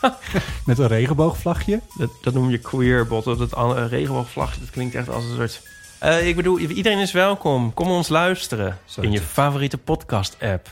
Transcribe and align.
met 0.66 0.78
een 0.78 0.86
regenboogvlagje. 0.86 1.80
Dat, 1.96 2.10
dat 2.22 2.34
noem 2.34 2.50
je 2.50 2.58
queerbot. 2.58 3.24
Dat 3.24 3.54
an- 3.54 3.86
regenboogvlag, 3.86 4.58
dat 4.58 4.70
klinkt 4.70 4.94
echt 4.94 5.08
als 5.08 5.24
een 5.24 5.36
soort... 5.36 5.62
Eh, 5.98 6.28
ik 6.28 6.36
bedoel, 6.36 6.58
iedereen 6.58 6.98
is 6.98 7.12
welkom. 7.12 7.74
Kom 7.74 7.90
ons 7.90 8.08
luisteren 8.08 8.78
Zo 8.84 9.00
in 9.00 9.12
je 9.12 9.20
favoriete 9.20 9.78
podcast-app. 9.78 10.68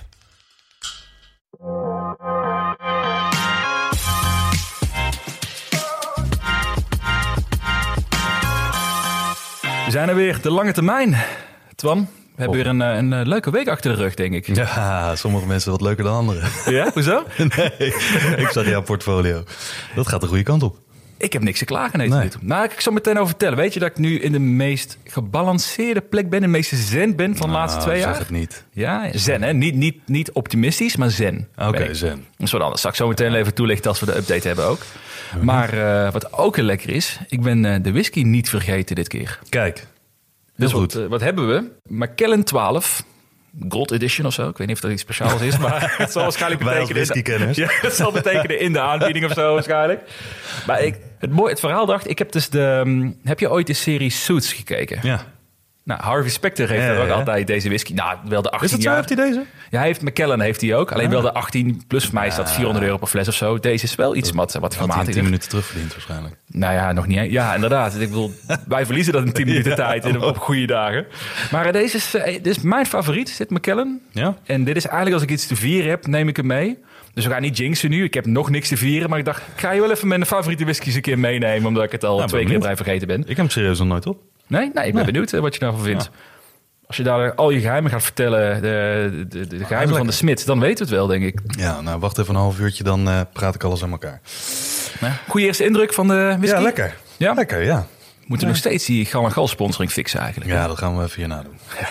We 9.85 9.95
zijn 9.95 10.09
er 10.09 10.15
weer, 10.15 10.43
de 10.43 10.51
lange 10.51 10.73
termijn. 10.73 11.17
Twan, 11.75 12.09
we 12.39 12.45
hebben 12.45 12.57
weer 12.63 12.67
een, 12.67 12.83
eh, 12.83 12.97
een, 12.97 13.13
eh, 13.13 13.27
leuke 13.27 13.51
week 13.51 13.69
achter 13.69 13.97
de 13.97 14.03
rug, 14.03 14.15
denk 14.15 14.35
ik. 14.35 14.55
Ja, 14.57 15.17
sommige 15.17 15.47
mensen 15.47 15.71
wat 15.71 15.81
leuker 15.81 16.05
dan 16.05 16.15
anderen. 16.15 16.49
Ja, 16.67 16.91
hoezo? 16.95 17.23
Nee, 17.57 17.93
ik 18.37 18.49
zag 18.53 18.69
jouw 18.69 18.83
portfolio. 18.83 19.43
Dat 19.95 20.09
gaat 20.09 20.21
de 20.21 20.27
goede 20.27 20.43
kant 20.43 20.63
op. 20.63 20.77
Ik 21.17 21.33
heb 21.33 21.43
niks 21.43 21.59
te 21.59 21.65
klagen, 21.65 21.99
nee. 21.99 22.09
Nee. 22.09 22.29
Nou, 22.41 22.65
ik 22.65 22.81
zal 22.81 22.93
meteen 22.93 23.15
over 23.17 23.29
vertellen. 23.29 23.57
Weet 23.57 23.75
je 23.75 23.81
dat 23.81 23.89
ik 23.89 23.99
nu 23.99 24.21
in 24.21 24.33
de 24.33 24.39
meest 24.39 24.99
gebalanceerde 25.05 26.01
plek 26.01 26.31
ben, 26.31 26.41
de 26.41 26.47
meest 26.47 26.73
zen 26.75 27.17
ben 27.17 27.37
van 27.37 27.49
de 27.49 27.55
laatste 27.55 27.79
Nou, 27.79 27.89
twee 27.91 28.01
zeg 28.03 28.11
jaar? 28.11 28.21
het 28.21 28.31
niet. 28.31 28.65
Ja, 28.73 29.09
zen, 29.13 29.43
hè? 29.43 29.53
Niet, 29.53 29.75
niet, 29.75 29.97
niet 30.07 30.33
optimistisch, 30.33 30.97
maar 30.97 31.11
zen. 31.11 31.49
Oké, 31.57 31.95
zen. 31.95 32.25
Dat 32.37 32.47
is 32.47 32.53
wat 32.53 32.61
anders. 32.61 32.81
Zal 32.81 32.91
ik 32.91 32.97
zo 32.97 33.09
meteen 33.09 33.35
even 33.35 33.55
toelichten 33.55 33.91
als 33.91 34.01
we 34.01 34.07
de 34.07 34.17
update 34.17 34.47
hebben 34.47 34.65
ook. 34.65 34.81
Maar 35.43 35.73
eh, 35.73 36.13
wat 36.13 36.33
ook 36.33 36.57
heel 36.57 36.65
lekker 36.65 36.91
is, 36.91 37.19
ik 37.29 37.43
ben 37.43 37.83
de 37.83 37.93
whisky 37.93 38.23
niet 38.23 38.49
vergeten 38.49 38.97
dit 38.97 39.09
keer. 39.09 39.39
Kijk, 39.49 39.87
Dus 40.59 40.73
wat, 40.73 40.95
eh, 40.95 41.07
wat 41.07 41.21
hebben 41.21 41.49
we? 41.49 41.71
Macallan 41.89 42.43
12. 42.45 43.05
Gold 43.69 43.91
Edition 43.91 44.27
of 44.27 44.33
zo. 44.33 44.49
Ik 44.49 44.57
weet 44.57 44.67
niet 44.67 44.77
of 44.77 44.83
dat 44.83 44.91
iets 44.93 45.03
speciaals 45.03 45.41
is, 45.41 45.59
maar 45.59 45.95
het 45.99 46.13
zal 46.13 46.23
waarschijnlijk 46.23 46.63
betekenen... 46.65 47.53
Ja, 47.63 47.69
het 47.71 47.95
zal 47.95 48.13
betekenen 48.13 48.61
in 48.61 48.73
de 48.73 48.81
aanbieding 48.81 49.25
of 49.25 49.33
zo 49.33 49.53
waarschijnlijk. 49.53 50.01
Maar 50.67 50.83
ik, 50.83 50.97
het, 51.19 51.31
mooie, 51.31 51.51
het 51.51 51.61
verhaal 51.61 51.87
dacht, 51.87 52.11
ik 52.11 52.19
heb 52.19 52.33
dus 52.33 52.49
de... 52.49 52.81
hm, 52.85 53.11
Heb 53.29 53.41
je 53.41 53.51
ooit 53.51 53.67
de 53.67 53.73
serie 53.73 54.11
Suits 54.11 54.53
gekeken? 54.53 54.99
Ja. 55.03 55.25
Nou, 55.89 56.01
Harvey 56.03 56.31
Specter 56.31 56.69
heeft 56.69 56.83
Ja, 56.83 56.89
er 56.89 57.01
ook 57.01 57.07
ja. 57.09 57.13
altijd 57.15 57.47
deze 57.47 57.69
whisky. 57.69 57.93
Nou, 57.95 58.17
wel 58.29 58.43
de 58.43 58.51
18 58.51 58.67
Is 58.67 58.71
dat 58.73 58.83
zo? 58.83 58.89
jaar. 58.89 58.97
Heeft 58.97 59.09
hij 59.19 59.27
deze? 59.29 59.45
Ja, 59.71 59.79
hij 59.79 59.87
heeft 59.87 60.03
McKellen 60.03 60.41
heeft 60.41 60.61
hij 60.61 60.75
ook. 60.77 60.93
Alleen 60.93 61.07
Ah. 61.07 61.13
wel 61.13 61.21
de 61.21 61.33
18 61.33 61.83
plus 61.87 62.05
voor 62.05 62.15
mij 62.15 62.27
is 62.27 62.35
dat 62.35 62.51
400 62.53 62.85
euro 62.85 62.97
per 62.97 63.07
fles 63.09 63.29
of 63.29 63.35
zo. 63.35 63.59
Deze 63.59 63.85
is 63.85 63.95
wel 63.95 64.17
iets 64.17 64.31
wat, 64.31 64.55
wat 64.55 64.75
gematigder. 64.75 65.13
10 65.15 65.25
minuten 65.25 65.49
terugverdiend 65.49 65.93
waarschijnlijk. 65.93 66.35
Nou 66.47 66.75
ja, 66.75 66.93
nog 66.93 67.07
niet. 67.07 67.31
Ja, 67.31 67.55
inderdaad. 67.55 67.95
Ik 67.95 68.09
bedoel, 68.09 68.33
wij 68.69 68.85
verliezen 68.87 69.13
dat 69.13 69.25
in 69.25 69.33
10 69.33 69.47
minuten 69.47 69.75
tijd 69.75 70.05
in, 70.05 70.21
op 70.23 70.39
goede 70.39 70.67
dagen. 70.67 71.07
Maar 71.51 71.67
eh, 71.67 71.73
deze 71.73 71.97
is, 71.97 72.15
eh, 72.15 72.33
dit 72.43 72.47
is 72.47 72.59
mijn 72.63 72.87
favoriet, 72.87 73.39
dit 73.39 73.51
McKellen. 73.51 74.01
Ja? 74.11 74.37
En 74.45 74.65
dit 74.65 74.77
is 74.77 74.85
eigenlijk 74.85 75.15
als 75.15 75.23
ik 75.25 75.31
iets 75.31 75.47
te 75.47 75.57
vieren 75.57 75.91
heb, 75.91 76.07
neem 76.07 76.29
ik 76.29 76.37
hem 76.37 76.47
mee. 76.47 76.79
Dus 77.15 77.25
we 77.27 77.31
gaan 77.33 77.43
niet 77.43 77.57
jinxen 77.57 77.91
nu. 77.91 78.05
Ik 78.05 78.15
heb 78.15 78.27
nog 78.27 78.51
niks 78.51 78.69
te 78.69 78.77
vieren. 78.77 79.11
Maar 79.11 79.19
ik 79.19 79.25
dacht, 79.25 79.41
ik 79.55 79.61
ga 79.61 79.71
je 79.71 79.81
wel 79.81 79.91
even 79.91 80.09
mijn 80.09 80.27
favoriete 80.27 80.65
whiskies 80.65 80.95
een 80.95 81.01
keer 81.01 81.19
meenemen. 81.19 81.67
Omdat 81.67 81.85
ik 81.85 81.93
het 81.93 82.05
al 82.05 82.27
twee 82.27 82.45
keer 82.47 82.61
vrij 82.61 82.77
vergeten 82.77 83.07
ben. 83.07 83.21
Ik 83.21 83.27
heb 83.27 83.37
hem 83.37 83.51
serieus 83.51 83.79
nog 83.79 83.89
nooit 83.89 84.07
op. 84.07 84.21
Nee? 84.49 84.61
Nee, 84.61 84.69
ik 84.69 84.75
ben 84.75 84.95
Nee. 84.95 85.05
benieuwd 85.05 85.33
eh, 85.33 85.41
wat 85.41 85.55
je 85.55 85.61
daarvan 85.61 85.83
vindt. 85.83 86.11
Als 86.87 86.97
je 86.97 87.03
daar 87.03 87.35
al 87.35 87.51
je 87.51 87.61
geheimen 87.61 87.91
gaat 87.91 88.03
vertellen, 88.03 88.63
de, 88.63 89.27
de, 89.29 89.47
de, 89.47 89.57
de 89.57 89.65
geheimen 89.65 89.97
van 89.97 90.07
de 90.07 90.13
smid, 90.13 90.47
dan 90.47 90.61
weten 90.61 90.77
we 90.77 90.91
het 90.91 90.91
wel, 90.91 91.07
denk 91.07 91.25
ik. 91.25 91.41
Ja, 91.59 91.81
nou 91.81 91.99
wacht 92.01 92.19
even 92.19 92.35
een 92.35 92.41
half 92.41 92.59
uurtje, 92.59 92.85
dan 92.85 93.09
eh, 93.09 93.21
praat 93.33 93.55
ik 93.55 93.65
alles 93.65 93.83
aan 93.83 93.91
elkaar. 93.91 94.21
Goeie 95.29 95.47
eerste 95.47 95.65
indruk 95.65 95.93
van 95.93 96.09
de 96.09 96.35
whisky? 96.39 96.57
Ja, 96.57 96.63
lekker. 96.63 96.97
Ja? 97.17 97.33
Lekker, 97.33 97.63
ja. 97.65 97.87
We 98.29 98.35
moeten 98.35 98.49
nog 98.49 98.57
steeds 98.57 98.85
die 98.85 99.05
gal 99.05 99.25
en 99.25 99.33
gal 99.33 99.49
sponsoring 99.49 99.93
fixen 99.93 100.21
eigenlijk. 100.21 100.51
Ja, 100.51 100.67
dat 100.67 100.79
gaan 100.79 100.97
we 100.97 101.03
even 101.03 101.17
hierna 101.17 101.43
doen. 101.43 101.59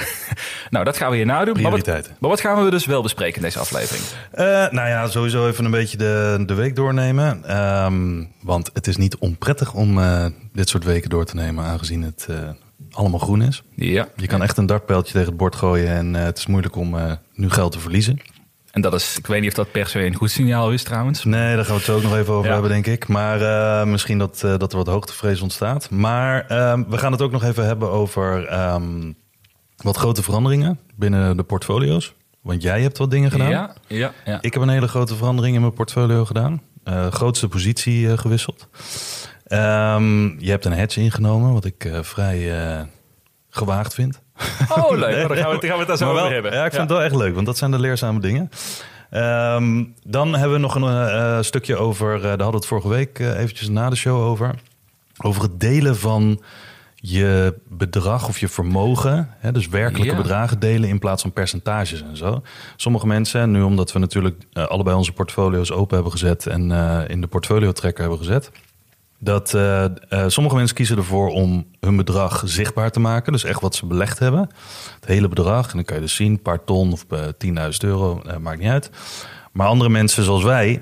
Nou, 0.70 0.86
dat 0.86 0.98
gaan 0.98 1.10
we 1.10 1.16
hierna 1.16 1.46
doen. 1.46 1.54
Maar 1.54 1.72
wat, 1.72 1.72
Prioriteiten. 1.72 2.16
maar 2.20 2.30
wat 2.30 2.42
gaan 2.42 2.64
we 2.64 2.70
dus 2.72 2.86
wel 2.86 3.02
bespreken 3.02 3.36
in 3.36 3.42
deze 3.42 3.60
aflevering? 3.60 4.04
Eh, 4.32 4.46
nou 4.46 4.88
ja, 4.90 5.08
sowieso 5.08 5.48
even 5.48 5.66
een 5.66 5.72
beetje 5.72 5.98
de, 5.98 6.44
de 6.46 6.54
week 6.54 6.76
doornemen. 6.76 7.44
Ehm, 7.46 8.24
want 8.42 8.70
het 8.74 8.88
is 8.88 8.98
niet 8.98 9.18
onprettig 9.18 9.74
om 9.74 10.00
eh, 10.00 10.26
dit 10.54 10.70
soort 10.70 10.84
weken 10.84 11.10
door 11.10 11.26
te 11.26 11.36
nemen, 11.36 11.64
aangezien 11.66 12.02
het 12.04 12.28
eh, 12.30 12.36
allemaal 12.92 13.20
groen 13.20 13.42
is. 13.42 13.64
Ja. 13.76 14.08
Je 14.16 14.28
kan 14.28 14.42
echt 14.42 14.58
een 14.58 14.66
dartpijltje 14.66 15.14
tegen 15.14 15.28
het 15.28 15.38
bord 15.38 15.56
gooien 15.56 15.88
en 15.88 16.16
eh, 16.16 16.24
het 16.24 16.38
is 16.38 16.48
moeilijk 16.48 16.76
om 16.76 16.98
eh, 16.98 17.12
nu 17.34 17.50
geld 17.50 17.72
te 17.72 17.80
verliezen. 17.80 18.20
En 18.78 18.84
dat 18.84 18.94
is, 18.94 19.18
ik 19.18 19.28
weet 19.28 19.40
niet 19.42 19.50
of 19.50 19.56
dat 19.56 19.72
per 19.72 19.88
se 19.88 20.06
een 20.06 20.16
goed 20.16 20.32
signaal 20.32 20.72
is 20.72 20.84
trouwens. 20.84 21.24
Nee, 21.24 21.56
daar 21.56 21.66
gaan 21.66 21.74
we 21.74 21.80
het 21.80 21.84
zo 21.84 21.96
ook 21.96 22.04
nog 22.04 22.16
even 22.16 22.34
over 22.34 22.46
Ja. 22.48 22.52
hebben, 22.54 22.72
denk 22.72 22.86
ik. 22.88 23.08
Maar 23.08 23.42
eh, 23.42 23.88
misschien 23.88 24.18
dat, 24.18 24.44
eh, 24.44 24.58
dat 24.58 24.72
er 24.72 24.78
wat 24.78 24.88
hoogtevrees 24.88 25.42
ontstaat. 25.42 25.90
Maar 25.90 26.46
ehm, 26.48 26.84
we 26.88 26.98
gaan 26.98 27.12
het 27.12 27.22
ook 27.22 27.32
nog 27.32 27.44
even 27.44 27.66
hebben 27.66 27.90
over 27.92 28.46
ehm, 28.48 29.12
wat 29.76 29.98
grote 29.98 30.24
veranderingen 30.24 30.80
binnen 30.96 31.38
de 31.38 31.44
portfolio's. 31.44 32.14
Want 32.42 32.62
jij 32.62 32.82
hebt 32.82 32.98
wat 32.98 33.12
dingen 33.12 33.32
gedaan. 33.32 33.50
Ja, 33.50 33.74
ja, 33.88 34.12
ja. 34.26 34.38
Ik 34.42 34.54
heb 34.54 34.64
een 34.64 34.70
hele 34.70 34.88
grote 34.88 35.16
verandering 35.16 35.56
in 35.56 35.62
mijn 35.62 35.74
portfolio 35.74 36.26
gedaan. 36.26 36.62
Eh, 36.84 37.08
grootste 37.12 37.48
positie 37.48 38.18
gewisseld. 38.18 38.68
Ehm, 39.46 40.40
je 40.40 40.50
hebt 40.50 40.66
een 40.66 40.74
hedge 40.74 41.02
ingenomen, 41.02 41.54
wat 41.54 41.66
ik 41.66 41.90
vrij 42.02 42.52
gewaagd 43.58 43.94
vind. 43.94 44.22
Oh, 44.70 44.90
leuk. 44.92 45.02
Maar 45.18 45.28
dan 45.28 45.38
gaan 45.38 45.60
we, 45.60 45.68
gaan 45.68 45.74
we 45.74 45.78
het 45.80 45.88
daar 45.88 45.98
zo 45.98 46.06
Maar 46.06 46.14
wel- 46.14 46.24
over 46.24 46.34
hebben. 46.34 46.54
Ja, 46.54 46.66
ik 46.66 46.72
vind 46.72 46.82
het 46.90 46.92
wel 46.92 47.02
echt 47.02 47.16
leuk, 47.16 47.34
want 47.34 47.46
dat 47.46 47.58
zijn 47.58 47.72
de 47.72 47.80
leerzame 47.80 48.20
dingen. 48.20 48.50
Ehm, 49.10 49.84
dan 50.04 50.34
hebben 50.34 50.52
we 50.54 50.60
nog 50.60 50.76
een 50.76 50.84
eh, 51.10 51.38
stukje 51.42 51.76
over, 51.76 52.16
eh, 52.16 52.22
daar 52.22 52.30
hadden 52.30 52.50
we 52.50 52.56
het 52.56 52.66
vorige 52.66 52.88
week 52.90 53.20
eh, 53.20 53.40
eventjes 53.40 53.70
na 53.70 53.90
de 53.90 53.96
show 53.96 54.22
over. 54.22 54.56
Over 55.22 55.42
het 55.42 55.60
delen 55.60 55.98
van 55.98 56.42
je 56.96 57.56
bedrag 57.70 58.28
of 58.28 58.40
je 58.40 58.48
vermogen. 58.48 59.30
Hè, 59.38 59.52
dus 59.52 59.68
werkelijke 59.68 60.16
Ja. 60.16 60.22
bedragen 60.22 60.60
delen 60.60 60.90
in 60.90 61.00
plaats 61.00 61.22
van 61.22 61.32
percentages 61.32 62.02
en 62.04 62.18
zo. 62.18 62.42
Sommige 62.76 63.08
mensen, 63.08 63.52
nu 63.52 63.62
omdat 63.62 63.92
we 63.92 64.00
natuurlijk 64.00 64.42
eh, 64.54 64.66
allebei 64.66 64.96
onze 64.96 65.12
portfolio's 65.12 65.72
open 65.72 65.94
hebben 65.96 66.12
gezet 66.12 66.46
en 66.48 66.72
eh, 66.72 67.00
in 67.08 67.22
de 67.22 67.28
portfolio 67.28 67.72
tracker 67.72 68.00
hebben 68.02 68.18
gezet. 68.20 68.52
Dat 69.20 69.54
eh, 69.54 69.84
eh, 69.84 69.92
sommige 70.28 70.56
mensen 70.56 70.76
kiezen 70.76 70.98
ervoor 70.98 71.30
om 71.30 71.68
hun 71.80 71.96
bedrag 71.96 72.42
zichtbaar 72.46 72.92
te 72.92 73.00
maken. 73.00 73.32
Dus 73.32 73.44
echt 73.44 73.62
wat 73.62 73.76
ze 73.76 73.86
belegd 73.86 74.20
hebben. 74.20 74.50
Het 75.00 75.06
hele 75.06 75.28
bedrag. 75.28 75.70
En 75.70 75.76
dan 75.76 75.86
kan 75.86 75.96
je 75.96 76.02
dus 76.02 76.16
zien, 76.16 76.32
een 76.32 76.42
paar 76.42 76.64
ton 76.64 76.92
of 76.92 77.06
eh, 77.10 77.20
10.000 77.38 77.78
euro, 77.80 78.22
eh, 78.22 78.38
maakt 78.38 78.60
niet 78.60 78.70
uit. 78.70 78.90
Maar 79.52 79.68
andere 79.68 79.90
mensen 79.90 80.24
zoals 80.24 80.44
wij, 80.44 80.82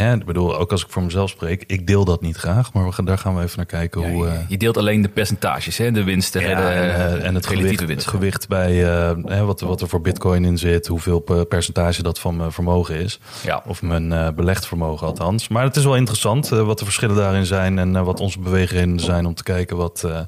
hè, 0.00 0.14
ik 0.14 0.24
bedoel, 0.24 0.58
ook 0.58 0.70
als 0.70 0.82
ik 0.84 0.90
voor 0.90 1.02
mezelf 1.02 1.30
spreek, 1.30 1.64
ik 1.66 1.86
deel 1.86 2.04
dat 2.04 2.20
niet 2.20 2.36
graag. 2.36 2.72
Maar 2.72 2.84
we 2.84 2.92
gaan, 2.92 3.04
daar 3.04 3.18
gaan 3.18 3.36
we 3.36 3.42
even 3.42 3.56
naar 3.56 3.66
kijken 3.66 4.00
Ja, 4.00 4.10
hoe... 4.10 4.26
je- 4.26 4.32
eh, 4.32 4.38
je 4.48 4.56
deelt 4.56 4.76
alleen 4.76 5.02
de 5.02 5.08
percentages, 5.08 5.76
hè? 5.78 5.90
de 5.92 6.04
winsten 6.04 6.40
de, 6.40 6.46
en, 6.46 6.56
eh, 6.58 7.24
en 7.26 7.34
het 7.34 7.46
gewicht, 7.46 7.84
winst. 7.86 8.06
gewicht 8.06 8.48
bij 8.48 8.84
eh, 8.84 9.12
hè, 9.24 9.44
wat, 9.44 9.60
wat 9.60 9.80
er 9.80 9.88
voor 9.88 10.00
bitcoin 10.00 10.44
in 10.44 10.58
zit, 10.58 10.86
hoeveel 10.86 11.18
pe- 11.20 11.44
percentage 11.44 12.02
dat 12.02 12.18
van 12.18 12.36
mijn 12.36 12.52
vermogen 12.52 12.94
is. 13.00 13.20
Ja. 13.44 13.62
Of 13.66 13.82
mijn 13.82 14.12
eh, 14.12 14.28
belegd 14.34 14.66
vermogen 14.66 15.06
althans. 15.06 15.48
Maar 15.48 15.64
het 15.64 15.76
is 15.76 15.84
wel 15.84 15.96
interessant 15.96 16.52
eh, 16.52 16.62
wat 16.62 16.78
de 16.78 16.84
verschillen 16.84 17.16
daarin 17.16 17.46
zijn 17.46 17.78
en 17.78 17.96
eh, 17.96 18.02
wat 18.04 18.20
onze 18.20 18.38
beweegredenen 18.40 19.00
zijn 19.00 19.26
om 19.26 19.34
te 19.34 19.42
kijken 19.42 19.76
wat, 19.76 20.04
eh, 20.04 20.20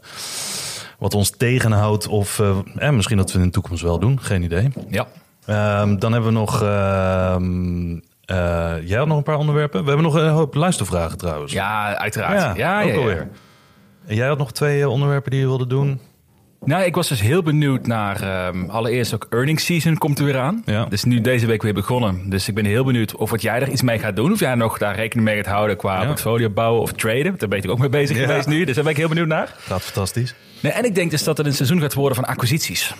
wat 0.98 1.14
ons 1.14 1.30
tegenhoudt. 1.36 2.08
Of 2.08 2.38
eh, 2.38 2.58
eh, 2.76 2.90
misschien 2.90 3.16
dat 3.16 3.26
we 3.26 3.32
het 3.32 3.40
in 3.42 3.46
de 3.48 3.54
toekomst 3.54 3.82
wel 3.82 3.98
doen, 3.98 4.20
geen 4.20 4.42
idee. 4.42 4.68
Ja. 4.88 5.06
Ehm, 5.46 5.98
dan 5.98 6.12
hebben 6.12 6.32
we 6.32 6.38
nog. 6.38 6.62
ehm, 6.62 7.92
eh, 7.92 7.98
jij 8.84 8.98
had 8.98 9.06
nog 9.06 9.16
een 9.16 9.22
paar 9.22 9.36
onderwerpen. 9.38 9.80
We 9.82 9.86
hebben 9.86 10.04
nog 10.04 10.14
een 10.14 10.28
hoop 10.28 10.54
luistervragen 10.54 11.18
trouwens. 11.18 11.52
ja, 11.52 11.96
uiteraard. 11.96 12.56
Ja, 12.56 12.80
ja, 12.80 12.90
ook 12.90 12.96
alweer. 12.98 13.28
En 14.06 14.14
jij 14.16 14.26
had 14.26 14.38
nog 14.38 14.52
twee 14.52 14.80
eh, 14.80 14.88
onderwerpen 14.88 15.30
die 15.30 15.40
je 15.40 15.46
wilde 15.46 15.66
doen. 15.66 16.00
Nou, 16.64 16.84
ik 16.84 16.94
was 16.94 17.08
dus 17.08 17.20
heel 17.20 17.42
benieuwd 17.42 17.86
naar... 17.86 18.20
ehm, 18.22 18.64
allereerst 18.70 19.14
ook 19.14 19.26
earnings 19.30 19.64
season 19.64 19.98
komt 19.98 20.18
er 20.18 20.24
weer 20.24 20.38
aan. 20.38 20.62
Ja. 20.64 20.84
Dus 20.84 21.04
nu 21.04 21.20
deze 21.20 21.46
week 21.46 21.62
weer 21.62 21.74
begonnen. 21.74 22.30
Dus 22.30 22.48
ik 22.48 22.54
ben 22.54 22.64
heel 22.64 22.84
benieuwd 22.84 23.16
of 23.16 23.30
wat 23.30 23.42
jij 23.42 23.60
er 23.60 23.68
iets 23.68 23.82
mee 23.82 23.98
gaat 23.98 24.16
doen. 24.16 24.32
Of 24.32 24.40
jij 24.40 24.54
nog 24.54 24.78
daar 24.78 24.94
rekening 24.94 25.28
mee 25.28 25.36
gaat 25.36 25.46
houden 25.46 25.76
qua 25.76 26.00
Ja. 26.00 26.06
portfolio 26.06 26.50
bouwen 26.50 26.82
of 26.82 26.92
traden. 26.92 27.24
Want 27.24 27.40
Daar 27.40 27.48
ben 27.48 27.62
ik 27.62 27.70
ook 27.70 27.78
mee 27.78 27.88
bezig 27.88 28.16
Ja. 28.18 28.26
geweest 28.26 28.46
nu. 28.46 28.64
Dus 28.64 28.74
daar 28.74 28.84
ben 28.84 28.92
ik 28.92 28.98
heel 28.98 29.08
benieuwd 29.08 29.26
naar. 29.26 29.54
Gaat 29.58 29.82
fantastisch. 29.82 30.34
Nee, 30.60 30.72
en 30.72 30.84
ik 30.84 30.94
denk 30.94 31.10
dus 31.10 31.24
dat 31.24 31.36
het 31.36 31.46
een 31.46 31.54
seizoen 31.54 31.80
gaat 31.80 31.94
worden 31.94 32.16
van 32.16 32.24
acquisities. 32.24 32.94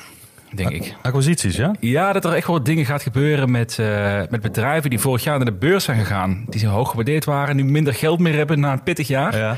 Denk 0.54 0.70
ik. 0.70 0.94
Acquisities, 1.02 1.56
ja? 1.56 1.75
Ja, 1.81 2.12
dat 2.12 2.25
er 2.25 2.32
echt 2.32 2.46
wel 2.46 2.62
dingen 2.62 2.84
gaat 2.84 3.02
gebeuren 3.02 3.50
met, 3.50 3.78
eh, 3.78 4.20
met 4.31 4.40
bedrijven 4.40 4.90
die 4.90 4.99
vorig 4.99 5.25
jaar 5.25 5.37
naar 5.37 5.44
de 5.44 5.52
beurs 5.52 5.84
zijn 5.84 5.99
gegaan. 5.99 6.44
Die 6.49 6.60
zo 6.60 6.69
hoog 6.69 6.90
gewaardeerd 6.90 7.25
waren, 7.25 7.56
nu 7.56 7.64
minder 7.64 7.94
geld 7.94 8.19
meer 8.19 8.34
hebben 8.34 8.60
na 8.60 8.72
een 8.72 8.82
pittig 8.82 9.08
jaar. 9.08 9.37
Ja. 9.37 9.56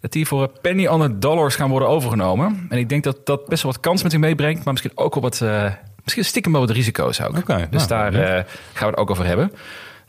Dat 0.00 0.12
die 0.12 0.26
voor 0.26 0.42
een 0.42 0.50
penny 0.60 0.86
on 0.86 1.00
the 1.00 1.18
dollars 1.18 1.54
gaan 1.54 1.70
worden 1.70 1.88
overgenomen. 1.88 2.66
En 2.68 2.78
ik 2.78 2.88
denk 2.88 3.04
dat 3.04 3.26
dat 3.26 3.46
best 3.46 3.62
wel 3.62 3.72
wat 3.72 3.80
kans 3.80 4.02
met 4.02 4.12
zich 4.12 4.20
meebrengt, 4.20 4.64
maar 4.64 4.72
misschien 4.72 4.96
ook 4.98 5.14
wel 5.14 5.22
wat, 5.22 5.40
eh, 5.40 5.72
misschien 6.02 6.24
stiekem 6.24 6.52
wel 6.52 6.60
wat 6.60 6.70
risico's 6.70 7.20
ook. 7.20 7.46
Dus 7.70 7.86
nou, 7.86 8.10
daar 8.10 8.14
eh, 8.14 8.44
gaan 8.72 8.88
we 8.88 8.94
het 8.94 8.96
ook 8.96 9.10
over 9.10 9.26
hebben. 9.26 9.52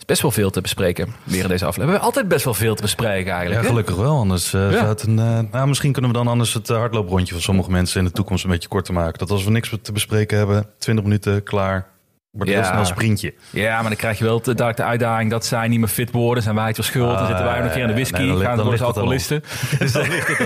Best 0.10 0.22
wel 0.22 0.32
veel 0.32 0.50
te 0.50 0.62
bespreken 0.62 1.14
weer 1.24 1.42
in 1.42 1.48
deze 1.48 1.66
aflevering. 1.66 1.76
We 1.86 1.92
hebben 1.92 2.02
altijd 2.06 2.28
best 2.28 2.46
wel 2.46 2.54
veel 2.54 2.76
te 2.76 2.82
bespreken 2.82 3.26
Ja, 3.26 3.32
eigenlijk. 3.32 3.62
hè? 3.62 3.68
gelukkig 3.68 3.96
wel. 3.96 4.18
Anders 4.18 4.52
Ja. 4.52 4.72
zou 4.72 4.88
het 4.88 5.04
een... 5.04 5.20
eh, 5.20 5.40
nou, 5.52 5.68
misschien 5.68 5.92
kunnen 5.92 6.12
we 6.12 6.18
dan 6.18 6.28
anders 6.28 6.54
het 6.54 6.70
eh, 6.70 6.78
hardlooprondje 6.78 7.34
van 7.34 7.42
sommige 7.44 7.72
mensen 7.72 8.00
in 8.00 8.06
de 8.06 8.12
toekomst 8.12 8.44
een 8.44 8.50
beetje 8.50 8.68
korter 8.70 8.94
maken. 8.94 9.20
Dat 9.20 9.32
als 9.32 9.44
we 9.44 9.52
niks 9.52 9.74
te 9.82 9.92
bespreken 9.92 10.38
hebben, 10.38 10.66
20 10.78 11.04
minuten, 11.04 11.44
klaar. 11.44 11.88
Wordt 12.32 12.50
een 12.52 12.58
Ja. 12.58 12.64
heel 12.64 12.72
snel 12.72 12.86
sprintje. 12.86 13.34
Ja, 13.50 13.74
maar 13.80 13.90
dan 13.90 13.96
krijg 13.96 14.18
je 14.18 14.24
wel 14.24 14.42
de, 14.42 14.54
de 14.56 14.84
uitdaging 14.84 15.32
dat 15.32 15.46
zij 15.46 15.68
niet 15.68 15.80
meer 15.80 15.88
fit 15.88 16.12
worden. 16.12 16.44
Zijn 16.44 16.56
wij 16.56 16.68
het 16.68 16.78
wel 16.78 16.86
schuld? 16.86 17.08
dan 17.10 17.18
Ah, 17.18 17.28
zitten 17.28 17.46
wij 17.46 17.56
nog 17.58 17.66
een 17.66 17.72
keer 17.72 17.82
in 17.82 17.88
de 17.88 17.94
whisky. 17.94 18.18
nee, 18.22 18.28
dan 18.28 18.42
gaan 18.42 18.56
dan 18.58 18.66
worden 18.66 18.86
alcoholisten. 18.86 19.44
Dus 19.80 19.92
dan 19.98 20.10
ligt 20.10 20.28
het 20.28 20.38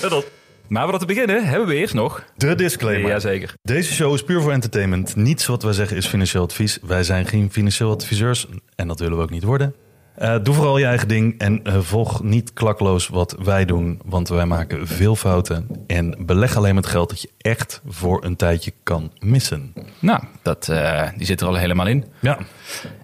dan 0.00 0.10
al. 0.12 0.24
Maar 0.70 0.82
voordat 0.82 1.00
we 1.00 1.06
beginnen, 1.06 1.46
hebben 1.46 1.68
we 1.68 1.74
eerst 1.74 1.94
nog... 1.94 2.24
De 2.36 2.54
disclaimer. 2.54 3.10
Jazeker. 3.10 3.54
Deze 3.62 3.92
show 3.92 4.14
is 4.14 4.22
puur 4.22 4.40
voor 4.40 4.52
entertainment. 4.52 5.16
Niets 5.16 5.46
wat 5.46 5.62
wij 5.62 5.72
zeggen 5.72 5.96
is 5.96 6.06
financieel 6.06 6.42
advies. 6.42 6.78
Wij 6.82 7.02
zijn 7.02 7.26
geen 7.26 7.52
financieel 7.52 7.90
adviseurs 7.90 8.46
en 8.76 8.88
dat 8.88 8.98
willen 8.98 9.16
we 9.16 9.22
ook 9.22 9.30
niet 9.30 9.42
worden. 9.42 9.74
Eh, 10.14 10.36
doe 10.42 10.54
vooral 10.54 10.78
je 10.78 10.84
eigen 10.84 11.08
ding 11.08 11.38
en 11.38 11.64
eh, 11.64 11.78
volg 11.78 12.22
niet 12.22 12.52
klakloos 12.52 13.08
wat 13.08 13.36
wij 13.42 13.64
doen, 13.64 14.00
want 14.04 14.28
wij 14.28 14.46
maken 14.46 14.86
veel 14.86 15.16
fouten. 15.16 15.66
En 15.86 16.16
beleg 16.18 16.56
alleen 16.56 16.74
met 16.74 16.86
geld 16.86 17.08
dat 17.08 17.20
je 17.20 17.30
echt 17.38 17.80
voor 17.86 18.24
een 18.24 18.36
tijdje 18.36 18.72
kan 18.82 19.12
missen. 19.18 19.72
Nou, 19.98 20.22
dat, 20.42 20.68
eh, 20.68 21.08
die 21.16 21.26
zit 21.26 21.40
er 21.40 21.46
al 21.46 21.56
helemaal 21.56 21.86
in. 21.86 22.04
Ja, 22.20 22.38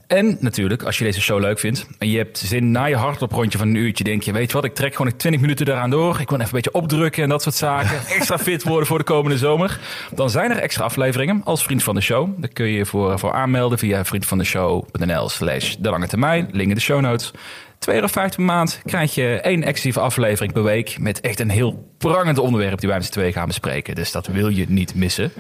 En 0.07 0.37
natuurlijk, 0.41 0.83
als 0.83 0.99
je 0.99 1.05
deze 1.05 1.21
show 1.21 1.41
leuk 1.41 1.59
vindt 1.59 1.87
en 1.99 2.11
je 2.11 2.17
hebt 2.17 2.39
zin 2.39 2.71
na 2.71 2.85
je 2.85 2.97
hardlooprondje 2.97 3.59
van 3.59 3.69
een 3.69 3.75
uurtje, 3.75 4.05
denk 4.05 4.23
je, 4.23 4.33
weet 4.33 4.47
je 4.47 4.53
wat, 4.53 4.65
ik 4.65 4.75
trek 4.75 4.95
gewoon 4.95 5.17
20 5.17 5.41
minuten 5.41 5.69
eraan 5.69 5.91
door. 5.91 6.21
Ik 6.21 6.29
wil 6.29 6.39
even 6.39 6.41
een 6.41 6.63
beetje 6.63 6.73
opdrukken 6.73 7.23
en 7.23 7.29
dat 7.29 7.43
soort 7.43 7.55
zaken. 7.55 8.07
Extra 8.17 8.39
fit 8.39 8.63
worden 8.63 8.87
voor 8.87 8.99
de 8.99 9.05
komende 9.05 9.39
zomer. 9.39 9.81
Dan 10.15 10.31
zijn 10.31 10.51
er 10.51 10.59
extra 10.59 10.85
afleveringen 10.85 11.41
als 11.45 11.63
vriend 11.65 11.83
van 11.83 11.95
de 11.95 12.01
show. 12.01 12.29
Daar 12.37 12.51
kun 12.51 12.67
je 12.67 12.77
je 12.77 12.87
voor, 12.87 13.19
voor 13.19 13.33
aanmelden 13.33 13.79
via 13.79 14.05
vriendvandeshow.nl 14.05 15.29
slash 15.29 15.75
de 15.79 15.91
lange 15.91 16.07
termijn. 16.07 16.49
Link 16.53 16.69
in 16.69 16.75
de 16.75 16.81
show 16.81 17.01
notes. 17.01 17.33
2,50 17.79 17.95
euro 17.95 18.07
per 18.37 18.43
maand 18.45 18.81
krijg 18.85 19.15
je 19.15 19.41
één 19.41 19.63
exclusieve 19.63 20.01
aflevering 20.01 20.53
per 20.53 20.63
week. 20.63 20.99
Met 20.99 21.21
echt 21.21 21.41
een 21.41 21.51
heel 21.51 21.93
prangend 21.99 22.39
onderwerp 22.39 22.79
die 22.79 22.89
wij 22.89 22.99
met 22.99 23.07
z'n 23.07 23.13
tweeën 23.13 23.33
gaan 23.33 23.47
bespreken. 23.47 23.95
Dus 23.95 24.13
dat 24.13 24.27
wil 24.27 24.49
je 24.49 24.65
niet 24.69 24.95
missen. 24.95 25.33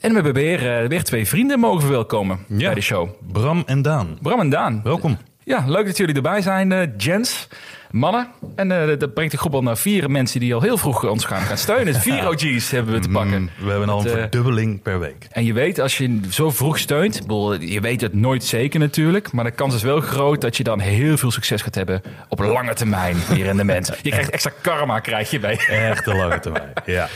En 0.00 0.08
we 0.08 0.14
hebben 0.14 0.34
weer, 0.34 0.80
eh, 0.82 0.88
weer 0.88 1.04
twee 1.04 1.28
vrienden 1.28 1.58
mogen 1.60 1.80
verwelkomen 1.80 2.38
Ja. 2.48 2.56
bij 2.66 2.74
de 2.74 2.80
show. 2.80 3.08
Bram 3.32 3.62
en 3.66 3.82
Daan. 3.82 4.18
Bram 4.22 4.40
en 4.40 4.48
Daan. 4.50 4.80
Welkom. 4.84 5.18
Ja, 5.44 5.64
leuk 5.66 5.86
dat 5.86 5.96
jullie 5.96 6.14
erbij 6.14 6.40
zijn, 6.42 6.72
eh 6.72 6.88
gents, 6.96 7.48
mannen. 7.94 8.28
En 8.56 8.90
eh, 8.90 8.98
dat 8.98 9.14
brengt 9.14 9.32
de 9.32 9.38
groep 9.38 9.54
al 9.54 9.62
naar 9.62 9.76
vier 9.76 10.10
mensen 10.10 10.40
die 10.40 10.54
al 10.54 10.60
heel 10.60 10.78
vroeg 10.78 11.04
ons 11.04 11.24
gaan, 11.24 11.40
gaan 11.40 11.58
steunen. 11.58 11.94
Vier 11.94 12.28
OG's 12.28 12.70
hebben 12.70 12.94
we 12.94 13.00
te 13.00 13.08
pakken. 13.08 13.40
Mm, 13.40 13.50
we 13.64 13.70
hebben 13.70 13.88
al 13.88 14.00
een 14.00 14.06
eh, 14.06 14.12
verdubbeling 14.12 14.82
per 14.82 14.98
week. 14.98 15.26
En 15.30 15.44
je 15.44 15.52
weet, 15.52 15.80
als 15.80 15.98
je 15.98 16.20
zo 16.30 16.50
vroeg 16.50 16.78
steunt, 16.78 17.20
je 17.60 17.78
weet 17.80 18.00
het 18.00 18.14
nooit 18.14 18.44
zeker 18.44 18.80
natuurlijk, 18.80 19.32
maar 19.32 19.44
de 19.44 19.50
kans 19.50 19.74
is 19.74 19.82
wel 19.82 20.00
groot 20.00 20.40
dat 20.40 20.56
je 20.56 20.62
dan 20.62 20.80
heel 20.80 21.16
veel 21.16 21.30
succes 21.30 21.62
gaat 21.62 21.74
hebben 21.74 22.02
op 22.28 22.38
lange 22.38 22.74
termijn 22.74 23.16
hier 23.32 23.46
in 23.46 23.56
de 23.56 23.64
mensen. 23.64 23.94
Je 24.02 24.10
krijgt 24.10 24.30
extra 24.30 24.52
karma, 24.60 25.00
krijg 25.00 25.30
je 25.30 25.40
bij. 25.40 25.58
Echt 25.68 26.06
een 26.06 26.16
lange 26.16 26.40
termijn. 26.40 26.72
Ja. 26.86 27.08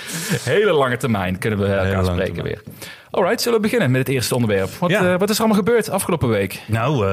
Hele 0.43 0.73
lange 0.73 0.97
termijn 0.97 1.39
kunnen 1.39 1.59
we 1.59 1.67
elkaar 1.67 2.05
spreken 2.05 2.35
termijn. 2.35 2.43
weer. 2.43 2.63
Alright, 3.11 3.41
zullen 3.41 3.57
we 3.59 3.65
beginnen 3.65 3.91
met 3.91 4.01
het 4.07 4.09
eerste 4.09 4.35
onderwerp? 4.35 4.71
Wat, 4.71 4.91
Ja. 4.91 5.13
eh, 5.13 5.19
wat 5.19 5.31
is 5.31 5.35
er 5.39 5.45
allemaal 5.45 5.63
gebeurd 5.65 5.91
afgelopen 5.91 6.29
week? 6.29 6.61
Nou, 6.67 7.07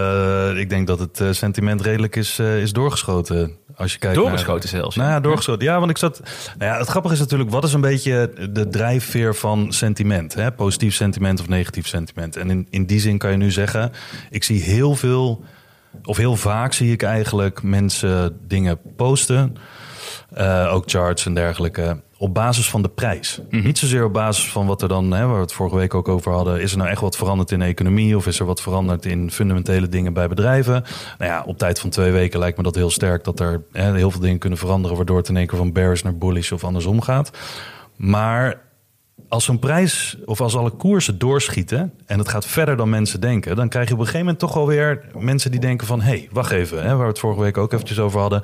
ik 0.59 0.69
denk 0.69 0.87
dat 0.87 0.99
het 0.99 1.21
sentiment 1.35 1.81
redelijk 1.81 2.15
is, 2.15 2.39
is 2.39 2.73
doorgeschoten. 2.73 3.54
Als 3.75 3.93
je 3.93 3.99
kijkt 3.99 4.15
Doorgeschoten 4.15 4.69
naar, 4.71 4.81
zelfs. 4.81 4.95
Nou 4.95 5.09
ja, 5.09 5.19
doorgeschoten. 5.19 5.65
Ja, 5.65 5.79
want 5.79 5.91
ik 5.91 5.97
zat. 5.97 6.21
Nou 6.57 6.71
ja, 6.71 6.77
het 6.77 6.87
grappige 6.87 7.13
is 7.13 7.19
natuurlijk, 7.19 7.49
wat 7.49 7.63
is 7.63 7.73
een 7.73 7.81
beetje 7.81 8.31
de 8.51 8.67
drijfveer 8.67 9.35
van 9.35 9.73
sentiment? 9.73 10.33
Hè? 10.33 10.51
Positief 10.51 10.95
sentiment 10.95 11.39
of 11.39 11.47
negatief 11.47 11.87
sentiment? 11.87 12.35
En 12.35 12.49
in, 12.49 12.67
in 12.69 12.85
die 12.85 12.99
zin 12.99 13.17
kan 13.17 13.31
je 13.31 13.37
nu 13.37 13.51
zeggen, 13.51 13.91
ik 14.29 14.43
zie 14.43 14.61
heel 14.61 14.95
veel, 14.95 15.43
of 16.03 16.17
heel 16.17 16.35
vaak 16.35 16.73
zie 16.73 16.91
ik 16.91 17.03
eigenlijk 17.03 17.63
mensen 17.63 18.39
dingen 18.47 18.79
posten. 18.95 19.57
Eh, 20.33 20.73
ook 20.73 20.83
charts 20.85 21.25
en 21.25 21.33
dergelijke. 21.33 22.03
Op 22.17 22.33
basis 22.33 22.69
van 22.69 22.81
de 22.81 22.89
prijs. 22.89 23.39
Niet 23.49 23.77
zozeer 23.77 24.05
op 24.05 24.13
basis 24.13 24.51
van 24.51 24.65
wat 24.65 24.81
er 24.81 24.87
dan, 24.87 25.11
hè, 25.11 25.25
waar 25.25 25.35
we 25.35 25.41
het 25.41 25.53
vorige 25.53 25.75
week 25.75 25.93
ook 25.93 26.07
over 26.07 26.31
hadden. 26.31 26.61
Is 26.61 26.71
er 26.71 26.77
nou 26.77 26.89
echt 26.89 27.01
wat 27.01 27.17
veranderd 27.17 27.51
in 27.51 27.59
de 27.59 27.65
economie? 27.65 28.15
Of 28.15 28.27
is 28.27 28.39
er 28.39 28.45
wat 28.45 28.61
veranderd 28.61 29.05
in 29.05 29.31
fundamentele 29.31 29.89
dingen 29.89 30.13
bij 30.13 30.27
bedrijven? 30.27 30.83
Nou 31.17 31.31
ja, 31.31 31.43
op 31.45 31.57
tijd 31.57 31.79
van 31.79 31.89
twee 31.89 32.11
weken 32.11 32.39
lijkt 32.39 32.57
me 32.57 32.63
dat 32.63 32.75
heel 32.75 32.89
sterk 32.89 33.23
dat 33.23 33.39
er 33.39 33.61
hè, 33.71 33.95
heel 33.95 34.11
veel 34.11 34.21
dingen 34.21 34.37
kunnen 34.37 34.59
veranderen. 34.59 34.97
Waardoor 34.97 35.17
het 35.17 35.29
in 35.29 35.37
één 35.37 35.47
keer 35.47 35.57
van 35.57 35.71
bearish 35.71 36.01
naar 36.01 36.17
bullish 36.17 36.51
of 36.51 36.63
andersom 36.63 37.01
gaat. 37.01 37.31
Maar 37.95 38.64
als 39.35 39.45
zo'n 39.45 39.59
prijs 39.59 40.17
of 40.25 40.41
als 40.41 40.55
alle 40.55 40.69
koersen 40.69 41.17
doorschieten 41.17 41.93
en 42.05 42.19
het 42.19 42.27
gaat 42.27 42.45
verder 42.45 42.77
dan 42.77 42.89
mensen 42.89 43.21
denken, 43.21 43.55
dan 43.55 43.69
krijg 43.69 43.87
je 43.87 43.93
op 43.93 43.99
een 43.99 44.05
gegeven 44.05 44.25
moment 44.25 44.43
toch 44.43 44.57
alweer 44.57 45.01
mensen 45.17 45.51
die 45.51 45.59
denken 45.59 45.87
van 45.87 46.01
hé, 46.01 46.09
hey, 46.09 46.27
wacht 46.31 46.51
even, 46.51 46.83
hè, 46.83 46.87
waar 46.87 46.97
we 46.97 47.07
het 47.07 47.19
vorige 47.19 47.41
week 47.41 47.57
ook 47.57 47.73
eventjes 47.73 47.99
over 47.99 48.19
hadden, 48.19 48.41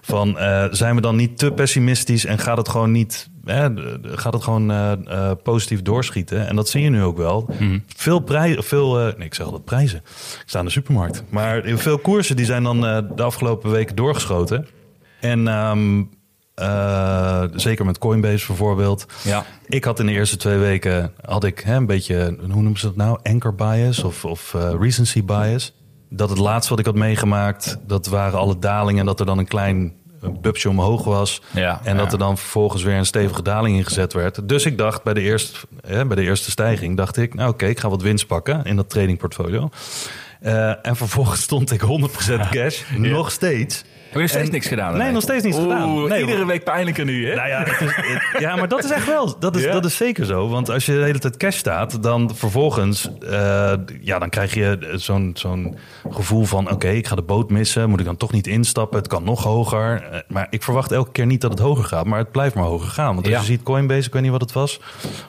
van 0.00 0.38
eh, 0.38 0.66
zijn 0.70 0.94
we 0.94 1.00
dan 1.00 1.16
niet 1.16 1.38
te 1.38 1.52
pessimistisch 1.52 2.24
en 2.24 2.38
gaat 2.38 2.56
het 2.56 2.68
gewoon 2.68 2.90
niet, 2.90 3.28
hè, 3.44 3.68
gaat 4.02 4.32
het 4.32 4.42
gewoon 4.42 4.70
eh, 4.70 4.92
eh, 4.92 5.30
positief 5.42 5.82
doorschieten? 5.82 6.48
En 6.48 6.56
dat 6.56 6.68
zie 6.68 6.82
je 6.82 6.90
nu 6.90 7.02
ook 7.02 7.16
wel. 7.16 7.48
Veel 7.96 8.20
prijzen, 8.20 8.64
veel, 8.64 8.94
nee, 8.94 9.26
ik 9.26 9.34
zeg 9.34 9.46
altijd 9.46 9.64
prijzen. 9.64 9.98
Ik 9.98 10.42
sta 10.46 10.58
in 10.58 10.64
de 10.64 10.70
supermarkt, 10.70 11.24
maar 11.28 11.62
veel 11.64 11.98
koersen 11.98 12.36
die 12.36 12.44
zijn 12.44 12.62
dan 12.62 12.80
de 13.16 13.22
afgelopen 13.22 13.70
weken 13.70 13.96
doorgeschoten. 13.96 14.66
En 15.20 15.48
ehm, 15.48 16.02
eh, 16.54 17.42
zeker 17.54 17.84
met 17.84 17.98
Coinbase 17.98 18.46
bijvoorbeeld. 18.46 19.06
Ja. 19.24 19.44
Ik 19.66 19.84
had 19.84 19.98
in 19.98 20.06
de 20.06 20.12
eerste 20.12 20.36
twee 20.36 20.58
weken 20.58 21.12
had 21.24 21.44
ik 21.44 21.58
hè, 21.58 21.74
een 21.74 21.86
beetje, 21.86 22.36
hoe 22.38 22.62
noemen 22.62 22.78
ze 22.78 22.86
dat 22.86 22.96
nou? 22.96 23.18
Anchor 23.22 23.54
bias 23.54 24.02
of, 24.02 24.24
of 24.24 24.54
eh, 24.54 24.74
recency 24.80 25.24
bias. 25.24 25.74
Dat 26.08 26.28
het 26.28 26.38
laatste 26.38 26.70
wat 26.70 26.78
ik 26.78 26.86
had 26.86 26.94
meegemaakt, 26.94 27.78
dat 27.86 28.06
waren 28.06 28.38
alle 28.38 28.58
dalingen. 28.58 29.00
En 29.00 29.06
dat 29.06 29.20
er 29.20 29.26
dan 29.26 29.38
een 29.38 29.48
klein 29.48 29.94
eh, 30.22 30.28
bubje 30.40 30.68
omhoog 30.68 31.04
was. 31.04 31.42
Ja, 31.50 31.80
en 31.84 31.96
dat 31.96 32.12
er 32.12 32.18
dan 32.18 32.38
vervolgens 32.38 32.82
weer 32.82 32.96
een 32.96 33.06
stevige 33.06 33.42
daling 33.42 33.76
ingezet 33.76 34.12
werd. 34.12 34.48
Dus 34.48 34.66
ik 34.66 34.78
dacht 34.78 35.02
bij 35.02 35.14
de 35.14 35.20
eerste, 35.20 35.58
hè, 35.86 36.06
bij 36.06 36.16
de 36.16 36.22
eerste 36.22 36.50
stijging, 36.50 36.96
dacht 36.96 37.16
ik, 37.16 37.34
nou 37.34 37.50
oké, 37.50 37.66
ik 37.66 37.80
ga 37.80 37.88
wat 37.88 38.02
winst 38.02 38.26
pakken 38.26 38.64
in 38.64 38.76
dat 38.76 38.90
tradingportfolio. 38.90 39.68
Eh, 40.40 40.86
en 40.86 40.96
vervolgens 40.96 41.42
stond 41.42 41.72
ik 41.72 41.80
100% 41.80 42.48
cash, 42.50 42.82
nog 42.96 43.30
steeds. 43.30 43.84
Heb 44.12 44.20
je 44.20 44.20
nog 44.20 44.28
steeds 44.28 44.46
En- 44.46 44.52
niks 44.52 44.66
gedaan? 44.66 44.96
Nee, 44.96 45.12
nog 45.12 45.22
steeds 45.22 45.44
niets 45.44 45.56
Oeh, 45.56 45.72
gedaan. 45.72 46.08
Nee, 46.08 46.20
iedere 46.20 46.46
week 46.46 46.64
pijnlijker 46.64 47.04
nu, 47.04 47.28
hè? 47.28 47.34
Nou 47.34 47.48
ja, 47.48 47.58
het 47.62 47.80
is- 47.80 47.96
het- 47.96 48.40
ja, 48.40 48.56
maar 48.56 48.68
dat 48.68 48.84
is 48.84 48.90
echt 48.90 49.06
wel. 49.06 49.38
Dat 49.38 49.56
is, 49.56 49.62
Ja? 49.64 49.72
dat 49.72 49.84
is 49.84 49.96
zeker 49.96 50.26
zo. 50.26 50.48
Want 50.48 50.70
als 50.70 50.86
je 50.86 50.92
de 50.92 51.02
hele 51.02 51.18
tijd 51.18 51.36
cash 51.36 51.56
staat, 51.56 52.02
dan 52.02 52.30
vervolgens, 52.34 53.10
eh, 53.30 53.72
ja, 54.00 54.18
dan 54.18 54.28
krijg 54.28 54.54
je 54.54 54.92
zo'n 54.96 55.30
zo'n 55.34 55.76
gevoel 56.10 56.44
van: 56.44 56.70
oké, 56.70 56.88
ik 56.88 57.06
ga 57.06 57.14
de 57.14 57.22
boot 57.22 57.50
missen. 57.50 57.88
Moet 57.90 58.00
ik 58.00 58.06
dan 58.06 58.16
toch 58.16 58.32
niet 58.32 58.46
instappen? 58.46 58.98
Het 58.98 59.08
kan 59.08 59.24
nog 59.24 59.42
hoger. 59.42 60.02
Eh, 60.10 60.18
maar 60.28 60.46
ik 60.50 60.62
verwacht 60.62 60.92
elke 60.92 61.12
keer 61.12 61.26
niet 61.26 61.40
dat 61.40 61.50
het 61.50 61.60
hoger 61.60 61.84
gaat, 61.84 62.06
maar 62.06 62.18
het 62.18 62.30
blijft 62.30 62.54
maar 62.54 62.64
hoger 62.64 62.88
gaan. 62.90 63.14
Want 63.14 63.26
als 63.26 63.34
Ja. 63.34 63.40
je 63.40 63.46
ziet 63.46 63.62
Coinbase, 63.62 64.06
ik 64.06 64.12
weet 64.12 64.22
niet 64.22 64.30
wat 64.30 64.40
het 64.40 64.52
was, 64.52 64.80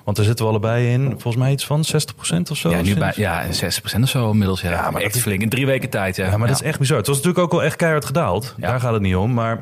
want 0.04 0.18
daar 0.18 0.26
zitten 0.26 0.46
we 0.46 0.52
allebei 0.52 0.88
in. 0.92 1.10
Volgens 1.10 1.36
mij 1.36 1.52
iets 1.52 1.66
van 1.66 1.84
60% 1.84 2.52
of 2.52 2.58
zo. 2.58 2.70
Ja, 2.70 2.82
nu 2.82 2.96
bij, 2.96 3.14
ja, 3.16 3.44
60% 3.52 4.04
of 4.04 4.10
zo 4.10 4.30
inmiddels. 4.32 4.62
Ja, 4.62 4.72
Ja, 4.72 4.92
maar 4.92 5.02
echt 5.02 5.16
is- 5.16 5.22
flink. 5.22 5.42
In 5.42 5.50
drie 5.50 5.66
weken 5.66 5.90
tijd, 5.90 6.16
ja. 6.16 6.26
Ja, 6.26 6.38
maar 6.38 6.48
dat 6.48 6.62
is 6.62 6.68
echt 6.68 6.80
bizar. 6.80 6.98
Het 6.98 7.08
was 7.08 7.16
natuurlijk 7.16 7.44
ook 7.44 7.52
wel 7.52 7.64
echt 7.64 7.76
keihard 7.76 8.06
gedaald. 8.06 8.56
Ja. 8.58 8.73
Daar 8.74 8.82
gaat 8.82 8.94
het 8.94 9.02
niet 9.02 9.16
om. 9.16 9.34
Maar 9.34 9.60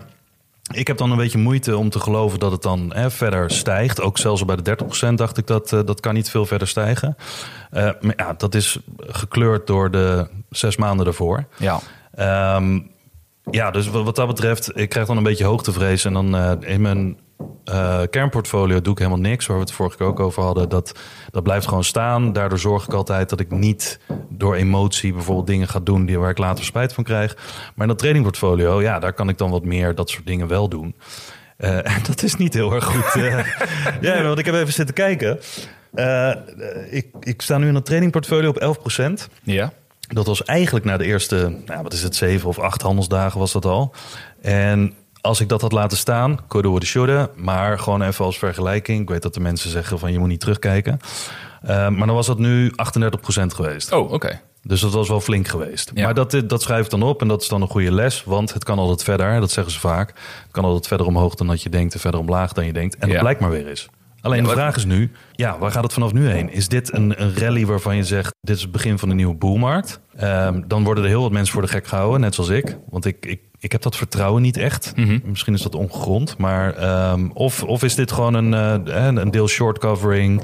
ik 0.73 0.87
heb 0.87 0.97
dan 0.97 1.11
een 1.11 1.17
beetje 1.17 1.37
moeite 1.37 1.77
om 1.77 1.89
te 1.89 1.99
geloven 1.99 2.39
dat 2.39 2.51
het 2.51 2.61
dan 2.61 2.91
hè, 2.93 3.11
verder 3.11 3.51
stijgt. 3.51 4.01
Ook 4.01 4.17
zelfs 4.17 4.45
bij 4.45 4.55
de 4.55 4.77
30% 5.09 5.13
dacht 5.13 5.37
ik 5.37 5.47
dat 5.47 5.73
eh, 5.73 5.79
dat 5.85 5.99
kan 5.99 6.13
niet 6.13 6.29
veel 6.29 6.45
verder 6.45 6.67
stijgen. 6.67 7.17
Eh, 7.71 7.83
maar 8.01 8.13
ja, 8.17 8.33
dat 8.33 8.55
is 8.55 8.79
gekleurd 8.97 9.67
door 9.67 9.91
de 9.91 10.27
zes 10.49 10.77
maanden 10.77 11.05
ervoor. 11.05 11.45
Ja. 11.57 11.79
Ehm, 12.15 12.79
ja, 13.51 13.71
dus 13.71 13.87
wat 13.87 14.03
wat 14.03 14.15
dat 14.15 14.27
betreft, 14.27 14.77
ik 14.77 14.89
krijg 14.89 15.07
dan 15.07 15.17
een 15.17 15.23
beetje 15.23 15.45
hoogtevrees. 15.45 16.05
En 16.05 16.13
dan 16.13 16.35
eh, 16.35 16.51
in 16.59 16.81
mijn 16.81 17.17
eh, 17.63 18.01
kernportfolio 18.09 18.81
doe 18.81 18.93
ik 18.93 18.99
helemaal 18.99 19.19
niks. 19.19 19.45
Waar 19.45 19.57
we 19.57 19.63
het 19.63 19.71
vorige 19.71 19.97
keer 19.97 20.07
ook 20.07 20.19
over 20.19 20.43
hadden. 20.43 20.69
Dat, 20.69 20.99
dat 21.31 21.43
blijft 21.43 21.67
gewoon 21.67 21.83
staan. 21.83 22.33
Daardoor 22.33 22.59
zorg 22.59 22.87
ik 22.87 22.93
altijd 22.93 23.29
dat 23.29 23.39
ik 23.39 23.51
niet 23.51 23.99
door 24.29 24.55
emotie 24.55 25.13
bijvoorbeeld 25.13 25.47
dingen 25.47 25.67
ga 25.67 25.79
doen 25.79 26.05
die, 26.05 26.19
waar 26.19 26.29
ik 26.29 26.37
later 26.37 26.65
spijt 26.65 26.93
van 26.93 27.03
krijg. 27.03 27.35
Maar 27.35 27.87
in 27.87 27.87
dat 27.87 27.99
tradingportfolio, 27.99 28.81
ja, 28.81 28.99
daar 28.99 29.13
kan 29.13 29.29
ik 29.29 29.37
dan 29.37 29.49
wat 29.49 29.65
meer 29.65 29.95
dat 29.95 30.09
soort 30.09 30.25
dingen 30.25 30.47
wel 30.47 30.69
doen. 30.69 30.95
Eh, 31.57 31.75
en 31.95 32.01
dat 32.07 32.23
is 32.23 32.35
niet 32.35 32.53
heel 32.53 32.73
erg 32.73 32.85
goed. 32.85 33.21
eh. 33.23 33.45
ja, 34.01 34.23
want 34.23 34.39
ik 34.39 34.45
heb 34.45 34.55
even 34.55 34.73
zitten 34.73 34.95
kijken. 34.95 35.39
Ik, 36.89 37.07
ik 37.19 37.41
sta 37.41 37.57
nu 37.57 37.67
in 37.67 37.75
een 37.75 37.83
trainingportfolio 37.83 38.49
op 38.49 38.77
11%. 38.99 39.31
Ja. 39.43 39.73
Dat 40.07 40.25
was 40.25 40.43
eigenlijk 40.43 40.85
na 40.85 40.97
de 40.97 41.05
eerste, 41.05 41.55
nou, 41.65 41.83
wat 41.83 41.93
is 41.93 42.03
het, 42.03 42.15
zeven 42.15 42.49
of 42.49 42.59
acht 42.59 42.81
handelsdagen 42.81 43.39
was 43.39 43.51
dat 43.51 43.65
al. 43.65 43.93
En 44.41 44.93
als 45.21 45.39
ik 45.39 45.49
dat 45.49 45.61
had 45.61 45.71
laten 45.71 45.97
staan, 45.97 46.39
coulda, 46.47 46.67
woulda, 46.67 46.85
shoulda. 46.85 47.29
Maar 47.35 47.79
gewoon 47.79 48.01
even 48.01 48.25
als 48.25 48.37
vergelijking. 48.37 49.01
Ik 49.01 49.09
weet 49.09 49.21
dat 49.21 49.33
de 49.33 49.39
mensen 49.39 49.69
zeggen 49.69 49.99
van 49.99 50.11
je 50.11 50.19
moet 50.19 50.27
niet 50.27 50.39
terugkijken. 50.39 50.99
Eh, 51.61 51.67
maar 51.89 52.07
dan 52.07 52.15
was 52.15 52.25
dat 52.27 52.39
nu 52.39 52.71
38% 52.71 53.53
geweest. 53.53 53.91
Oh, 53.91 54.11
oké. 54.11 54.41
Dus 54.63 54.81
dat 54.81 54.93
was 54.93 55.07
wel 55.07 55.21
flink 55.21 55.47
geweest. 55.47 55.91
Ja. 55.93 56.03
Maar 56.03 56.13
dat, 56.13 56.41
dat 56.47 56.61
schrijf 56.61 56.83
ik 56.85 56.91
dan 56.91 57.03
op 57.03 57.21
en 57.21 57.27
dat 57.27 57.41
is 57.41 57.47
dan 57.47 57.61
een 57.61 57.67
goede 57.67 57.91
les. 57.91 58.23
Want 58.23 58.53
het 58.53 58.63
kan 58.63 58.79
altijd 58.79 59.03
verder, 59.03 59.39
dat 59.39 59.51
zeggen 59.51 59.73
ze 59.73 59.79
vaak. 59.79 60.07
Het 60.43 60.51
kan 60.51 60.63
altijd 60.63 60.87
verder 60.87 61.05
omhoog 61.07 61.35
dan 61.35 61.47
dat 61.47 61.61
je 61.61 61.69
denkt 61.69 61.93
en 61.93 61.99
verder 61.99 62.19
omlaag 62.19 62.53
dan 62.53 62.65
je 62.65 62.73
denkt. 62.73 62.95
En 62.95 63.07
Ja. 63.07 63.13
dat 63.13 63.21
blijkt 63.21 63.39
maar 63.39 63.49
weer 63.49 63.67
eens. 63.67 63.87
Alleen 64.21 64.41
Ja, 64.41 64.47
de 64.47 64.51
vraag 64.53 64.75
is 64.75 64.85
nu, 64.85 65.11
ja, 65.31 65.57
waar 65.59 65.71
gaat 65.71 65.83
het 65.83 65.93
vanaf 65.93 66.13
nu 66.13 66.27
heen? 66.27 66.51
Is 66.51 66.67
dit 66.67 66.93
een, 66.93 67.21
een 67.21 67.35
rally 67.37 67.65
waarvan 67.65 67.95
je 67.95 68.03
zegt, 68.03 68.35
dit 68.41 68.55
is 68.55 68.61
het 68.61 68.71
begin 68.71 68.99
van 68.99 69.09
de 69.09 69.15
nieuwe 69.15 69.35
boelmarkt? 69.35 69.99
Ehm, 70.15 70.61
dan 70.67 70.83
worden 70.83 71.03
er 71.03 71.09
heel 71.09 71.21
wat 71.21 71.31
mensen 71.31 71.53
voor 71.53 71.61
de 71.61 71.67
gek 71.67 71.87
gehouden, 71.87 72.21
net 72.21 72.35
zoals 72.35 72.49
ik. 72.49 72.77
Want 72.89 73.05
ik, 73.05 73.25
ik, 73.25 73.39
ik 73.61 73.71
heb 73.71 73.81
dat 73.81 73.95
vertrouwen 73.95 74.41
niet 74.41 74.57
echt. 74.57 74.93
Mhm. 74.95 75.19
Misschien 75.23 75.53
is 75.53 75.61
dat 75.61 75.75
ongegrond. 75.75 76.37
Maar 76.37 76.75
ehm, 76.75 77.29
of, 77.33 77.63
of 77.63 77.83
is 77.83 77.95
dit 77.95 78.11
gewoon 78.11 78.33
een, 78.33 78.53
eh, 78.53 79.05
een 79.05 79.31
deel 79.31 79.47
short 79.47 79.77
covering? 79.77 80.43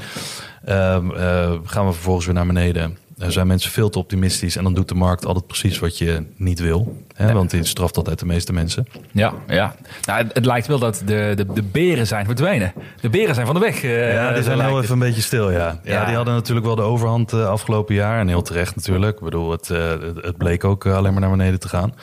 Ehm, 0.66 1.12
eh, 1.12 1.52
gaan 1.64 1.86
we 1.86 1.94
vervolgens 1.94 2.26
weer 2.26 2.36
naar 2.36 2.46
beneden? 2.46 2.98
Er 3.18 3.32
zijn 3.32 3.48
mensen 3.48 3.72
veel 3.72 3.90
te 3.90 4.00
optimistisch 4.00 4.56
en 4.56 4.64
dan 4.64 4.74
doet 4.74 4.88
de 4.90 4.96
markt 4.96 5.26
altijd 5.26 5.48
precies 5.48 5.80
wat 5.80 5.98
je 5.98 6.24
niet 6.36 6.60
wil. 6.60 7.06
Hè? 7.16 7.34
Want 7.34 7.50
die 7.50 7.64
straft 7.66 7.98
altijd 7.98 8.20
de 8.20 8.26
meeste 8.26 8.54
mensen. 8.54 8.88
Ja, 9.12 9.34
ja. 9.48 9.76
Nou, 10.06 10.24
het, 10.24 10.34
het 10.34 10.46
lijkt 10.46 10.68
wel 10.68 10.80
dat 10.80 11.02
de, 11.06 11.34
de, 11.36 11.46
de 11.54 11.64
beren 11.64 12.08
zijn 12.08 12.26
verdwenen. 12.26 12.74
De 13.02 13.10
beren 13.10 13.36
zijn 13.36 13.46
van 13.46 13.56
de 13.56 13.62
weg. 13.62 13.84
eh, 13.84 14.14
Ja, 14.14 14.28
die 14.28 14.38
zo 14.38 14.44
zijn 14.44 14.60
heel 14.68 14.80
even 14.82 14.94
een 14.94 15.00
beetje 15.00 15.22
stil, 15.22 15.52
ja. 15.52 15.58
ja. 15.58 15.80
Ja. 15.84 16.06
die 16.06 16.16
hadden 16.16 16.34
natuurlijk 16.34 16.66
wel 16.66 16.76
de 16.76 16.82
overhand 16.82 17.34
eh, 17.34 17.48
afgelopen 17.48 17.96
jaar. 17.96 18.20
En 18.20 18.28
heel 18.28 18.42
terecht 18.42 18.76
natuurlijk. 18.76 19.18
Ik 19.18 19.24
bedoel, 19.24 19.52
het, 19.52 19.70
eh, 19.70 19.90
het- 20.22 20.38
bleek 20.38 20.64
ook 20.64 20.86
eh, 20.86 20.96
alleen 20.96 21.12
maar 21.12 21.22
naar 21.22 21.32
beneden 21.32 21.60
te 21.60 21.70
gaan. 21.70 21.94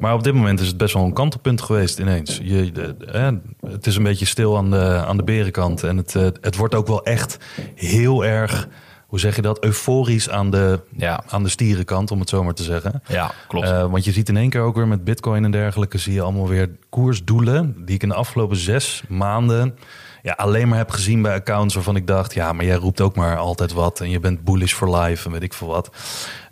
Maar 0.00 0.14
op 0.14 0.22
dit 0.24 0.34
moment 0.34 0.60
is 0.60 0.66
het 0.66 0.76
best 0.76 0.94
wel 0.94 1.04
een 1.04 1.12
kantelpunt 1.12 1.60
geweest 1.62 1.98
ineens. 1.98 2.40
Je, 2.42 2.72
de- 2.72 2.94
eh, 3.12 3.28
het 3.70 3.86
is 3.86 3.96
een 3.96 4.02
beetje 4.02 4.26
stil 4.26 4.56
aan 4.56 4.70
de, 4.70 5.02
aan 5.06 5.16
de 5.16 5.22
berenkant. 5.24 5.82
En 5.82 5.96
het, 5.96 6.14
eh, 6.14 6.22
het 6.40 6.56
wordt 6.56 6.74
ook 6.74 6.86
wel 6.86 7.04
echt 7.04 7.38
heel 7.74 8.24
erg, 8.24 8.68
hoe 9.10 9.18
zeg 9.18 9.36
je 9.36 9.42
dat, 9.42 9.64
euforisch 9.64 10.30
aan 10.30 10.50
de, 10.50 10.80
Ja. 10.96 11.22
aan 11.28 11.42
de 11.42 11.48
stierenkant, 11.48 12.10
om 12.10 12.20
het 12.20 12.28
zo 12.28 12.44
maar 12.44 12.54
te 12.54 12.62
zeggen. 12.62 13.02
Ja, 13.08 13.30
klopt. 13.48 13.66
Eh, 13.66 13.90
want 13.90 14.04
je 14.04 14.12
ziet 14.12 14.28
in 14.28 14.36
één 14.36 14.50
keer 14.50 14.60
ook 14.60 14.76
weer 14.76 14.88
met 14.88 15.04
bitcoin 15.04 15.44
en 15.44 15.50
dergelijke... 15.50 15.98
zie 15.98 16.12
je 16.12 16.22
allemaal 16.22 16.48
weer 16.48 16.70
koersdoelen... 16.88 17.74
die 17.84 17.94
ik 17.94 18.02
in 18.02 18.08
de 18.08 18.14
afgelopen 18.14 18.56
zes 18.56 19.02
maanden... 19.08 19.76
Ja, 20.22 20.32
alleen 20.32 20.68
maar 20.68 20.78
heb 20.78 20.90
gezien 20.90 21.22
bij 21.22 21.34
accounts 21.34 21.74
waarvan 21.74 21.96
ik 21.96 22.06
dacht... 22.06 22.34
ja, 22.34 22.52
maar 22.52 22.64
jij 22.64 22.76
roept 22.76 23.00
ook 23.00 23.16
maar 23.16 23.36
altijd 23.36 23.72
wat... 23.72 24.00
en 24.00 24.10
je 24.10 24.20
bent 24.20 24.44
bullish 24.44 24.72
for 24.72 24.96
life 24.96 25.26
en 25.26 25.32
weet 25.32 25.42
ik 25.42 25.54
veel 25.54 25.68
wat. 25.68 25.90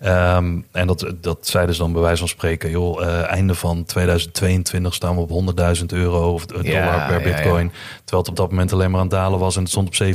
Ehm, 0.00 0.60
en 0.72 0.86
dat, 0.86 1.12
dat 1.20 1.46
zeiden 1.46 1.74
ze 1.74 1.80
dan 1.80 1.92
bij 1.92 2.02
wijze 2.02 2.18
van 2.18 2.28
spreken... 2.28 2.70
joh, 2.70 3.02
eh, 3.02 3.30
einde 3.30 3.54
van 3.54 3.84
2022 3.84 4.94
staan 4.94 5.14
we 5.14 5.20
op 5.20 5.56
100.000 5.78 5.84
euro 5.86 6.32
of 6.32 6.46
dollar 6.46 6.66
Ja, 6.66 7.06
per 7.06 7.18
ja, 7.18 7.34
bitcoin... 7.34 7.72
terwijl 8.04 8.22
het 8.22 8.28
op 8.28 8.36
dat 8.36 8.50
moment 8.50 8.72
alleen 8.72 8.90
maar 8.90 9.00
aan 9.00 9.06
het 9.06 9.14
dalen 9.14 9.38
was... 9.38 9.56
en 9.56 9.62
het 9.62 9.70
stond 9.70 10.00
op 10.00 10.06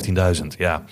17.000. 0.42 0.48
Ja, 0.58 0.84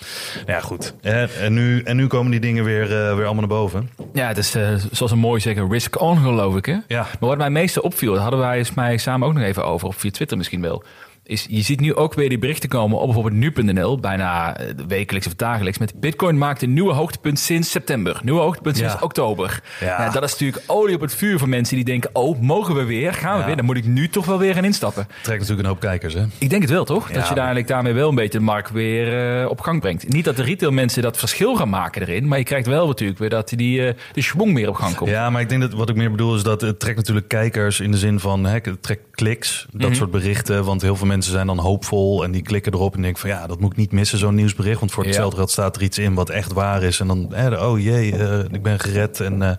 ja 0.46 0.60
goed. 0.60 0.94
En, 1.00 1.30
en, 1.40 1.52
nu, 1.52 1.82
en 1.82 1.96
nu 1.96 2.06
komen 2.06 2.30
die 2.30 2.40
dingen 2.40 2.64
weer, 2.64 2.82
eh, 2.82 2.88
weer 2.88 3.24
allemaal 3.24 3.34
naar 3.34 3.46
boven. 3.46 3.90
Ja, 4.12 4.28
het 4.28 4.38
is 4.38 4.54
eh, 4.54 4.74
zoals 4.90 5.12
ze 5.12 5.18
mooi 5.18 5.40
zeggen, 5.40 5.70
risk 5.70 6.00
on 6.00 6.18
geloof 6.18 6.56
ik. 6.56 6.66
Hè? 6.66 6.76
Ja. 6.88 7.06
Maar 7.20 7.28
wat 7.28 7.36
mij 7.36 7.46
het 7.46 7.54
meeste 7.54 7.82
opviel, 7.82 8.12
daar 8.12 8.22
hadden 8.22 8.40
wij 8.40 8.58
eens 8.58 8.74
mij 8.74 8.96
samen 8.96 9.28
ook 9.28 9.34
nog 9.34 9.42
even 9.42 9.64
over, 9.64 9.88
of 9.88 9.96
via 9.96 10.10
Twitter 10.10 10.36
misschien 10.36 10.60
wel. 10.60 10.84
Is, 11.24 11.46
je 11.50 11.62
ziet 11.62 11.80
nu 11.80 11.94
ook 11.94 12.14
weer 12.14 12.28
die 12.28 12.38
berichten 12.38 12.68
komen 12.68 12.98
op 12.98 13.04
bijvoorbeeld 13.04 13.34
nu.nl, 13.56 13.98
bijna 13.98 14.56
eh, 14.56 14.66
wekelijks 14.88 15.26
of 15.26 15.34
dagelijks. 15.34 15.78
Met 15.78 16.00
Bitcoin 16.00 16.38
maakt 16.38 16.62
een 16.62 16.72
nieuwe 16.72 16.92
hoogtepunt 16.92 17.38
sinds 17.38 17.70
september. 17.70 18.20
Nieuwe 18.24 18.40
hoogtepunt 18.40 18.78
Ja. 18.78 18.88
sinds 18.88 19.02
oktober. 19.04 19.60
Ja. 19.80 20.10
Dat 20.10 20.22
is 20.22 20.30
natuurlijk 20.30 20.62
olie 20.66 20.94
op 20.94 21.00
het 21.00 21.14
vuur 21.14 21.38
voor 21.38 21.48
mensen 21.48 21.76
die 21.76 21.84
denken: 21.84 22.10
oh, 22.12 22.40
mogen 22.40 22.74
we 22.74 22.84
weer? 22.84 23.14
Gaan 23.14 23.32
we 23.34 23.40
Ja. 23.40 23.46
weer? 23.46 23.56
Dan 23.56 23.64
moet 23.64 23.76
ik 23.76 23.84
nu 23.86 24.08
toch 24.08 24.24
wel 24.26 24.38
weer 24.38 24.54
gaan 24.54 24.64
instappen. 24.64 25.06
Trekt 25.22 25.40
natuurlijk 25.40 25.68
een 25.68 25.72
hoop 25.74 25.80
kijkers, 25.80 26.14
hè? 26.14 26.24
Ik 26.38 26.50
denk 26.50 26.62
het 26.62 26.70
wel, 26.70 26.84
toch? 26.84 27.10
Dat 27.12 27.28
je 27.28 27.34
eigenlijk 27.34 27.68
daarmee 27.68 27.92
wel 27.92 28.08
een 28.08 28.14
beetje 28.14 28.38
de 28.38 28.44
markt 28.44 28.70
weer 28.70 29.40
eh, 29.40 29.48
op 29.50 29.60
gang 29.60 29.80
brengt. 29.80 30.08
Niet 30.08 30.24
dat 30.24 30.36
de 30.36 30.42
retail 30.42 30.72
mensen 30.72 31.02
dat 31.02 31.16
verschil 31.18 31.56
gaan 31.56 31.68
maken 31.68 32.02
erin, 32.02 32.28
maar 32.28 32.38
je 32.38 32.44
krijgt 32.44 32.66
wel 32.66 32.86
natuurlijk 32.86 33.18
weer 33.18 33.30
dat 33.30 33.48
die 33.48 33.86
eh, 33.86 33.94
de 34.12 34.22
schwung 34.22 34.52
meer 34.52 34.68
op 34.68 34.74
gang 34.74 34.94
komt. 34.94 35.10
Ja, 35.10 35.30
maar 35.30 35.40
ik 35.40 35.48
denk 35.48 35.60
dat 35.60 35.72
wat 35.72 35.88
ik 35.88 35.96
meer 35.96 36.10
bedoel 36.10 36.34
is 36.34 36.42
dat 36.42 36.60
het 36.60 36.80
trekt 36.80 36.96
natuurlijk 36.96 37.28
kijkers 37.28 37.80
in 37.80 37.90
de 37.90 37.98
zin 37.98 38.20
van 38.20 38.44
hè, 38.44 38.58
het 38.62 38.82
trekt 38.82 39.02
kliks, 39.10 39.66
dat 39.72 39.88
Mhm. 39.88 39.98
soort 39.98 40.10
berichten. 40.10 40.64
Want 40.64 40.82
heel 40.82 40.96
veel 40.96 41.06
mensen 41.06 41.10
zijn 41.20 41.46
dan 41.46 41.58
hoopvol 41.58 42.24
en 42.24 42.30
die 42.30 42.42
klikken 42.42 42.72
erop 42.72 42.94
en 42.94 43.02
denken 43.02 43.20
van 43.20 43.30
ja, 43.30 43.46
dat 43.46 43.60
moet 43.60 43.72
ik 43.72 43.76
niet 43.76 43.92
missen, 43.92 44.18
zo'n 44.18 44.34
nieuwsbericht. 44.34 44.80
Want 44.80 44.92
voor 44.92 45.04
hetzelfde 45.04 45.36
geld 45.36 45.50
staat 45.50 45.76
er 45.76 45.82
iets 45.82 45.98
in 45.98 46.14
wat 46.14 46.30
echt 46.30 46.52
waar 46.52 46.82
is. 46.82 47.00
En 47.00 47.06
dan, 47.06 47.26
hè, 47.30 47.66
oh 47.66 47.80
jee, 47.80 48.16
eh, 48.16 48.38
ik 48.38 48.62
ben 48.62 48.80
gered 48.80 49.20
en 49.20 49.42
eh, 49.42 49.50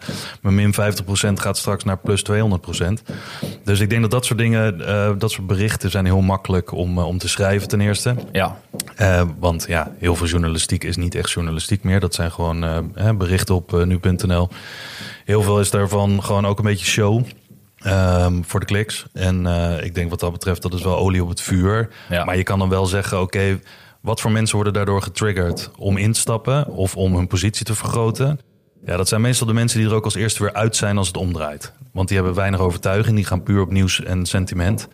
mijn 0.42 0.56
min 0.56 0.74
50% 0.74 1.40
gaat 1.40 1.58
straks 1.58 1.84
naar 1.84 1.98
plus 1.98 2.24
200%. 2.24 3.04
Dus 3.64 3.80
ik 3.80 3.90
denk 3.90 4.02
dat 4.02 4.12
dat 4.12 4.26
soort 4.26 4.40
dingen, 4.40 4.88
eh, 4.88 5.12
dat 5.18 5.32
soort 5.32 5.48
berichten 5.48 5.92
zijn 5.92 6.06
heel 6.06 6.22
makkelijk 6.22 6.72
om, 6.72 7.00
om 7.00 7.18
te 7.18 7.30
schrijven 7.30 7.68
ten 7.68 7.82
eerste. 7.82 8.16
Ja, 8.32 8.58
want 9.40 9.66
ja, 9.68 9.92
heel 9.98 10.16
veel 10.16 10.28
journalistiek 10.28 10.84
is 10.84 10.96
niet 10.96 11.16
echt 11.16 11.32
journalistiek 11.32 11.84
meer. 11.84 12.00
Dat 12.00 12.14
zijn 12.14 12.32
gewoon 12.32 12.92
berichten 13.18 13.56
op 13.56 13.86
nu.nl. 13.86 14.50
Heel 15.26 15.42
veel 15.42 15.60
is 15.60 15.70
daarvan 15.70 16.24
gewoon 16.24 16.46
ook 16.46 16.58
een 16.58 16.66
beetje 16.66 16.86
show. 16.86 17.24
Ehm, 17.84 18.42
voor 18.44 18.60
de 18.60 18.66
kliks. 18.66 19.06
En 19.14 19.48
eh, 19.48 19.86
ik 19.86 19.96
denk 19.96 20.10
wat 20.10 20.20
dat 20.20 20.32
betreft, 20.32 20.62
dat 20.62 20.74
is 20.74 20.84
wel 20.84 20.98
olie 20.98 21.24
op 21.24 21.30
het 21.30 21.42
vuur. 21.42 21.90
Ja. 22.10 22.24
Maar 22.24 22.38
je 22.38 22.44
kan 22.44 22.60
dan 22.60 22.70
wel 22.70 22.86
zeggen, 22.86 23.22
oké, 23.22 23.60
wat 24.02 24.22
voor 24.22 24.32
mensen 24.32 24.56
worden 24.56 24.74
daardoor 24.74 25.02
getriggerd 25.02 25.72
om 25.78 25.98
in 25.98 26.12
te 26.12 26.20
stappen 26.20 26.68
of 26.68 26.96
om 26.96 27.16
hun 27.16 27.28
positie 27.28 27.66
te 27.66 27.76
vergroten? 27.76 28.40
Ja, 28.86 28.98
dat 28.98 29.08
zijn 29.08 29.22
meestal 29.22 29.48
de 29.48 29.54
mensen 29.54 29.80
die 29.80 29.88
er 29.88 29.96
ook 29.96 30.04
als 30.04 30.16
eerste 30.16 30.44
weer 30.44 30.54
uit 30.54 30.76
zijn 30.76 30.98
als 30.98 31.08
het 31.08 31.18
omdraait. 31.18 31.74
Want 31.92 32.08
die 32.08 32.18
hebben 32.18 32.36
weinig 32.36 32.60
overtuiging, 32.60 33.16
die 33.16 33.26
gaan 33.26 33.44
puur 33.44 33.62
op 33.62 33.72
nieuws 33.72 34.04
en 34.04 34.26
sentiment. 34.26 34.88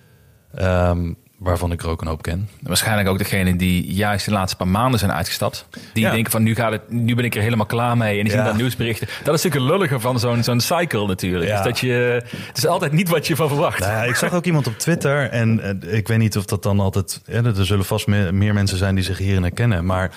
Ehm, 0.54 1.14
waarvan 1.40 1.72
ik 1.72 1.82
er 1.82 1.90
ook 1.90 2.02
een 2.02 2.08
hoop 2.08 2.22
ken. 2.22 2.50
waarschijnlijk 2.62 3.08
ook 3.10 3.18
degene 3.18 3.56
die 3.56 3.94
juist 3.94 4.26
de 4.26 4.32
laatste 4.32 4.58
paar 4.58 4.68
maanden 4.68 5.00
zijn 5.00 5.12
uitgestapt. 5.12 5.68
Die 5.94 6.04
Ja. 6.04 6.12
denken 6.12 6.32
van 6.32 6.44
nu, 6.44 6.56
gaat 6.56 6.72
het, 6.72 6.82
nu 6.92 7.16
ben 7.16 7.26
ik 7.26 7.36
er 7.36 7.42
helemaal 7.42 7.66
klaar 7.66 7.98
mee. 7.98 8.18
En 8.18 8.24
die 8.24 8.32
zien 8.32 8.42
Ja. 8.42 8.48
dan 8.48 8.58
nieuwsberichten. 8.58 9.08
Dat 9.08 9.36
is 9.36 9.44
natuurlijk 9.44 9.56
een 9.72 9.78
lullige 9.78 10.00
van 10.00 10.20
zo'n 10.20 10.44
zo'n 10.44 10.60
cycle 10.60 11.08
natuurlijk. 11.08 11.50
Ja. 11.50 11.56
Dus 11.56 11.66
dat 11.66 11.80
je, 11.80 12.24
het 12.48 12.58
is 12.58 12.66
altijd 12.68 12.92
niet 12.92 13.10
wat 13.10 13.28
je 13.28 13.36
van 13.36 13.48
verwacht. 13.48 13.80
Nou 13.80 14.08
ik 14.08 14.16
zag 14.16 14.34
ook 14.34 14.46
iemand 14.46 14.68
op 14.68 14.78
Twitter 14.78 15.30
en 15.30 15.82
eh, 15.84 15.98
ik 15.98 16.08
weet 16.08 16.18
niet 16.18 16.38
of 16.38 16.46
dat 16.46 16.64
dan 16.64 16.80
altijd... 16.80 17.22
Er 17.26 17.66
zullen 17.66 17.86
vast 17.86 18.08
meer, 18.08 18.34
meer 18.34 18.54
mensen 18.54 18.78
zijn 18.78 18.96
die 18.96 19.04
zich 19.04 19.18
hierin 19.18 19.42
herkennen. 19.42 19.86
Maar 19.86 20.12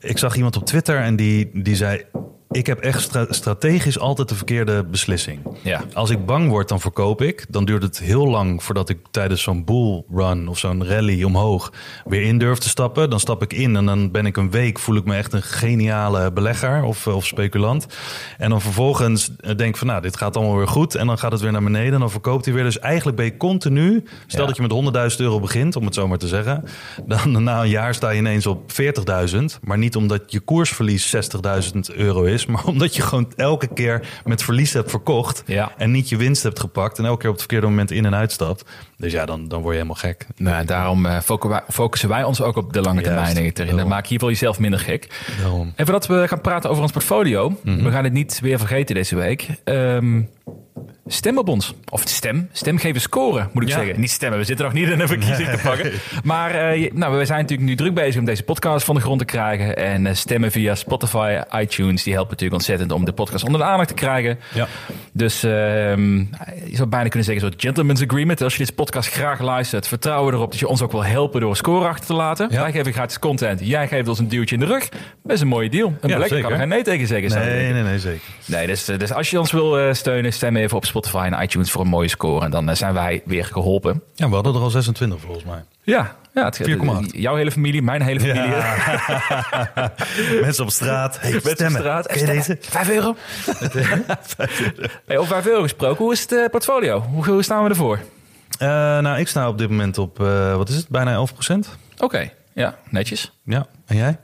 ik 0.00 0.18
zag 0.18 0.36
iemand 0.36 0.56
op 0.56 0.66
Twitter 0.66 1.00
en 1.00 1.16
die, 1.16 1.50
die 1.52 1.76
zei... 1.76 2.02
Ik 2.50 2.66
heb 2.66 2.78
echt 2.80 3.00
stra- 3.00 3.26
strategisch 3.30 3.98
altijd 3.98 4.28
de 4.28 4.34
verkeerde 4.34 4.84
beslissing. 4.84 5.40
Ja. 5.62 5.82
Als 5.94 6.10
ik 6.10 6.26
bang 6.26 6.48
word, 6.48 6.68
dan 6.68 6.80
verkoop 6.80 7.22
ik. 7.22 7.46
Dan 7.48 7.64
duurt 7.64 7.82
het 7.82 7.98
heel 7.98 8.26
lang 8.28 8.62
voordat 8.62 8.88
ik 8.88 8.98
tijdens 9.10 9.42
zo'n 9.42 9.64
bullrun 9.64 10.48
of 10.48 10.58
zo'n 10.58 10.84
rally 10.86 11.22
omhoog 11.22 11.72
weer 12.04 12.22
in 12.22 12.38
durf 12.38 12.58
te 12.58 12.68
stappen. 12.68 13.10
Dan 13.10 13.20
stap 13.20 13.42
ik 13.42 13.52
in 13.52 13.76
en 13.76 13.86
dan 13.86 14.10
ben 14.10 14.26
ik 14.26 14.36
een 14.36 14.50
week, 14.50 14.78
voel 14.78 14.96
ik 14.96 15.04
me 15.04 15.16
echt 15.16 15.32
een 15.32 15.42
geniale 15.42 16.32
belegger 16.32 16.82
of, 16.82 17.06
of 17.06 17.26
speculant. 17.26 17.86
En 18.38 18.50
dan 18.50 18.60
vervolgens 18.60 19.30
denk 19.36 19.60
ik 19.60 19.76
van 19.76 19.86
nou, 19.86 20.02
dit 20.02 20.16
gaat 20.16 20.36
allemaal 20.36 20.56
weer 20.56 20.68
goed. 20.68 20.94
En 20.94 21.06
dan 21.06 21.18
gaat 21.18 21.32
het 21.32 21.40
weer 21.40 21.52
naar 21.52 21.62
beneden 21.62 21.94
en 21.94 22.00
dan 22.00 22.10
verkoopt 22.10 22.44
hij 22.44 22.54
weer. 22.54 22.64
Dus 22.64 22.78
eigenlijk 22.78 23.16
ben 23.16 23.26
je 23.26 23.36
continu, 23.36 24.04
stel 24.26 24.40
Ja. 24.40 24.46
dat 24.46 24.56
je 24.56 24.62
met 24.62 25.12
100.000 25.12 25.20
euro 25.20 25.40
begint, 25.40 25.76
om 25.76 25.84
het 25.84 25.94
zo 25.94 26.08
maar 26.08 26.18
te 26.18 26.28
zeggen. 26.28 26.64
Dan 27.06 27.42
na 27.42 27.62
een 27.62 27.68
jaar 27.68 27.94
sta 27.94 28.10
je 28.10 28.18
ineens 28.18 28.46
op 28.46 28.72
40.000. 28.72 29.38
Maar 29.62 29.78
niet 29.78 29.96
omdat 29.96 30.32
je 30.32 30.40
koersverlies 30.40 31.14
60.000 31.16 31.94
euro 31.96 32.22
is. 32.22 32.35
Maar 32.44 32.64
omdat 32.72 32.96
je 32.96 33.02
gewoon 33.02 33.32
elke 33.36 33.66
keer 33.74 34.06
met 34.24 34.42
verlies 34.42 34.72
hebt 34.72 34.90
verkocht. 34.90 35.42
Ja. 35.46 35.72
En 35.76 35.90
niet 35.90 36.08
je 36.08 36.16
winst 36.16 36.42
hebt 36.42 36.60
gepakt. 36.60 36.98
En 36.98 37.04
elke 37.04 37.18
keer 37.18 37.28
op 37.28 37.34
het 37.34 37.44
verkeerde 37.44 37.66
moment 37.66 37.90
in 37.90 38.04
en 38.04 38.14
uitstapt. 38.14 38.64
Dus 38.96 39.12
ja, 39.12 39.26
dan, 39.26 39.48
dan 39.48 39.58
word 39.60 39.74
je 39.74 39.80
helemaal 39.80 40.00
gek. 40.00 40.26
Nou, 40.36 40.64
daarom 40.64 41.06
eh, 41.06 41.18
focussen 41.68 42.08
wij- 42.08 42.24
ons 42.24 42.40
ook 42.40 42.56
op 42.56 42.72
de 42.72 42.80
lange 42.80 43.00
termijn. 43.02 43.34
Denk 43.34 43.46
ik, 43.46 43.54
erin. 43.54 43.66
Dan 43.66 43.74
Daarom. 43.76 43.88
maak 43.88 44.06
je 44.06 44.14
geval 44.14 44.28
jezelf 44.30 44.58
minder 44.58 44.80
gek. 44.80 45.24
Daarom. 45.40 45.72
En 45.76 45.84
voordat 45.86 46.06
we 46.06 46.28
gaan 46.28 46.40
praten 46.40 46.70
over 46.70 46.82
ons 46.82 46.92
portfolio. 46.92 47.56
Mhm. 47.62 47.82
We 47.84 47.90
gaan 47.90 48.04
het 48.04 48.12
niet 48.12 48.40
weer 48.40 48.58
vergeten 48.58 48.94
deze 48.94 49.16
week. 49.16 49.48
Ehm, 49.64 50.22
stem 51.06 51.38
op 51.38 51.48
ons. 51.48 51.74
Of 51.90 52.02
stem. 52.04 52.48
Stem 52.52 52.78
geven 52.78 53.00
scoren, 53.00 53.48
moet 53.52 53.62
ik 53.62 53.68
Ja. 53.68 53.74
zeggen. 53.76 54.00
Niet 54.00 54.10
stemmen, 54.10 54.38
we 54.38 54.44
zitten 54.44 54.64
nog 54.64 54.74
niet 54.74 54.88
in 54.88 55.00
een 55.00 55.08
verkiezing 55.08 55.48
te 55.48 55.58
pakken. 55.62 55.92
Maar 56.24 56.76
je- 56.76 56.90
nou, 56.94 57.18
we 57.18 57.24
zijn 57.24 57.40
natuurlijk 57.40 57.68
nu 57.68 57.74
druk 57.76 57.94
bezig 57.94 58.18
om 58.20 58.24
deze 58.26 58.42
podcast 58.42 58.84
van 58.84 58.94
de 58.94 59.00
grond 59.00 59.18
te 59.18 59.24
krijgen. 59.24 59.76
En 59.76 60.06
eh, 60.06 60.14
stemmen 60.14 60.50
via 60.50 60.74
Spotify, 60.74 61.40
iTunes, 61.54 62.02
die 62.02 62.12
helpen 62.12 62.30
natuurlijk 62.30 62.58
ontzettend 62.60 62.92
om 62.92 63.04
de 63.04 63.12
podcast 63.12 63.44
onder 63.44 63.60
de 63.60 63.66
aandacht 63.66 63.88
te 63.88 63.94
krijgen. 63.94 64.38
Ja. 64.54 64.66
Dus 65.12 65.42
ehm, 65.42 66.16
je 66.64 66.76
zou 66.76 66.88
bijna 66.88 67.08
kunnen 67.08 67.24
zeggen, 67.24 67.40
soort 67.48 67.60
gentleman's 67.62 68.02
agreement. 68.02 68.42
Als 68.42 68.52
je 68.52 68.58
deze 68.58 68.72
podcast 68.72 69.10
graag 69.10 69.40
luistert, 69.40 69.88
vertrouwen 69.88 70.30
we 70.30 70.36
erop 70.38 70.50
dat 70.50 70.60
je 70.60 70.68
ons 70.68 70.82
ook 70.82 70.92
wil 70.92 71.04
helpen 71.04 71.40
door 71.40 71.50
een 71.50 71.56
score 71.56 71.86
achter 71.88 72.06
te 72.06 72.14
laten. 72.14 72.48
Ja. 72.50 72.60
Wij 72.60 72.72
geven 72.72 72.92
gratis 72.92 73.18
content, 73.18 73.60
jij 73.62 73.88
geeft 73.88 74.08
ons 74.08 74.18
een 74.18 74.28
duwtje 74.28 74.54
in 74.54 74.60
de 74.60 74.66
rug. 74.66 74.88
Best 75.22 75.42
een 75.42 75.48
mooie 75.48 75.68
deal. 75.68 75.88
Een 76.00 76.10
belegger 76.10 76.40
kan 76.40 76.52
er 76.52 76.58
geen 76.58 76.68
nee 76.68 76.82
tegen 76.82 77.06
zeggen. 77.06 77.38
Nee, 77.40 77.72
nee, 77.72 77.82
nee, 77.82 77.98
zeker. 77.98 78.20
Nee, 78.46 78.66
dus, 78.66 78.88
eh, 78.88 78.98
dus 78.98 79.12
als 79.12 79.30
je 79.30 79.38
ons 79.38 79.52
wil 79.52 79.94
steunen, 79.94 80.32
stem 80.32 80.56
even 80.56 80.76
op 80.76 80.84
Spotify 80.84 80.94
en 81.04 81.42
iTunes 81.42 81.70
voor 81.70 81.80
een 81.80 81.88
mooie 81.88 82.08
score. 82.08 82.44
En 82.44 82.50
dan 82.50 82.68
eh, 82.68 82.76
zijn 82.76 82.94
wij 82.94 83.22
weer 83.24 83.44
geholpen. 83.44 84.02
Ja, 84.14 84.28
we 84.28 84.34
hadden 84.34 84.54
er 84.54 84.60
al 84.60 84.70
26 84.70 85.20
volgens 85.20 85.44
mij. 85.44 85.64
Ja, 85.82 86.16
ja 86.34 86.44
het, 86.44 86.68
4,8. 86.68 86.76
jouw 87.10 87.34
hele 87.34 87.50
familie, 87.50 87.82
mijn 87.82 88.02
hele 88.02 88.20
familie. 88.20 88.56
Mensen 90.44 90.64
op 90.64 90.70
straat. 90.70 91.20
Hey, 91.20 91.40
Mensen 91.44 91.66
op 91.66 91.72
straat. 91.72 92.08
Deze? 92.26 92.58
Vijf 92.60 92.88
euro. 92.88 93.16
hey, 95.06 95.18
over 95.18 95.32
vijf 95.32 95.46
euro 95.46 95.62
gesproken, 95.62 96.04
hoe 96.04 96.12
is 96.12 96.20
het 96.20 96.32
eh, 96.32 96.44
portfolio? 96.50 97.00
Hoe, 97.00 97.24
hoe 97.24 97.42
staan 97.42 97.62
we 97.62 97.68
ervoor? 97.68 98.00
Eh, 98.58 98.68
nou, 98.98 99.18
ik 99.18 99.28
sta 99.28 99.48
op 99.48 99.58
dit 99.58 99.68
moment 99.68 99.98
op, 99.98 100.18
wat 100.56 100.68
is 100.68 100.76
het, 100.76 100.88
bijna 100.88 101.26
11% 101.52 101.58
Oké, 101.98 102.30
ja, 102.52 102.74
netjes. 102.88 103.32
Ja, 103.44 103.66
en 103.86 103.96
jij? 103.96 104.18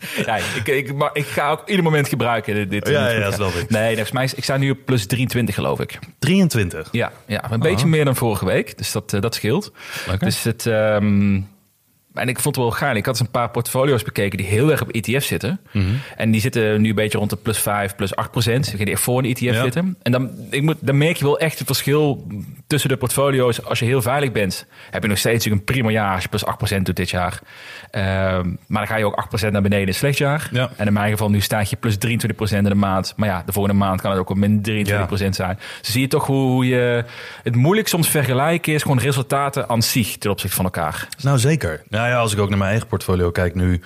Ja, 0.26 0.36
ik, 0.36 0.66
ik, 0.66 0.94
maar 0.94 1.10
ik 1.12 1.26
ga 1.26 1.50
ook 1.50 1.68
ieder 1.68 1.84
moment 1.84 2.08
gebruiken. 2.08 2.54
Dit, 2.54 2.70
dit 2.70 2.88
Ja, 2.88 3.08
ja, 3.08 3.30
snap 3.30 3.52
ik. 3.52 3.70
Nee, 3.70 3.86
volgens 3.86 4.12
mij 4.12 4.30
ik 4.34 4.44
sta 4.44 4.56
nu 4.56 4.70
op 4.70 4.78
plus 4.84 5.06
23 5.06 5.54
geloof 5.54 5.80
ik. 5.80 5.98
23. 6.18 6.88
Ja, 6.92 7.12
ja 7.26 7.52
een 7.52 7.60
beetje 7.60 7.86
meer 7.86 8.04
dan 8.04 8.16
vorige 8.16 8.44
week. 8.44 8.78
Dus 8.78 8.92
dat, 8.92 9.12
eh, 9.12 9.20
dat 9.20 9.34
scheelt. 9.34 9.72
Lekker. 10.06 10.26
Dus 10.26 10.42
het, 10.42 10.66
ehm, 10.66 11.40
En 12.14 12.28
ik 12.28 12.40
vond 12.40 12.56
het 12.56 12.64
wel 12.64 12.72
gaaf. 12.74 12.94
Ik 12.94 13.06
had 13.06 13.14
eens 13.14 13.26
een 13.26 13.30
paar 13.32 13.50
portfolio's 13.50 14.02
bekeken 14.02 14.38
die 14.38 14.46
heel 14.46 14.70
erg 14.70 14.82
op 14.82 14.88
ETF 14.90 15.24
zitten. 15.24 15.60
Mhm. 15.72 15.86
En 16.16 16.30
die 16.30 16.40
zitten 16.40 16.80
nu 16.80 16.88
een 16.88 16.94
beetje 16.94 17.18
rond 17.18 17.30
de 17.30 17.36
plus 17.36 17.58
5, 17.58 17.96
plus 17.96 18.16
8 18.16 18.30
procent. 18.30 18.76
Die 18.76 18.86
echt 18.90 19.00
voor 19.00 19.18
een 19.18 19.24
ETF 19.24 19.40
Ja. 19.40 19.62
zitten. 19.62 19.96
En 20.02 20.12
dan, 20.12 20.30
ik 20.50 20.62
moet, 20.62 20.76
dan 20.80 20.98
merk 20.98 21.16
je 21.16 21.24
wel 21.24 21.38
echt 21.38 21.58
het 21.58 21.66
verschil 21.66 22.26
tussen 22.66 22.88
de 22.90 22.96
portfolio's. 22.96 23.64
Als 23.64 23.78
je 23.78 23.84
heel 23.84 24.02
veilig 24.02 24.32
bent, 24.32 24.66
heb 24.90 25.02
je 25.02 25.08
nog 25.08 25.18
steeds 25.18 25.44
een 25.44 25.64
prima 25.64 25.90
jaar 25.90 26.14
als 26.14 26.22
je 26.22 26.28
plus 26.28 26.44
8 26.44 26.56
procent 26.58 26.86
doet 26.86 26.96
dit 26.96 27.10
jaar. 27.10 27.38
Ehm, 27.90 28.48
maar 28.66 28.78
dan 28.78 28.86
ga 28.86 28.96
je 28.96 29.04
ook 29.04 29.14
8 29.14 29.28
procent 29.28 29.52
naar 29.52 29.62
beneden 29.62 29.82
in 29.82 29.88
een 29.88 29.94
slecht 29.94 30.18
jaar. 30.18 30.48
Ja. 30.52 30.70
En 30.76 30.86
in 30.86 30.92
mijn 30.92 31.10
geval 31.10 31.30
nu 31.30 31.40
staat 31.40 31.70
je 31.70 31.76
plus 31.76 31.96
23 31.98 32.38
procent 32.38 32.62
in 32.64 32.72
de 32.72 32.78
maand. 32.78 33.12
Maar 33.16 33.28
ja, 33.28 33.42
de 33.46 33.52
volgende 33.52 33.78
maand 33.78 34.00
kan 34.00 34.10
het 34.10 34.20
ook 34.20 34.28
wel 34.28 34.36
min 34.36 34.62
23 34.62 35.06
procent 35.06 35.34
zijn. 35.34 35.58
Dus 35.80 35.92
zie 35.92 36.00
je 36.00 36.06
toch 36.08 36.26
hoe 36.26 36.66
je 36.66 37.04
het 37.42 37.54
moeilijk 37.54 37.88
soms 37.88 38.08
vergelijken 38.08 38.72
is. 38.72 38.82
Gewoon 38.82 38.98
resultaten 38.98 39.68
aan 39.68 39.82
zich 39.82 40.16
ten 40.18 40.30
opzichte 40.30 40.56
van 40.56 40.64
elkaar. 40.64 41.08
Nou, 41.22 41.38
zeker. 41.38 41.82
Nou 42.00 42.12
ja, 42.12 42.18
als 42.18 42.32
ik 42.32 42.38
ook 42.38 42.48
naar 42.48 42.58
mijn 42.58 42.70
eigen 42.70 42.88
portfolio 42.88 43.30
kijk 43.30 43.54
nu, 43.54 43.80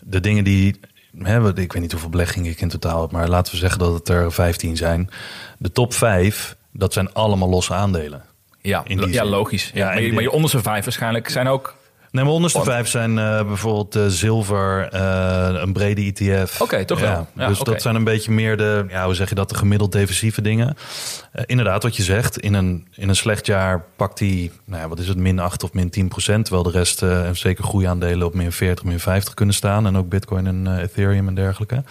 de 0.00 0.20
dingen 0.20 0.44
die, 0.44 0.80
hè, 1.18 1.48
ik 1.58 1.72
weet 1.72 1.82
niet 1.82 1.92
hoeveel 1.92 2.10
beleggingen 2.10 2.50
ik 2.50 2.60
in 2.60 2.68
totaal 2.68 3.00
heb, 3.00 3.10
maar 3.10 3.28
laten 3.28 3.52
we 3.52 3.58
zeggen 3.58 3.78
dat 3.78 3.92
het 3.92 4.08
er 4.08 4.32
15 4.32 4.76
zijn. 4.76 5.10
De 5.58 5.72
top 5.72 5.94
5, 5.94 6.56
dat 6.72 6.92
zijn 6.92 7.12
allemaal 7.12 7.48
losse 7.48 7.74
aandelen. 7.74 8.24
Ja, 8.60 8.82
ja 8.86 9.24
logisch. 9.24 9.70
Ja, 9.74 9.86
maar, 9.86 10.02
je, 10.02 10.12
maar 10.12 10.22
je 10.22 10.30
onderste 10.30 10.62
vijf 10.62 10.84
waarschijnlijk 10.84 11.28
zijn 11.28 11.48
ook... 11.48 11.76
Nee, 12.10 12.24
maar 12.24 12.32
onderste 12.32 12.58
Want- 12.58 12.70
vijf 12.70 12.88
zijn 12.88 13.18
eh, 13.18 13.44
bijvoorbeeld 13.44 13.96
eh, 13.96 14.06
zilver, 14.06 14.88
eh, 14.88 15.48
een 15.52 15.72
brede 15.72 16.02
ETF. 16.02 16.60
Oké, 16.60 16.84
toch 16.84 17.00
wel. 17.00 17.26
Ja, 17.34 17.48
dus 17.48 17.58
dat 17.58 17.82
zijn 17.82 17.94
een 17.94 18.04
beetje 18.04 18.32
meer 18.32 18.56
de, 18.56 18.84
ja, 18.88 19.04
hoe 19.04 19.14
zeg 19.14 19.28
je 19.28 19.34
dat, 19.34 19.48
de 19.48 19.54
gemiddeld 19.54 19.92
defensieve 19.92 20.42
dingen. 20.42 20.76
Inderdaad, 21.46 21.82
wat 21.82 21.96
je 21.96 22.02
zegt, 22.02 22.38
in 22.38 22.54
een, 22.54 22.86
in 22.94 23.08
een 23.08 23.16
slecht 23.16 23.46
jaar 23.46 23.84
pakt 23.96 24.18
hij, 24.18 24.50
nou 24.64 24.82
ja, 24.82 24.88
wat 24.88 24.98
is 24.98 25.08
het, 25.08 25.16
min 25.16 25.38
8 25.38 25.62
of 25.62 25.72
min 25.72 25.90
10 25.90 26.08
procent. 26.08 26.44
Terwijl 26.44 26.64
de 26.64 26.78
rest, 26.78 27.02
en 27.02 27.36
zeker 27.36 27.64
groeiaandelen, 27.64 28.26
op 28.26 28.34
min 28.34 28.52
40, 28.52 28.84
min 28.84 29.00
50 29.00 29.34
kunnen 29.34 29.54
staan. 29.54 29.86
En 29.86 29.96
ook 29.96 30.08
Bitcoin 30.08 30.46
en 30.46 30.78
Ethereum 30.80 31.28
en 31.28 31.34
dergelijke. 31.34 31.84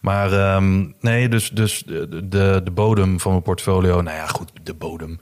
Maar 0.00 0.32
ehm, 0.32 0.86
nee, 1.00 1.28
dus, 1.28 1.50
dus 1.50 1.82
de, 1.86 2.28
de, 2.28 2.60
de 2.64 2.70
bodem 2.70 3.20
van 3.20 3.30
mijn 3.30 3.42
portfolio, 3.42 4.00
nou 4.00 4.16
ja, 4.16 4.26
goed, 4.26 4.50
de 4.62 4.74
bodem. 4.74 5.20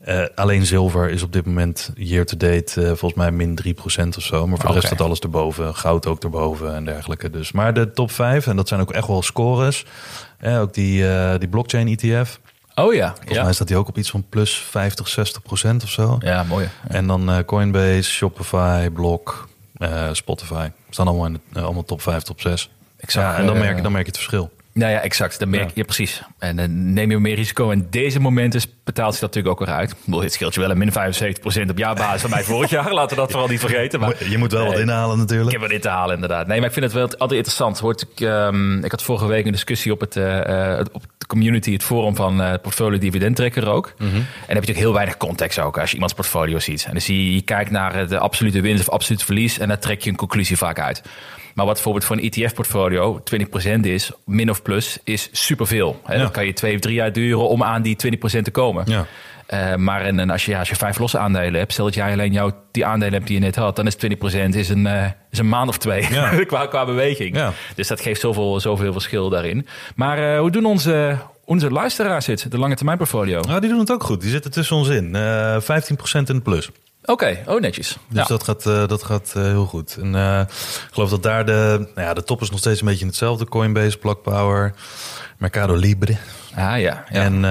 Eh, 0.00 0.22
alleen 0.34 0.66
zilver 0.66 1.10
is 1.10 1.22
op 1.22 1.32
dit 1.32 1.46
moment 1.46 1.90
year 1.94 2.24
to 2.24 2.36
date 2.36 2.80
eh, 2.80 2.86
volgens 2.86 3.14
mij 3.14 3.30
min 3.30 3.54
3% 3.54 4.16
of 4.16 4.22
zo. 4.22 4.46
Maar 4.46 4.58
voor 4.58 4.68
de 4.68 4.74
rest 4.74 4.86
staat 4.86 5.00
alles 5.00 5.18
erboven. 5.18 5.74
Goud 5.74 6.06
ook 6.06 6.22
erboven 6.22 6.74
en 6.74 6.84
dergelijke. 6.84 7.30
Dus. 7.30 7.52
Maar 7.52 7.74
de 7.74 7.90
top 7.90 8.10
5, 8.10 8.46
en 8.46 8.56
dat 8.56 8.68
zijn 8.68 8.80
ook 8.80 8.92
echt 8.92 9.06
wel 9.06 9.22
scores. 9.22 9.84
Eh, 10.38 10.60
ook 10.60 10.74
die, 10.74 11.08
eh, 11.08 11.38
die 11.38 11.48
blockchain 11.48 11.88
ETF. 11.88 12.40
Oh 12.74 12.94
ja. 12.94 13.08
Volgens 13.14 13.36
Ja, 13.36 13.42
mij 13.42 13.52
staat 13.52 13.68
die 13.68 13.76
ook 13.76 13.88
op 13.88 13.98
iets 13.98 14.10
van 14.10 14.24
plus 14.28 14.54
50, 14.54 15.08
60% 15.08 15.82
of 15.82 15.90
zo. 15.90 16.16
ja 16.20 16.42
mooi. 16.42 16.64
Ja. 16.88 16.94
En 16.94 17.06
dan 17.06 17.44
Coinbase, 17.46 18.10
Shopify, 18.10 18.88
Block, 18.90 19.48
Spotify. 20.12 20.68
Staan 20.90 21.06
allemaal 21.06 21.26
in 21.26 21.40
de, 21.52 21.60
allemaal 21.60 21.84
top 21.84 22.02
5, 22.02 22.22
top 22.22 22.40
6. 22.40 22.70
Ik 22.98 23.10
zag, 23.10 23.22
ja, 23.22 23.36
en 23.38 23.46
dan 23.46 23.58
merk, 23.58 23.76
je, 23.76 23.82
dan 23.82 23.92
merk 23.92 24.04
je 24.04 24.10
het 24.10 24.20
verschil. 24.20 24.50
Nou 24.80 24.92
ja, 24.92 25.00
exact. 25.00 25.38
Dan 25.38 25.50
merk 25.50 25.68
je 25.68 25.72
ja. 25.74 25.84
precies. 25.84 26.22
En 26.38 26.56
dan 26.56 26.92
neem 26.92 27.10
je 27.10 27.18
meer 27.18 27.34
risico. 27.34 27.70
En 27.70 27.86
deze 27.90 28.20
momenten 28.20 28.60
betaalt 28.84 29.12
zich 29.12 29.20
dat 29.20 29.34
natuurlijk 29.34 29.60
ook 29.60 29.66
weer 29.66 29.76
uit. 29.76 29.94
Bedoel, 30.04 30.20
dit 30.20 30.32
scheelt 30.32 30.54
je 30.54 30.60
wel 30.60 30.70
een 30.70 30.78
min 30.78 30.92
75% 30.92 31.70
op 31.70 31.78
jaarbasis 31.78 32.20
van 32.20 32.30
mij 32.30 32.42
vorig 32.42 32.70
jaar. 32.70 32.92
Laten 32.92 33.16
we 33.16 33.22
dat 33.22 33.30
vooral 33.30 33.48
niet 33.48 33.60
vergeten. 33.60 34.00
Maar 34.00 34.28
je 34.28 34.38
moet 34.38 34.52
wel 34.52 34.64
wat 34.64 34.74
eh, 34.74 34.80
inhalen 34.80 35.18
natuurlijk. 35.18 35.48
Ik 35.50 35.54
heb 35.54 35.62
er 35.62 35.74
dit 35.74 35.82
te 35.82 35.88
halen, 35.88 36.14
inderdaad. 36.14 36.46
Nee, 36.46 36.58
maar 36.58 36.66
ik 36.66 36.72
vind 36.72 36.84
het 36.84 36.94
wel 36.94 37.02
altijd 37.02 37.32
interessant. 37.32 37.78
Hoort 37.78 38.02
ik, 38.02 38.20
ehm, 38.20 38.84
ik 38.84 38.90
had 38.90 39.02
vorige 39.02 39.26
week 39.26 39.46
een 39.46 39.52
discussie 39.52 39.92
op, 39.92 40.00
het, 40.00 40.16
eh, 40.16 40.78
eh, 40.78 40.84
op 40.92 41.02
de 41.18 41.26
community, 41.26 41.72
het 41.72 41.82
forum 41.82 42.16
van 42.16 42.42
eh 42.42 42.54
Portfolio 42.62 42.98
Dividend 42.98 43.36
Tracker 43.36 43.68
ook. 43.68 43.94
En 43.98 44.04
dan 44.04 44.10
heb 44.10 44.24
je 44.46 44.54
natuurlijk 44.54 44.78
heel 44.78 44.92
weinig 44.92 45.16
context 45.16 45.58
ook 45.58 45.78
als 45.78 45.88
je 45.88 45.94
iemands 45.94 46.14
portfolio 46.14 46.58
ziet. 46.58 46.84
En 46.84 46.92
dan 46.92 47.00
zie 47.00 47.24
je, 47.24 47.34
je 47.34 47.42
kijkt 47.42 47.70
naar 47.70 47.94
eh, 47.94 48.08
de 48.08 48.18
absolute 48.18 48.60
winst 48.60 48.88
of 48.88 48.94
absoluut 48.94 49.22
verlies 49.22 49.58
en 49.58 49.68
daar 49.68 49.78
trek 49.78 50.02
je 50.02 50.10
een 50.10 50.16
conclusie 50.16 50.56
vaak 50.56 50.80
uit. 50.80 51.02
Maar 51.54 51.64
wat 51.64 51.74
bijvoorbeeld 51.74 52.04
voor 52.04 52.16
een 52.16 52.30
ETF-portfolio 52.30 53.22
20% 53.76 53.80
is, 53.80 54.10
min 54.24 54.50
of 54.50 54.62
plus, 54.62 54.98
is 55.04 55.28
superveel. 55.32 56.00
Hè? 56.04 56.14
Ja. 56.14 56.20
Dan 56.20 56.30
kan 56.30 56.46
je 56.46 56.52
twee 56.52 56.74
of 56.74 56.80
drie 56.80 56.94
jaar 56.94 57.12
duren 57.12 57.48
om 57.48 57.62
aan 57.62 57.82
die 57.82 57.96
20% 58.38 58.42
te 58.42 58.50
komen. 58.50 58.84
Ja. 58.86 59.06
Eh, 59.46 59.74
maar 59.74 60.00
en, 60.02 60.18
en 60.20 60.30
als, 60.30 60.44
je, 60.44 60.50
ja, 60.50 60.58
als 60.58 60.68
je 60.68 60.76
vijf 60.76 60.98
losse 60.98 61.18
aandelen 61.18 61.58
hebt, 61.60 61.72
stel 61.72 61.84
dat 61.84 61.94
jij 61.94 62.12
alleen 62.12 62.32
jouw, 62.32 62.52
die 62.70 62.86
aandelen 62.86 63.14
hebt 63.14 63.26
die 63.26 63.38
je 63.38 63.42
net 63.44 63.56
had, 63.56 63.76
dan 63.76 63.86
is 63.86 63.94
20% 63.94 63.98
is 64.50 64.68
een, 64.68 64.86
eh, 64.86 65.04
is 65.30 65.38
een 65.38 65.48
maand 65.48 65.68
of 65.68 65.78
twee 65.78 66.06
Ja. 66.10 66.44
qua, 66.44 66.66
qua 66.66 66.84
beweging. 66.84 67.36
Ja. 67.36 67.52
Dus 67.74 67.88
dat 67.88 68.00
geeft 68.00 68.20
zoveel, 68.20 68.60
zoveel 68.60 68.92
verschil 68.92 69.28
daarin. 69.28 69.66
Maar 69.94 70.32
eh, 70.32 70.38
hoe 70.40 70.50
doen 70.50 70.64
onze, 70.64 71.16
onze 71.44 71.70
luisteraars 71.70 72.26
het, 72.26 72.46
de 72.50 72.58
lange 72.58 72.74
termijn 72.74 72.98
portfolio? 72.98 73.40
Nou, 73.40 73.60
die 73.60 73.70
doen 73.70 73.78
het 73.78 73.92
ook 73.92 74.02
goed. 74.02 74.20
Die 74.20 74.30
zitten 74.30 74.50
tussen 74.50 74.76
ons 74.76 74.88
in. 74.88 75.14
Eh 75.14 75.60
15% 75.60 75.64
in 76.12 76.24
de 76.24 76.40
plus. 76.40 76.70
Oké, 77.04 77.38
oh 77.46 77.60
netjes. 77.60 77.88
Dus 78.08 78.20
ja. 78.22 78.24
dat 78.24 78.44
gaat, 78.44 78.66
eh, 78.66 78.86
dat 78.86 79.02
gaat 79.02 79.32
eh, 79.36 79.42
heel 79.42 79.66
goed. 79.66 79.96
En 80.00 80.14
eh, 80.14 80.40
ik 80.88 80.88
geloof 80.92 81.10
dat 81.10 81.22
daar 81.22 81.46
de, 81.46 81.88
nou 81.94 82.06
ja, 82.06 82.14
de 82.14 82.24
top 82.24 82.40
is 82.42 82.50
nog 82.50 82.58
steeds 82.58 82.80
een 82.80 82.86
beetje 82.86 83.00
in 83.00 83.06
hetzelfde. 83.06 83.44
Coinbase, 83.44 83.98
Block 83.98 84.22
Power, 84.22 84.74
Mercado 85.38 85.74
Libre. 85.74 86.16
Ah 86.54 86.58
ja, 86.58 86.76
ja. 86.80 87.04
En 87.10 87.42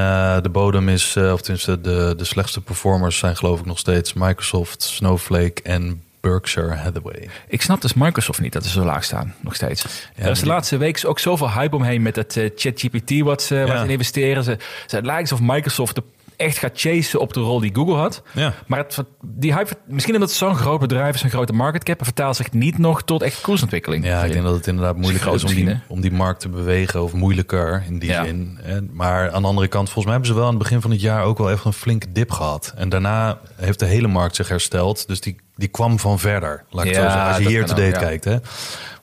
de 0.43 0.49
bodem 0.49 0.89
is, 0.89 1.17
of 1.17 1.41
tenminste 1.41 1.81
de, 1.81 2.13
de 2.17 2.23
slechtste 2.23 2.62
performers 2.62 3.17
zijn 3.17 3.38
geloof 3.38 3.59
ik 3.59 3.65
nog 3.65 3.79
steeds 3.79 4.13
Microsoft, 4.13 4.81
Snowflake 4.83 5.62
en 5.63 6.03
Berkshire 6.19 6.75
Hathaway. 6.75 7.29
Ik 7.47 7.62
snap 7.62 7.81
dus 7.81 7.93
Microsoft 7.93 8.39
niet 8.41 8.53
dat 8.53 8.63
ze 8.63 8.69
zo 8.69 8.83
laag 8.83 9.03
staan, 9.03 9.33
nog 9.39 9.55
steeds. 9.55 9.81
Ja, 10.15 10.23
er 10.23 10.29
is 10.31 10.38
de 10.38 10.43
die- 10.43 10.53
laatste 10.53 10.77
week 10.77 11.01
ook 11.05 11.19
zoveel 11.19 11.51
hype 11.51 11.75
omheen 11.75 12.01
met 12.01 12.15
dat 12.15 12.38
ChatGPT 12.55 13.19
wat 13.19 13.41
ze, 13.41 13.59
wat 13.59 13.67
Ja. 13.67 13.77
ze 13.77 13.83
in 13.83 13.89
investeren. 13.89 14.43
Ze, 14.43 14.57
ze, 14.88 14.95
het 14.95 15.05
lijkt 15.05 15.31
alsof 15.31 15.47
Microsoft 15.47 15.95
de- 15.95 16.03
echt 16.39 16.58
gaat 16.58 16.71
chasen 16.73 17.19
op 17.19 17.34
de 17.34 17.39
rol 17.39 17.60
die 17.60 17.75
Google 17.75 17.95
had. 17.95 18.21
Ja. 18.34 18.54
Maar 18.67 18.80
het, 18.80 19.04
die 19.25 19.54
hype, 19.54 19.73
misschien 19.88 20.13
omdat 20.13 20.30
het 20.30 20.38
zo'n 20.38 20.56
groot 20.56 20.80
bedrijf 20.80 21.15
is, 21.15 21.23
een 21.23 21.30
grote 21.30 21.54
market 21.54 21.84
cap, 21.84 22.04
vertaalt 22.04 22.36
zich 22.36 22.52
niet 22.52 22.78
nog 22.78 23.02
tot 23.04 23.21
echt 23.21 23.41
koersontwikkeling. 23.41 24.06
Ja, 24.06 24.23
ik 24.23 24.32
denk 24.32 24.43
dat 24.43 24.56
het 24.56 24.67
inderdaad 24.67 24.95
moeilijk 24.97 25.21
groot 25.23 25.36
is 25.36 25.43
om 25.43 25.54
die, 25.54 25.80
om 25.88 26.02
die 26.02 26.12
markt 26.12 26.39
te 26.39 26.49
bewegen. 26.49 27.04
Of 27.04 27.13
moeilijker 27.13 27.84
in 27.88 27.99
die 27.99 28.10
Ja. 28.10 28.23
zin. 28.25 28.60
En, 28.63 28.89
maar 28.93 29.32
aan 29.32 29.41
de 29.41 29.47
andere 29.47 29.67
kant, 29.67 29.86
volgens 29.86 30.06
mij 30.06 30.13
hebben 30.13 30.32
ze 30.32 30.38
wel 30.39 30.45
aan 30.45 30.54
het 30.54 30.63
begin 30.63 30.82
van 30.82 30.91
het 30.91 31.02
jaar 31.02 31.23
ook 31.23 31.38
wel 31.38 31.52
even 31.52 31.67
een 31.67 31.73
flinke 31.73 32.12
dip 32.12 32.32
gehad. 32.32 32.73
En 32.75 32.89
daarna 32.89 33.39
heeft 33.56 33.80
de 33.80 33.86
hele 33.86 34.08
markt 34.08 34.36
zich 34.36 34.47
hersteld. 34.49 35.08
Dus 35.08 35.21
die, 35.21 35.36
die 35.56 35.67
kwam 35.67 35.99
van 35.99 36.19
verder. 36.19 36.63
Laat 36.69 36.86
ik 36.86 36.95
het 36.95 37.04
Ja, 37.04 37.10
zo 37.10 37.15
zeggen. 37.17 37.34
Als 37.36 37.43
je 37.43 37.49
year 37.49 37.65
kan 37.65 37.75
to 37.75 37.82
date 37.82 37.95
ook, 37.95 38.02
kijkt. 38.02 38.23
Hè. 38.23 38.38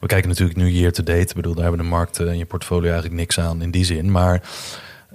We 0.01 0.07
kijken 0.07 0.29
natuurlijk 0.29 0.59
nu 0.59 0.71
year 0.71 0.93
to 0.93 1.03
date. 1.03 1.21
Ik 1.21 1.35
bedoel, 1.35 1.55
daar 1.55 1.63
hebben 1.65 1.83
de 1.83 1.89
markten 1.89 2.29
en 2.29 2.39
je 2.39 2.47
portfolio 2.47 2.85
eigenlijk 2.91 3.15
niks 3.21 3.41
aan 3.41 3.63
in 3.63 3.71
die 3.71 3.85
zin. 3.85 4.11
Maar 4.11 4.43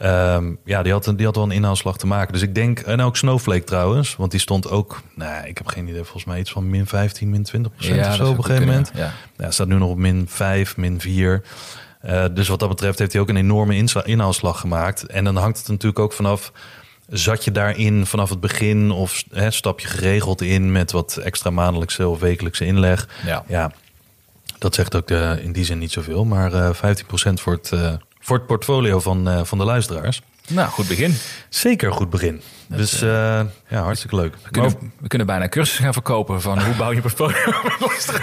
ehm, 0.02 0.54
ja, 0.66 0.82
die 0.84 0.92
had, 0.92 1.06
een- 1.06 1.16
die 1.16 1.26
had 1.26 1.36
wel 1.36 1.44
een 1.46 1.52
inhaalslag 1.52 1.98
te 1.98 2.08
maken. 2.08 2.34
Dus 2.34 2.42
ik 2.42 2.56
denk, 2.56 2.80
en 2.80 3.02
ook 3.02 3.18
Snowflake 3.18 3.64
trouwens. 3.64 4.16
Want 4.16 4.32
die 4.32 4.40
stond 4.40 4.70
ook, 4.70 5.02
nou, 5.16 5.48
ik 5.48 5.58
heb 5.58 5.68
geen 5.68 5.88
idee, 5.88 6.04
volgens 6.04 6.26
mij 6.26 6.40
iets 6.40 6.52
van 6.52 6.70
min 6.70 6.88
15, 6.88 7.30
min 7.30 7.44
20 7.44 7.72
procent 7.76 8.00
of 8.00 8.06
dat 8.06 8.16
zo 8.16 8.22
op 8.32 8.38
een 8.38 8.44
gegeven 8.44 8.66
kunnen, 8.66 8.86
moment. 8.92 8.92
Ja. 9.38 9.44
Ja, 9.46 9.52
staat 9.52 9.68
nu 9.68 9.76
nog 9.76 9.90
op 9.90 9.98
min 9.98 10.26
5, 10.30 10.78
min 10.78 11.00
4. 11.02 11.42
Eh, 12.02 12.26
dus 12.34 12.48
wat 12.48 12.60
dat 12.60 12.70
betreft 12.70 13.00
heeft 13.00 13.12
hij 13.14 13.22
ook 13.22 13.30
een 13.30 13.36
enorme 13.38 13.86
inhaalslag 14.04 14.60
gemaakt. 14.60 15.06
En 15.06 15.24
dan 15.24 15.36
hangt 15.36 15.58
het 15.58 15.68
natuurlijk 15.68 16.00
ook 16.00 16.14
vanaf... 16.14 16.52
Zat 17.10 17.44
je 17.44 17.52
daarin 17.52 18.06
vanaf 18.06 18.30
het 18.30 18.40
begin 18.40 18.92
of 18.92 19.24
hè, 19.32 19.52
stap 19.52 19.80
je 19.80 19.88
geregeld 19.88 20.42
in... 20.42 20.72
met 20.72 20.92
wat 20.92 21.18
extra 21.18 21.50
maandelijkse 21.50 22.08
of 22.08 22.20
wekelijkse 22.20 22.66
inleg? 22.66 23.08
Ja. 23.26 23.44
ja 23.48 23.72
dat 24.58 24.76
zegt 24.76 24.96
ook 24.96 25.10
eh, 25.10 25.44
in 25.44 25.52
die 25.52 25.66
zin 25.66 25.78
niet 25.78 25.92
zoveel. 25.92 26.26
Maar 26.26 26.54
eh 26.54 26.74
15% 26.74 27.34
voor 27.34 27.54
het, 27.54 27.72
voor 28.22 28.38
het 28.38 28.46
portfolio 28.46 29.00
van, 29.00 29.30
eh, 29.30 29.44
van 29.44 29.58
de 29.58 29.64
luisteraars. 29.64 30.22
Nou, 30.48 30.70
goed 30.70 30.88
begin. 30.88 31.16
Zeker 31.50 31.88
een 31.88 31.94
goed 31.94 32.10
begin. 32.10 32.42
Dus 32.76 33.02
eh, 33.02 33.10
ja, 33.68 33.82
hartstikke 33.84 34.16
leuk. 34.16 34.36
We 34.44 34.50
kunnen, 34.52 34.92
we 35.00 35.08
kunnen 35.08 35.28
bijna 35.28 35.48
cursussen 35.50 35.84
gaan 35.84 35.94
verkopen 35.94 36.42
van 36.42 36.62
hoe 36.66 36.76
bouw 36.76 36.92
je 36.92 37.02
portfolio. 37.02 37.38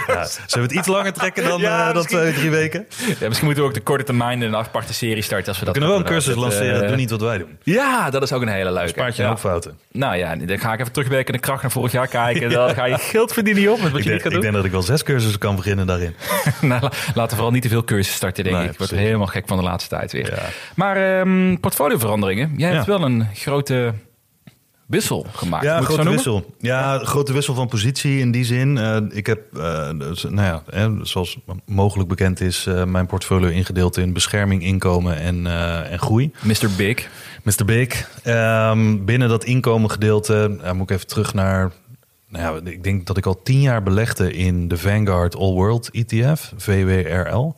Ja, 0.07 0.25
zullen 0.25 0.37
we 0.53 0.59
het 0.61 0.71
iets 0.71 0.87
langer 0.87 1.13
trekken 1.13 1.43
dan, 1.43 1.59
Ja, 1.69 1.87
eh, 1.87 1.93
dan 1.93 2.05
twee, 2.05 2.33
drie 2.33 2.49
weken? 2.49 2.85
Ja, 3.19 3.27
misschien 3.27 3.45
moeten 3.45 3.63
we 3.63 3.69
ook 3.69 3.75
de 3.75 3.81
korte 3.81 4.03
termijn 4.03 4.41
een 4.41 4.55
aparte 4.55 4.93
serie 4.93 5.21
starten. 5.23 5.47
Als 5.47 5.59
we, 5.59 5.65
We 5.65 5.71
dat 5.71 5.73
kunnen 5.79 5.89
wel 5.89 5.99
een 5.99 6.13
cursus 6.13 6.35
lanceren. 6.35 6.81
eh, 6.81 6.87
Doe 6.87 6.95
niet 6.97 7.09
wat 7.09 7.21
wij 7.21 7.37
doen. 7.37 7.57
Ja, 7.63 8.09
dat 8.09 8.21
is 8.21 8.31
ook 8.33 8.41
een 8.41 8.47
hele 8.47 8.71
leuke. 8.71 8.87
Spaart 8.89 9.15
je 9.15 9.23
ja. 9.23 9.37
fouten. 9.37 9.77
Nou 9.91 10.15
ja, 10.15 10.35
dan 10.35 10.59
ga 10.59 10.73
ik 10.73 10.79
even 10.79 10.91
terugwerken 10.91 11.33
de 11.33 11.39
kracht 11.39 11.61
naar 11.61 11.71
vorig 11.71 11.91
jaar 11.91 12.07
kijken. 12.07 12.49
Dan 12.59 12.73
ga 12.73 12.85
je 12.85 12.97
geld 12.97 13.33
verdienen 13.33 13.71
op 13.71 13.81
met 13.81 13.91
wat 13.91 13.99
Ik 13.99 14.03
je 14.05 14.09
denk, 14.09 14.13
niet 14.13 14.21
gaat 14.21 14.25
ik 14.25 14.31
doen. 14.31 14.41
denk 14.41 14.53
dat 14.53 14.65
ik 14.65 14.71
wel 14.71 14.81
zes 14.81 15.03
cursussen 15.03 15.39
kan 15.39 15.55
beginnen 15.55 15.87
daarin. 15.87 16.15
nou, 16.61 16.81
la- 16.81 16.91
laten 17.13 17.29
we 17.29 17.29
vooral 17.35 17.51
niet 17.51 17.61
te 17.61 17.69
veel 17.69 17.83
cursussen 17.83 18.15
starten, 18.15 18.43
denk 18.43 18.55
Nee, 18.55 18.65
ik. 18.65 18.71
Ik 18.71 18.77
word 18.77 18.89
helemaal 18.91 19.27
gek 19.27 19.43
van 19.47 19.57
de 19.57 19.63
laatste 19.63 19.89
tijd 19.89 20.11
weer. 20.11 20.39
Maar 20.75 21.19
ehm, 21.19 21.55
portfolioveranderingen. 21.59 22.53
Jij 22.57 22.71
hebt 22.73 22.85
wel 22.85 23.01
een 23.01 23.27
grote 23.33 23.93
wissel 24.89 25.25
gemaakt. 25.31 25.63
Ja, 25.63 25.81
grote 25.81 26.09
wissel. 26.09 26.55
Ja, 26.59 26.99
grote 26.99 27.33
wissel 27.33 27.53
van 27.53 27.67
positie 27.67 28.19
in 28.19 28.31
die 28.31 28.45
zin. 28.45 28.77
Eh, 28.77 28.97
ik 29.09 29.25
heb, 29.25 29.57
eh, 29.57 29.89
dus, 29.97 30.23
nou 30.23 30.41
ja, 30.41 30.63
hè, 30.69 31.05
zoals 31.05 31.37
mogelijk 31.65 32.09
bekend 32.09 32.41
is, 32.41 32.65
eh, 32.65 32.83
mijn 32.83 33.05
portfolio 33.05 33.49
ingedeeld 33.49 33.97
in 33.97 34.13
bescherming, 34.13 34.63
inkomen 34.63 35.17
en, 35.17 35.47
en 35.89 35.99
groei. 35.99 36.31
Mr. 36.43 36.69
Big. 36.77 37.07
Mr. 37.43 37.65
Big. 37.65 38.09
Ehm, 38.23 39.05
binnen 39.05 39.29
dat 39.29 39.43
inkomengedeelte 39.43 40.57
eh, 40.61 40.71
moet 40.71 40.89
ik 40.89 40.95
even 40.95 41.07
terug 41.07 41.33
naar. 41.33 41.71
Nou 42.27 42.55
ja, 42.55 42.61
ik 42.71 42.83
denk 42.83 43.05
dat 43.05 43.17
ik 43.17 43.25
al 43.25 43.41
tien 43.43 43.61
jaar 43.61 43.83
belegde 43.83 44.33
in 44.33 44.67
de 44.67 44.77
Vanguard 44.77 45.35
All 45.35 45.53
World 45.53 45.89
ETF, 45.91 46.53
VWRL. 46.57 47.55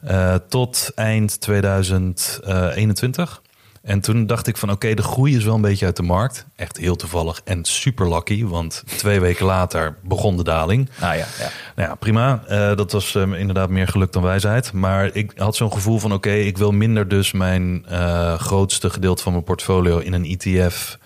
Eh, 0.00 0.34
tot 0.48 0.92
eind 0.94 1.40
2021. 1.40 3.42
En 3.82 4.00
toen 4.00 4.26
dacht 4.26 4.46
ik 4.46 4.56
van 4.56 4.70
oké, 4.70 4.94
de 4.94 5.02
groei 5.02 5.36
is 5.36 5.44
wel 5.44 5.54
een 5.54 5.60
beetje 5.60 5.86
uit 5.86 5.96
de 5.96 6.02
markt. 6.02 6.46
Echt 6.56 6.76
heel 6.76 6.96
toevallig 6.96 7.40
en 7.44 7.64
super 7.64 8.14
lucky, 8.14 8.44
want 8.44 8.82
twee 8.86 9.20
weken 9.20 9.46
later 9.46 9.96
begon 10.02 10.36
de 10.36 10.44
daling. 10.44 10.88
Ah 10.94 11.00
ja, 11.00 11.26
ja. 11.38 11.50
Nou 11.76 11.88
ja, 11.88 11.94
prima. 11.94 12.44
Eh, 12.48 12.76
dat 12.76 12.92
was 12.92 13.14
eh, 13.14 13.22
inderdaad 13.22 13.68
meer 13.68 13.88
geluk 13.88 14.12
dan 14.12 14.22
wijsheid. 14.22 14.72
Maar 14.72 15.10
ik 15.12 15.32
had 15.36 15.56
zo'n 15.56 15.72
gevoel 15.72 15.98
van 15.98 16.12
oké, 16.12 16.30
ik 16.30 16.58
wil 16.58 16.72
minder 16.72 17.08
dus 17.08 17.32
mijn 17.32 17.86
eh, 17.86 18.34
grootste 18.34 18.90
gedeelte 18.90 19.22
van 19.22 19.32
mijn 19.32 19.44
portfolio 19.44 19.98
in 19.98 20.12
een 20.12 20.24
ETF 20.24 20.98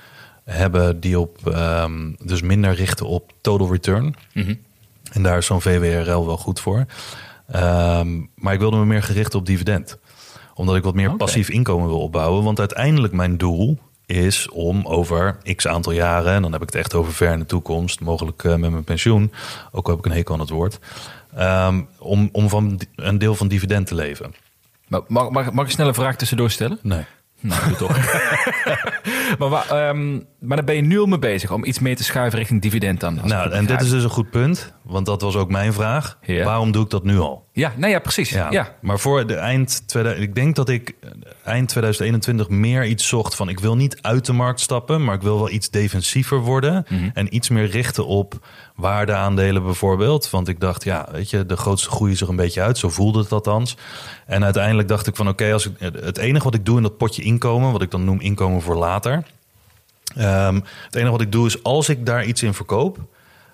hebben 0.45 1.01
die 1.01 1.21
op 1.21 1.49
ehm, 1.49 2.13
dus 2.23 2.43
minder 2.43 2.75
richten 2.75 3.07
op 3.07 3.33
total 3.41 3.73
return. 3.73 4.15
Mhm. 4.33 4.55
En 5.13 5.23
daar 5.23 5.39
is 5.39 5.47
zo'n 5.47 5.63
VWRL 5.63 6.27
wel 6.27 6.37
goed 6.37 6.61
voor. 6.61 6.87
Ehm, 7.47 8.21
maar 8.35 8.53
ik 8.53 8.59
wilde 8.59 8.77
me 8.77 8.85
meer 8.85 9.03
gericht 9.03 9.35
op 9.35 9.47
dividend. 9.47 9.99
Omdat 10.55 10.77
ik 10.77 10.83
wat 10.83 10.95
meer 10.95 11.17
passief 11.17 11.49
inkomen 11.49 11.89
wil 11.89 12.01
opbouwen. 12.01 12.45
Want 12.45 12.59
uiteindelijk 12.59 13.13
mijn 13.13 13.37
doel 13.37 13.79
is 14.07 14.49
om 14.49 14.87
over 14.87 15.39
x 15.57 15.67
aantal 15.67 15.93
jaren... 15.93 16.33
en 16.33 16.43
dan 16.43 16.53
heb 16.53 16.63
ik 16.63 16.67
het 16.67 16.77
echt 16.77 16.95
over 16.95 17.13
ver 17.13 17.33
in 17.33 17.39
de 17.39 17.47
toekomst... 17.47 18.01
mogelijk 18.01 18.45
eh, 18.45 18.55
met 18.57 18.71
mijn 18.71 18.85
pensioen, 18.85 19.33
ook 19.73 19.87
al 19.87 19.91
heb 19.91 20.05
ik 20.05 20.11
een 20.11 20.17
hekel 20.17 20.35
aan 20.35 20.41
het 20.41 20.51
woord... 20.51 20.79
ehm, 21.37 21.83
om, 21.99 22.29
om 22.33 22.49
van 22.49 22.81
een 22.97 23.19
deel 23.19 23.35
van 23.35 23.49
dividend 23.49 23.87
te 23.87 23.95
leven. 23.95 24.35
Maar 24.89 25.01
mag, 25.09 25.31
mag, 25.31 25.53
mag 25.53 25.65
ik 25.65 25.71
snel 25.71 25.89
een 25.89 25.95
vraag 25.95 26.17
tussendoor 26.17 26.51
stellen? 26.51 26.79
Nee. 26.83 27.05
Nou, 27.41 27.75
toch. 27.75 27.97
maar, 29.39 29.69
ehm, 29.69 30.13
maar 30.39 30.57
daar 30.57 30.65
ben 30.65 30.75
je 30.75 30.83
nu 30.83 30.99
al 30.99 31.07
mee 31.07 31.19
bezig 31.19 31.53
om 31.53 31.65
iets 31.65 31.79
meer 31.79 31.97
te 31.97 32.05
schuiven 32.05 32.39
richting 32.39 32.63
dividend 32.63 33.01
dan. 33.01 33.21
Nou, 33.25 33.51
en 33.51 33.67
dit 33.67 33.81
is 33.81 33.91
dus 33.91 34.03
een 34.05 34.11
goed 34.11 34.31
punt. 34.31 34.73
Want 34.83 35.07
dat 35.07 35.21
was 35.21 35.37
ook 35.37 35.51
mijn 35.51 35.73
vraag. 35.73 36.19
Waarom 36.27 36.73
doe 36.73 36.85
ik 36.85 36.91
dat 36.91 37.05
nu 37.05 37.19
al? 37.19 37.49
Ja, 37.57 37.73
nee, 37.77 37.91
ja, 37.91 37.99
precies. 37.99 38.31
Ja. 38.31 38.51
Maar 38.81 38.99
voor 38.99 39.27
de 39.27 39.35
eind 39.35 39.83
2000, 39.89 40.29
ik 40.29 40.35
denk 40.35 40.57
dat 40.57 40.69
ik 40.69 40.95
eh, 41.01 41.11
eind 41.45 41.69
2021 41.69 42.49
meer 42.49 42.85
iets 42.87 43.09
zocht 43.09 43.35
van 43.35 43.49
ik 43.49 43.61
wil 43.61 43.77
niet 43.77 43.99
uit 44.01 44.27
de 44.27 44.33
markt 44.33 44.61
stappen, 44.61 45.05
maar 45.05 45.15
ik 45.15 45.23
wil 45.23 45.37
wel 45.39 45.51
iets 45.51 45.71
defensiever 45.71 46.39
worden 46.39 46.85
Mhm. 46.89 47.11
en 47.15 47.35
iets 47.35 47.49
meer 47.49 47.67
richten 47.67 48.07
op 48.07 48.47
waardeaandelen 48.77 49.63
bijvoorbeeld. 49.63 50.31
Want 50.31 50.49
ik 50.49 50.61
dacht, 50.61 50.85
ja, 50.85 51.09
weet 51.13 51.31
je, 51.31 51.47
de 51.47 51.57
grootste 51.57 51.91
groei 51.91 52.13
is 52.13 52.21
er 52.21 52.29
een 52.29 52.37
beetje 52.37 52.63
uit, 52.63 52.79
zo 52.79 52.89
voelde 52.91 53.19
het 53.19 53.33
althans. 53.33 53.77
En 54.27 54.45
uiteindelijk 54.45 54.89
dacht 54.89 55.07
ik 55.07 55.17
van 55.17 55.29
oké, 55.29 55.53
als 55.53 55.67
ik 55.67 55.73
het 55.79 56.19
enige 56.19 56.45
wat 56.45 56.55
ik 56.55 56.65
doe 56.65 56.77
in 56.77 56.83
dat 56.83 56.97
potje 56.97 57.23
inkomen, 57.23 57.73
wat 57.73 57.83
ik 57.83 57.91
dan 57.91 58.05
noem 58.05 58.21
inkomen 58.21 58.63
voor 58.63 58.77
later. 58.77 59.23
ehm, 60.17 60.55
het 60.85 60.95
enige 60.95 61.11
wat 61.11 61.21
ik 61.21 61.33
doe 61.33 61.47
is 61.47 61.63
als 61.63 61.89
ik 61.89 62.07
daar 62.07 62.25
iets 62.25 62.43
in 62.43 62.55
verkoop, 62.55 62.99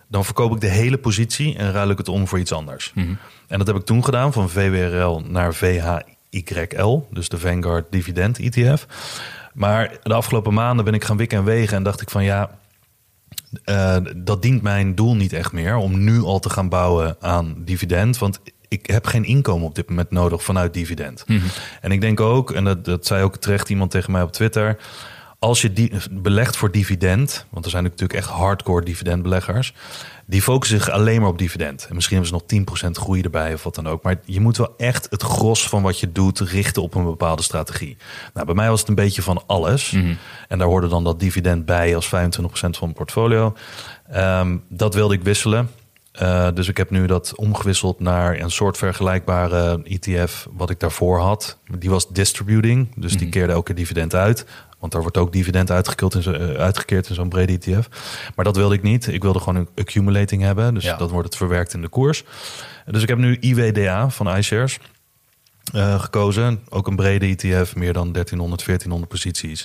dan 0.08 0.24
verkoop 0.24 0.52
ik 0.54 0.60
de 0.60 0.66
hele 0.68 0.98
positie 0.98 1.56
en 1.56 1.72
ruil 1.72 1.90
ik 1.90 1.98
het 1.98 2.08
om 2.08 2.26
voor 2.28 2.38
iets 2.38 2.52
anders. 2.52 2.92
En 3.50 3.58
dat 3.58 3.66
heb 3.66 3.76
ik 3.76 3.84
toen 3.84 4.04
gedaan, 4.04 4.32
van 4.32 4.50
VWRL 4.50 5.22
naar 5.28 5.54
VHYL, 5.54 7.06
dus 7.10 7.28
de 7.28 7.38
Vanguard 7.38 7.86
Dividend 7.90 8.38
ETF. 8.38 8.86
Maar 9.54 9.98
de 10.02 10.14
afgelopen 10.14 10.54
maanden 10.54 10.84
ben 10.84 10.94
ik 10.94 11.04
gaan 11.04 11.16
wikken 11.16 11.38
en 11.38 11.44
wegen 11.44 11.76
en 11.76 11.82
dacht 11.82 12.00
ik 12.00 12.10
van 12.10 12.24
ja, 12.24 12.58
eh, 13.64 13.96
dat 14.16 14.42
dient 14.42 14.62
mijn 14.62 14.94
doel 14.94 15.16
niet 15.16 15.32
echt 15.32 15.52
meer 15.52 15.76
om 15.76 16.04
nu 16.04 16.20
al 16.20 16.38
te 16.38 16.50
gaan 16.50 16.68
bouwen 16.68 17.16
aan 17.20 17.54
dividend. 17.64 18.18
Want 18.18 18.40
ik 18.68 18.86
heb 18.86 19.06
geen 19.06 19.24
inkomen 19.24 19.66
op 19.66 19.74
dit 19.74 19.88
moment 19.88 20.10
nodig 20.10 20.42
vanuit 20.42 20.74
dividend. 20.74 21.24
En 21.80 21.92
ik 21.92 22.00
denk 22.00 22.20
ook, 22.20 22.50
en 22.50 22.64
dat, 22.64 22.84
dat 22.84 23.06
zei 23.06 23.22
ook 23.22 23.36
terecht 23.36 23.68
iemand 23.68 23.90
tegen 23.90 24.12
mij 24.12 24.22
op 24.22 24.32
Twitter. 24.32 24.76
Als 25.38 25.62
je 25.62 25.72
die, 25.72 25.92
belegt 26.10 26.56
voor 26.56 26.70
dividend, 26.70 27.46
want 27.50 27.64
er 27.64 27.70
zijn 27.70 27.82
natuurlijk 27.82 28.12
echt 28.12 28.28
hardcore 28.28 28.84
dividendbeleggers, 28.84 29.74
die 30.30 30.42
focussen 30.42 30.78
zich 30.78 30.90
alleen 30.90 31.20
maar 31.20 31.30
op 31.30 31.38
dividend. 31.38 31.86
En 31.88 31.94
misschien 31.94 32.16
hebben 32.16 32.40
ze 32.48 32.56
nog 32.56 32.88
10% 32.88 32.90
groei 32.90 33.22
erbij 33.22 33.54
of 33.54 33.62
wat 33.62 33.74
dan 33.74 33.88
ook. 33.88 34.02
Maar 34.02 34.20
je 34.24 34.40
moet 34.40 34.56
wel 34.56 34.74
echt 34.76 35.06
het 35.10 35.22
gros 35.22 35.68
van 35.68 35.82
wat 35.82 36.00
je 36.00 36.12
doet 36.12 36.40
richten 36.40 36.82
op 36.82 36.94
een 36.94 37.04
bepaalde 37.04 37.42
strategie. 37.42 37.96
Nou, 38.34 38.46
bij 38.46 38.54
mij 38.54 38.68
was 38.68 38.80
het 38.80 38.88
een 38.88 38.94
beetje 38.94 39.22
van 39.22 39.42
alles. 39.46 39.92
En 40.48 40.58
daar 40.58 40.68
hoorde 40.68 40.88
dan 40.88 41.04
dat 41.04 41.20
dividend 41.20 41.64
bij 41.64 41.94
als 41.94 42.06
25% 42.06 42.10
van 42.10 42.72
mijn 42.80 42.92
portfolio. 42.92 43.56
Ehm, 44.10 44.56
dat 44.68 44.94
wilde 44.94 45.14
ik 45.14 45.22
wisselen. 45.22 45.70
Eh, 46.12 46.48
dus 46.54 46.68
ik 46.68 46.76
heb 46.76 46.90
nu 46.90 47.06
dat 47.06 47.32
omgewisseld 47.36 48.00
naar 48.00 48.40
een 48.40 48.50
soort 48.50 48.76
vergelijkbare 48.76 49.80
ETF 49.84 50.46
wat 50.52 50.70
ik 50.70 50.80
daarvoor 50.80 51.18
had. 51.18 51.58
Die 51.78 51.90
was 51.90 52.08
distributing, 52.08 52.88
dus 52.96 53.16
die 53.16 53.28
keerde 53.28 53.52
elke 53.52 53.74
dividend 53.74 54.14
uit. 54.14 54.46
Want 54.80 54.92
daar 54.92 55.00
wordt 55.00 55.16
ook 55.16 55.32
dividend 55.32 55.70
uitgekeerd 55.70 56.14
in, 56.14 56.22
zo- 56.22 56.32
eh, 56.32 56.54
uitgekeerd 56.54 57.08
in 57.08 57.14
zo'n 57.14 57.28
brede 57.28 57.52
ETF. 57.52 57.88
Maar 58.36 58.44
dat 58.44 58.56
wilde 58.56 58.74
ik 58.74 58.82
niet. 58.82 59.06
Ik 59.06 59.22
wilde 59.22 59.38
gewoon 59.38 59.56
een 59.56 59.68
accumulating 59.76 60.42
hebben. 60.42 60.74
Dus 60.74 60.84
Ja. 60.84 60.96
dat 60.96 61.10
wordt 61.10 61.26
het 61.26 61.36
verwerkt 61.36 61.74
in 61.74 61.80
de 61.82 61.88
koers. 61.88 62.24
Dus 62.86 63.02
ik 63.02 63.08
heb 63.08 63.18
nu 63.18 63.36
IWDA 63.40 64.10
van 64.10 64.36
iShares 64.36 64.78
eh, 65.72 66.00
gekozen. 66.00 66.60
Ook 66.68 66.86
een 66.86 66.96
brede 66.96 67.26
ETF, 67.26 67.76
meer 67.76 67.92
dan 67.92 68.12
1300, 68.12 68.64
1400 68.64 69.08
posities. 69.12 69.62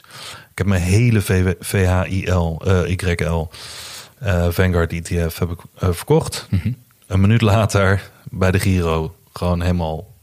Ik 0.51 0.58
heb 0.58 0.67
mijn 0.67 0.82
hele 0.82 1.21
VW, 1.21 1.49
VHIL, 1.60 2.62
eh, 2.65 2.89
YL, 3.19 3.47
Vanguard 4.49 4.93
ETF 4.93 5.38
heb 5.39 5.49
ik 5.51 5.60
verkocht. 5.95 6.47
Een 7.08 7.21
minuut 7.21 7.41
later 7.41 8.12
bij 8.32 8.51
de 8.51 8.60
Giro 8.60 9.15
gewoon 9.34 9.62
helemaal 9.62 10.13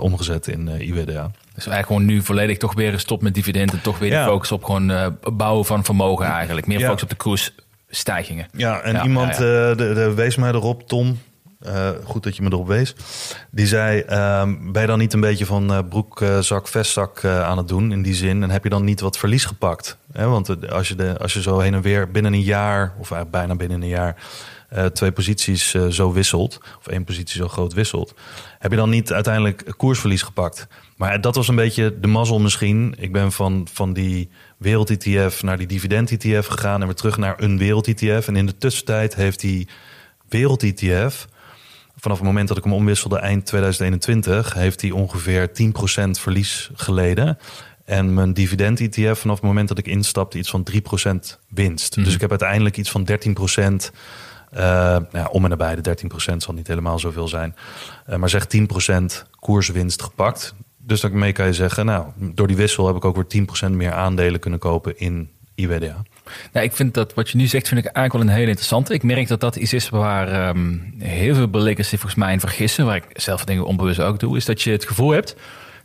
omgezet 0.00 0.46
in 0.46 0.68
eh, 0.68 0.88
IWDA. 0.88 1.30
Dus 1.54 1.66
eigenlijk 1.66 1.86
gewoon 1.86 2.04
nu 2.04 2.22
volledig 2.22 2.56
toch 2.58 2.74
weer 2.74 2.92
gestopt 2.92 3.22
met 3.22 3.34
dividend 3.34 3.72
en 3.72 3.80
toch 3.80 3.98
weer 3.98 4.10
Ja. 4.10 4.24
de 4.24 4.30
focus 4.30 4.52
op 4.52 4.64
gewoon 4.64 4.90
eh, 4.90 5.06
bouwen 5.32 5.64
van 5.64 5.84
vermogen 5.84 6.26
eigenlijk. 6.26 6.66
Meer 6.66 6.78
Ja. 6.78 6.86
focus 6.86 7.02
op 7.02 7.08
de 7.08 7.16
koersstijgingen. 7.16 8.46
Ja, 8.52 8.80
en 8.80 8.92
Ja, 8.94 9.02
iemand 9.04 9.36
ja, 9.38 9.44
ja. 9.44 9.70
eh, 9.70 9.76
de, 9.76 9.92
de 9.94 10.14
wees 10.14 10.36
mij 10.36 10.50
erop, 10.50 10.88
Tom. 10.88 11.18
eh, 11.60 11.88
goed 12.04 12.22
dat 12.22 12.36
je 12.36 12.42
me 12.42 12.48
erop 12.52 12.66
wees. 12.66 12.94
Die 13.50 13.66
zei: 13.66 14.00
ehm, 14.00 14.72
Ben 14.72 14.82
je 14.82 14.88
dan 14.88 14.98
niet 14.98 15.12
een 15.12 15.20
beetje 15.20 15.46
van 15.46 15.72
eh, 15.72 15.78
broekzak, 15.88 16.68
vestzak 16.68 17.18
eh, 17.18 17.42
aan 17.42 17.56
het 17.58 17.68
doen 17.68 17.92
in 17.92 18.02
die 18.02 18.14
zin? 18.14 18.42
En 18.42 18.50
heb 18.50 18.64
je 18.64 18.70
dan 18.70 18.84
niet 18.84 19.00
wat 19.00 19.18
verlies 19.18 19.44
gepakt? 19.44 19.96
Hè, 20.12 20.26
want 20.26 20.48
eh, 20.48 20.70
als 20.72 20.88
je, 20.88 20.94
de, 20.94 21.18
als 21.18 21.32
je 21.32 21.42
zo 21.42 21.58
heen 21.58 21.74
en 21.74 21.82
weer 21.82 22.10
binnen 22.10 22.32
een 22.32 22.40
jaar, 22.42 22.82
of 22.98 23.10
eigenlijk 23.10 23.30
bijna 23.30 23.54
binnen 23.54 23.82
een 23.82 23.88
jaar, 23.88 24.16
eh, 24.68 24.84
twee 24.84 25.12
posities 25.12 25.74
eh, 25.74 25.86
zo 25.86 26.12
wisselt, 26.12 26.60
of 26.78 26.86
één 26.86 27.04
positie 27.04 27.36
zo 27.36 27.48
groot 27.48 27.72
wisselt, 27.72 28.14
heb 28.58 28.70
je 28.70 28.76
dan 28.76 28.90
niet 28.90 29.12
uiteindelijk 29.12 29.72
koersverlies 29.76 30.22
gepakt? 30.22 30.66
Maar 30.96 31.20
dat 31.20 31.34
was 31.34 31.48
een 31.48 31.54
beetje 31.54 32.00
de 32.00 32.06
mazzel 32.06 32.40
misschien. 32.40 32.94
Ik 32.98 33.12
ben 33.12 33.32
van, 33.32 33.66
van 33.72 33.92
die 33.92 34.28
wereld-ETF 34.56 35.42
naar 35.42 35.58
die 35.58 35.66
dividend-ETF 35.66 36.46
gegaan 36.46 36.80
en 36.80 36.86
weer 36.86 36.96
terug 36.96 37.16
naar 37.16 37.42
een 37.42 37.58
wereld-ETF. 37.58 38.28
En 38.28 38.36
in 38.36 38.46
de 38.46 38.58
tussentijd 38.58 39.14
heeft 39.14 39.40
die 39.40 39.68
wereld-ETF, 40.28 41.26
vanaf 41.96 42.16
het 42.16 42.26
moment 42.26 42.48
dat 42.48 42.56
ik 42.56 42.64
hem 42.64 42.72
omwisselde 42.72 43.18
eind 43.18 43.46
2021, 43.46 44.54
heeft 44.54 44.80
hij 44.80 44.90
ongeveer 44.90 45.48
10% 45.48 46.10
verlies 46.10 46.70
geleden. 46.74 47.38
En 47.84 48.14
mijn 48.14 48.32
dividend-ETF 48.32 49.18
vanaf 49.18 49.36
het 49.36 49.44
moment 49.44 49.68
dat 49.68 49.78
ik 49.78 49.86
instapte 49.86 50.38
iets 50.38 50.50
van 50.50 50.66
3% 50.72 50.74
winst. 51.48 51.94
Dus 51.94 52.14
ik 52.14 52.20
heb 52.20 52.30
uiteindelijk 52.30 52.76
iets 52.76 52.90
van 52.90 53.08
13%. 53.90 53.90
Eh, 54.50 54.96
ja, 55.12 55.28
om 55.30 55.44
en 55.44 55.50
nabij 55.50 55.74
de 55.74 55.96
13% 56.32 56.36
zal 56.36 56.54
niet 56.54 56.66
helemaal 56.66 56.98
zoveel 56.98 57.28
zijn. 57.28 57.54
Eh, 58.06 58.16
maar 58.16 58.28
zeg 58.28 58.46
10% 58.46 59.24
koerswinst 59.40 60.02
gepakt. 60.02 60.54
Dus 60.76 61.00
daarmee 61.00 61.32
kan 61.32 61.46
je 61.46 61.52
zeggen, 61.52 61.86
nou, 61.86 62.06
door 62.16 62.46
die 62.46 62.56
wissel 62.56 62.86
heb 62.86 62.96
ik 62.96 63.04
ook 63.04 63.16
weer 63.16 63.46
10% 63.68 63.70
meer 63.70 63.92
aandelen 63.92 64.40
kunnen 64.40 64.58
kopen 64.58 64.98
in 64.98 65.30
IWDA. 65.54 66.02
Nou, 66.52 66.66
ik 66.66 66.72
vind 66.72 66.94
dat 66.94 67.14
wat 67.14 67.30
je 67.30 67.36
nu 67.36 67.46
zegt, 67.46 67.68
vind 67.68 67.80
ik 67.80 67.86
eigenlijk 67.86 68.12
wel 68.12 68.22
een 68.22 68.38
hele 68.38 68.50
interessante. 68.50 68.94
Ik 68.94 69.02
merk 69.02 69.28
dat 69.28 69.40
dat 69.40 69.56
iets 69.56 69.72
is 69.72 69.88
waar 69.88 70.28
ehm, 70.28 70.76
heel 70.98 71.34
veel 71.34 71.48
beleggers 71.48 71.88
zich 71.88 72.00
volgens 72.00 72.22
mij 72.22 72.32
in 72.32 72.40
vergissen. 72.40 72.86
Waar 72.86 72.96
ik 72.96 73.04
zelf 73.12 73.44
dingen 73.44 73.64
onbewust 73.64 74.00
ook 74.00 74.20
doe. 74.20 74.36
Is 74.36 74.44
dat 74.44 74.62
je 74.62 74.70
het 74.70 74.86
gevoel 74.86 75.10
hebt 75.10 75.36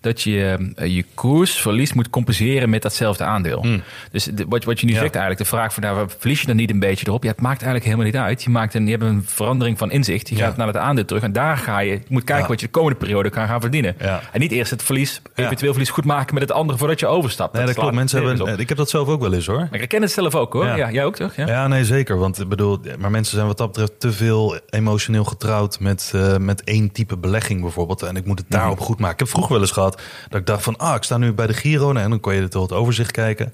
dat 0.04 0.22
je 0.22 0.72
eh, 0.76 0.96
je 0.96 1.06
koersverlies 1.13 1.94
moet 1.94 2.10
compenseren 2.10 2.70
met 2.70 2.82
datzelfde 2.82 3.24
aandeel. 3.24 3.66
Dus 4.12 4.24
de- 4.24 4.46
wat, 4.50 4.63
wat 4.63 4.80
je 4.80 4.86
nu 4.86 4.92
Ja. 4.94 5.00
zegt 5.00 5.12
eigenlijk, 5.16 5.44
de 5.44 5.56
vraag 5.56 5.74
van 5.74 5.84
nou, 5.84 6.08
verlies 6.18 6.42
je 6.42 6.48
dan 6.48 6.56
niet 6.56 6.70
een 6.70 6.80
beetje 6.80 7.08
erop? 7.08 7.24
Ja, 7.24 7.30
het 7.30 7.42
maakt 7.42 7.62
eigenlijk 7.62 7.84
helemaal 7.86 8.06
niet 8.06 8.16
uit. 8.16 8.44
Je, 8.44 8.50
maakt 8.50 8.74
een, 8.74 8.86
je 8.86 8.92
hebt 8.92 9.04
een 9.04 9.24
verandering 9.26 9.78
van 9.78 9.92
inzicht. 9.92 10.30
Je 10.30 10.36
Ja. 10.36 10.46
gaat 10.46 10.58
naar 10.58 10.68
het 10.68 10.78
aandeel 10.78 11.06
terug 11.06 11.24
en 11.24 11.32
daar 11.34 11.58
ga 11.58 11.80
je, 11.80 11.92
je 11.92 12.00
moet 12.08 12.24
kijken 12.24 12.44
Ja. 12.44 12.50
wat 12.50 12.60
je 12.60 12.66
de 12.66 12.72
komende 12.72 12.98
periode 12.98 13.30
kan 13.30 13.48
gaan 13.48 13.62
verdienen. 13.62 13.96
En 14.32 14.39
niet 14.39 14.52
eerst 14.52 14.72
het 14.72 14.84
verlies, 14.84 15.22
eventueel 15.36 15.72
verlies 15.72 15.89
goed 15.89 16.06
maken 16.06 16.34
met 16.34 16.44
het 16.44 16.52
andere 16.52 16.78
voordat 16.78 17.00
je 17.00 17.08
overstapt. 17.08 17.54
Nee, 17.54 17.66
dat 17.66 17.76
klopt. 17.76 17.94
Mensen 17.94 18.26
hebben, 18.26 18.60
ik 18.60 18.70
heb 18.70 18.78
dat 18.78 18.89
zelf 18.89 19.08
ook 19.08 19.22
wel 19.22 19.34
eens 19.34 19.46
hoor. 19.46 19.58
Maar 19.58 19.74
ik 19.74 19.80
herken 19.80 20.02
het 20.02 20.12
zelf 20.12 20.36
ook 20.36 20.54
hoor. 20.54 20.66
Ja. 20.66 20.92
Jij 20.92 21.06
ook 21.06 21.16
toch? 21.16 21.36
Ja. 21.36 21.48
Ja, 21.48 21.68
nee, 21.68 21.86
zeker. 21.86 22.18
Want 22.18 22.39
ik 22.42 22.48
bedoel, 22.50 22.80
maar 23.00 23.12
mensen 23.12 23.36
zijn 23.36 23.48
wat 23.48 23.58
dat 23.58 23.68
betreft 23.68 24.00
te 24.00 24.12
veel 24.12 24.60
emotioneel 24.70 25.24
getrouwd 25.24 25.80
met, 25.80 26.12
eh, 26.16 26.38
met 26.38 26.63
één 26.63 26.92
type 26.92 27.18
belegging 27.18 27.62
bijvoorbeeld. 27.62 28.02
En 28.02 28.16
ik 28.16 28.26
moet 28.26 28.39
het 28.39 28.48
daarop 28.50 28.80
goed 28.80 28.98
maken. 29.00 29.13
Ik 29.13 29.20
heb 29.20 29.30
vroeger 29.30 29.52
wel 29.52 29.62
eens 29.62 29.72
gehad 29.72 29.93
dat 30.30 30.40
ik 30.40 30.46
dacht 30.46 30.64
van, 30.64 30.78
ah, 30.78 30.96
ik 30.96 31.04
sta 31.04 31.18
nu 31.18 31.34
bij 31.34 31.48
de 31.48 31.54
Giro. 31.54 31.92
Nou, 31.92 32.04
en 32.04 32.10
dan 32.10 32.20
kon 32.20 32.34
je 32.34 32.42
het 32.42 32.54
wel 32.54 32.64
het 32.64 32.72
overzicht 32.72 33.12
kijken. 33.12 33.54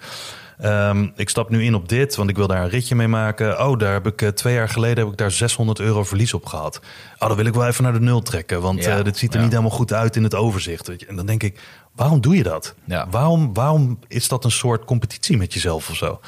Ehm, 0.59 1.07
ik 1.15 1.29
stap 1.29 1.49
nu 1.49 1.63
in 1.63 1.75
op 1.75 1.89
dit, 1.89 2.15
want 2.15 2.29
ik 2.29 2.35
wil 2.35 2.47
daar 2.47 2.63
een 2.63 2.69
ritje 2.69 2.95
mee 2.95 3.07
maken. 3.07 3.67
Oh, 3.67 3.79
daar 3.79 3.93
heb 3.93 4.07
ik 4.07 4.21
eh, 4.21 4.29
twee 4.29 4.53
jaar 4.53 4.69
geleden 4.69 5.03
heb 5.03 5.11
ik 5.13 5.17
daar 5.17 5.31
600 5.31 5.79
euro 5.79 6.03
verlies 6.03 6.33
op 6.33 6.45
gehad. 6.45 6.79
Oh, 7.19 7.27
dan 7.27 7.37
wil 7.37 7.45
ik 7.45 7.53
wel 7.53 7.67
even 7.67 7.83
naar 7.83 7.93
de 7.93 7.99
nul 7.99 8.21
trekken, 8.21 8.61
want 8.61 8.83
Ja, 8.83 8.97
eh, 8.97 9.03
dit 9.03 9.17
ziet 9.17 9.29
er 9.29 9.37
ja. 9.37 9.43
niet 9.43 9.51
helemaal 9.51 9.77
goed 9.77 9.93
uit 9.93 10.15
in 10.15 10.23
het 10.23 10.35
overzicht. 10.35 10.87
Weet 10.87 10.99
je. 10.99 11.05
En 11.05 11.15
dan 11.15 11.25
denk 11.25 11.43
ik, 11.43 11.59
waarom 11.95 12.21
doe 12.21 12.35
je 12.35 12.43
dat? 12.43 12.75
Ja. 12.83 13.07
Waarom, 13.09 13.53
waarom 13.53 13.99
is 14.07 14.27
dat 14.27 14.43
een 14.43 14.51
soort 14.51 14.85
competitie 14.85 15.37
met 15.37 15.53
jezelf 15.53 15.89
of 15.89 15.95
zo? 15.95 16.19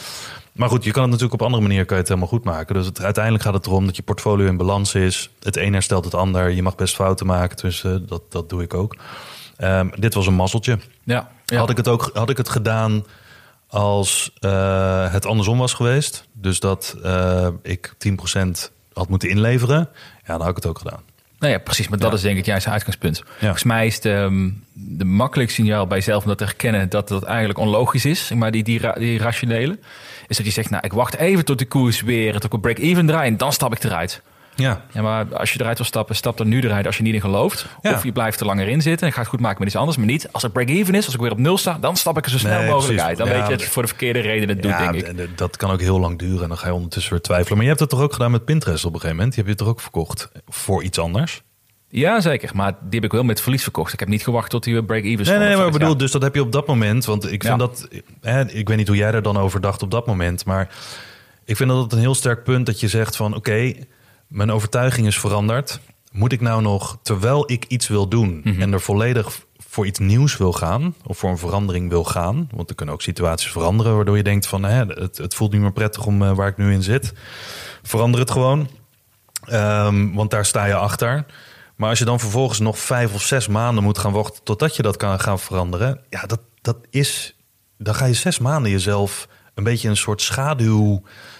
Maar 0.51 0.69
goed, 0.69 0.83
je 0.83 0.91
kan 0.91 1.01
het 1.01 1.11
natuurlijk 1.11 1.41
op 1.41 1.47
andere 1.47 1.67
manier 1.67 1.85
kan 1.85 1.95
je 1.95 2.01
het 2.01 2.07
helemaal 2.07 2.29
goed 2.29 2.43
maken. 2.43 2.75
Dus 2.75 2.85
het, 2.85 3.01
uiteindelijk 3.01 3.43
gaat 3.43 3.53
het 3.53 3.65
erom 3.65 3.85
dat 3.85 3.95
je 3.95 4.01
portfolio 4.01 4.47
in 4.47 4.57
balans 4.57 4.95
is. 4.95 5.29
Het 5.39 5.57
een 5.57 5.73
herstelt 5.73 6.05
het 6.05 6.13
ander. 6.13 6.49
Je 6.49 6.63
mag 6.63 6.75
best 6.75 6.95
fouten 6.95 7.25
maken, 7.25 7.57
dus 7.57 7.83
eh, 7.83 7.95
dat, 8.01 8.21
dat 8.29 8.49
doe 8.49 8.63
ik 8.63 8.73
ook. 8.73 8.95
Ehm, 9.61 9.87
dit 9.99 10.13
was 10.13 10.27
een 10.27 10.33
mazzeltje. 10.33 10.79
Ja. 11.03 11.29
Ja. 11.45 11.57
Had, 11.57 11.69
ik 11.69 11.77
het 11.77 11.87
ook, 11.87 12.09
had 12.13 12.29
ik 12.29 12.37
het 12.37 12.49
gedaan 12.49 13.05
als 13.67 14.31
eh, 14.39 15.11
het 15.11 15.25
andersom 15.25 15.57
was 15.57 15.73
geweest. 15.73 16.27
Dus 16.33 16.59
dat 16.59 16.97
eh, 17.03 17.47
ik 17.63 17.93
10% 17.97 18.71
had 18.93 19.09
moeten 19.09 19.29
inleveren. 19.29 19.89
Ja, 20.25 20.27
dan 20.33 20.39
had 20.39 20.49
ik 20.49 20.55
het 20.55 20.65
ook 20.65 20.77
gedaan. 20.77 20.99
Nou 21.39 21.53
ja, 21.53 21.59
precies. 21.59 21.87
Maar 21.87 21.99
dat 21.99 22.09
Ja. 22.09 22.15
is 22.15 22.21
denk 22.21 22.37
ik 22.37 22.45
juist 22.45 22.63
het 22.65 22.73
uitgangspunt. 22.73 23.23
Volgens 23.39 23.63
mij 23.63 23.85
is 23.85 23.99
de, 23.99 24.13
ehm, 24.13 24.49
de 24.73 25.05
makkelijkste 25.05 25.61
signaal 25.61 25.87
bij 25.87 25.97
jezelf 25.97 26.21
om 26.23 26.29
dat 26.29 26.37
te 26.37 26.43
herkennen 26.43 26.89
dat 26.89 27.07
dat 27.07 27.23
eigenlijk 27.23 27.59
onlogisch 27.59 28.05
is. 28.05 28.31
Maar 28.35 28.51
die, 28.51 28.63
die, 28.63 28.79
ra- 28.79 28.93
die 28.93 29.17
rationele. 29.19 29.79
Is 30.27 30.37
dat 30.37 30.45
je 30.45 30.51
zegt, 30.51 30.69
nou, 30.69 30.83
ik 30.85 30.93
wacht 30.93 31.15
even 31.15 31.45
tot 31.45 31.59
de 31.59 31.65
koers 31.65 32.01
weer, 32.01 32.33
tot 32.33 32.43
ik 32.43 32.53
op 32.53 32.61
break-even 32.61 33.05
draai 33.05 33.27
en 33.27 33.37
dan 33.37 33.53
stap 33.53 33.75
ik 33.75 33.83
eruit. 33.83 34.21
Ja, 34.55 34.81
Ja, 34.93 35.01
maar 35.01 35.35
als 35.37 35.53
je 35.53 35.59
eruit 35.59 35.77
wil 35.77 35.85
stappen, 35.87 36.15
stap 36.15 36.37
dan 36.37 36.47
nu 36.47 36.61
eruit 36.61 36.85
als 36.85 36.97
je 36.97 37.03
niet 37.03 37.13
in 37.13 37.21
gelooft. 37.21 37.65
Ja. 37.81 37.93
Of 37.93 38.03
je 38.03 38.11
blijft 38.11 38.39
er 38.39 38.45
langer 38.45 38.67
in 38.67 38.81
zitten 38.81 39.07
en 39.07 39.13
gaat 39.13 39.21
het 39.21 39.31
goed 39.31 39.39
maken 39.39 39.57
met 39.59 39.67
iets 39.67 39.77
anders. 39.77 39.97
Maar 39.97 40.05
niet, 40.05 40.27
als 40.31 40.43
het 40.43 40.53
break-even 40.53 40.93
is, 40.95 41.05
als 41.05 41.13
ik 41.13 41.19
weer 41.19 41.31
op 41.31 41.37
nul 41.37 41.57
sta, 41.57 41.77
dan 41.81 41.95
stap 41.95 42.17
ik 42.17 42.25
er 42.25 42.31
zo 42.31 42.37
snel 42.37 42.59
Nee, 42.59 42.69
mogelijk 42.69 42.85
precies. 42.87 43.03
uit. 43.03 43.17
Dan 43.17 43.27
Ja, 43.27 43.33
weet 43.33 43.43
je 43.43 43.49
dat 43.51 43.61
je 43.61 43.67
voor 43.67 43.81
de 43.81 43.87
verkeerde 43.87 44.19
reden 44.19 44.49
het 44.49 44.61
doet, 44.61 44.71
ja 44.71 44.91
denk 44.91 45.07
ik. 45.07 45.17
d- 45.35 45.37
dat 45.37 45.57
kan 45.57 45.71
ook 45.71 45.79
heel 45.81 45.99
lang 45.99 46.19
duren. 46.19 46.41
En 46.43 46.47
dan 46.47 46.57
ga 46.57 46.67
je 46.67 46.73
ondertussen 46.73 47.11
weer 47.11 47.21
twijfelen. 47.21 47.53
Maar 47.53 47.63
je 47.63 47.69
hebt 47.69 47.79
het 47.81 47.89
toch 47.89 48.01
ook 48.01 48.13
gedaan 48.13 48.31
met 48.31 48.45
Pinterest 48.45 48.85
op 48.85 48.93
een 48.93 48.99
gegeven 48.99 49.15
moment? 49.15 49.35
Die 49.35 49.43
heb 49.43 49.53
je 49.53 49.59
toch 49.59 49.67
ook 49.73 49.81
verkocht 49.81 50.31
voor 50.47 50.83
iets 50.83 50.99
anders? 50.99 51.41
Ja, 51.89 52.21
zeker. 52.21 52.49
Maar 52.53 52.71
die 52.71 52.95
heb 52.99 53.03
ik 53.03 53.11
wel 53.11 53.23
met 53.23 53.41
verlies 53.41 53.63
verkocht. 53.63 53.93
Ik 53.93 53.99
heb 53.99 54.07
niet 54.07 54.23
gewacht 54.23 54.49
tot 54.49 54.63
die 54.63 54.73
weer 54.73 54.83
break-even 54.83 55.15
Nee, 55.15 55.25
stond. 55.25 55.39
nee, 55.39 55.55
maar 55.55 55.65
ik 55.65 55.71
bedoel, 55.73 55.97
dus 55.97 56.11
dat 56.11 56.21
heb 56.21 56.35
je 56.35 56.41
op 56.41 56.51
dat 56.51 56.67
moment. 56.67 57.05
Want 57.05 57.31
ik 57.31 57.43
vind 57.43 57.59
dat, 57.59 57.87
hè, 58.21 58.49
ik 58.49 58.67
weet 58.67 58.77
niet 58.77 58.87
hoe 58.87 58.97
jij 58.97 59.11
er 59.11 59.21
dan 59.21 59.37
over 59.37 59.61
dacht 59.61 59.81
op 59.83 59.91
dat 59.91 60.05
moment, 60.07 60.45
maar 60.45 60.69
ik 61.45 61.55
vind 61.57 61.69
dat 61.69 61.83
het 61.83 61.91
een 61.91 61.99
heel 61.99 62.15
sterk 62.15 62.43
punt 62.43 62.65
dat 62.65 62.79
je 62.79 62.87
zegt 62.87 63.15
van, 63.15 63.35
oké, 63.35 63.73
mijn 64.31 64.51
overtuiging 64.51 65.07
is 65.07 65.19
veranderd. 65.19 65.79
Moet 66.11 66.31
ik 66.31 66.41
nou 66.41 66.61
nog, 66.61 66.97
terwijl 67.01 67.51
ik 67.51 67.65
iets 67.67 67.87
wil 67.87 68.07
doen 68.07 68.41
Mhm. 68.43 68.61
en 68.61 68.73
er 68.73 68.81
volledig 68.81 69.41
voor 69.67 69.85
iets 69.85 69.99
nieuws 69.99 70.37
wil 70.37 70.53
gaan, 70.53 70.95
of 71.03 71.17
voor 71.17 71.29
een 71.29 71.37
verandering 71.37 71.89
wil 71.89 72.03
gaan, 72.03 72.49
want 72.55 72.69
er 72.69 72.75
kunnen 72.75 72.95
ook 72.95 73.01
situaties 73.01 73.51
veranderen 73.51 73.95
waardoor 73.95 74.17
je 74.17 74.23
denkt 74.23 74.47
van, 74.47 74.63
hè, 74.63 74.85
het, 74.85 75.17
het 75.17 75.33
voelt 75.35 75.51
niet 75.51 75.61
meer 75.61 75.71
prettig 75.71 76.05
om 76.05 76.21
eh, 76.23 76.31
waar 76.31 76.47
ik 76.47 76.57
nu 76.57 76.73
in 76.73 76.83
zit. 76.83 77.13
Verander 77.83 78.19
het 78.19 78.31
gewoon, 78.31 78.67
Ehm, 79.45 80.13
want 80.13 80.31
daar 80.31 80.45
sta 80.45 80.65
je 80.65 80.75
achter. 80.75 81.25
Maar 81.75 81.89
als 81.89 81.99
je 81.99 82.05
dan 82.05 82.19
vervolgens 82.19 82.59
nog 82.59 82.79
vijf 82.79 83.13
of 83.13 83.21
zes 83.21 83.47
maanden 83.47 83.83
moet 83.83 83.97
gaan 83.97 84.11
wachten 84.11 84.43
totdat 84.43 84.75
je 84.75 84.81
dat 84.81 84.97
kan 84.97 85.19
gaan 85.19 85.39
veranderen, 85.39 86.01
ja, 86.09 86.25
dat, 86.25 86.39
dat 86.61 86.77
is. 86.89 87.35
Dan 87.77 87.95
ga 87.95 88.05
je 88.05 88.13
zes 88.13 88.39
maanden 88.39 88.71
jezelf 88.71 89.27
een 89.53 89.63
beetje 89.63 89.89
een 89.89 89.97
soort 89.97 90.21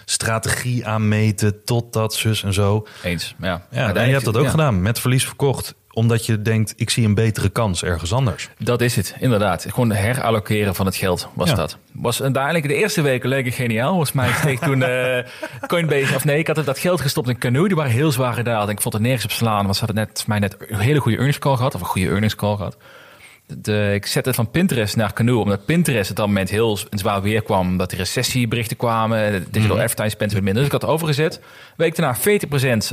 schaduwstrategie 0.06 0.86
aanmeten 0.88 1.64
tot 1.66 1.94
dat 1.94 2.14
zus 2.14 2.44
en 2.44 2.54
zo. 2.54 2.88
Eens, 3.04 3.36
ja. 3.42 3.66
Ja, 3.72 3.94
en 3.94 4.06
je 4.08 4.12
hebt 4.14 4.26
dat 4.26 4.38
ook 4.38 4.44
Ja. 4.44 4.50
gedaan 4.50 4.82
met 4.82 5.00
verlies 5.00 5.26
verkocht, 5.26 5.76
omdat 5.94 6.26
je 6.26 6.42
denkt, 6.42 6.74
ik 6.78 6.90
zie 6.90 7.06
een 7.06 7.16
betere 7.16 7.50
kans 7.50 7.84
ergens 7.84 8.14
anders. 8.14 8.50
Dat 8.58 8.82
is 8.82 8.96
het, 8.96 9.16
inderdaad. 9.20 9.66
Gewoon 9.70 9.92
herallokeren 9.92 10.76
van 10.76 10.86
het 10.86 10.96
geld 10.96 11.28
was 11.34 11.50
Ja. 11.50 11.56
dat. 11.56 11.78
Was 11.92 12.22
uiteindelijk 12.22 12.68
de 12.68 12.76
eerste 12.76 13.02
weken 13.02 13.30
leek 13.30 13.46
het 13.46 13.54
geniaal. 13.54 13.90
Volgens 13.90 14.12
mij 14.12 14.30
steeg 14.34 14.60
toen 14.60 14.84
eh 14.84 15.26
Coinbase, 15.68 16.16
of 16.16 16.26
nee, 16.26 16.38
ik 16.40 16.48
had 16.48 16.66
dat 16.66 16.80
geld 16.80 17.02
gestopt 17.02 17.30
in 17.30 17.38
Canoe. 17.38 17.68
Die 17.68 17.78
waren 17.78 17.92
heel 17.92 18.12
zwaar 18.12 18.34
gedaald. 18.34 18.68
En 18.68 18.74
ik 18.76 18.82
vond 18.82 18.94
er 18.94 19.02
nergens 19.02 19.24
op 19.24 19.32
slaan. 19.32 19.64
Want 19.64 19.76
ze 19.78 19.86
hadden 19.86 20.06
net, 20.06 20.24
mij 20.28 20.40
net 20.40 20.56
een 20.60 20.80
hele 20.80 21.00
goede 21.00 21.18
earnings 21.18 21.40
call 21.40 21.56
gehad. 21.56 21.76
Of 21.76 21.82
een 21.82 21.88
goede 21.88 22.08
earnings 22.08 22.36
call 22.36 22.56
gehad. 22.56 22.78
De, 23.58 23.92
ik 23.94 24.06
zette 24.06 24.28
het 24.30 24.38
van 24.38 24.52
Pinterest 24.52 24.96
naar 24.96 25.14
Canoe. 25.14 25.42
Omdat 25.42 25.66
Pinterest 25.66 26.10
op 26.10 26.16
dat 26.16 26.28
moment 26.28 26.50
heel 26.50 26.78
zwaar 26.90 27.22
weer 27.22 27.42
kwam. 27.42 27.68
Omdat 27.68 27.90
de 27.90 27.96
recessieberichten 27.96 28.78
kwamen. 28.78 29.32
De 29.32 29.44
digital 29.52 29.76
advertising 29.78 30.12
spend 30.12 30.32
werd 30.32 30.44
minder. 30.44 30.64
Dus 30.64 30.72
ik 30.74 30.80
had 30.80 30.82
het 30.82 30.92
overgezet. 31.00 31.40
Week 31.78 31.96
daarna 31.96 32.18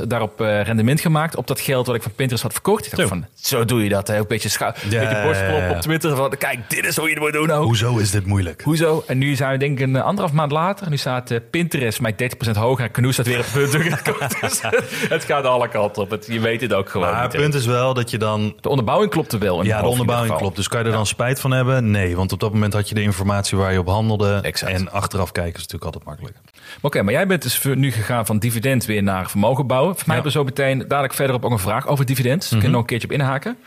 40% 0.03 0.07
daarop 0.07 0.41
eh, 0.41 0.61
rendement 0.61 1.01
gemaakt. 1.01 1.35
Op 1.35 1.47
dat 1.47 1.59
geld 1.59 1.85
wat 1.87 1.95
ik 1.95 2.01
van 2.01 2.11
Pinterest 2.11 2.43
had 2.43 2.53
verkocht. 2.53 2.85
Ik 2.85 2.89
dacht 2.95 3.01
Zo. 3.01 3.07
van, 3.07 3.25
zo 3.35 3.65
doe 3.65 3.83
je 3.83 3.89
dat. 3.89 4.07
Hè? 4.07 4.13
Ook 4.15 4.21
een 4.21 4.27
beetje, 4.27 4.49
scha- 4.49 4.75
een 4.83 4.91
Ja, 4.91 4.99
beetje 4.99 5.21
borstklop 5.23 5.69
op 5.75 5.81
Twitter. 5.81 6.15
Van, 6.15 6.33
kijk, 6.37 6.59
dit 6.69 6.85
is 6.85 6.95
hoe 6.97 7.07
je 7.07 7.13
het 7.13 7.23
moet 7.23 7.33
doen 7.33 7.51
ook. 7.51 7.63
Hoezo 7.63 7.97
is 7.97 8.11
dit 8.11 8.25
moeilijk? 8.25 8.61
Hoezo? 8.63 9.03
En 9.07 9.17
nu 9.17 9.35
zijn 9.35 9.51
we 9.51 9.57
denk 9.57 9.79
ik 9.79 9.87
een 9.87 9.95
anderhalf 10.01 10.31
maand 10.35 10.51
later. 10.51 10.89
Nu 10.89 10.97
staat 10.97 11.31
eh, 11.31 11.37
Pinterest 11.51 12.01
mij 12.01 12.15
30% 12.47 12.51
hoger. 12.57 12.85
En 12.85 12.91
Canoe 12.91 13.11
staat 13.13 13.25
weer 13.27 13.39
op 13.39 13.45
punt. 13.53 13.71
dus 14.41 14.61
het 15.09 15.23
gaat 15.23 15.43
alle 15.43 15.67
kanten 15.69 16.01
op. 16.01 16.09
Het, 16.09 16.25
je 16.29 16.39
weet 16.39 16.61
het 16.61 16.73
ook 16.73 16.89
gewoon 16.89 17.11
Maar 17.11 17.21
het 17.23 17.31
punt 17.31 17.53
is 17.53 17.65
wel 17.65 17.93
dat 17.93 18.09
je 18.09 18.17
dan 18.17 18.55
De 18.61 18.69
onderbouwing 18.69 19.11
klopte 19.11 19.37
wel. 19.37 19.59
In 19.61 19.65
Ja, 19.65 19.81
de 19.81 19.87
onderbouwing 19.87 20.31
geval. 20.33 20.47
Dus 20.55 20.67
kan 20.67 20.79
je 20.79 20.85
er 20.85 20.91
dan 20.91 21.05
spijt 21.05 21.39
van 21.39 21.51
hebben? 21.51 21.91
Nee, 21.91 22.15
want 22.15 22.31
op 22.31 22.39
dat 22.39 22.53
moment 22.53 22.73
had 22.73 22.89
je 22.89 22.95
de 22.95 23.01
informatie 23.01 23.57
waar 23.57 23.71
je 23.71 23.79
op 23.79 23.87
handelde. 23.87 24.39
Exact. 24.41 24.71
En 24.71 24.91
achteraf 24.91 25.31
kijken 25.31 25.53
is 25.53 25.67
natuurlijk 25.67 25.83
altijd 25.83 26.03
makkelijk. 26.03 26.37
Oké, 26.81 27.01
maar 27.01 27.13
jij 27.13 27.27
bent 27.27 27.41
dus 27.41 27.63
nu 27.63 27.91
gegaan 27.91 28.25
van 28.25 28.39
dividend 28.39 28.85
weer 28.85 29.03
naar 29.03 29.29
vermogen 29.29 29.67
bouwen. 29.67 29.95
Voor 29.95 30.03
mij 30.05 30.15
hebben 30.15 30.33
we 30.33 30.39
zo 30.39 30.43
meteen 30.43 30.79
dadelijk 30.87 31.13
verderop 31.13 31.45
ook 31.45 31.51
een 31.51 31.59
vraag 31.59 31.87
over 31.87 32.05
dividend. 32.05 32.51
Ik 32.51 32.59
kan 32.59 32.71
nog 32.71 32.81
een 32.81 32.87
keertje 32.87 33.07
op 33.07 33.13
inhaken. 33.13 33.57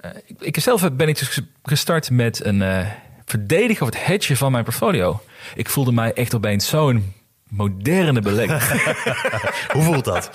Eh, 0.00 0.10
ik, 0.26 0.36
ik 0.40 0.60
zelf 0.60 0.92
ben 0.92 1.08
ik 1.08 1.18
dus 1.18 1.40
gestart 1.62 2.10
met 2.10 2.44
een 2.44 2.62
eh 2.62 2.86
verdedigen 3.26 3.86
of 3.86 3.94
het 3.94 4.06
hedgen 4.06 4.36
van 4.36 4.52
mijn 4.52 4.64
portfolio. 4.64 5.20
Ik 5.54 5.68
voelde 5.68 5.92
mij 5.92 6.12
echt 6.12 6.34
opeens 6.34 6.68
zo'n 6.68 7.14
moderne 7.50 8.20
belegger. 8.20 8.94
Hoe 9.72 9.82
voelt 9.82 10.04
dat? 10.04 10.30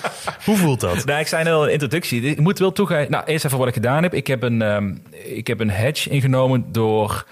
Hoe 0.45 0.57
voelt 0.57 0.79
dat? 0.79 1.05
nou, 1.05 1.19
ik 1.19 1.27
zei 1.27 1.43
net 1.43 1.53
al 1.53 1.59
in 1.61 1.67
de 1.67 1.71
introductie. 1.73 2.21
Ik 2.21 2.39
moet 2.39 2.59
wel 2.59 2.71
toegeven. 2.71 3.11
Nou, 3.11 3.23
eerst 3.25 3.45
even 3.45 3.57
wat 3.57 3.67
ik 3.67 3.73
gedaan 3.73 4.03
heb. 4.03 4.13
Ik 4.13 4.27
heb 4.27 4.43
een, 4.43 4.61
ehm, 4.61 4.95
ik 5.23 5.47
heb 5.47 5.59
een 5.59 5.69
hedge 5.69 6.09
ingenomen 6.09 6.71
door 6.71 7.25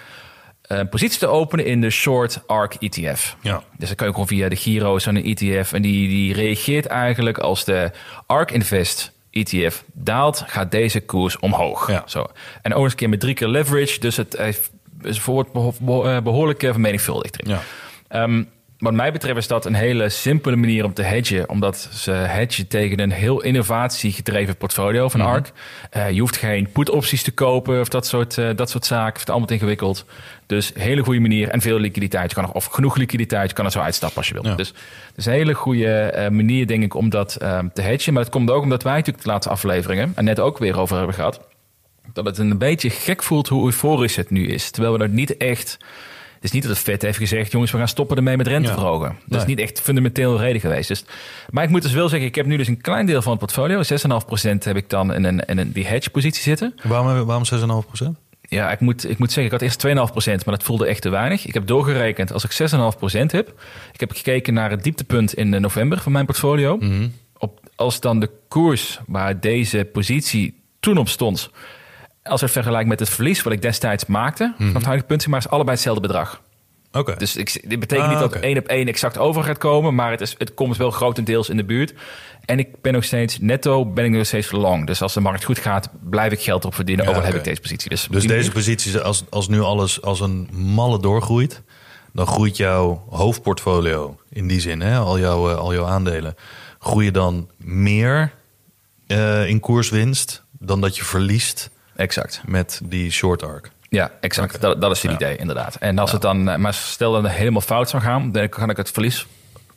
een 0.61 0.89
positie 0.89 1.19
te 1.19 1.27
openen 1.27 1.65
in 1.65 1.81
de 1.81 1.89
Short 1.89 2.41
ARC 2.47 2.73
ETF. 2.73 3.35
Ja. 3.41 3.63
Dus 3.77 3.87
dan 3.87 3.95
kan 3.95 4.07
je 4.07 4.13
gewoon 4.13 4.27
via 4.27 4.49
de 4.49 4.55
Giro 4.55 4.99
zo'n 4.99 5.15
ETF. 5.23 5.73
En 5.73 5.81
die, 5.81 6.07
die 6.07 6.33
reageert 6.33 6.85
eigenlijk 6.85 7.37
als 7.37 7.63
de 7.65 7.91
ARC 8.25 8.51
Invest 8.51 9.11
ETF 9.31 9.83
daalt, 9.93 10.43
gaat 10.47 10.71
deze 10.71 10.99
koers 11.01 11.39
omhoog. 11.39 11.91
Ja. 11.91 12.03
Zo. 12.05 12.25
En 12.61 12.73
ook 12.73 12.83
eens 12.83 12.91
een 12.91 12.97
keer 12.97 13.09
met 13.09 13.19
drie 13.19 13.33
keer 13.33 13.47
leverage. 13.47 13.99
Dus 13.99 14.17
het 14.17 14.37
heeft- 14.37 14.71
is 15.01 15.21
beho- 15.23 16.03
eh, 16.05 16.21
behoorlijk 16.21 16.63
eh, 16.63 16.71
vermenigvuldigd. 16.71 17.37
Ja. 17.47 17.61
Ehm, 18.07 18.43
wat 18.79 18.93
mij 18.93 19.11
betreft 19.11 19.37
is 19.37 19.47
dat 19.47 19.65
een 19.65 19.73
hele 19.73 20.09
simpele 20.09 20.55
manier 20.55 20.85
om 20.85 20.93
te 20.93 21.01
hedgen. 21.01 21.49
Omdat 21.49 21.89
ze 21.93 22.11
hedgen 22.11 22.67
tegen 22.67 22.99
een 22.99 23.11
heel 23.11 23.41
innovatiegedreven 23.41 24.57
portfolio 24.57 25.09
van 25.09 25.21
ARC. 25.21 25.51
Eh, 25.89 26.11
je 26.11 26.19
hoeft 26.19 26.37
geen 26.37 26.71
put-opties 26.71 27.23
te 27.23 27.31
kopen 27.31 27.79
of 27.79 27.89
dat 27.89 28.07
soort, 28.07 28.37
eh, 28.37 28.49
dat 28.55 28.69
soort 28.69 28.85
zaken. 28.85 29.19
Het 29.19 29.21
is 29.21 29.29
allemaal 29.29 29.49
ingewikkeld. 29.49 30.05
Dus 30.45 30.71
hele 30.75 31.03
goede 31.03 31.19
manier 31.19 31.49
en 31.49 31.61
veel 31.61 31.79
liquiditeit. 31.79 32.29
Je 32.29 32.35
kan 32.35 32.45
er, 32.45 32.51
of 32.51 32.65
genoeg 32.65 32.95
liquiditeit, 32.95 33.49
je 33.49 33.55
kan 33.55 33.65
er 33.65 33.71
zo 33.71 33.79
uitstappen 33.79 34.17
als 34.17 34.27
je 34.27 34.33
wilt. 34.33 34.45
Ja. 34.45 34.55
Dus 34.55 34.67
het 34.67 35.17
is 35.17 35.25
een 35.25 35.31
hele 35.31 35.53
goede 35.53 35.99
eh, 36.01 36.29
manier, 36.29 36.67
denk 36.67 36.83
ik, 36.83 36.93
om 36.93 37.09
dat 37.09 37.35
ehm, 37.35 37.67
te 37.73 37.81
hedgen. 37.81 38.13
Maar 38.13 38.23
het 38.23 38.31
komt 38.31 38.51
ook 38.51 38.63
omdat 38.63 38.83
wij 38.83 38.95
natuurlijk 38.95 39.23
de 39.23 39.29
laatste 39.29 39.51
afleveringen... 39.51 40.11
en 40.15 40.23
net 40.23 40.39
ook 40.39 40.57
weer 40.57 40.79
over 40.79 40.97
hebben 40.97 41.15
gehad... 41.15 41.41
dat 42.13 42.25
het 42.25 42.37
een 42.37 42.57
beetje 42.57 42.89
gek 42.89 43.23
voelt 43.23 43.47
hoe 43.47 43.65
euforisch 43.65 44.15
het 44.15 44.29
nu 44.29 44.47
is. 44.47 44.71
Terwijl 44.71 44.93
we 44.93 44.99
dat 44.99 45.11
niet 45.11 45.37
echt... 45.37 45.77
Het 46.39 46.47
is 46.47 46.51
niet 46.51 46.63
dat 46.63 46.71
het 46.71 46.81
vet 46.81 47.01
heeft 47.01 47.17
gezegd, 47.17 47.51
jongens, 47.51 47.71
we 47.71 47.77
gaan 47.77 47.87
stoppen 47.87 48.17
ermee 48.17 48.37
met 48.37 48.47
rente 48.47 48.67
Ja. 48.67 48.73
verhogen. 48.73 49.07
Dat 49.19 49.29
Nee. 49.29 49.39
is 49.39 49.45
niet 49.45 49.59
echt 49.59 49.81
fundamenteel 49.81 50.39
reden 50.39 50.61
geweest. 50.61 50.87
Dus, 50.87 51.03
maar 51.49 51.63
ik 51.63 51.69
moet 51.69 51.81
dus 51.81 51.91
wel 51.91 52.09
zeggen, 52.09 52.27
ik 52.27 52.35
heb 52.35 52.45
nu 52.45 52.57
dus 52.57 52.67
een 52.67 52.81
klein 52.81 53.05
deel 53.05 53.21
van 53.21 53.31
het 53.31 53.39
portfolio, 53.39 53.81
6,5% 53.83 54.63
heb 54.63 54.75
ik 54.75 54.89
dan 54.89 55.13
in 55.13 55.23
een, 55.23 55.39
in 55.39 55.57
een 55.57 55.71
die 55.71 55.85
hedge 55.87 56.09
positie 56.09 56.41
zitten. 56.41 56.75
Waarom, 56.83 57.25
waarom 57.25 57.45
6,5 57.45 57.87
procent? 57.87 58.17
Ja, 58.41 58.71
ik 58.71 58.79
moet, 58.79 59.09
ik 59.09 59.17
moet 59.17 59.31
zeggen, 59.31 59.45
ik 59.45 59.51
had 59.51 59.61
eerst 59.61 59.79
2,5%, 59.79 60.45
maar 60.45 60.55
dat 60.55 60.63
voelde 60.63 60.85
echt 60.85 61.01
te 61.01 61.09
weinig. 61.09 61.45
Ik 61.47 61.53
heb 61.53 61.67
doorgerekend, 61.67 62.33
als 62.33 62.43
ik 62.43 62.51
6,5% 62.51 63.31
heb, 63.31 63.53
ik 63.93 63.99
heb 63.99 64.11
gekeken 64.11 64.53
naar 64.53 64.69
het 64.69 64.83
dieptepunt 64.83 65.33
in 65.33 65.53
eh, 65.53 65.59
november 65.59 65.99
van 65.99 66.11
mijn 66.11 66.25
portfolio. 66.25 66.79
Op, 67.37 67.59
als 67.75 67.99
dan 67.99 68.19
de 68.19 68.29
koers 68.47 68.99
waar 69.07 69.39
deze 69.39 69.87
positie 69.93 70.61
toen 70.79 70.97
op 70.97 71.09
stond, 71.09 71.49
als 72.29 72.41
ik 72.41 72.49
vergelijk 72.49 72.87
met 72.87 72.99
het 72.99 73.09
verlies 73.09 73.41
wat 73.41 73.53
ik 73.53 73.61
destijds 73.61 74.05
maakte, 74.05 74.53
vanaf 74.57 74.73
het 74.73 74.83
huidige 74.85 75.07
punt, 75.07 75.27
maar 75.27 75.39
is 75.39 75.49
allebei 75.49 75.75
hetzelfde 75.75 76.01
bedrag. 76.01 76.41
Oké. 76.91 77.15
Dus 77.17 77.35
ik, 77.35 77.69
dit 77.69 77.79
betekent 77.79 78.05
Ah, 78.05 78.09
niet 78.09 78.19
dat 78.19 78.27
oké. 78.27 78.35
het 78.37 78.45
één 78.45 78.57
op 78.57 78.67
één 78.67 78.87
exact 78.87 79.17
over 79.17 79.43
gaat 79.43 79.57
komen, 79.57 79.95
maar 79.95 80.11
het, 80.11 80.21
is, 80.21 80.35
het 80.37 80.53
komt 80.53 80.77
wel 80.77 80.91
grotendeels 80.91 81.49
in 81.49 81.57
de 81.57 81.63
buurt. 81.63 81.93
En 82.45 82.59
ik 82.59 82.81
ben 82.81 82.93
nog 82.93 83.03
steeds 83.03 83.39
netto, 83.39 83.85
ben 83.85 84.05
ik 84.05 84.11
nog 84.11 84.25
steeds 84.25 84.51
long. 84.51 84.87
Dus 84.87 85.01
als 85.01 85.13
de 85.13 85.19
markt 85.19 85.43
goed 85.43 85.59
gaat, 85.59 85.89
blijf 86.09 86.31
ik 86.31 86.41
geld 86.41 86.65
op 86.65 86.75
verdienen. 86.75 87.05
Ja, 87.05 87.11
ook 87.11 87.17
al 87.17 87.23
heb 87.23 87.35
ik 87.35 87.43
deze 87.43 87.61
positie. 87.61 87.89
Dus, 87.89 88.07
Dus 88.09 88.27
deze 88.27 88.51
posities, 88.51 88.99
als, 88.99 89.23
als 89.29 89.47
nu 89.47 89.61
alles 89.61 90.01
als 90.01 90.19
een 90.19 90.49
malle 90.51 90.99
doorgroeit, 90.99 91.61
dan 92.13 92.27
groeit 92.27 92.57
jouw 92.57 93.05
hoofdportfolio 93.09 94.19
in 94.29 94.47
die 94.47 94.59
zin, 94.59 94.81
hè, 94.81 94.97
al, 94.97 95.19
jouw, 95.19 95.49
eh, 95.49 95.57
al 95.57 95.73
jouw 95.73 95.85
aandelen, 95.85 96.35
groeien 96.79 97.13
dan 97.13 97.49
meer 97.57 98.31
eh, 99.07 99.47
in 99.47 99.59
koerswinst 99.59 100.43
dan 100.51 100.81
dat 100.81 100.97
je 100.97 101.03
verliest 101.03 101.69
Exact. 101.99 102.41
met 102.45 102.81
die 102.83 103.11
short 103.11 103.43
arc. 103.43 103.69
Ja, 103.89 104.11
exact. 104.19 104.61
Dat, 104.61 104.81
dat 104.81 104.91
is 104.91 105.01
het 105.01 105.11
Ja. 105.11 105.17
idee, 105.17 105.37
inderdaad. 105.37 105.75
En 105.75 105.97
als 105.99 106.11
het 106.11 106.21
dan, 106.21 106.49
eh, 106.49 106.55
maar 106.57 106.73
stel 106.73 107.11
dat 107.11 107.23
het 107.23 107.31
helemaal 107.31 107.61
fout 107.61 107.89
zou 107.89 108.03
gaan, 108.03 108.31
dan 108.31 108.49
kan 108.49 108.69
ik 108.69 108.77
het 108.77 108.91
verlies 108.91 109.27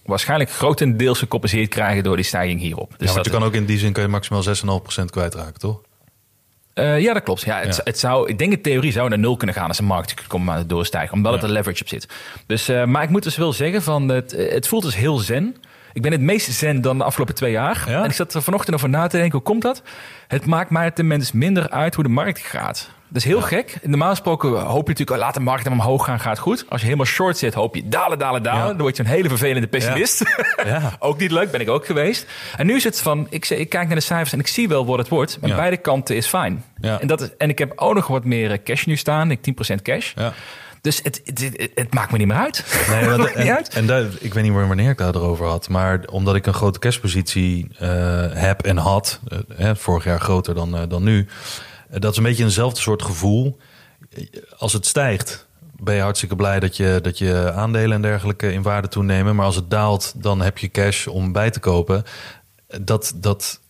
waarschijnlijk 0.05 0.51
grotendeels 0.51 1.19
gecompenseerd 1.19 1.69
krijgen 1.69 2.03
door 2.03 2.17
die 2.17 2.25
stijging 2.25 2.61
hierop. 2.61 2.89
Dus 2.89 2.99
ja, 2.99 3.05
want 3.05 3.17
dat, 3.17 3.25
je 3.25 3.31
kan 3.33 3.43
ook 3.45 3.55
in 3.55 3.65
die 3.65 3.79
zin 3.79 3.93
kan 3.93 4.03
je 4.03 4.09
maximaal 4.09 4.43
6,5% 4.43 5.11
kwijtraken, 5.11 5.61
toch? 5.61 5.81
Eh, 6.75 7.01
ja, 7.01 7.13
dat 7.13 7.23
klopt. 7.23 7.41
Ja, 7.43 7.59
het, 7.61 7.77
Ja. 7.77 7.81
het 7.85 7.99
zou, 7.99 8.29
ik 8.29 8.39
denk 8.39 8.53
in 8.53 8.63
theorie 8.63 8.93
zou 8.93 9.09
naar 9.09 9.19
nul 9.19 9.37
kunnen 9.37 9.57
gaan 9.57 9.69
als 9.69 9.77
de 9.77 9.83
markt 9.83 10.27
komt 10.27 10.49
aan 10.49 10.57
het 10.57 10.69
doorstijgen, 10.69 11.13
omdat 11.17 11.33
Ja. 11.33 11.39
het 11.39 11.47
er 11.47 11.53
leverage 11.53 11.83
op 11.83 11.89
zit. 11.89 12.09
Dus, 12.47 12.69
eh, 12.69 12.85
maar 12.85 13.03
ik 13.03 13.09
moet 13.09 13.23
dus 13.23 13.37
wel 13.37 13.53
zeggen 13.53 13.83
van 13.83 14.09
het, 14.09 14.31
het 14.31 14.69
voelt 14.69 14.83
dus 14.83 14.97
heel 14.97 15.19
zen. 15.19 15.57
Ik 15.93 16.03
ben 16.03 16.13
het 16.13 16.21
meest 16.21 16.53
zen 16.53 16.81
dan 16.81 16.99
de 16.99 17.05
afgelopen 17.05 17.35
twee 17.35 17.53
jaar. 17.53 17.85
Ja? 17.87 18.03
En 18.03 18.05
ik 18.05 18.13
zat 18.13 18.35
er 18.35 18.43
vanochtend 18.43 18.77
over 18.77 18.89
na 18.89 19.07
te 19.07 19.17
denken, 19.17 19.33
hoe 19.33 19.47
komt 19.47 19.63
dat? 19.63 19.83
Het 20.29 20.47
maakt 20.47 20.71
mij 20.71 20.91
tenminste 20.91 21.37
minder 21.37 21.71
uit 21.71 21.95
hoe 21.95 22.05
de 22.05 22.11
markt 22.11 22.39
gaat. 22.39 22.91
Dat 23.13 23.23
is 23.23 23.29
heel 23.29 23.41
gek. 23.41 23.79
Normaal 23.83 24.11
gesproken 24.11 24.49
hoop 24.49 24.83
je 24.87 24.93
natuurlijk, 24.93 25.11
oh, 25.11 25.17
laat 25.17 25.35
de 25.35 25.41
markt 25.41 25.65
hem 25.65 25.73
omhoog 25.73 26.05
gaan, 26.05 26.21
gaat 26.21 26.39
goed. 26.39 26.65
Als 26.69 26.81
je 26.81 26.87
helemaal 26.87 27.07
short 27.07 27.39
zit, 27.39 27.55
hoop 27.55 27.75
je 27.75 27.89
dalen, 27.89 28.19
dalen, 28.19 28.43
dalen. 28.43 28.63
Ja. 28.63 28.69
Dan 28.69 28.79
word 28.79 28.97
je 28.97 29.03
een 29.03 29.09
hele 29.09 29.29
vervelende 29.29 29.67
pessimist. 29.67 30.23
Ja. 30.65 30.93
ook 30.99 31.19
niet 31.19 31.31
leuk, 31.31 31.51
ben 31.51 31.61
ik 31.61 31.69
ook 31.69 31.87
geweest. 31.87 32.27
En 32.57 32.67
nu 32.67 32.75
is 32.75 32.85
het 32.85 33.01
van, 33.01 33.27
ik, 33.31 33.49
ik 33.49 33.69
kijk 33.69 33.87
naar 33.87 33.97
de 33.97 34.03
cijfers 34.03 34.33
en 34.33 34.39
ik 34.39 34.47
zie 34.47 34.69
wel 34.69 34.87
wat 34.87 34.99
het 34.99 35.09
wordt. 35.09 35.39
Maar 35.41 35.57
beide 35.57 35.77
kanten 35.77 36.17
is 36.17 36.27
fijn. 36.27 36.65
En, 36.81 37.07
dat 37.07 37.21
is, 37.21 37.29
en 37.39 37.49
ik 37.49 37.59
heb 37.59 37.73
ook 37.77 37.95
nog 37.95 38.07
wat 38.07 38.25
meer 38.25 38.51
eh, 38.51 38.59
cash 38.65 38.85
nu 38.85 38.97
staan. 38.97 39.31
Ik 39.31 39.39
10% 39.73 39.83
cash. 39.83 40.13
Dus 40.83 41.01
het, 41.03 41.21
het, 41.25 41.41
het, 41.41 41.71
het 41.75 41.95
maakt 41.95 42.13
me 42.13 42.19
niet 42.19 42.27
meer 42.27 42.37
uit. 42.37 42.65
Nee, 42.89 43.09
niet 43.19 43.33
en, 43.33 43.57
uit. 43.57 43.69
en 43.69 43.87
daar, 43.87 44.07
ik 44.21 44.35
weet 44.35 44.43
niet 44.43 44.53
meer 44.53 44.67
wanneer 44.67 44.91
ik 44.91 44.99
daar 44.99 45.15
erover 45.15 45.47
had. 45.47 45.69
Maar 45.69 46.05
omdat 46.11 46.35
ik 46.35 46.47
een 46.47 46.55
grote 46.55 46.79
cashpositie 46.79 47.69
eh, 47.79 47.89
heb 48.33 48.63
en 48.63 48.77
had, 48.77 49.21
eh, 49.57 49.71
vorig 49.75 50.05
jaar 50.05 50.21
groter 50.21 50.55
dan, 50.55 50.77
eh, 50.77 50.83
dan 50.89 51.03
nu. 51.03 51.27
dat 51.91 52.11
is 52.11 52.17
een 52.17 52.23
beetje 52.23 52.45
eenzelfde 52.45 52.81
soort 52.81 53.03
gevoel. 53.03 53.59
Als 54.57 54.73
het 54.73 54.87
stijgt, 54.87 55.47
ben 55.77 55.95
je 55.95 56.01
hartstikke 56.01 56.37
blij 56.37 56.61
dat 56.61 56.77
je, 56.77 56.99
dat 57.03 57.19
je 57.19 57.53
aandelen 57.53 57.97
en 57.97 58.03
dergelijke 58.03 58.53
in 58.53 58.63
waarde 58.63 58.89
toenemen. 58.89 59.37
Maar 59.37 59.47
als 59.47 59.57
het 59.57 59.71
daalt, 59.71 60.13
dan 60.17 60.41
heb 60.41 60.59
je 60.59 60.71
cash 60.71 61.07
om 61.07 61.33
bij 61.33 61.51
te 61.51 61.61
kopen. 61.61 62.05
Dat, 62.81 63.13
dat, 63.17 63.61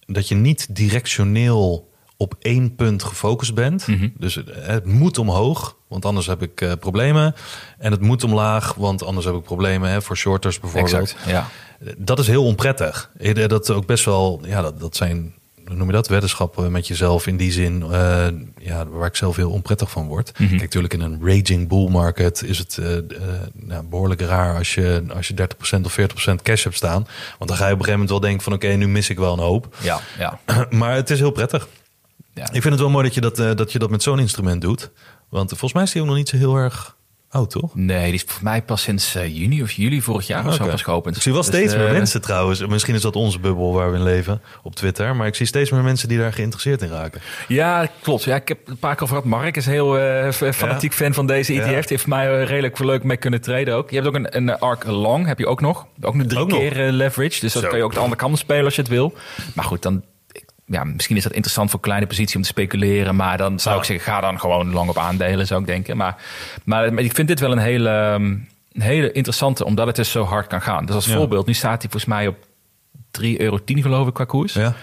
dat 0.00 0.28
je 0.28 0.34
niet 0.34 0.74
directioneel 0.74 1.91
op 2.22 2.34
één 2.40 2.74
punt 2.74 3.02
gefocust 3.02 3.54
bent. 3.54 3.86
Mhm. 3.86 4.08
Dus 4.18 4.34
het- 4.34 4.50
het 4.54 4.84
moet 4.86 5.18
omhoog, 5.18 5.76
want 5.88 6.04
anders 6.04 6.26
heb 6.26 6.42
ik 6.42 6.60
eh, 6.60 6.72
problemen. 6.80 7.34
En 7.78 7.90
het 7.92 8.00
moet 8.00 8.24
omlaag, 8.24 8.74
want 8.74 9.04
anders 9.04 9.26
heb 9.26 9.34
ik 9.34 9.42
problemen 9.42 9.90
hè, 9.90 10.02
voor 10.02 10.16
shorters 10.16 10.60
bijvoorbeeld. 10.60 10.92
Exact, 10.94 11.16
ja. 11.26 11.48
Dat 11.96 12.18
is 12.18 12.26
heel 12.26 12.44
onprettig. 12.44 13.10
Eh, 13.18 13.48
Dat 13.48 13.62
is 13.68 13.70
ook 13.74 13.86
best 13.86 14.04
wel, 14.04 14.40
ja, 14.44 14.62
dat, 14.62 14.80
dat 14.80 14.96
zijn, 14.96 15.34
hoe 15.66 15.76
noem 15.76 15.86
je 15.86 15.92
dat, 15.92 16.08
weddenschappen 16.08 16.72
met 16.72 16.86
jezelf 16.86 17.26
in 17.26 17.36
die 17.36 17.52
zin, 17.52 17.82
eh, 17.90 18.26
ja, 18.58 18.86
waar 18.86 19.06
ik 19.06 19.16
zelf 19.16 19.36
heel 19.36 19.50
onprettig 19.50 19.90
van 19.90 20.06
word. 20.06 20.32
Mhm. 20.38 20.48
Kijk, 20.48 20.60
natuurlijk 20.60 20.94
in 20.94 21.00
een 21.00 21.18
raging 21.22 21.68
bull 21.68 21.88
market 21.88 22.42
is 22.42 22.58
het 22.58 22.78
eh, 22.78 22.96
eh, 22.96 23.02
nou, 23.52 23.84
behoorlijk 23.84 24.20
raar 24.20 24.56
als 24.56 24.74
je, 24.74 25.04
als 25.14 25.28
je 25.28 25.34
30% 25.34 25.84
of 25.84 25.92
40% 25.92 26.42
cash 26.42 26.62
hebt 26.64 26.76
staan. 26.76 27.06
Want 27.38 27.50
dan 27.50 27.58
ga 27.58 27.66
je 27.66 27.72
op 27.72 27.78
een 27.78 27.84
gegeven 27.84 27.90
moment 27.92 28.10
wel 28.10 28.20
denken 28.20 28.42
van, 28.42 28.52
oké, 28.52 28.66
nu 28.68 28.88
mis 28.88 29.10
ik 29.10 29.18
wel 29.18 29.32
een 29.32 29.38
hoop. 29.38 29.76
Ja, 29.80 30.00
ja. 30.18 30.38
Maar 30.70 30.94
het 30.94 31.10
is 31.10 31.18
heel 31.18 31.30
prettig. 31.30 31.68
Ja. 32.34 32.44
Ik 32.44 32.50
vind 32.62 32.64
het 32.64 32.78
wel 32.80 32.90
mooi 32.90 33.04
dat 33.04 33.14
je 33.14 33.20
dat, 33.20 33.38
eh, 33.38 33.50
dat, 33.54 33.72
je 33.72 33.78
dat 33.78 33.90
met 33.90 34.02
zo'n 34.02 34.18
instrument 34.18 34.60
doet. 34.60 34.90
Want 35.28 35.48
volgens 35.48 35.72
mij 35.72 35.82
is 35.82 35.92
die 35.92 36.00
ook 36.02 36.08
nog 36.08 36.16
niet 36.16 36.28
zo 36.28 36.36
heel 36.36 36.56
erg 36.56 36.96
oud, 37.30 37.50
toch? 37.50 37.74
Nee, 37.74 38.04
die 38.04 38.14
is 38.14 38.24
voor 38.26 38.42
mij 38.42 38.62
pas 38.62 38.82
sinds 38.82 39.14
eh, 39.14 39.36
juni 39.36 39.62
of 39.62 39.72
juli 39.72 40.02
vorig 40.02 40.26
jaar 40.26 40.46
of 40.46 40.54
zo 40.54 40.64
pas 40.66 40.82
geopend. 40.82 41.16
Ik 41.16 41.22
zie 41.22 41.32
wel 41.32 41.40
Dus, 41.40 41.50
steeds 41.50 41.72
eh, 41.72 41.78
meer 41.78 41.92
mensen 41.92 42.20
trouwens. 42.22 42.66
Misschien 42.66 42.94
is 42.94 43.00
dat 43.00 43.16
onze 43.16 43.38
bubbel 43.38 43.72
waar 43.72 43.90
we 43.90 43.96
in 43.96 44.02
leven 44.02 44.40
op 44.62 44.74
Twitter. 44.74 45.16
Maar 45.16 45.26
ik 45.26 45.34
zie 45.34 45.46
steeds 45.46 45.70
meer 45.70 45.82
mensen 45.82 46.08
die 46.08 46.18
daar 46.18 46.32
geïnteresseerd 46.32 46.82
in 46.82 46.88
raken. 46.88 47.20
Ja, 47.48 47.88
klopt. 48.02 48.22
Ja, 48.24 48.34
ik 48.36 48.48
heb 48.48 48.58
een 48.68 48.76
paar 48.76 48.94
keer 48.94 49.02
over 49.02 49.16
gehad. 49.16 49.30
Mark 49.30 49.56
is 49.56 49.66
heel 49.66 49.98
eh, 49.98 50.30
f- 50.32 50.56
fanatiek 50.56 50.92
fan 50.92 51.14
van 51.14 51.26
deze 51.26 51.52
ETF. 51.52 51.64
Ja. 51.64 51.70
Die 51.80 51.84
heeft 51.88 52.06
mij 52.06 52.40
eh, 52.40 52.46
redelijk 52.48 52.78
leuk 52.78 53.02
mee 53.04 53.16
kunnen 53.16 53.40
traden 53.40 53.74
ook. 53.74 53.90
Je 53.90 53.96
hebt 53.96 54.08
ook 54.08 54.14
een, 54.14 54.36
een 54.36 54.58
ARC 54.58 54.84
Long, 54.86 55.26
heb 55.26 55.38
je 55.38 55.46
ook 55.46 55.60
nog. 55.60 55.86
Ook 56.00 56.14
nog 56.14 56.26
drie 56.26 56.40
Ook 56.40 56.48
keer 56.48 56.86
eh, 56.86 56.92
leverage. 56.92 57.40
Dus 57.40 57.52
dat 57.52 57.62
Zo. 57.62 57.68
kan 57.68 57.78
je 57.78 57.84
ook 57.84 57.92
de 57.94 58.00
andere 58.00 58.16
kant 58.20 58.38
spelen 58.38 58.64
als 58.64 58.74
je 58.74 58.80
het 58.82 58.90
wil. 58.90 59.14
Maar 59.54 59.64
goed, 59.64 59.82
dan... 59.82 60.02
Ja, 60.72 60.84
misschien 60.84 61.16
is 61.16 61.22
dat 61.22 61.32
interessant 61.32 61.70
voor 61.70 61.80
kleine 61.80 62.06
positie 62.06 62.36
om 62.36 62.42
te 62.42 62.48
speculeren. 62.48 63.16
Maar 63.16 63.36
dan 63.38 63.60
zou 63.60 63.74
Ja. 63.74 63.80
ik 63.80 63.86
zeggen, 63.86 64.12
ga 64.12 64.20
dan 64.20 64.40
gewoon 64.40 64.72
lang 64.72 64.88
op 64.88 64.98
aandelen, 64.98 65.46
zou 65.46 65.60
ik 65.60 65.66
denken. 65.66 65.96
Maar, 65.96 66.16
maar, 66.64 66.92
maar 66.94 67.02
ik 67.04 67.14
vind 67.14 67.28
dit 67.28 67.40
wel 67.40 67.52
een 67.52 67.58
hele, 67.58 67.88
ehm, 67.90 68.22
een 68.72 68.82
hele 68.82 69.12
interessante, 69.12 69.64
omdat 69.64 69.86
het 69.86 69.96
dus 69.96 70.10
zo 70.10 70.24
hard 70.24 70.46
kan 70.46 70.62
gaan. 70.62 70.86
Dus 70.86 70.94
als 70.94 71.06
Ja. 71.06 71.14
voorbeeld, 71.16 71.46
nu 71.46 71.54
staat 71.54 71.82
hij 71.82 71.90
volgens 71.90 72.04
mij 72.04 72.26
op 72.26 72.36
3,10 73.10 73.40
euro 73.40 73.58
geloof 73.64 74.06
ik 74.08 74.14
qua 74.14 74.24
koers. 74.24 74.52
Ja. 74.52 74.74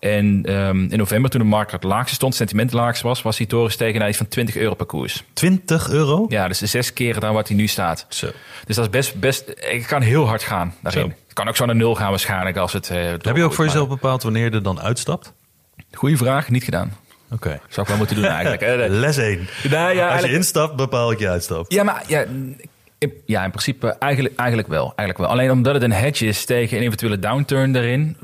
En 0.00 0.42
ehm, 0.44 0.78
in 0.90 0.98
november, 0.98 1.30
toen 1.30 1.40
de 1.40 1.46
markt 1.46 1.72
het 1.72 1.82
laagste 1.82 2.14
stond, 2.14 2.34
sentiment 2.34 2.70
het 2.70 2.80
laagste 2.80 3.06
was, 3.06 3.22
was 3.22 3.38
hij 3.38 3.46
doorgestegen 3.46 3.98
naar 4.00 4.08
iets 4.08 4.18
van 4.18 4.28
20 4.28 4.56
euro 4.56 4.74
per 4.74 4.86
koers. 4.86 5.24
20 5.32 5.88
euro? 5.90 6.26
Ja, 6.28 6.48
dus 6.48 6.58
zes 6.58 6.92
keren 6.92 7.20
dan 7.20 7.34
wat 7.34 7.48
hij 7.48 7.56
nu 7.56 7.66
staat. 7.66 8.06
Zo. 8.08 8.26
Dus 8.66 8.76
dat 8.76 8.84
is 8.84 8.90
best, 8.90 9.14
best, 9.20 9.52
ik 9.70 9.86
kan 9.86 10.02
heel 10.02 10.26
hard 10.26 10.42
gaan 10.42 10.74
daarin. 10.80 11.02
Zo. 11.16 11.23
Kan 11.34 11.48
ook 11.48 11.56
zo 11.56 11.64
naar 11.66 11.76
nul 11.76 11.94
gaan 11.94 12.10
waarschijnlijk 12.10 12.56
als 12.56 12.72
het... 12.72 12.90
eh, 12.90 13.04
Heb 13.04 13.36
je 13.36 13.42
ook 13.42 13.52
voor 13.52 13.64
jezelf 13.64 13.88
bepaald 13.88 14.22
wanneer 14.22 14.44
je 14.44 14.50
er 14.50 14.62
dan 14.62 14.80
uitstapt? 14.80 15.32
Goeie 15.92 16.16
vraag, 16.16 16.48
niet 16.50 16.64
gedaan. 16.64 16.92
Oké. 17.30 17.60
Zou 17.68 17.80
ik 17.80 17.86
wel 17.88 17.96
moeten 17.96 18.16
doen 18.16 18.24
eigenlijk. 18.24 18.62
Les 19.04 19.16
1. 19.16 19.48
Nou 19.70 19.94
ja, 19.94 20.08
Als 20.12 20.22
je 20.22 20.32
instapt, 20.32 20.76
bepaal 20.76 21.10
ik 21.12 21.18
je 21.18 21.28
uitstap. 21.28 21.64
Ja, 21.72 21.82
maar 21.82 22.02
ja, 22.06 22.24
in, 22.98 23.12
ja, 23.26 23.44
in 23.44 23.50
principe 23.50 23.88
eigenlijk, 23.98 24.36
eigenlijk, 24.36 24.68
wel, 24.68 24.82
eigenlijk 24.96 25.18
wel. 25.18 25.28
Alleen 25.28 25.50
omdat 25.50 25.74
het 25.74 25.82
een 25.82 25.92
hedge 25.92 26.26
is 26.26 26.44
tegen 26.44 26.76
een 26.78 26.82
eventuele 26.84 27.18
downturn 27.18 27.76
erin. 27.76 28.16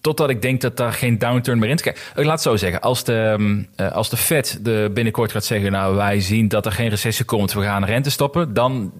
Totdat 0.00 0.30
ik 0.30 0.42
denk 0.42 0.60
dat 0.60 0.76
daar 0.76 0.92
geen 0.92 1.18
downturn 1.18 1.58
meer 1.58 1.68
in 1.68 1.74
is. 1.74 1.82
Kijk, 1.82 2.10
ik 2.16 2.24
laat 2.24 2.32
het 2.32 2.42
zo 2.42 2.56
zeggen. 2.56 2.80
Als 2.80 3.04
de, 3.04 3.14
ehm, 3.38 3.62
eh, 3.76 3.92
als 3.92 4.10
de 4.10 4.16
Fed 4.16 4.58
de 4.62 4.90
binnenkort 4.94 5.32
gaat 5.32 5.44
zeggen... 5.44 5.72
nou, 5.72 5.94
wij 5.96 6.20
zien 6.20 6.48
dat 6.48 6.66
er 6.66 6.72
geen 6.72 6.88
recessie 6.88 7.24
komt, 7.24 7.52
we 7.52 7.62
gaan 7.62 7.84
rente 7.84 8.10
stoppen... 8.10 8.54
dan 8.54 8.92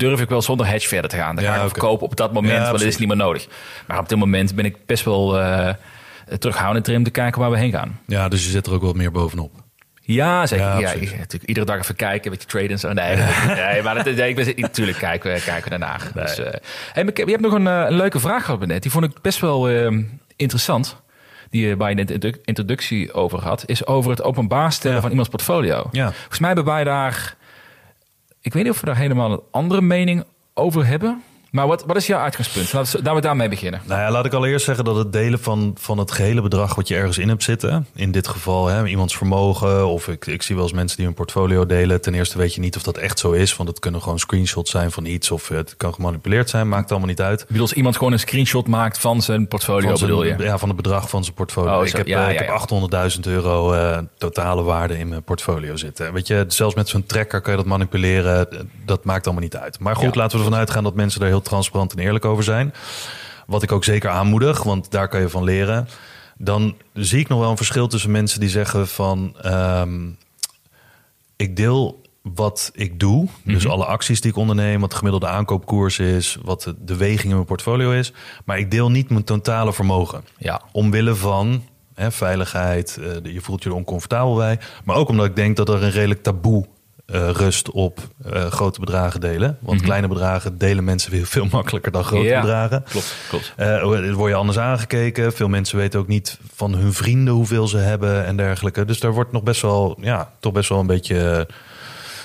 durf 0.00 0.20
ik 0.20 0.28
wel 0.28 0.42
zonder 0.42 0.66
hedge 0.66 0.88
verder 0.88 1.10
te 1.10 1.16
gaan. 1.16 1.36
Dan 1.36 1.44
ga 1.44 1.54
ik 1.54 1.60
verkopen 1.70 2.06
op 2.06 2.16
dat 2.16 2.32
moment, 2.32 2.52
Ja, 2.54 2.60
want 2.64 2.78
dat 2.78 2.86
is 2.88 2.96
niet 2.96 3.08
meer 3.08 3.16
nodig. 3.16 3.46
Maar 3.86 3.98
op 3.98 4.08
dit 4.08 4.18
moment 4.18 4.54
ben 4.54 4.64
ik 4.64 4.76
best 4.86 5.04
wel 5.04 5.38
eh 5.40 5.74
terughoudend 6.38 6.86
erin... 6.86 6.98
om 6.98 7.04
te 7.04 7.10
kijken 7.10 7.40
waar 7.40 7.50
we 7.50 7.58
heen 7.58 7.70
gaan. 7.72 8.00
Ja, 8.06 8.28
dus 8.28 8.44
je 8.44 8.50
zit 8.50 8.66
er 8.66 8.72
ook 8.72 8.82
wat 8.82 8.94
meer 8.94 9.10
bovenop. 9.10 9.52
Ja, 10.00 10.46
zeker. 10.46 10.64
Ja, 10.64 10.78
Ja, 10.78 10.94
natuurlijk 10.94 11.44
iedere 11.44 11.66
dag 11.66 11.78
even 11.78 11.96
kijken, 11.96 12.24
een 12.24 12.30
beetje 12.38 12.48
traden 12.48 12.70
en 12.70 12.78
zo. 12.78 12.92
Nee, 12.92 13.82
maar 13.82 13.94
dat, 13.94 14.04
nee, 14.04 14.28
ik 14.28 14.36
ben, 14.36 14.54
natuurlijk 14.56 14.98
kijken 14.98 15.32
we, 15.32 15.40
kijken 15.40 15.64
we 15.64 15.78
daarnaar. 15.78 16.10
Dus, 16.14 16.38
eh, 16.38 16.52
hey, 16.92 17.04
ik 17.04 17.16
je 17.16 17.24
hebt 17.24 17.40
nog 17.40 17.52
een, 17.52 17.66
eh, 17.66 17.84
een 17.88 17.96
leuke 17.96 18.20
vraag 18.20 18.44
gehad 18.44 18.66
net. 18.66 18.82
Die 18.82 18.90
vond 18.90 19.04
ik 19.04 19.20
best 19.22 19.40
wel 19.40 19.68
eh, 19.68 19.98
interessant. 20.36 20.96
Die 21.50 21.66
je 21.66 21.76
bij 21.76 21.94
de 21.94 22.00
introdu- 22.00 22.40
introductie 22.44 23.12
over 23.12 23.42
had. 23.42 23.62
Is 23.66 23.86
over 23.86 24.10
het 24.10 24.22
openbaar 24.22 24.72
stellen 24.72 24.94
Ja. 24.96 25.00
van 25.02 25.10
iemands 25.10 25.30
portfolio. 25.30 25.88
Ja. 25.92 26.10
Volgens 26.12 26.38
mij 26.38 26.48
hebben 26.48 26.66
wij 26.72 26.84
daar... 26.84 27.34
Ik 28.42 28.52
weet 28.52 28.62
niet 28.62 28.72
of 28.72 28.80
we 28.80 28.86
daar 28.86 28.96
helemaal 28.96 29.32
een 29.32 29.42
andere 29.50 29.80
mening 29.80 30.24
over 30.54 30.86
hebben. 30.86 31.22
Maar 31.50 31.66
wat, 31.66 31.84
wat 31.86 31.96
is 31.96 32.06
jouw 32.06 32.20
uitgangspunt? 32.20 32.72
Laten 32.72 33.14
we, 33.14 33.20
daarmee 33.20 33.48
beginnen. 33.48 33.80
Nou 33.84 34.00
ja, 34.00 34.10
laat 34.10 34.24
ik 34.26 34.32
allereerst 34.32 34.64
zeggen 34.64 34.84
dat 34.84 34.96
het 34.96 35.12
delen 35.12 35.38
van, 35.40 35.74
van 35.78 35.98
het 35.98 36.10
gehele 36.12 36.42
bedrag 36.42 36.74
wat 36.74 36.88
je 36.88 36.96
ergens 36.96 37.18
in 37.18 37.28
hebt 37.28 37.42
zitten, 37.42 37.86
in 37.94 38.12
dit 38.12 38.28
geval 38.28 38.66
hè, 38.66 38.86
iemands 38.86 39.16
vermogen, 39.16 39.86
of 39.86 40.08
ik, 40.08 40.26
ik 40.26 40.42
zie 40.42 40.54
wel 40.54 40.64
eens 40.64 40.72
mensen 40.72 40.96
die 40.96 41.06
hun 41.06 41.14
portfolio 41.14 41.66
delen. 41.66 42.00
Ten 42.00 42.14
eerste 42.14 42.38
weet 42.38 42.54
je 42.54 42.60
niet 42.60 42.76
of 42.76 42.82
dat 42.82 42.96
echt 42.98 43.18
zo 43.18 43.30
is, 43.32 43.56
want 43.56 43.68
het 43.68 43.78
kunnen 43.78 44.02
gewoon 44.02 44.18
screenshots 44.18 44.70
zijn 44.70 44.90
van 44.90 45.04
iets, 45.04 45.30
of 45.30 45.48
het 45.48 45.74
kan 45.76 45.94
gemanipuleerd 45.94 46.50
zijn, 46.50 46.68
maakt 46.68 46.90
allemaal 46.90 47.08
niet 47.08 47.20
uit. 47.20 47.40
Ik 47.40 47.46
bedoel, 47.46 47.62
als 47.62 47.72
iemand 47.72 47.96
gewoon 47.96 48.12
een 48.12 48.18
screenshot 48.18 48.66
maakt 48.68 48.98
van 48.98 49.22
zijn 49.22 49.48
portfolio, 49.48 49.88
Van 49.88 49.96
zijn- 49.98 50.10
bedoel 50.10 50.24
je? 50.24 50.34
Ja, 50.38 50.58
van 50.58 50.68
het 50.68 50.76
bedrag 50.76 51.08
van 51.08 51.22
zijn 51.24 51.34
portfolio. 51.36 51.78
Oh, 51.80 51.86
ik 51.86 51.92
heb, 51.96 52.06
Ja, 52.06 52.26
eh, 52.28 52.32
ja, 52.34 52.38
heb 52.40 52.48
ja. 52.48 52.52
800.000 53.14 53.20
euro 53.26 53.72
eh, 53.72 53.98
totale 54.18 54.62
waarde 54.62 54.98
in 54.98 55.08
mijn 55.08 55.22
portfolio 55.22 55.76
zitten. 55.76 56.12
Weet 56.12 56.26
je, 56.26 56.44
zelfs 56.48 56.74
met 56.74 56.88
zo'n 56.88 57.06
tracker 57.06 57.40
kan 57.40 57.52
je 57.52 57.58
dat 57.58 57.68
manipuleren. 57.68 58.48
Dat 58.84 59.04
maakt 59.04 59.24
allemaal 59.24 59.42
niet 59.44 59.56
uit. 59.56 59.78
Maar 59.80 59.96
goed, 59.96 60.14
laten 60.14 60.38
we 60.38 60.44
ervan 60.44 60.58
uitgaan 60.58 60.84
dat 60.84 60.94
mensen 60.94 61.20
daar 61.20 61.28
heel 61.28 61.39
transparant 61.44 61.92
en 61.92 61.98
eerlijk 61.98 62.24
over 62.24 62.44
zijn. 62.44 62.74
Wat 63.46 63.62
ik 63.62 63.72
ook 63.72 63.84
zeker 63.84 64.10
aanmoedig, 64.10 64.62
want 64.62 64.90
daar 64.90 65.08
kan 65.08 65.20
je 65.20 65.28
van 65.28 65.44
leren. 65.44 65.88
Dan 66.36 66.76
zie 66.94 67.20
ik 67.20 67.28
nog 67.28 67.38
wel 67.40 67.50
een 67.50 67.56
verschil 67.56 67.88
tussen 67.88 68.10
mensen 68.10 68.40
die 68.40 68.48
zeggen 68.48 68.88
van... 68.88 69.36
ehm, 69.42 70.08
ik 71.36 71.56
deel 71.56 72.00
wat 72.22 72.70
ik 72.74 73.00
doe. 73.00 73.28
Dus 73.44 73.68
alle 73.68 73.84
acties 73.84 74.20
die 74.20 74.30
ik 74.30 74.36
onderneem, 74.36 74.80
wat 74.80 74.90
de 74.90 74.96
gemiddelde 74.96 75.26
aankoopkoers 75.28 75.98
is, 75.98 76.38
wat 76.42 76.62
de, 76.62 76.74
de 76.84 76.96
weging 76.96 77.28
in 77.28 77.34
mijn 77.34 77.44
portfolio 77.44 77.90
is. 77.90 78.12
Maar 78.44 78.58
ik 78.58 78.70
deel 78.70 78.90
niet 78.90 79.10
mijn 79.10 79.24
totale 79.24 79.72
vermogen. 79.72 80.24
Ja. 80.38 80.62
Omwille 80.72 81.14
van 81.14 81.64
hè, 81.94 82.10
veiligheid, 82.10 82.96
eh, 82.96 83.32
je 83.32 83.40
voelt 83.40 83.62
je 83.62 83.68
er 83.68 83.74
oncomfortabel 83.74 84.34
bij. 84.34 84.58
Maar 84.84 84.96
ook 84.96 85.08
omdat 85.08 85.26
ik 85.26 85.36
denk 85.36 85.56
dat 85.56 85.68
er 85.68 85.82
een 85.82 85.90
redelijk 85.90 86.22
taboe 86.22 86.66
eh, 87.12 87.30
rust 87.30 87.70
op 87.70 87.98
eh, 88.24 88.46
grote 88.46 88.80
bedragen 88.80 89.20
delen. 89.20 89.58
Want 89.60 89.80
kleine 89.80 90.08
bedragen 90.08 90.58
delen 90.58 90.84
mensen 90.84 91.10
weer 91.10 91.26
veel 91.36 91.46
makkelijker 91.50 91.92
dan 91.92 92.04
grote 92.04 92.24
Ja. 92.24 92.40
bedragen. 92.40 92.84
Klopt, 92.88 93.14
klopt. 93.28 93.52
Eh, 93.56 93.82
word 94.12 94.30
je 94.30 94.36
anders 94.36 94.58
aangekeken. 94.58 95.32
Veel 95.32 95.48
mensen 95.48 95.78
weten 95.78 96.00
ook 96.00 96.06
niet 96.08 96.38
van 96.54 96.74
hun 96.74 96.92
vrienden 96.92 97.34
hoeveel 97.34 97.68
ze 97.68 97.76
hebben 97.78 98.24
en 98.24 98.36
dergelijke. 98.36 98.84
Dus 98.84 99.00
daar 99.00 99.12
wordt 99.12 99.32
nog 99.32 99.42
best 99.42 99.62
wel, 99.62 99.98
ja, 100.00 100.30
toch 100.40 100.52
best 100.52 100.68
wel 100.68 100.78
een 100.80 100.86
beetje 100.86 101.46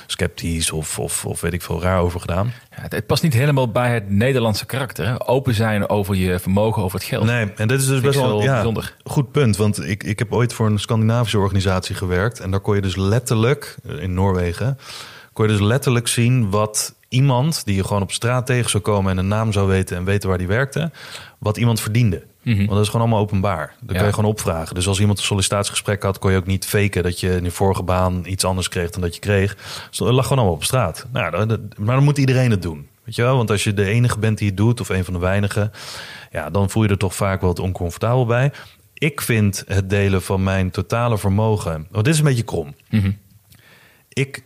sceptisch 0.07 0.71
of, 0.71 0.99
of, 0.99 1.25
of 1.25 1.41
weet 1.41 1.53
ik 1.53 1.61
veel 1.61 1.81
raar 1.81 1.99
over 1.99 2.19
gedaan. 2.19 2.53
Ja, 2.75 2.81
het, 2.81 2.91
het 2.91 3.05
past 3.05 3.23
niet 3.23 3.33
helemaal 3.33 3.71
bij 3.71 3.93
het 3.93 4.09
Nederlandse 4.09 4.65
karakter. 4.65 5.05
Hè? 5.05 5.27
Open 5.27 5.53
zijn 5.53 5.89
over 5.89 6.15
je 6.15 6.39
vermogen, 6.39 6.83
over 6.83 6.99
het 6.99 7.07
geld. 7.07 7.25
Nee, 7.25 7.51
en 7.55 7.67
dit 7.67 7.79
is 7.79 7.87
dus 7.87 8.01
best 8.01 8.19
wel 8.19 8.41
ja, 8.41 8.53
bijzonder. 8.53 8.95
goed 9.03 9.31
punt. 9.31 9.57
Want 9.57 9.87
ik, 9.87 10.03
ik 10.03 10.19
heb 10.19 10.33
ooit 10.33 10.53
voor 10.53 10.65
een 10.65 10.79
Scandinavische 10.79 11.39
organisatie 11.39 11.95
gewerkt. 11.95 12.39
En 12.39 12.51
daar 12.51 12.59
kon 12.59 12.75
je 12.75 12.81
dus 12.81 12.95
letterlijk, 12.95 13.75
in 13.99 14.13
Noorwegen, 14.13 14.77
kon 15.33 15.45
je 15.45 15.51
dus 15.51 15.61
letterlijk 15.61 16.07
zien 16.07 16.49
wat 16.49 16.95
iemand 17.09 17.65
die 17.65 17.75
je 17.75 17.83
gewoon 17.83 18.01
op 18.01 18.11
straat 18.11 18.45
tegen 18.45 18.69
zou 18.69 18.83
komen 18.83 19.11
en 19.11 19.17
een 19.17 19.27
naam 19.27 19.51
zou 19.51 19.67
weten 19.67 19.97
en 19.97 20.05
weten 20.05 20.29
waar 20.29 20.37
die 20.37 20.47
werkte, 20.47 20.91
wat 21.39 21.57
iemand 21.57 21.81
verdiende. 21.81 22.23
Want 22.45 22.69
dat 22.69 22.79
is 22.81 22.85
gewoon 22.85 23.01
allemaal 23.01 23.19
openbaar. 23.23 23.67
Dat 23.67 23.81
Mhm. 23.81 23.91
Ja. 23.91 23.97
kan 23.97 24.07
je 24.07 24.13
gewoon 24.13 24.29
opvragen. 24.29 24.75
Dus 24.75 24.87
als 24.87 24.99
iemand 24.99 25.17
een 25.17 25.23
sollicitatiegesprek 25.25 26.03
had, 26.03 26.19
kon 26.19 26.31
je 26.31 26.37
ook 26.37 26.45
niet 26.45 26.65
faken 26.65 27.03
dat 27.03 27.19
je 27.19 27.35
in 27.35 27.43
je 27.43 27.51
vorige 27.51 27.83
baan 27.83 28.23
iets 28.25 28.43
anders 28.45 28.69
kreeg 28.69 28.89
dan 28.89 29.01
dat 29.01 29.13
je 29.15 29.21
kreeg. 29.21 29.55
Dus 29.89 29.97
dat 29.97 30.11
lag 30.11 30.23
gewoon 30.23 30.37
allemaal 30.37 30.57
op 30.57 30.63
straat. 30.63 31.05
Nou, 31.11 31.31
dat- 31.31 31.49
dat- 31.49 31.77
maar 31.77 31.95
dan 31.95 32.03
moet 32.03 32.17
iedereen 32.17 32.51
het 32.51 32.61
doen. 32.61 32.87
Weet 33.03 33.15
je 33.15 33.21
wel? 33.21 33.37
Want 33.37 33.51
als 33.51 33.63
je 33.63 33.73
de 33.73 33.85
enige 33.85 34.19
bent 34.19 34.37
die 34.37 34.47
het 34.47 34.57
doet, 34.57 34.79
of 34.81 34.89
een 34.89 35.05
van 35.05 35.13
de 35.13 35.19
weinigen, 35.19 35.71
ja, 36.31 36.49
dan 36.49 36.69
voel 36.69 36.83
je 36.83 36.89
er 36.89 36.97
toch 36.97 37.15
vaak 37.15 37.41
wel 37.41 37.49
wat 37.49 37.59
oncomfortabel 37.59 38.25
bij. 38.25 38.51
Ik 38.93 39.21
vind 39.21 39.63
het 39.67 39.89
delen 39.89 40.21
van 40.21 40.43
mijn 40.43 40.71
totale 40.71 41.17
vermogen. 41.17 41.87
Want 41.91 42.05
dit 42.05 42.13
is 42.13 42.19
een 42.19 42.25
beetje 42.25 42.43
krom. 42.43 42.75
Mhm. 42.89 43.11
Ik 44.09 44.43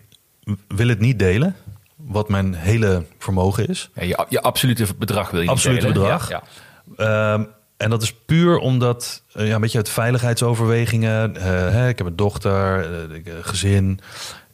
wil 0.68 0.88
het 0.88 1.00
niet 1.00 1.20
delen, 1.20 1.56
wat 1.96 2.30
mijn 2.30 2.54
hele 2.54 3.04
vermogen 3.18 3.68
is. 3.68 3.90
Ja, 3.96 4.04
je, 4.04 4.26
je 4.30 4.42
absolute 4.42 4.86
bedrag 4.98 5.32
wil 5.32 5.42
je 5.42 5.50
Absolute 5.50 5.86
niet 5.86 5.94
delen. 5.94 6.08
bedrag. 6.10 6.30
Ja, 6.30 6.44
ja. 6.98 7.34
Ehm, 7.34 7.44
en 7.80 7.90
dat 7.90 8.02
is 8.02 8.14
puur 8.14 8.58
omdat, 8.58 9.24
eh, 9.34 9.48
ja, 9.48 9.56
een 9.56 9.62
beetje 9.62 9.78
uit 9.78 9.90
veiligheidsoverwegingen. 9.90 11.36
eh, 11.36 11.44
hè, 11.44 11.88
ik 11.88 11.98
heb 11.98 12.08
een 12.08 12.16
dochter, 12.16 12.80
eh, 13.12 13.34
gezin. 13.42 14.00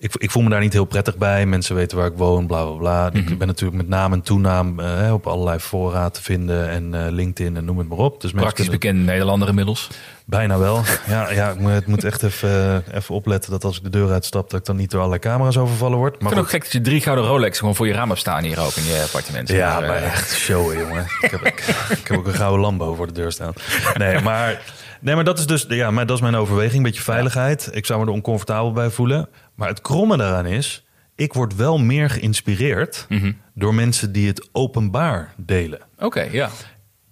Ik, 0.06 0.16
ik 0.18 0.32
voel 0.32 0.44
me 0.44 0.50
daar 0.50 0.60
niet 0.60 0.74
heel 0.74 0.86
prettig 0.86 1.18
bij. 1.18 1.46
Mensen 1.46 1.76
weten 1.76 1.98
waar 1.98 2.08
ik 2.08 2.14
woon, 2.18 2.48
bla 2.48 2.64
bla 2.66 2.76
bla. 2.78 3.10
Mhm. 3.14 3.32
Ik 3.32 3.38
ben 3.38 3.48
natuurlijk 3.48 3.78
met 3.78 3.88
naam 3.88 4.14
en 4.14 4.22
toenaam 4.22 4.80
eh, 4.80 5.14
op 5.14 5.28
allerlei 5.28 5.60
fora 5.60 6.10
te 6.10 6.24
vinden. 6.24 6.70
En 6.70 7.06
eh, 7.06 7.12
LinkedIn 7.12 7.56
en 7.58 7.66
noem 7.66 7.78
het 7.78 7.88
maar 7.88 7.98
op. 7.98 8.22
Dus 8.22 8.32
Praktisch 8.32 8.54
kunnen- 8.70 8.80
bekend 8.80 9.06
Nederlander 9.06 9.48
inmiddels. 9.48 9.90
Bijna 10.26 10.58
wel. 10.58 10.82
Ja, 11.08 11.32
ja 11.32 11.50
ik 11.50 11.60
moet, 11.60 11.72
het 11.72 11.88
moet 11.88 12.04
echt 12.04 12.24
even, 12.24 12.84
eh, 12.86 12.96
even 12.98 13.16
opletten 13.16 13.52
dat 13.52 13.64
als 13.64 13.78
ik 13.78 13.84
de 13.84 13.90
deur 13.90 14.12
uitstap... 14.12 14.50
dat 14.50 14.60
ik 14.60 14.66
dan 14.66 14.76
niet 14.76 14.90
door 14.92 15.00
allerlei 15.00 15.22
camera's 15.22 15.58
overvallen 15.58 15.98
word. 15.98 16.16
Ik 16.16 16.22
Maar 16.22 16.32
vind 16.32 16.42
het 16.46 16.52
goed. 16.52 16.56
ook 16.60 16.64
gek 16.64 16.74
dat 16.74 16.84
je 16.84 16.90
drie 16.90 17.02
gouden 17.02 17.26
Rolex 17.26 17.60
gewoon 17.60 17.76
voor 17.76 17.88
je 17.88 17.94
raam 17.94 18.08
hebt 18.08 18.20
staan 18.20 18.44
hier 18.44 18.60
ook 18.60 18.74
in 18.76 18.84
je 18.86 19.02
appartement. 19.04 19.50
Ja, 19.50 19.80
Maar, 19.80 19.88
maar 19.88 20.04
echt 20.04 20.34
showen, 20.34 20.78
jongen. 20.80 21.06
Ik 21.22 21.32
heb, 21.32 21.42
ik, 21.42 21.60
ik 21.90 22.08
heb 22.08 22.18
ook 22.18 22.28
een 22.28 22.34
gouden 22.34 22.60
Lambo 22.60 22.94
voor 22.96 23.08
de 23.08 23.14
deur 23.14 23.32
staan. 23.32 23.54
Nee, 23.98 24.20
maar, 24.22 24.62
nee, 25.06 25.16
maar 25.16 25.24
dat 25.24 25.40
is 25.40 25.46
dus 25.48 25.66
ja, 25.70 25.92
maar 25.92 26.06
dat 26.06 26.16
is 26.16 26.22
mijn 26.22 26.36
overweging. 26.36 26.76
Een 26.76 26.84
beetje 26.84 27.02
veiligheid. 27.02 27.70
Ik 27.74 27.86
zou 27.86 28.00
me 28.00 28.06
er 28.06 28.12
oncomfortabel 28.12 28.72
bij 28.72 28.90
voelen. 28.90 29.28
Maar 29.56 29.68
het 29.68 29.82
kromme 29.82 30.18
daaraan 30.18 30.46
is... 30.46 30.86
ik 31.16 31.34
word 31.34 31.56
wel 31.56 31.78
meer 31.78 32.10
geïnspireerd... 32.10 33.06
Mhm. 33.10 33.32
door 33.54 33.74
mensen 33.76 34.12
die 34.12 34.28
het 34.28 34.50
openbaar 34.52 35.34
delen. 35.38 35.80
Oké, 36.00 36.22
ja. 36.22 36.50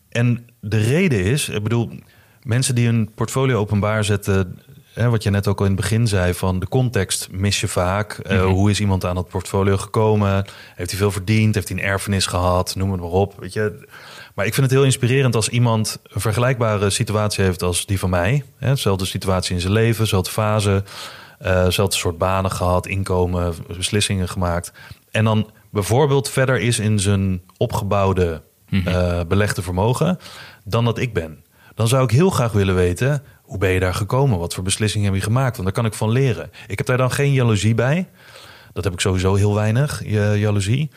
En 0.09 0.45
de 0.59 0.77
reden 0.77 1.23
is, 1.23 1.49
ik 1.49 1.63
bedoel, 1.63 1.89
mensen 2.43 2.75
die 2.75 2.85
hun 2.85 3.11
portfolio 3.15 3.57
openbaar 3.59 4.03
zetten, 4.03 4.59
hè, 4.93 5.09
wat 5.09 5.23
je 5.23 5.29
net 5.29 5.47
ook 5.47 5.59
al 5.59 5.65
in 5.65 5.71
het 5.71 5.81
begin 5.81 6.07
zei, 6.07 6.33
van 6.33 6.59
de 6.59 6.67
context 6.67 7.27
mis 7.31 7.61
je 7.61 7.67
vaak. 7.67 8.13
Eh, 8.17 8.37
Mhm. 8.37 8.47
hoe 8.47 8.69
is 8.69 8.79
iemand 8.79 9.05
aan 9.05 9.15
dat 9.15 9.27
portfolio 9.29 9.77
gekomen? 9.77 10.45
Heeft 10.75 10.89
hij 10.89 10.99
veel 10.99 11.11
verdiend? 11.11 11.55
Heeft 11.55 11.69
hij 11.69 11.77
een 11.77 11.83
erfenis 11.83 12.25
gehad? 12.25 12.75
Noem 12.75 12.91
het 12.91 13.01
maar 13.01 13.09
op. 13.09 13.39
Weet 13.39 13.53
je. 13.53 13.87
Maar 14.34 14.45
ik 14.45 14.53
vind 14.53 14.65
het 14.65 14.75
heel 14.75 14.86
inspirerend 14.86 15.36
als 15.36 15.49
iemand 15.49 15.99
een 16.03 16.21
vergelijkbare 16.21 16.89
situatie 16.89 17.43
heeft 17.43 17.63
als 17.63 17.86
die 17.86 17.99
van 17.99 18.09
mij. 18.09 18.43
Hè, 18.57 18.69
dezelfde 18.69 19.05
situatie 19.05 19.55
in 19.55 19.61
zijn 19.61 19.73
leven, 19.73 20.01
dezelfde 20.03 20.31
fase, 20.31 20.84
eh 21.39 21.63
dezelfde 21.63 21.97
soort 21.97 22.17
banen 22.17 22.51
gehad, 22.51 22.88
inkomen, 22.88 23.53
beslissingen 23.77 24.29
gemaakt. 24.29 24.71
En 25.11 25.23
dan 25.23 25.49
bijvoorbeeld 25.71 26.29
verder 26.29 26.59
is 26.59 26.79
in 26.79 26.99
zijn 26.99 27.41
opgebouwde 27.57 28.41
eh, 28.86 29.19
belegde 29.27 29.61
vermogen 29.61 30.17
dan 30.63 30.86
dat 30.86 30.97
ik 30.97 31.13
ben. 31.13 31.43
Dan 31.75 31.88
zou 31.88 32.03
ik 32.03 32.11
heel 32.11 32.29
graag 32.29 32.51
willen 32.51 32.75
weten, 32.75 33.23
hoe 33.41 33.57
ben 33.57 33.69
je 33.69 33.79
daar 33.79 33.93
gekomen? 33.93 34.39
Wat 34.39 34.53
voor 34.53 34.63
beslissingen 34.63 35.05
heb 35.07 35.15
je 35.15 35.21
gemaakt? 35.21 35.51
Want 35.51 35.63
daar 35.63 35.75
kan 35.75 35.86
ik 35.86 35.93
van 35.93 36.09
leren. 36.11 36.51
Ik 36.67 36.77
heb 36.77 36.88
daar 36.88 36.97
dan 36.97 37.11
geen 37.11 37.34
jaloezie 37.34 37.75
bij. 37.75 38.09
Dat 38.73 38.84
heb 38.84 38.93
ik 38.93 38.99
sowieso 38.99 39.36
heel 39.36 39.55
weinig, 39.55 40.01
ja- 40.05 40.34
jaloezie. 40.34 40.91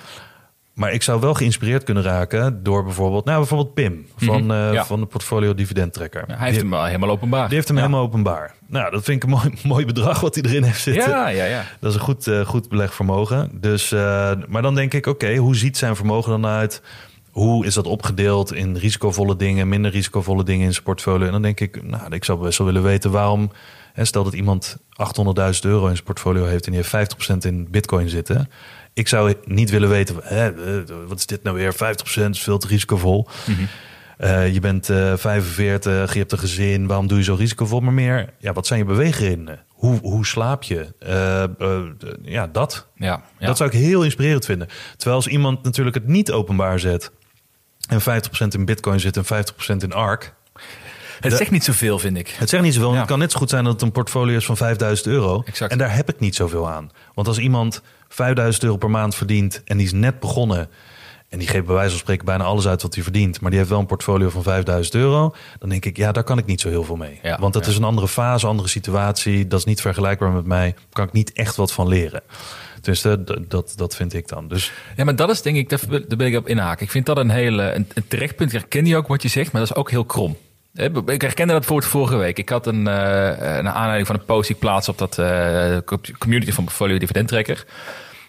Maar 0.77 0.93
ik 0.93 1.03
zou 1.03 1.21
wel 1.21 1.35
geïnspireerd 1.35 1.85
kunnen 1.85 2.03
raken 2.03 2.63
door 2.63 2.85
bijvoorbeeld, 2.85 3.25
nou 3.25 3.39
bijvoorbeeld 3.39 3.75
Pim 3.75 4.07
van, 4.17 4.43
Mhm, 4.43 4.51
eh, 4.51 4.73
ja. 4.73 4.85
van 4.85 5.01
de 5.01 5.07
portfolio 5.07 5.55
dividendtrekker. 5.55 6.25
Ja, 6.29 6.37
hij 6.37 6.47
heeft 6.47 6.61
hem 6.61 6.71
wel 6.71 6.85
helemaal 6.85 7.11
openbaar. 7.11 7.47
Die 7.47 7.55
heeft 7.55 7.69
hem 7.69 7.77
Ja. 7.77 7.83
helemaal 7.83 8.05
openbaar. 8.05 8.55
Nou, 8.67 8.91
dat 8.91 9.05
vind 9.05 9.23
ik 9.23 9.31
een 9.31 9.37
mooi, 9.39 9.51
mooi 9.75 9.85
bedrag 9.87 10.21
wat 10.21 10.35
hij 10.35 10.45
erin 10.45 10.63
heeft 10.63 10.81
zitten. 10.81 11.11
Ja, 11.11 11.29
ja, 11.29 11.45
ja. 11.45 11.65
Dat 11.81 11.91
is 11.91 11.97
een 11.99 12.05
goed, 12.05 12.27
eh, 12.27 12.41
goed 12.41 12.69
belegvermogen. 12.69 13.51
Dus, 13.61 13.93
eh, 13.93 14.31
maar 14.49 14.63
dan 14.63 14.75
denk 14.75 14.95
ik, 14.95 15.07
oké, 15.07 15.37
hoe 15.37 15.57
ziet 15.57 15.77
zijn 15.77 15.97
vermogen 15.97 16.31
dan 16.31 16.47
uit? 16.47 16.83
Hoe 17.31 17.67
is 17.67 17.75
dat 17.75 17.87
opgedeeld 17.87 18.53
in 18.55 18.77
risicovolle 18.77 19.37
dingen, 19.37 19.69
minder 19.69 19.91
risicovolle 19.91 20.45
dingen 20.45 20.67
in 20.67 20.73
zijn 20.73 20.85
portfolio? 20.85 21.27
En 21.27 21.33
dan 21.33 21.43
denk 21.43 21.61
ik, 21.61 21.83
nou, 21.83 22.15
ik 22.15 22.25
zou 22.25 22.39
best 22.41 22.59
wel 22.59 22.67
willen 22.67 22.83
weten 22.83 23.11
waarom. 23.11 23.51
Stel 24.05 24.25
dat 24.25 24.33
iemand 24.33 24.77
800.000 24.79 25.61
euro 25.61 25.87
in 25.87 25.95
zijn 25.95 26.05
portfolio 26.05 26.45
heeft 26.45 26.67
en 26.67 26.73
die 26.73 26.83
heeft 26.83 27.15
50% 27.33 27.37
in 27.39 27.71
bitcoin 27.71 28.09
zitten. 28.09 28.51
Ik 28.93 29.09
zou 29.09 29.35
niet 29.45 29.71
willen 29.71 29.89
weten, 29.89 30.17
hè, 30.23 30.49
eh, 30.49 30.95
wat 31.07 31.19
is 31.19 31.27
dit 31.27 31.43
nou 31.43 31.57
weer? 31.57 31.75
50% 31.75 32.31
is 32.31 32.43
veel 32.43 32.59
te 32.59 32.67
risicovol. 32.67 33.29
Eh, 34.17 34.53
je 34.53 34.61
bent 34.61 34.91
eh 34.91 35.17
45, 35.17 36.13
je 36.13 36.19
hebt 36.19 36.33
een 36.33 36.39
gezin, 36.39 36.87
waarom 36.87 37.07
doe 37.07 37.19
je 37.19 37.25
zo 37.25 37.35
risicovol? 37.35 37.81
Maar 37.81 37.93
meer, 37.93 38.33
ja, 38.39 38.53
wat 38.53 38.67
zijn 38.67 38.79
je 38.79 38.85
beweegredenen? 38.85 39.65
Hoe, 39.69 39.99
hoe 40.01 40.27
slaap 40.27 40.63
je? 40.63 40.95
Ja, 42.23 42.47
dat. 42.47 42.87
Ja, 42.95 43.23
ja. 43.39 43.47
Dat 43.47 43.57
zou 43.57 43.71
ik 43.71 43.77
heel 43.77 44.03
inspirerend 44.03 44.45
vinden. 44.45 44.69
Terwijl 44.97 45.17
als 45.17 45.27
iemand 45.27 45.63
natuurlijk 45.63 45.97
het 45.97 46.07
niet 46.07 46.33
openbaar 46.33 46.79
zet... 46.79 47.11
en 47.89 48.01
50% 48.01 48.05
in 48.49 48.65
bitcoin 48.65 49.01
zit 49.01 49.17
en 49.17 49.25
50% 49.25 49.77
in 49.77 49.93
ARK... 49.93 50.35
Het 51.21 51.33
zegt 51.33 51.51
niet 51.51 51.65
zoveel, 51.65 51.99
vind 51.99 52.17
ik. 52.17 52.29
Het 52.29 52.49
zegt 52.49 52.63
niet 52.63 52.75
zoveel. 52.75 52.93
Ja. 52.93 52.99
Het 52.99 53.07
kan 53.07 53.19
net 53.19 53.33
zo 53.33 53.39
goed 53.39 53.51
zijn 53.51 53.65
dat 53.65 53.73
het 53.73 53.83
een 53.83 53.93
portfolio 53.93 54.37
is 54.37 54.45
van 54.45 54.57
5000 54.57 55.09
euro. 55.09 55.43
Exact. 55.47 55.73
En 55.73 55.79
daar 55.79 55.95
heb 55.95 56.09
ik 56.09 56.21
niet 56.21 56.35
zoveel 56.35 56.71
aan. 56.71 56.91
Want 57.15 57.29
als 57.29 57.39
iemand 57.39 57.83
5000 58.09 58.65
euro 58.65 58.77
per 58.77 58.91
maand 58.91 59.15
verdient 59.15 59.63
en 59.65 59.77
die 59.77 59.87
is 59.87 59.93
net 59.93 60.21
begonnen. 60.21 60.69
En 61.29 61.39
die 61.39 61.49
geeft 61.49 61.67
bij 61.67 61.75
wijze 61.75 61.91
van 61.91 61.99
spreken 61.99 62.25
bijna 62.25 62.45
alles 62.45 62.67
uit 62.67 62.83
wat 62.83 62.95
hij 62.95 63.03
verdient. 63.03 63.41
Maar 63.41 63.51
die 63.51 63.59
heeft 63.59 63.71
wel 63.71 63.81
een 63.81 63.87
portfolio 63.87 64.29
van 64.29 64.43
5000 64.43 64.95
euro. 64.95 65.35
Dan 65.59 65.69
denk 65.69 65.85
ik, 65.85 65.97
ja, 65.97 66.13
daar 66.13 66.25
kan 66.25 66.39
ik 66.39 66.47
niet 66.47 66.61
zo 66.61 66.69
heel 66.69 66.85
veel 66.85 66.97
mee. 66.97 67.19
Ja, 67.23 67.39
Want 67.41 67.53
dat 67.53 67.65
ja. 67.65 67.71
is 67.71 67.77
een 67.77 67.85
andere 67.85 68.09
fase, 68.09 68.47
andere 68.47 68.69
situatie. 68.69 69.47
Dat 69.47 69.59
is 69.59 69.65
niet 69.65 69.81
vergelijkbaar 69.81 70.31
met 70.31 70.47
mij. 70.47 70.73
Daar 70.73 70.85
kan 70.93 71.07
ik 71.07 71.13
niet 71.13 71.33
echt 71.33 71.57
wat 71.57 71.73
van 71.73 71.89
leren. 71.89 72.23
Dus 72.81 73.03
dat, 73.03 73.37
dat, 73.49 73.73
dat 73.77 73.97
vind 73.97 74.15
ik 74.15 74.29
dan. 74.29 74.49
Dus 74.49 74.73
Ja, 74.97 75.05
maar 75.05 75.17
dat 75.17 75.31
is 75.31 75.43
denk 75.43 75.57
ik, 75.57 75.69
daar 75.69 75.81
daar 75.89 76.19
wil 76.19 76.27
ik 76.27 76.37
op 76.37 76.49
inhaken. 76.49 76.85
Ik 76.85 76.91
vind 76.91 77.07
dat 77.07 77.17
een 77.17 77.31
hele 77.31 77.73
een, 77.73 77.89
een 77.95 78.09
terecht 78.09 78.37
punt. 78.37 78.53
Ik 78.53 78.61
herken 78.61 78.87
je 78.87 78.97
ook 78.97 79.07
wat 79.07 79.23
je 79.23 79.29
zegt, 79.29 79.53
maar 79.53 79.61
dat 79.61 79.71
is 79.71 79.77
ook 79.77 79.91
heel 79.91 80.05
krom. 80.05 80.37
Ik 81.07 81.21
herkende 81.23 81.53
dat 81.53 81.65
voor 81.65 81.83
vorige 81.83 82.17
week. 82.17 82.39
Ik 82.39 82.49
had 82.49 82.67
een, 82.67 82.87
eh 82.87 83.57
een 83.59 83.69
aanleiding 83.69 84.07
van 84.07 84.17
een 84.17 84.25
post 84.25 84.47
die 84.47 84.55
ik 84.57 84.63
plaats 84.63 84.89
op 84.89 84.99
dat 84.99 85.19
eh, 85.19 85.77
community 86.19 86.53
van 86.53 86.65
Portfolio 86.65 86.99
Dividend 86.99 87.29
Tracker. 87.29 87.65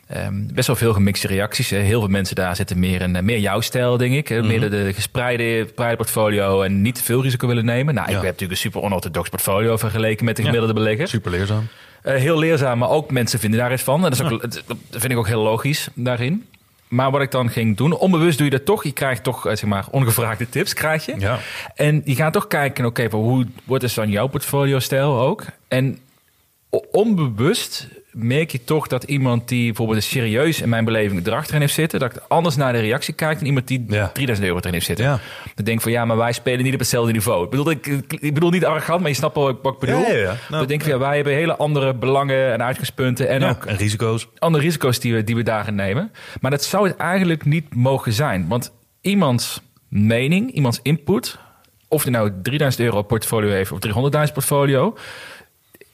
Ehm, 0.08 0.34
best 0.54 0.68
wel 0.68 0.76
veel 0.76 0.93
gemixte 0.93 1.28
reacties. 1.28 1.70
Hè. 1.70 1.78
Heel 1.78 2.00
veel 2.00 2.10
mensen 2.10 2.36
daar 2.36 2.56
zitten 2.56 2.80
meer 2.80 3.02
in 3.02 3.16
eh, 3.16 3.22
meer 3.24 3.39
jouw 3.39 3.62
stijl, 3.62 3.98
denk 3.98 4.14
ik. 4.14 4.28
hè. 4.28 4.43
Meer 4.43 4.60
de, 4.60 4.70
de 4.70 4.91
gespreide, 4.93 5.62
gespreide 5.64 5.95
portfolio 5.98 6.62
en 6.62 6.82
niet 6.82 6.95
te 6.95 7.04
veel 7.04 7.22
risico 7.22 7.48
willen 7.48 7.66
nemen. 7.66 7.93
Nou, 7.93 8.06
ik 8.08 8.14
Ja. 8.14 8.20
heb 8.20 8.26
natuurlijk 8.26 8.52
een 8.52 8.58
super 8.72 8.82
onorthodox 8.82 9.30
portfolio 9.30 9.78
vergeleken 9.78 10.26
met 10.26 10.36
de 10.36 10.41
gemiddelde 10.43 10.74
belegger. 10.74 11.08
super 11.08 11.32
leerzaam. 11.32 11.68
Eh, 12.02 12.16
heel 12.16 12.39
leerzaam, 12.39 12.78
maar 12.78 12.89
ook 12.89 13.12
mensen 13.12 13.39
vinden 13.39 13.60
daar 13.60 13.74
iets 13.74 13.84
van. 13.84 13.95
En 14.06 14.10
dat, 14.12 14.20
is 14.20 14.32
ook, 14.32 14.41
dat 14.52 14.78
vind 14.91 15.12
ik 15.12 15.18
ook 15.18 15.28
heel 15.28 15.41
logisch 15.43 15.88
daarin. 15.93 16.45
Maar 16.88 17.12
wat 17.12 17.22
ik 17.22 17.32
dan 17.32 17.50
ging 17.50 17.78
doen, 17.78 17.94
onbewust 17.94 18.38
doe 18.38 18.46
je 18.46 18.58
dat 18.58 18.66
toch. 18.66 18.84
Je 18.84 18.92
krijgt 18.92 19.24
toch, 19.24 19.48
eh, 19.48 19.56
zeg 19.56 19.70
maar, 19.70 19.86
ongevraagde 19.92 20.50
tips 20.50 20.74
krijg 20.74 21.06
je. 21.06 21.16
Ja. 21.20 21.40
En 21.76 22.02
je 22.06 22.16
gaat 22.16 22.34
toch 22.34 22.48
kijken, 22.48 22.86
oké, 22.86 23.08
hoe 23.10 23.48
wordt 23.64 23.84
is 23.84 23.94
dan 23.94 24.10
jouw 24.10 24.28
portfolio-stijl 24.28 25.20
ook? 25.20 25.46
En 25.68 26.00
onbewust 26.92 27.88
merk 28.18 28.51
je 28.51 28.63
toch 28.63 28.88
dat 28.88 29.03
iemand 29.03 29.47
die 29.47 29.65
bijvoorbeeld 29.65 30.03
serieus 30.03 30.61
in 30.61 30.70
mijn 30.70 30.86
beleving 30.86 31.24
bedrag 31.24 31.47
erin 31.47 31.61
heeft 31.61 31.74
zitten, 31.74 31.99
dat 31.99 32.15
ik 32.15 32.22
anders 32.28 32.55
naar 32.55 32.74
de 32.74 32.80
reactie 32.80 33.13
kijk 33.13 33.38
dan 33.38 33.45
iemand 33.47 33.68
die 33.68 33.86
Ja. 33.88 34.07
3000 34.13 34.47
euro 34.47 34.59
erin 34.59 34.74
heeft 34.74 34.86
zitten. 34.86 35.05
Ja. 35.05 35.20
Dan 35.55 35.65
denk 35.65 35.78
ik 35.78 35.84
van 35.84 35.91
ja, 35.91 36.05
maar 36.05 36.18
wij 36.18 36.32
spelen 36.32 36.63
niet 36.63 36.74
op 36.74 36.80
hetzelfde 36.80 37.11
niveau. 37.11 37.43
Ik 37.43 37.49
bedoel, 37.49 37.70
ik, 37.70 37.88
ik 38.20 38.34
bedoel 38.34 38.49
niet 38.49 38.65
arrogant, 38.65 38.99
maar 38.99 39.09
je 39.09 39.15
snapt 39.15 39.36
wel 39.36 39.43
wat 39.61 39.74
ik- 39.74 39.80
bedoel. 39.80 39.99
Ja, 39.99 40.07
ja, 40.11 40.18
ja. 40.18 40.36
Nou, 40.49 40.61
we 40.61 40.68
denken 40.68 40.89
van 40.89 40.99
ja, 40.99 41.05
wij 41.05 41.15
hebben 41.15 41.34
hele 41.34 41.55
andere 41.57 41.93
belangen 41.95 42.53
en 42.53 42.63
uitgangspunten 42.63 43.28
en 43.28 43.43
ook 43.43 43.65
en 43.65 43.76
risico's. 43.78 44.28
andere 44.38 44.63
risico's 44.63 44.99
die 44.99 45.13
we, 45.13 45.24
die 45.24 45.36
we 45.36 45.43
daarin 45.43 45.76
nemen. 45.76 46.11
Maar 46.41 46.51
dat 46.51 46.63
zou 46.63 46.88
het 46.88 46.97
eigenlijk 46.97 47.45
niet 47.45 47.76
mogen 47.76 48.13
zijn. 48.13 48.47
Want 48.47 48.72
iemands 49.01 49.61
mening, 49.89 50.51
iemands 50.53 50.80
input, 50.84 51.38
of 51.88 52.03
hij 52.03 52.11
nou 52.11 52.32
3000 52.43 52.84
euro 52.84 53.01
portfolio 53.01 53.49
heeft 53.49 53.72
of 53.72 53.80
300.000 54.28 54.34
portfolio. 54.34 54.97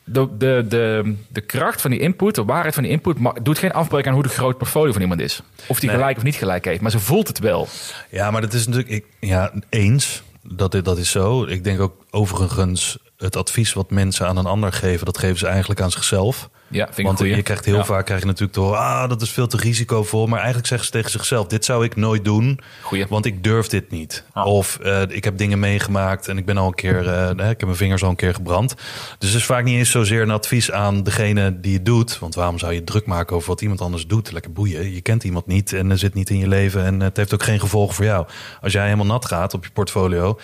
De, 0.05 0.37
de, 0.37 0.65
de, 0.69 1.15
de 1.27 1.41
kracht 1.41 1.81
van 1.81 1.91
die 1.91 1.99
input, 1.99 2.35
de 2.35 2.43
waarheid 2.43 2.73
van 2.73 2.83
die 2.83 2.91
input, 2.91 3.17
doet 3.43 3.57
geen 3.57 3.73
afbreuk 3.73 4.07
aan 4.07 4.13
hoe 4.13 4.23
de 4.23 4.29
groot 4.29 4.57
portfolio 4.57 4.91
van 4.91 5.01
iemand 5.01 5.21
is. 5.21 5.41
Of 5.67 5.79
die 5.79 5.89
Nee. 5.89 5.97
gelijk 5.97 6.17
of 6.17 6.23
niet 6.23 6.35
gelijk 6.35 6.65
heeft. 6.65 6.81
Maar 6.81 6.91
ze 6.91 6.99
voelt 6.99 7.27
het 7.27 7.39
wel. 7.39 7.67
Ja, 8.09 8.31
maar 8.31 8.41
dat 8.41 8.53
is 8.53 8.65
natuurlijk 8.67 8.93
ik, 8.93 9.05
ja, 9.19 9.51
eens. 9.69 10.23
Dat, 10.41 10.79
dat 10.83 10.97
is 10.97 11.11
zo. 11.11 11.43
Ik 11.45 11.63
denk 11.63 11.79
ook 11.79 12.05
overigens 12.09 12.97
het 13.17 13.35
advies 13.35 13.73
wat 13.73 13.89
mensen 13.89 14.27
aan 14.27 14.37
een 14.37 14.45
ander 14.45 14.73
geven, 14.73 15.05
dat 15.05 15.17
geven 15.17 15.37
ze 15.37 15.47
eigenlijk 15.47 15.81
aan 15.81 15.91
zichzelf. 15.91 16.49
Ja, 16.73 16.87
vind 16.91 17.07
Want 17.07 17.19
je 17.19 17.41
krijgt 17.41 17.65
heel 17.65 17.75
Ja. 17.75 17.85
vaak 17.85 18.05
krijg 18.05 18.19
je 18.19 18.25
natuurlijk 18.25 18.53
door, 18.53 18.75
ah, 18.75 19.09
dat 19.09 19.21
is 19.21 19.29
veel 19.29 19.47
te 19.47 19.57
risicovol. 19.57 20.27
Maar 20.27 20.37
eigenlijk 20.37 20.67
zeggen 20.67 20.85
ze 20.87 20.91
tegen 20.93 21.11
zichzelf: 21.11 21.47
dit 21.47 21.65
zou 21.65 21.85
ik 21.85 21.95
nooit 21.95 22.25
doen, 22.25 22.59
Goeie. 22.81 23.05
want 23.09 23.25
ik 23.25 23.43
durf 23.43 23.67
dit 23.67 23.91
niet. 23.91 24.23
Ah. 24.33 24.45
Of 24.45 24.79
eh, 24.79 25.01
ik 25.07 25.23
heb 25.23 25.37
dingen 25.37 25.59
meegemaakt 25.59 26.27
en 26.27 26.37
ik 26.37 26.45
ben 26.45 26.57
al 26.57 26.67
een 26.67 26.73
keer, 26.73 27.07
eh, 27.07 27.29
ik 27.29 27.37
heb 27.37 27.63
mijn 27.63 27.75
vingers 27.75 28.03
al 28.03 28.09
een 28.09 28.15
keer 28.15 28.33
gebrand. 28.33 28.75
Dus 29.17 29.29
het 29.29 29.39
is 29.39 29.45
vaak 29.45 29.63
niet 29.63 29.77
eens 29.77 29.91
zozeer 29.91 30.21
een 30.21 30.31
advies 30.31 30.71
aan 30.71 31.03
degene 31.03 31.59
die 31.59 31.73
het 31.73 31.85
doet. 31.85 32.19
Want 32.19 32.35
waarom 32.35 32.59
zou 32.59 32.73
je 32.73 32.83
druk 32.83 33.05
maken 33.05 33.35
over 33.35 33.47
wat 33.47 33.61
iemand 33.61 33.81
anders 33.81 34.07
doet? 34.07 34.31
Lekker 34.31 34.51
boeien. 34.51 34.93
Je 34.93 35.01
kent 35.01 35.23
iemand 35.23 35.47
niet 35.47 35.73
en 35.73 35.91
er 35.91 35.97
zit 35.97 36.13
niet 36.13 36.29
in 36.29 36.37
je 36.37 36.47
leven 36.47 36.85
en 36.85 36.99
het 36.99 37.17
heeft 37.17 37.33
ook 37.33 37.43
geen 37.43 37.59
gevolgen 37.59 37.95
voor 37.95 38.05
jou. 38.05 38.25
Als 38.61 38.73
jij 38.73 38.83
helemaal 38.83 39.05
nat 39.05 39.25
gaat 39.25 39.53
op 39.53 39.63
je 39.65 39.71
portfolio, 39.73 40.39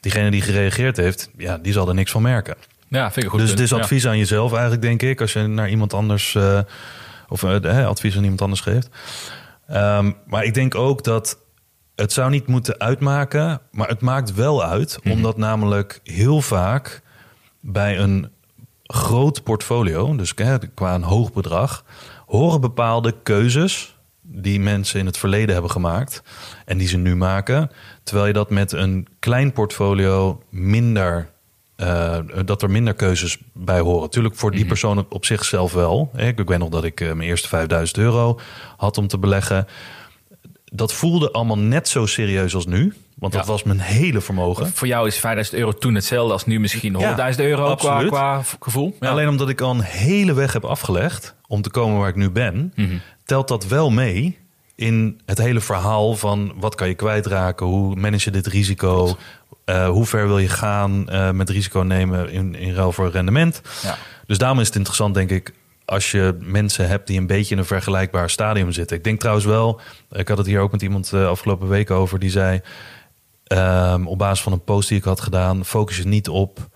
diegene 0.00 0.30
die 0.30 0.42
gereageerd 0.42 0.96
heeft, 0.96 1.30
ja, 1.36 1.58
die 1.58 1.72
zal 1.72 1.88
er 1.88 1.94
niks 1.94 2.10
van 2.10 2.22
merken. 2.22 2.54
Ja, 2.88 3.12
vind 3.12 3.26
ik 3.26 3.30
goed 3.30 3.56
Dus 3.56 3.70
Ja. 3.70 3.76
advies 3.76 4.06
aan 4.06 4.18
jezelf 4.18 4.52
eigenlijk, 4.52 4.82
denk 4.82 5.02
ik. 5.02 5.20
Als 5.20 5.32
je 5.32 5.46
naar 5.46 5.70
iemand 5.70 5.94
anders... 5.94 6.34
eh, 6.34 6.58
of 7.28 7.42
eh, 7.42 7.86
advies 7.86 8.16
aan 8.16 8.22
iemand 8.22 8.42
anders 8.42 8.60
geeft. 8.60 8.88
Ehm, 9.66 10.12
maar 10.26 10.44
ik 10.44 10.54
denk 10.54 10.74
ook 10.74 11.04
dat 11.04 11.38
het 11.94 12.12
zou 12.12 12.30
niet 12.30 12.46
moeten 12.46 12.78
uitmaken, 12.80 13.60
maar 13.70 13.88
het 13.88 14.00
maakt 14.00 14.34
wel 14.34 14.64
uit, 14.64 14.98
omdat 15.04 15.36
namelijk 15.36 16.00
heel 16.02 16.40
vaak 16.40 17.02
bij 17.60 17.98
een 17.98 18.30
groot 18.82 19.42
portfolio, 19.42 20.16
dus 20.16 20.34
qua 20.74 20.94
een 20.94 21.02
hoog 21.02 21.32
bedrag, 21.32 21.84
horen 22.26 22.60
bepaalde 22.60 23.14
keuzes 23.22 23.96
die 24.20 24.60
mensen 24.60 25.00
in 25.00 25.06
het 25.06 25.16
verleden 25.16 25.52
hebben 25.52 25.70
gemaakt 25.70 26.22
en 26.64 26.78
die 26.78 26.88
ze 26.88 26.96
nu 26.96 27.16
maken, 27.16 27.70
terwijl 28.02 28.26
je 28.26 28.32
dat 28.32 28.50
met 28.50 28.72
een 28.72 29.06
klein 29.18 29.52
portfolio 29.52 30.42
minder 30.48 31.30
eh, 31.76 32.18
dat 32.44 32.62
er 32.62 32.70
minder 32.70 32.94
keuzes 32.94 33.38
bij 33.52 33.80
horen. 33.80 34.10
Tuurlijk 34.10 34.36
voor 34.36 34.50
die 34.50 34.64
persoon 34.66 35.06
op, 35.08 35.24
zichzelf 35.24 35.72
wel. 35.72 36.10
Ik, 36.16 36.38
ik 36.38 36.48
weet 36.48 36.58
nog 36.58 36.68
dat 36.68 36.84
ik 36.84 37.00
eh, 37.00 37.12
mijn 37.12 37.28
eerste 37.28 37.48
5000 37.48 37.98
euro 37.98 38.38
had 38.76 38.98
om 38.98 39.06
te 39.08 39.18
beleggen. 39.18 39.66
Dat 40.64 40.92
voelde 40.92 41.30
allemaal 41.30 41.58
net 41.58 41.88
zo 41.88 42.06
serieus 42.06 42.54
als 42.54 42.66
nu. 42.66 42.92
Want 43.14 43.32
dat 43.32 43.46
was 43.46 43.62
mijn 43.62 43.80
hele 43.80 44.20
vermogen. 44.20 44.72
Voor 44.72 44.86
jou 44.86 45.06
is 45.06 45.18
5000 45.18 45.58
euro 45.58 45.72
toen 45.72 45.94
hetzelfde 45.94 46.32
als 46.32 46.46
nu 46.46 46.60
misschien 46.60 46.94
100.000 47.34 47.40
euro 47.40 47.74
qua, 47.74 48.04
qua 48.06 48.42
gevoel. 48.60 48.96
Ja. 49.00 49.08
Alleen 49.08 49.28
omdat 49.28 49.48
ik 49.48 49.60
al 49.60 49.70
een 49.70 49.80
hele 49.80 50.32
weg 50.32 50.52
heb 50.52 50.64
afgelegd 50.64 51.34
om 51.46 51.62
te 51.62 51.70
komen 51.70 51.98
waar 51.98 52.08
ik 52.08 52.16
nu 52.16 52.30
ben, 52.30 52.72
Mhm. 52.76 52.94
telt 53.24 53.48
dat 53.48 53.66
wel 53.66 53.90
mee 53.90 54.38
in 54.74 55.20
het 55.26 55.38
hele 55.38 55.60
verhaal 55.60 56.14
van 56.14 56.52
wat 56.56 56.74
kan 56.74 56.88
je 56.88 56.94
kwijtraken, 56.94 57.66
hoe 57.66 57.96
manage 57.96 58.24
je 58.24 58.30
dit 58.30 58.46
risico, 58.46 59.16
eh, 59.64 59.88
hoe 59.88 60.06
ver 60.06 60.26
wil 60.26 60.38
je 60.38 60.48
gaan 60.48 61.08
eh, 61.08 61.30
met 61.30 61.50
risico 61.50 61.80
nemen 61.80 62.30
in, 62.30 62.54
in 62.54 62.74
ruil 62.74 62.92
voor 62.92 63.10
rendement. 63.10 63.60
Ja. 63.82 63.96
Dus 64.26 64.38
daarom 64.38 64.60
is 64.60 64.66
het 64.66 64.76
interessant, 64.76 65.14
denk 65.14 65.30
ik, 65.30 65.52
als 65.84 66.10
je 66.10 66.36
mensen 66.40 66.88
hebt 66.88 67.06
die 67.06 67.18
een 67.18 67.26
beetje 67.26 67.54
in 67.54 67.60
een 67.60 67.66
vergelijkbaar 67.66 68.30
stadium 68.30 68.72
zitten. 68.72 68.96
Ik 68.96 69.04
denk 69.04 69.20
trouwens 69.20 69.46
wel, 69.46 69.80
ik 70.10 70.28
had 70.28 70.38
het 70.38 70.46
hier 70.46 70.60
ook 70.60 70.72
met 70.72 70.82
iemand 70.82 71.12
eh, 71.12 71.28
afgelopen 71.28 71.68
week 71.68 71.90
over, 71.90 72.18
die 72.18 72.30
zei 72.30 72.60
ehm, 73.44 74.06
op 74.06 74.18
basis 74.18 74.42
van 74.42 74.52
een 74.52 74.64
post 74.64 74.88
die 74.88 74.98
ik 74.98 75.04
had 75.04 75.20
gedaan, 75.20 75.64
focus 75.64 75.96
je 75.96 76.06
niet 76.06 76.28
op 76.28 76.68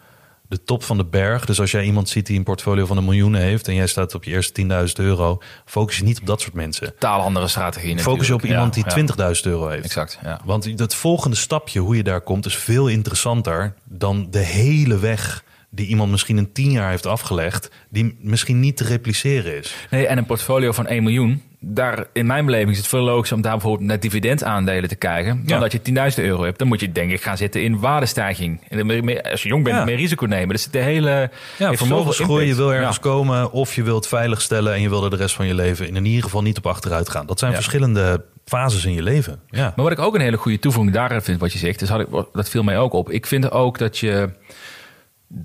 de 0.48 0.62
top 0.62 0.82
van 0.82 0.96
de 0.96 1.04
berg. 1.04 1.44
Dus 1.44 1.60
als 1.60 1.70
jij 1.70 1.84
iemand 1.84 2.08
ziet 2.08 2.26
die 2.26 2.38
een 2.38 2.44
portfolio 2.44 2.86
van 2.86 2.96
een 2.96 3.04
miljoen 3.04 3.34
heeft 3.34 3.68
en 3.68 3.74
jij 3.74 3.86
staat 3.86 4.14
op 4.14 4.24
je 4.24 4.30
eerste 4.30 4.62
10.000 4.62 5.04
euro, 5.04 5.38
focus 5.64 5.96
je 5.96 6.04
niet 6.04 6.20
op 6.20 6.26
dat 6.26 6.40
soort 6.40 6.54
mensen. 6.54 6.86
Totaal 6.86 7.20
andere 7.20 7.48
strategie 7.48 7.98
Focus 7.98 8.26
je 8.26 8.34
op 8.34 8.44
iemand 8.44 8.74
die 8.74 8.84
ja. 8.86 9.34
20.000 9.34 9.40
euro 9.42 9.68
heeft. 9.68 9.84
Exact, 9.84 10.18
ja. 10.22 10.40
Want 10.44 10.64
het 10.64 10.94
volgende 10.94 11.36
stapje, 11.36 11.80
hoe 11.80 11.96
je 11.96 12.02
daar 12.02 12.20
komt, 12.20 12.46
is 12.46 12.56
veel 12.56 12.88
interessanter 12.88 13.74
dan 13.84 14.26
de 14.30 14.38
hele 14.38 14.98
weg 14.98 15.44
die 15.70 15.86
iemand 15.86 16.10
misschien 16.10 16.38
in 16.38 16.52
tien 16.52 16.70
jaar 16.70 16.90
heeft 16.90 17.06
afgelegd, 17.06 17.70
die 17.88 18.18
misschien 18.20 18.60
niet 18.60 18.76
te 18.76 18.84
repliceren 18.84 19.58
is. 19.58 19.74
Nee, 19.90 20.06
en 20.06 20.18
een 20.18 20.26
portfolio 20.26 20.72
van 20.72 20.86
1 20.86 21.02
miljoen. 21.02 21.42
Daar, 21.60 22.06
in 22.12 22.26
mijn 22.26 22.44
beleving 22.44 22.70
is 22.70 22.76
het 22.76 22.86
veel 22.86 23.00
logischer 23.02 23.36
om 23.36 23.42
daar 23.42 23.52
bijvoorbeeld 23.52 23.88
naar 23.88 24.00
dividendaandelen 24.00 24.88
te 24.88 24.94
kijken. 24.94 25.42
Dan 25.46 25.56
Ja. 25.56 25.58
dat 25.58 25.72
je 25.72 25.82
10.000 25.82 26.24
euro 26.24 26.42
hebt. 26.44 26.58
Dan 26.58 26.68
moet 26.68 26.80
je 26.80 26.92
denk 26.92 27.10
ik 27.10 27.22
gaan 27.22 27.36
zitten 27.36 27.62
in 27.62 27.78
waardestijging. 27.78 28.60
En 28.68 28.86
meer- 28.86 29.04
meer- 29.04 29.22
als 29.22 29.42
je 29.42 29.48
jong 29.48 29.64
bent, 29.64 29.76
Ja. 29.76 29.84
meer 29.84 29.96
risico 29.96 30.26
nemen. 30.26 30.48
Dus 30.48 30.66
de 30.70 30.78
hele... 30.78 31.30
Ja, 31.58 31.74
vermogensgroei, 31.74 32.46
je 32.46 32.54
wil 32.54 32.72
ergens 32.74 32.96
Ja. 32.96 33.02
komen 33.02 33.52
of 33.52 33.74
je 33.74 33.82
wilt 33.82 34.06
veilig 34.06 34.40
stellen 34.40 34.74
en 34.74 34.80
je 34.80 34.88
wil 34.88 35.04
er 35.04 35.10
de 35.10 35.16
rest 35.16 35.34
van 35.34 35.46
je 35.46 35.54
leven 35.54 35.94
in 35.94 36.04
ieder 36.04 36.22
geval 36.22 36.42
niet 36.42 36.58
op 36.58 36.66
achteruit 36.66 37.08
gaan. 37.08 37.26
Dat 37.26 37.38
zijn 37.38 37.54
verschillende 37.54 38.24
fases 38.44 38.84
in 38.84 38.92
je 38.94 39.02
leven. 39.02 39.40
Ja. 39.50 39.72
Maar 39.76 39.84
wat 39.84 39.92
ik 39.92 39.98
ook 39.98 40.14
een 40.14 40.20
hele 40.20 40.36
goede 40.36 40.58
toevoeging 40.58 40.94
daar 40.94 41.22
vind, 41.22 41.40
wat 41.40 41.52
je 41.52 41.58
zegt, 41.58 41.78
dus 41.78 41.88
had 41.88 42.00
ik, 42.00 42.06
dat 42.32 42.48
viel 42.48 42.62
mij 42.62 42.78
ook 42.78 42.92
op. 42.92 43.10
Ik 43.10 43.26
vind 43.26 43.50
ook 43.50 43.78
dat 43.78 43.98
je 43.98 44.30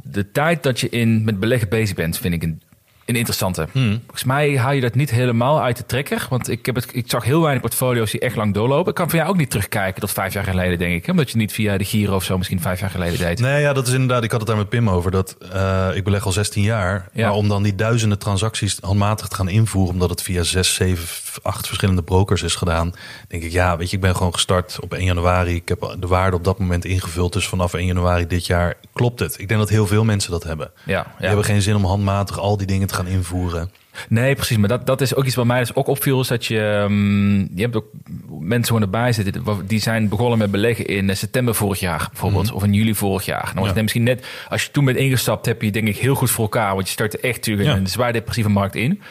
de 0.03 0.31
tijd 0.31 0.63
dat 0.63 0.79
je 0.79 0.89
in 0.89 1.23
met 1.23 1.39
beleggen 1.39 1.69
bezig 1.69 1.95
bent, 1.95 2.17
vind 2.17 2.33
ik 2.33 2.43
een, 2.43 2.61
een 3.05 3.15
interessante. 3.15 3.67
Volgens 3.73 4.23
mij 4.23 4.57
haal 4.57 4.71
je 4.71 4.81
dat 4.81 4.95
niet 4.95 5.09
helemaal 5.11 5.61
uit 5.61 5.77
de 5.77 5.85
trekker. 5.85 6.25
Want 6.29 6.49
ik, 6.49 6.65
heb 6.65 6.75
het, 6.75 6.87
ik 6.91 7.09
zag 7.09 7.23
heel 7.23 7.41
weinig 7.41 7.61
portfolio's 7.61 8.11
die 8.11 8.19
echt 8.19 8.35
lang 8.35 8.53
doorlopen. 8.53 8.89
Ik 8.89 8.95
kan 8.95 9.09
van 9.09 9.19
jou 9.19 9.31
ook 9.31 9.37
niet 9.37 9.49
terugkijken 9.49 10.01
tot 10.01 10.11
vijf 10.11 10.33
jaar 10.33 10.43
geleden, 10.43 10.77
denk 10.77 10.93
ik. 10.93 11.05
hè, 11.05 11.11
Omdat 11.11 11.31
je 11.31 11.37
niet 11.37 11.51
via 11.53 11.77
de 11.77 11.83
Giro 11.85 12.15
of 12.15 12.23
zo 12.23 12.37
misschien 12.37 12.61
vijf 12.61 12.79
jaar 12.79 12.89
geleden 12.89 13.17
deed. 13.19 13.39
Nee, 13.39 13.61
ja, 13.61 13.73
dat 13.73 13.87
is 13.87 13.93
inderdaad. 13.93 14.23
Ik 14.23 14.31
had 14.31 14.39
het 14.39 14.49
daar 14.49 14.57
met 14.57 14.69
Pim 14.69 14.89
over. 14.89 15.11
Dat 15.11 15.35
eh, 15.53 15.87
ik 15.93 16.03
beleg 16.03 16.25
al 16.25 16.31
16 16.31 16.63
jaar. 16.63 17.09
Ja. 17.13 17.27
Maar 17.27 17.37
om 17.37 17.47
dan 17.47 17.63
die 17.63 17.75
duizenden 17.75 18.19
transacties 18.19 18.77
handmatig 18.81 19.27
te 19.27 19.35
gaan 19.35 19.49
invoeren, 19.49 19.93
omdat 19.93 20.09
het 20.09 20.21
via 20.21 20.43
6, 20.43 20.73
7, 20.73 21.05
8 21.41 21.67
verschillende 21.67 22.03
brokers 22.03 22.41
is 22.43 22.55
gedaan, 22.55 22.93
denk 23.27 23.43
ik, 23.43 23.51
ja, 23.51 23.77
weet 23.77 23.89
je, 23.89 23.95
ik 23.95 24.01
ben 24.01 24.15
gewoon 24.15 24.33
gestart 24.33 24.77
op 24.81 24.93
1 24.93 25.03
januari. 25.03 25.55
Ik 25.55 25.67
heb 25.69 25.95
de 25.99 26.07
waarde 26.07 26.35
op 26.35 26.43
dat 26.43 26.59
moment 26.59 26.85
ingevuld. 26.85 27.33
Dus 27.33 27.47
vanaf 27.47 27.73
1 27.73 27.85
januari 27.85 28.27
dit 28.27 28.45
jaar 28.45 28.73
klopt 28.93 29.19
het. 29.19 29.39
Ik 29.39 29.47
denk 29.47 29.59
dat 29.59 29.69
heel 29.69 29.87
veel 29.87 30.03
mensen 30.03 30.31
dat 30.31 30.43
hebben. 30.43 30.71
Ja, 30.85 31.01
Die 31.03 31.11
ja. 31.19 31.27
hebben 31.27 31.45
geen 31.45 31.61
zin 31.61 31.75
om 31.75 31.85
handmatig 31.85 32.39
al 32.39 32.57
die 32.57 32.67
dingen 32.67 32.87
te 32.87 32.93
gaan 32.93 33.07
invoeren. 33.07 33.71
Nee, 34.09 34.35
precies. 34.35 34.57
Maar 34.57 34.69
dat, 34.69 34.85
dat 34.85 35.01
is 35.01 35.15
ook 35.15 35.25
iets 35.25 35.35
wat 35.35 35.45
mij 35.45 35.59
dus 35.59 35.75
ook 35.75 35.87
opviel. 35.87 36.19
Is 36.19 36.27
dat 36.27 36.45
je, 36.45 36.59
ehm, 36.59 37.37
je 37.39 37.61
hebt 37.61 37.75
ook 37.75 37.85
mensen 38.39 38.65
gewoon 38.65 38.81
erbij 38.81 39.11
zitten. 39.13 39.43
Die 39.67 39.79
zijn 39.79 40.09
begonnen 40.09 40.37
met 40.37 40.51
beleggen 40.51 40.85
in 40.85 41.09
eh, 41.09 41.15
september 41.15 41.55
vorig 41.55 41.79
jaar 41.79 42.07
bijvoorbeeld. 42.11 42.51
Of 42.51 42.63
in 42.63 42.73
juli 42.73 42.95
vorig 42.95 43.25
jaar. 43.25 43.43
Dan 43.45 43.53
was 43.53 43.61
Ja. 43.61 43.65
het 43.65 43.73
net 43.73 43.81
misschien 43.83 44.03
net, 44.03 44.25
als 44.49 44.63
je 44.63 44.71
toen 44.71 44.85
bent 44.85 44.97
ingestapt, 44.97 45.45
heb 45.45 45.61
je 45.61 45.71
denk 45.71 45.87
ik 45.87 45.97
heel 45.97 46.15
goed 46.15 46.31
voor 46.31 46.43
elkaar. 46.43 46.73
Want 46.75 46.85
je 46.87 46.93
startte 46.93 47.17
echt 47.19 47.35
natuurlijk 47.35 47.67
in 47.67 47.73
Ja. 47.75 47.79
een 47.81 47.87
zwaar 47.87 48.13
depressieve 48.13 48.49
markt 48.49 48.75
in. 48.75 49.01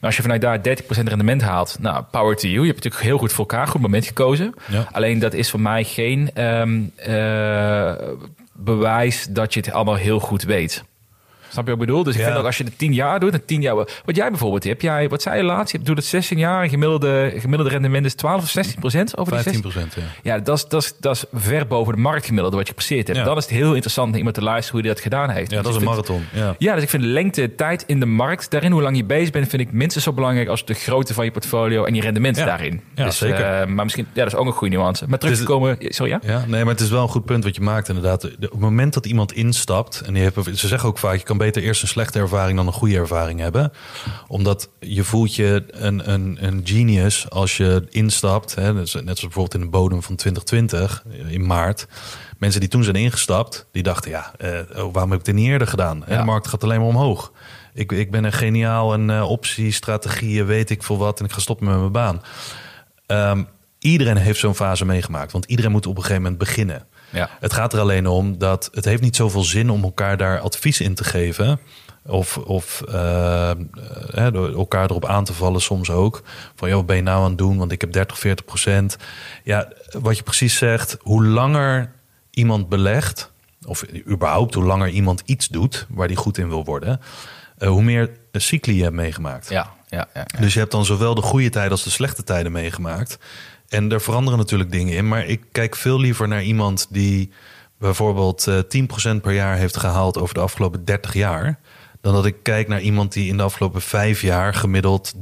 Maar 0.00 0.10
als 0.10 0.16
je 0.16 0.22
vanuit 0.22 0.40
daar 0.40 0.58
30% 0.58 0.62
rendement 1.04 1.42
haalt, 1.42 1.76
nou, 1.80 2.04
power 2.10 2.36
to 2.36 2.48
you. 2.48 2.60
Je 2.60 2.66
hebt 2.72 2.84
natuurlijk 2.84 3.02
heel 3.04 3.18
goed 3.18 3.32
voor 3.32 3.46
elkaar, 3.48 3.66
goed 3.66 3.80
moment 3.80 4.06
gekozen. 4.06 4.54
Ja. 4.70 4.88
Alleen 4.92 5.18
dat 5.18 5.34
is 5.34 5.50
voor 5.50 5.60
mij 5.60 5.84
geen 5.84 6.30
ehm, 6.34 6.80
eh, 6.96 7.92
bewijs 8.52 9.26
dat 9.30 9.54
je 9.54 9.60
het 9.60 9.72
allemaal 9.72 9.94
heel 9.94 10.20
goed 10.20 10.42
weet. 10.42 10.84
Snap 11.50 11.64
je 11.66 11.70
wat 11.72 11.80
ik 11.80 11.86
bedoel? 11.86 12.02
Dus 12.02 12.14
ik 12.14 12.20
Ja. 12.20 12.26
vind 12.26 12.38
ook 12.38 12.44
als 12.44 12.58
je 12.58 12.64
het 12.64 12.78
10 12.78 12.92
jaar 12.94 13.20
doet, 13.20 13.32
en 13.32 13.44
10 13.44 13.60
jaar. 13.60 13.74
Wat 13.74 14.16
jij 14.16 14.28
bijvoorbeeld 14.30 14.64
hebt, 14.64 14.82
jij, 14.82 15.08
wat 15.08 15.22
zei 15.22 15.36
je 15.36 15.42
laatst? 15.42 15.72
Je 15.72 15.80
doet 15.82 15.96
het 15.96 16.06
16 16.06 16.38
jaar, 16.38 16.62
en 16.62 16.68
gemiddelde, 16.68 17.32
gemiddelde 17.36 17.70
rendement 17.72 18.06
is 18.06 18.14
12 18.14 18.42
of 18.42 18.48
16 18.48 18.80
procent 18.80 19.16
over 19.16 19.32
die 19.32 19.42
15 19.42 19.62
16. 19.62 19.70
procent, 19.90 20.06
ja. 20.24 20.32
Ja, 20.34 20.38
dat 20.42 20.56
is, 20.56 20.64
dat, 20.68 20.82
is, 20.82 20.94
dat 21.00 21.14
is 21.16 21.24
ver 21.32 21.66
boven 21.66 21.94
de 21.94 22.00
marktgemiddelde 22.00 22.56
wat 22.56 22.66
je 22.66 22.72
gepasseerd 22.72 23.06
hebt. 23.06 23.18
Ja. 23.18 23.24
Dan 23.24 23.36
is 23.36 23.42
het 23.44 23.52
heel 23.52 23.72
interessant 23.72 24.08
naar 24.08 24.16
iemand 24.16 24.34
te 24.36 24.42
luisteren 24.42 24.72
hoe 24.72 24.80
hij 24.86 24.94
dat 24.94 25.02
gedaan 25.02 25.30
heeft. 25.30 25.50
Ja, 25.50 25.56
Dus 25.62 25.66
dat 25.66 25.74
is 25.76 25.82
ik 25.82 25.88
een 25.88 25.94
vind- 25.94 26.08
marathon. 26.08 26.40
Ja. 26.42 26.54
Ja, 26.58 26.74
dus 26.74 26.82
ik 26.82 26.88
vind 26.88 27.02
de 27.02 27.08
lengte, 27.08 27.54
tijd 27.54 27.84
in 27.86 28.00
de 28.00 28.06
markt, 28.06 28.50
daarin 28.50 28.72
hoe 28.72 28.82
lang 28.82 28.96
je 28.96 29.04
bezig 29.04 29.30
bent, 29.30 29.48
vind 29.48 29.62
ik 29.62 29.72
minstens 29.72 30.04
zo 30.04 30.12
belangrijk 30.12 30.48
als 30.48 30.64
de 30.64 30.74
grootte 30.74 31.14
van 31.14 31.24
je 31.24 31.30
portfolio 31.30 31.84
en 31.84 31.94
je 31.94 32.00
rendement 32.00 32.36
daarin. 32.36 32.80
Ja, 32.94 33.04
dus, 33.04 33.18
zeker. 33.18 33.40
eh, 33.60 33.66
maar 33.66 33.84
misschien, 33.84 34.06
ja, 34.12 34.22
dat 34.24 34.32
is 34.32 34.38
ook 34.38 34.46
een 34.46 34.52
goede 34.52 34.76
nuance. 34.76 35.04
Maar 35.08 35.18
terug 35.18 35.34
Dus 35.34 35.44
te 35.44 35.50
komen, 35.50 35.76
sorry 35.80 36.12
ja? 36.12 36.20
Ja, 36.22 36.44
nee, 36.46 36.64
maar 36.64 36.72
het 36.72 36.82
is 36.82 36.90
wel 36.90 37.02
een 37.02 37.08
goed 37.08 37.24
punt 37.24 37.44
wat 37.44 37.54
je 37.56 37.62
maakt 37.62 37.88
inderdaad. 37.88 38.20
De- 38.20 38.28
Op 38.36 38.50
het 38.50 38.60
moment 38.60 38.94
dat 38.94 39.06
iemand 39.06 39.32
instapt, 39.32 40.00
en 40.06 40.12
die 40.14 40.22
heeft, 40.22 40.58
ze 40.58 40.68
zeggen 40.68 40.88
ook 40.88 40.98
vaak, 40.98 41.16
je 41.16 41.22
kan 41.22 41.37
beter 41.38 41.62
eerst 41.62 41.82
een 41.82 41.88
slechte 41.88 42.18
ervaring 42.18 42.56
dan 42.56 42.66
een 42.66 42.72
goede 42.72 42.96
ervaring 42.96 43.40
hebben. 43.40 43.72
Omdat 44.26 44.68
je 44.80 45.04
voelt 45.04 45.34
je 45.34 45.64
een, 45.70 46.12
een, 46.12 46.38
een 46.40 46.60
genius 46.64 47.30
als 47.30 47.56
je 47.56 47.86
instapt, 47.90 48.54
hè, 48.54 48.74
dus 48.74 48.94
net 48.94 49.04
zoals 49.04 49.20
bijvoorbeeld 49.20 49.54
in 49.54 49.60
de 49.60 49.68
bodem 49.68 50.02
van 50.02 50.16
2020, 50.16 51.04
in 51.28 51.46
maart. 51.46 51.86
Mensen 52.38 52.60
die 52.60 52.68
toen 52.68 52.84
zijn 52.84 52.96
ingestapt, 52.96 53.66
die 53.72 53.82
dachten, 53.82 54.10
ja, 54.10 54.32
eh, 54.38 54.84
oh, 54.84 54.92
waarom 54.92 55.10
heb 55.10 55.20
ik 55.20 55.24
dit 55.24 55.34
niet 55.34 55.46
eerder 55.46 55.68
gedaan? 55.68 56.04
Ja. 56.06 56.18
de 56.18 56.24
markt 56.24 56.48
gaat 56.48 56.64
alleen 56.64 56.78
maar 56.78 56.88
omhoog. 56.88 57.32
Ik, 57.74 57.92
ik 57.92 58.10
ben 58.10 58.24
een 58.24 58.32
geniaal 58.32 58.92
en 58.92 59.10
eh 59.10 59.30
optie, 59.30 59.72
strategieën, 59.72 60.46
weet 60.46 60.70
ik 60.70 60.82
veel 60.82 60.98
wat, 60.98 61.18
en 61.18 61.24
ik 61.24 61.32
ga 61.32 61.40
stoppen 61.40 61.66
met 61.66 61.78
mijn 61.78 61.92
baan. 61.92 62.22
Ehm, 63.06 63.42
iedereen 63.78 64.16
heeft 64.16 64.38
zo'n 64.38 64.54
fase 64.54 64.84
meegemaakt, 64.84 65.32
want 65.32 65.44
iedereen 65.44 65.70
moet 65.70 65.86
op 65.86 65.96
een 65.96 66.02
gegeven 66.02 66.22
moment 66.22 66.40
beginnen. 66.40 66.86
Ja. 67.10 67.30
Het 67.40 67.52
gaat 67.52 67.72
er 67.72 67.80
alleen 67.80 68.06
om 68.06 68.38
dat 68.38 68.68
het 68.72 68.84
heeft 68.84 69.02
niet 69.02 69.16
zoveel 69.16 69.42
zin 69.42 69.70
om 69.70 69.82
elkaar 69.82 70.16
daar 70.16 70.40
advies 70.40 70.80
in 70.80 70.94
te 70.94 71.04
geven. 71.04 71.60
Of, 72.06 72.36
of 72.36 72.82
eh, 72.88 73.50
eh, 73.50 74.32
door 74.32 74.54
elkaar 74.54 74.84
erop 74.84 75.06
aan 75.06 75.24
te 75.24 75.32
vallen 75.32 75.60
soms 75.60 75.90
ook. 75.90 76.22
Van, 76.54 76.68
joh, 76.68 76.76
wat 76.76 76.86
ben 76.86 76.96
je 76.96 77.02
nou 77.02 77.22
aan 77.22 77.28
het 77.28 77.38
doen? 77.38 77.56
Want 77.58 77.72
ik 77.72 77.80
heb 77.80 77.92
30, 77.92 78.18
40 78.18 78.44
procent. 78.44 78.96
Ja, 79.44 79.68
wat 80.00 80.16
je 80.16 80.22
precies 80.22 80.56
zegt, 80.56 80.96
hoe 81.00 81.24
langer 81.24 81.92
iemand 82.30 82.68
belegt... 82.68 83.30
of 83.66 83.84
überhaupt 84.08 84.54
hoe 84.54 84.64
langer 84.64 84.88
iemand 84.88 85.22
iets 85.24 85.48
doet 85.48 85.86
waar 85.88 86.08
die 86.08 86.16
goed 86.16 86.38
in 86.38 86.48
wil 86.48 86.64
worden... 86.64 87.00
eh, 87.58 87.68
hoe 87.68 87.82
meer 87.82 88.10
cycli 88.32 88.76
je 88.76 88.82
hebt 88.82 88.94
meegemaakt. 88.94 89.48
Ja, 89.48 89.72
ja, 89.88 90.08
ja. 90.14 90.26
Dus 90.40 90.52
je 90.52 90.58
hebt 90.58 90.72
dan 90.72 90.84
zowel 90.84 91.14
de 91.14 91.22
goede 91.22 91.50
tijden 91.50 91.72
als 91.72 91.84
de 91.84 91.90
slechte 91.90 92.24
tijden 92.24 92.52
meegemaakt. 92.52 93.18
En 93.68 93.92
er 93.92 94.00
veranderen 94.00 94.38
natuurlijk 94.38 94.70
dingen 94.70 94.94
in. 94.94 95.08
Maar 95.08 95.26
ik 95.26 95.42
kijk 95.52 95.76
veel 95.76 96.00
liever 96.00 96.28
naar 96.28 96.42
iemand 96.42 96.86
die 96.90 97.30
bijvoorbeeld 97.78 98.46
eh 98.46 98.58
10% 99.16 99.20
per 99.20 99.32
jaar 99.32 99.56
heeft 99.56 99.76
gehaald 99.76 100.18
over 100.18 100.34
de 100.34 100.40
afgelopen 100.40 100.84
30 100.84 101.12
jaar. 101.14 101.58
Dan 102.00 102.14
dat 102.14 102.26
ik 102.26 102.36
kijk 102.42 102.68
naar 102.68 102.80
iemand 102.80 103.12
die 103.12 103.28
in 103.28 103.36
de 103.36 103.42
afgelopen 103.42 103.80
vijf 103.82 104.22
jaar 104.22 104.54
gemiddeld 104.54 105.14
30% 105.14 105.18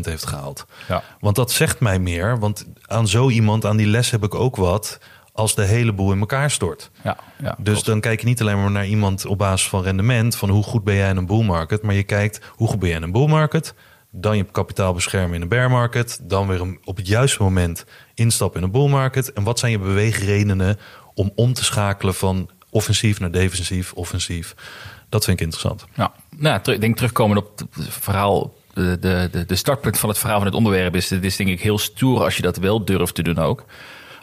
heeft 0.00 0.26
gehaald. 0.26 0.66
Ja. 0.88 1.02
Want 1.20 1.36
dat 1.36 1.50
zegt 1.50 1.80
mij 1.80 1.98
meer. 1.98 2.38
Want 2.38 2.66
aan 2.86 3.08
zo 3.08 3.28
iemand, 3.28 3.64
aan 3.64 3.76
die 3.76 3.86
les 3.86 4.10
heb 4.10 4.24
ik 4.24 4.34
ook 4.34 4.56
wat 4.56 4.98
als 5.32 5.54
de 5.54 5.64
hele 5.64 5.92
boel 5.92 6.12
in 6.12 6.20
elkaar 6.20 6.50
stort. 6.50 6.90
ja, 7.02 7.16
ja 7.42 7.54
Dus 7.58 7.72
klopt. 7.72 7.86
dan 7.86 8.00
kijk 8.00 8.20
je 8.20 8.26
niet 8.26 8.40
alleen 8.40 8.60
maar 8.60 8.70
naar 8.70 8.86
iemand 8.86 9.26
op 9.26 9.38
basis 9.38 9.68
van 9.68 9.82
rendement, 9.82 10.36
van 10.36 10.48
hoe 10.48 10.62
goed 10.62 10.84
ben 10.84 10.94
jij 10.94 11.10
in 11.10 11.16
een 11.16 11.26
bull 11.26 11.44
market, 11.44 11.82
maar 11.82 11.94
je 11.94 12.02
kijkt 12.02 12.40
hoe 12.50 12.68
goed 12.68 12.78
ben 12.78 12.88
jij 12.88 12.98
in 12.98 13.02
een 13.02 13.12
bull 13.12 13.28
market, 13.28 13.74
dan 14.10 14.36
je 14.36 14.44
kapitaal 14.44 14.92
beschermen 14.92 15.34
in 15.34 15.42
een 15.42 15.48
bear 15.48 15.70
market, 15.70 16.18
dan 16.22 16.46
weer 16.46 16.78
op 16.84 16.96
het 16.96 17.06
juiste 17.06 17.42
moment 17.42 17.84
instappen 18.14 18.60
in 18.60 18.66
een 18.66 18.72
bull 18.72 18.88
market 18.88 19.32
en 19.32 19.42
wat 19.42 19.58
zijn 19.58 19.72
je 19.72 19.78
beweegredenen 19.78 20.78
om 21.14 21.32
om 21.34 21.52
te 21.52 21.64
schakelen 21.64 22.14
van 22.14 22.50
offensief 22.70 23.20
naar 23.20 23.30
defensief, 23.30 23.92
offensief. 23.92 24.54
Dat 25.08 25.24
vind 25.24 25.40
ik 25.40 25.44
interessant. 25.44 25.86
Ja, 25.94 26.12
nou, 26.36 26.72
ik 26.72 26.80
denk 26.80 26.96
terugkomen 26.96 27.36
op 27.36 27.58
het 27.58 27.86
verhaal 27.88 28.54
de, 28.74 29.28
de, 29.30 29.44
de, 29.46 29.56
startpunt 29.56 29.98
van 29.98 30.08
het 30.08 30.18
verhaal 30.18 30.38
van 30.38 30.46
het 30.46 30.56
onderwerp 30.56 30.94
is. 30.94 31.10
Het 31.10 31.24
is 31.24 31.36
denk 31.36 31.50
ik 31.50 31.60
heel 31.60 31.78
stoer 31.78 32.22
als 32.22 32.36
je 32.36 32.42
dat 32.42 32.56
wel 32.56 32.84
durft 32.84 33.14
te 33.14 33.22
doen 33.22 33.38
ook. 33.38 33.64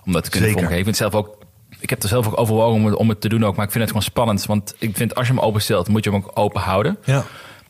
Om 0.06 0.12
dat 0.12 0.24
te 0.24 0.30
kunnen 0.30 0.50
Zeker. 0.50 0.64
vormgeven. 0.64 0.92
Ik 0.92 0.98
zelf 0.98 1.14
ook. 1.14 1.38
Ik 1.80 1.90
heb 1.90 2.04
er 2.04 2.10
zelf 2.10 2.28
ook 2.28 2.40
overwogen 2.40 2.74
om 2.74 2.86
het, 2.86 2.96
om 2.96 3.10
het 3.10 3.22
te 3.22 3.30
doen 3.30 3.46
ook. 3.46 3.56
Maar 3.56 3.66
ik 3.66 3.72
vind 3.72 3.84
het 3.84 3.94
gewoon 3.94 4.10
spannend. 4.10 4.46
Want 4.46 4.76
ik 4.78 4.96
vind 4.98 5.16
als 5.16 5.28
je 5.28 5.34
hem 5.34 5.42
openstelt, 5.42 5.88
moet 5.88 6.04
je 6.04 6.10
hem 6.10 6.24
ook 6.24 6.32
open 6.34 6.62
houden. 6.62 6.98
Ja. 7.04 7.26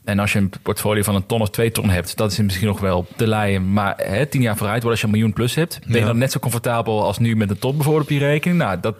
En 0.05 0.19
als 0.19 0.33
je 0.33 0.39
een 0.39 0.51
portfolio 0.61 1.03
van 1.03 1.15
een 1.15 1.25
ton 1.25 1.41
of 1.41 1.49
twee 1.49 1.71
ton 1.71 1.89
hebt, 1.89 2.17
dat 2.17 2.31
is 2.31 2.37
misschien 2.39 2.67
nog 2.67 2.79
wel 2.79 3.07
te 3.15 3.27
leien. 3.27 3.73
Maar 3.73 3.93
hè, 3.97 4.25
tien 4.25 4.41
jaar 4.41 4.57
vooruit, 4.57 4.85
als 4.85 4.99
je 4.99 5.05
een 5.05 5.11
miljoen 5.11 5.33
plus 5.33 5.55
hebt, 5.55 5.79
ben 5.85 5.93
je 5.93 5.99
Ja. 5.99 6.05
dan 6.05 6.17
net 6.17 6.31
zo 6.31 6.39
comfortabel 6.39 7.03
als 7.03 7.17
nu 7.17 7.35
met 7.35 7.49
een 7.49 7.59
ton 7.59 7.75
bijvoorbeeld 7.75 8.03
op 8.05 8.11
je 8.11 8.17
rekening? 8.19 8.59
Nou, 8.59 8.79
dat 8.79 8.95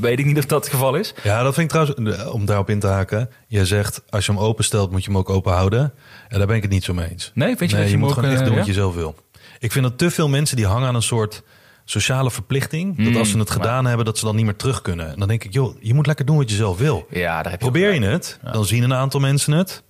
weet 0.00 0.18
ik 0.18 0.24
niet 0.24 0.38
of 0.38 0.44
dat 0.46 0.64
het 0.64 0.72
geval 0.72 0.94
is. 0.94 1.14
Ja, 1.22 1.42
dat 1.42 1.54
vind 1.54 1.72
ik 1.72 1.78
trouwens, 1.96 2.24
om 2.30 2.44
daarop 2.44 2.70
in 2.70 2.80
te 2.80 2.86
haken. 2.86 3.30
Je 3.46 3.66
zegt, 3.66 4.02
als 4.10 4.26
je 4.26 4.32
hem 4.32 4.40
openstelt, 4.40 4.90
moet 4.90 5.04
je 5.04 5.10
hem 5.10 5.18
ook 5.18 5.30
open 5.30 5.52
houden. 5.52 5.92
En 6.28 6.38
daar 6.38 6.46
ben 6.46 6.56
ik 6.56 6.62
het 6.62 6.70
niet 6.70 6.84
zo 6.84 6.94
mee 6.94 7.08
eens. 7.10 7.30
Nee, 7.34 7.56
vind 7.56 7.70
je 7.70 7.76
nee, 7.76 7.84
dat 7.84 7.84
je 7.84 7.90
je 7.90 8.02
moet 8.02 8.08
ook, 8.08 8.14
gewoon 8.14 8.30
echt 8.30 8.40
eh, 8.40 8.46
doen 8.46 8.56
wat 8.56 8.66
je 8.66 8.72
zelf 8.72 8.94
wil. 8.94 9.14
Ik 9.58 9.72
vind 9.72 9.84
dat 9.84 9.98
te 9.98 10.10
veel 10.10 10.28
mensen 10.28 10.56
die 10.56 10.66
hangen 10.66 10.88
aan 10.88 10.94
een 10.94 11.02
soort 11.02 11.42
sociale 11.84 12.30
verplichting. 12.30 12.96
dat 12.96 13.06
Mm, 13.06 13.16
als 13.16 13.30
ze 13.30 13.38
het 13.38 13.50
gedaan 13.50 13.86
hebben, 13.86 14.04
dat 14.04 14.18
ze 14.18 14.24
dan 14.24 14.36
niet 14.36 14.44
meer 14.44 14.56
terug 14.56 14.82
kunnen. 14.82 15.10
En 15.12 15.18
dan 15.18 15.28
denk 15.28 15.44
ik, 15.44 15.52
joh, 15.52 15.76
je 15.80 15.94
moet 15.94 16.06
lekker 16.06 16.24
doen 16.24 16.36
wat 16.36 16.50
je 16.50 16.56
zelf 16.56 16.78
wil. 16.78 17.06
Ja, 17.10 17.34
daar 17.42 17.52
heb 17.52 17.60
je 17.62 17.70
Probeer 17.70 17.94
je 17.94 18.00
het, 18.06 18.38
dan 18.52 18.64
zien 18.64 18.82
een 18.82 18.94
aantal 18.94 19.20
mensen 19.20 19.52
het. 19.52 19.82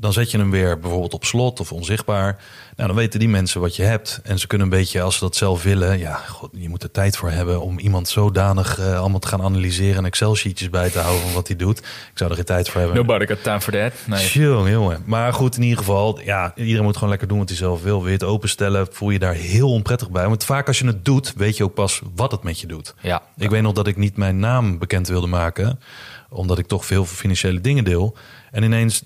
Dan 0.00 0.12
zet 0.12 0.30
je 0.30 0.38
hem 0.38 0.50
weer 0.50 0.78
bijvoorbeeld 0.78 1.14
op 1.14 1.24
slot 1.24 1.60
of 1.60 1.72
onzichtbaar. 1.72 2.38
Nou, 2.76 2.88
dan 2.88 2.96
weten 2.96 3.18
die 3.18 3.28
mensen 3.28 3.60
wat 3.60 3.76
je 3.76 3.82
hebt. 3.82 4.20
En 4.22 4.38
ze 4.38 4.46
kunnen 4.46 4.66
een 4.66 4.78
beetje, 4.78 5.02
als 5.02 5.14
ze 5.14 5.20
dat 5.20 5.36
zelf 5.36 5.62
willen... 5.62 5.98
Ja, 5.98 6.14
god, 6.14 6.50
je 6.52 6.68
moet 6.68 6.82
er 6.82 6.90
tijd 6.90 7.16
voor 7.16 7.30
hebben 7.30 7.60
om 7.60 7.78
iemand 7.78 8.08
zodanig 8.08 8.78
eh, 8.78 8.98
allemaal 8.98 9.18
te 9.18 9.28
gaan 9.28 9.42
analyseren... 9.42 9.96
en 9.96 10.04
Excel-sheetjes 10.04 10.70
bij 10.70 10.90
te 10.90 10.98
houden 10.98 11.22
van 11.22 11.32
wat 11.32 11.46
hij 11.46 11.56
doet. 11.56 11.78
Ik 11.78 12.10
zou 12.14 12.30
er 12.30 12.36
geen 12.36 12.44
tijd 12.44 12.68
voor 12.68 12.80
hebben. 12.80 12.98
Nobody 12.98 13.26
got 13.26 13.42
time 13.42 13.60
for 13.60 13.72
that. 13.72 13.92
Nee. 14.06 14.28
Jongen, 14.28 14.70
jongen. 14.70 15.02
Maar 15.06 15.32
goed, 15.32 15.56
in 15.56 15.62
ieder 15.62 15.78
geval, 15.78 16.20
ja, 16.20 16.52
iedereen 16.56 16.84
moet 16.84 16.94
gewoon 16.94 17.08
lekker 17.10 17.28
doen 17.28 17.38
wat 17.38 17.48
hij 17.48 17.58
zelf 17.58 17.82
wil. 17.82 17.98
Wil 17.98 18.06
je 18.06 18.12
het 18.12 18.24
openstellen, 18.24 18.88
voel 18.90 19.10
je 19.10 19.18
daar 19.18 19.34
heel 19.34 19.72
onprettig 19.72 20.10
bij. 20.10 20.28
Want 20.28 20.44
vaak 20.44 20.66
als 20.66 20.78
je 20.78 20.86
het 20.86 21.04
doet, 21.04 21.32
weet 21.36 21.56
je 21.56 21.64
ook 21.64 21.74
pas 21.74 22.02
wat 22.14 22.32
het 22.32 22.42
met 22.42 22.60
je 22.60 22.66
doet. 22.66 22.94
Ja. 23.00 23.22
Ik 23.36 23.50
weet 23.50 23.62
nog 23.62 23.72
dat 23.72 23.86
ik 23.86 23.96
niet 23.96 24.16
mijn 24.16 24.38
naam 24.38 24.78
bekend 24.78 25.08
wilde 25.08 25.26
maken, 25.26 25.80
omdat 26.28 26.58
ik 26.58 26.66
toch 26.66 26.86
veel 26.86 27.04
financiële 27.04 27.60
dingen 27.60 27.84
deel. 27.84 28.16
En 28.50 28.62
ineens, 28.62 29.02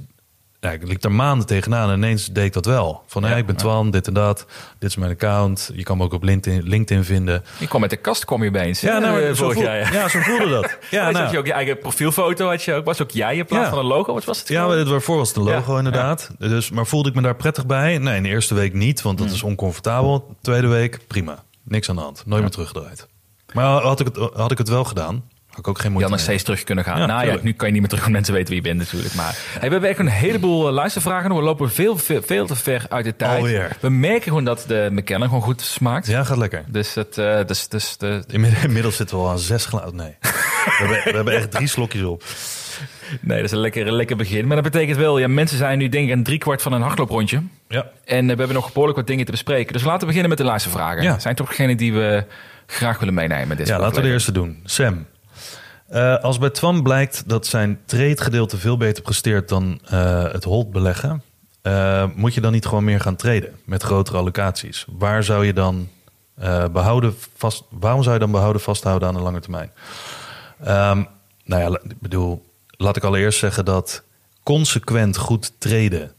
ja, 0.64 0.70
ik 0.70 0.86
liep 0.88 1.00
daar 1.00 1.12
maanden 1.12 1.46
tegenaan 1.46 1.90
en 1.90 1.96
ineens 1.96 2.26
deed 2.26 2.44
ik 2.44 2.52
dat 2.52 2.64
wel. 2.64 3.02
Van, 3.06 3.22
Ja, 3.22 3.28
hey, 3.28 3.38
ik 3.38 3.46
ben. 3.46 3.56
Twan, 3.56 3.90
dit 3.90 4.06
en 4.06 4.14
dat, 4.14 4.46
dit 4.78 4.88
is 4.90 4.96
mijn 4.96 5.10
account. 5.10 5.70
Je 5.74 5.82
kan 5.82 5.96
me 5.96 6.04
ook 6.04 6.12
op 6.12 6.22
LinkedIn, 6.22 6.62
LinkedIn 6.68 7.04
vinden. 7.04 7.44
Je 7.58 7.66
kwam 7.66 7.80
met 7.80 7.90
de 7.90 7.96
kast, 7.96 8.24
kwam 8.24 8.42
je 8.42 8.48
opeens. 8.48 8.80
Ja, 8.80 8.98
nou, 8.98 9.20
eh, 9.22 9.28
zo, 9.28 9.34
vorig 9.44 9.62
jaar. 9.62 9.76
Ja. 9.78 9.92
ja, 9.92 10.08
zo 10.08 10.18
voelde 10.20 10.48
dat. 10.48 10.62
Ja, 10.90 11.06
Ja, 11.06 11.10
nou, 11.10 11.22
had 11.24 11.32
je 11.32 11.38
ook 11.38 11.46
je 11.46 11.52
eigen 11.52 11.78
profielfoto, 11.78 12.48
had 12.48 12.62
je 12.62 12.74
ook, 12.74 12.84
was 12.84 13.02
ook 13.02 13.10
jij 13.10 13.36
in 13.36 13.44
plaats 13.44 13.64
Ja. 13.64 13.70
van 13.70 13.78
een 13.78 13.84
logo. 13.84 14.12
Wat 14.14 14.24
was 14.24 14.38
het? 14.38 14.48
Ja, 14.48 14.66
maar 14.66 14.84
waarvoor 14.84 15.16
was 15.16 15.28
het 15.28 15.36
een 15.36 15.42
logo 15.42 15.76
inderdaad. 15.76 16.30
Dus, 16.38 16.70
maar 16.70 16.86
voelde 16.86 17.08
ik 17.08 17.14
me 17.14 17.22
daar 17.22 17.36
prettig 17.36 17.66
bij? 17.66 17.98
Nee, 17.98 18.16
in 18.16 18.22
de 18.22 18.28
eerste 18.28 18.54
week 18.54 18.72
niet, 18.72 19.02
want 19.02 19.18
Hmm. 19.18 19.26
dat 19.26 19.36
is 19.36 19.42
oncomfortabel. 19.42 20.36
Tweede 20.40 20.66
week, 20.66 20.98
prima. 21.06 21.42
Niks 21.64 21.88
aan 21.88 21.96
de 21.96 22.02
hand. 22.02 22.22
Nooit 22.26 22.42
meer 22.42 22.50
teruggedraaid. 22.50 23.06
Maar 23.52 23.82
had 23.82 24.00
ik, 24.00 24.06
het, 24.06 24.16
had 24.34 24.50
ik 24.50 24.58
het 24.58 24.68
wel 24.68 24.84
gedaan, 24.84 25.24
had 25.54 25.64
ik 25.64 25.68
ook 25.68 25.78
geen 25.78 25.84
Je 25.84 25.90
moeite 25.90 26.10
had 26.10 26.18
nog 26.18 26.28
mee. 26.28 26.36
steeds 26.36 26.42
terug 26.42 26.64
kunnen 26.64 26.84
gaan. 26.84 26.98
Ja, 26.98 27.06
nou 27.06 27.26
ja, 27.26 27.36
nu 27.42 27.52
kan 27.52 27.66
je 27.66 27.72
niet 27.72 27.80
meer 27.80 27.90
terug, 27.90 28.02
want 28.04 28.14
mensen 28.14 28.34
weten 28.34 28.48
wie 28.48 28.62
je 28.62 28.68
bent 28.68 28.78
natuurlijk. 28.78 29.14
Maar 29.14 29.34
hey, 29.36 29.66
we 29.68 29.72
hebben 29.72 29.88
echt 29.90 29.98
een 29.98 30.06
heleboel 30.08 30.66
eh, 30.66 30.72
luistervragen. 30.72 31.34
We 31.34 31.42
lopen 31.42 31.70
veel, 31.70 31.96
veel, 31.98 32.22
veel 32.22 32.46
te 32.46 32.56
ver 32.56 32.86
uit 32.88 33.04
de 33.04 33.16
tijd. 33.16 33.38
Alweer. 33.38 33.76
We 33.80 33.88
merken 33.90 34.22
gewoon 34.22 34.44
dat 34.44 34.64
de 34.66 34.88
McKellen 34.92 35.28
gewoon 35.28 35.42
goed 35.42 35.60
smaakt. 35.60 36.06
Ja, 36.06 36.24
gaat 36.24 36.36
lekker. 36.36 36.64
Dus, 36.68 36.94
het, 36.94 37.18
eh, 37.18 37.38
dus, 37.46 37.68
dus 37.68 37.96
de, 37.96 38.24
Inmiddels 38.62 38.96
zitten 38.96 39.16
we 39.16 39.22
al 39.22 39.30
aan 39.30 39.38
zes 39.38 39.66
glazen. 39.66 39.96
Nee, 39.96 40.14
we 40.20 40.28
hebben, 40.76 41.02
we 41.04 41.16
hebben 41.16 41.34
echt 41.34 41.50
drie 41.50 41.66
slokjes 41.68 42.02
op. 42.02 42.22
nee, 43.20 43.36
dat 43.36 43.46
is 43.46 43.52
een 43.52 43.58
lekker, 43.60 43.92
lekker 43.92 44.16
begin. 44.16 44.46
Maar 44.46 44.62
dat 44.62 44.72
betekent 44.72 44.96
wel, 44.96 45.18
ja, 45.18 45.28
mensen 45.28 45.58
zijn 45.58 45.78
nu 45.78 45.88
denk 45.88 46.06
ik 46.08 46.14
een 46.14 46.22
driekwart 46.22 46.62
van 46.62 46.72
een 46.72 46.82
hardlooprondje. 46.82 47.42
Ja. 47.68 47.86
En 48.04 48.18
eh, 48.18 48.30
we 48.32 48.38
hebben 48.38 48.54
nog 48.54 48.68
behoorlijk 48.72 48.98
wat 48.98 49.06
dingen 49.06 49.24
te 49.24 49.30
bespreken. 49.30 49.72
Dus 49.72 49.82
laten 49.82 50.00
we 50.00 50.06
beginnen 50.06 50.28
met 50.28 50.38
de 50.38 50.44
luistervragen. 50.44 51.02
Ja. 51.02 51.18
Zijn 51.18 51.34
toch 51.34 51.48
degene 51.48 51.74
die 51.76 51.92
we 51.92 52.24
graag 52.66 52.98
willen 52.98 53.14
meenemen? 53.14 53.56
Dit 53.56 53.66
Ja, 53.68 53.78
laten 53.78 53.96
we 53.96 54.06
de 54.06 54.12
eerste 54.12 54.32
doen. 54.32 54.60
Sam. 54.64 55.06
Eh, 55.88 56.16
als 56.16 56.38
bij 56.38 56.50
Twan 56.50 56.82
blijkt 56.82 57.28
dat 57.28 57.46
zijn 57.46 57.80
trade-gedeelte 57.84 58.56
veel 58.56 58.76
beter 58.76 59.02
presteert 59.02 59.48
dan 59.48 59.80
eh, 59.84 60.32
het 60.32 60.44
hold 60.44 60.70
beleggen, 60.70 61.22
eh, 61.62 62.04
moet 62.14 62.34
je 62.34 62.40
dan 62.40 62.52
niet 62.52 62.66
gewoon 62.66 62.84
meer 62.84 63.00
gaan 63.00 63.16
traden 63.16 63.56
met 63.64 63.82
grotere 63.82 64.16
allocaties? 64.16 64.84
Waar 64.88 65.24
zou 65.24 65.46
je 65.46 65.52
dan 65.52 65.88
eh, 66.34 66.64
behouden 66.68 67.14
vast, 67.36 67.64
waarom 67.70 68.02
zou 68.02 68.14
je 68.14 68.20
dan 68.20 68.30
behouden 68.30 68.62
vasthouden 68.62 69.08
aan 69.08 69.14
de 69.14 69.20
lange 69.20 69.40
termijn? 69.40 69.70
Ehm, 70.60 71.02
nou 71.44 71.62
ja, 71.62 71.78
ik 71.88 72.00
bedoel, 72.00 72.44
laat 72.66 72.96
ik 72.96 73.04
allereerst 73.04 73.38
zeggen 73.38 73.64
dat 73.64 74.02
consequent 74.42 75.16
goed 75.16 75.52
traden 75.58 76.12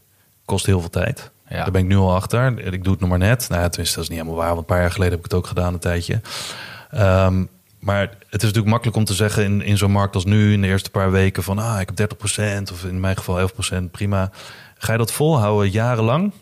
kost 0.44 0.66
heel 0.66 0.80
veel 0.80 0.90
tijd. 0.90 1.30
Ja. 1.48 1.56
Daar 1.56 1.70
ben 1.70 1.82
ik 1.82 1.88
nu 1.88 1.96
al 1.96 2.14
achter. 2.14 2.58
Ik 2.58 2.84
doe 2.84 2.92
het 2.92 3.00
nog 3.00 3.10
maar 3.10 3.18
net. 3.18 3.48
Nou, 3.48 3.62
ja, 3.62 3.68
tenminste, 3.68 3.94
dat 3.94 4.04
is 4.04 4.10
niet 4.10 4.18
helemaal 4.18 4.40
waar. 4.40 4.54
Want 4.54 4.60
een 4.60 4.74
paar 4.74 4.80
jaar 4.80 4.90
geleden 4.90 5.12
heb 5.12 5.24
ik 5.24 5.30
het 5.30 5.40
ook 5.40 5.46
gedaan, 5.46 5.72
een 5.72 5.78
tijdje. 5.78 6.20
Ehm, 6.90 7.44
maar 7.86 8.00
het 8.00 8.16
is 8.42 8.42
natuurlijk 8.42 8.66
makkelijk 8.66 8.96
om 8.96 9.04
te 9.04 9.14
zeggen 9.14 9.44
in, 9.44 9.62
in 9.62 9.76
zo'n 9.76 9.90
markt 9.90 10.14
als 10.14 10.24
nu, 10.24 10.52
in 10.52 10.60
de 10.60 10.66
eerste 10.66 10.90
paar 10.90 11.10
weken, 11.10 11.42
van 11.42 11.58
ah, 11.58 11.80
ik 11.80 11.90
heb 11.94 12.14
30% 12.14 12.72
of 12.72 12.84
in 12.84 13.00
mijn 13.00 13.16
geval 13.16 13.48
11%, 13.48 13.90
prima. 13.90 14.30
Ga 14.78 14.92
je 14.92 14.98
dat 14.98 15.12
volhouden 15.12 15.70
jarenlang? 15.70 16.32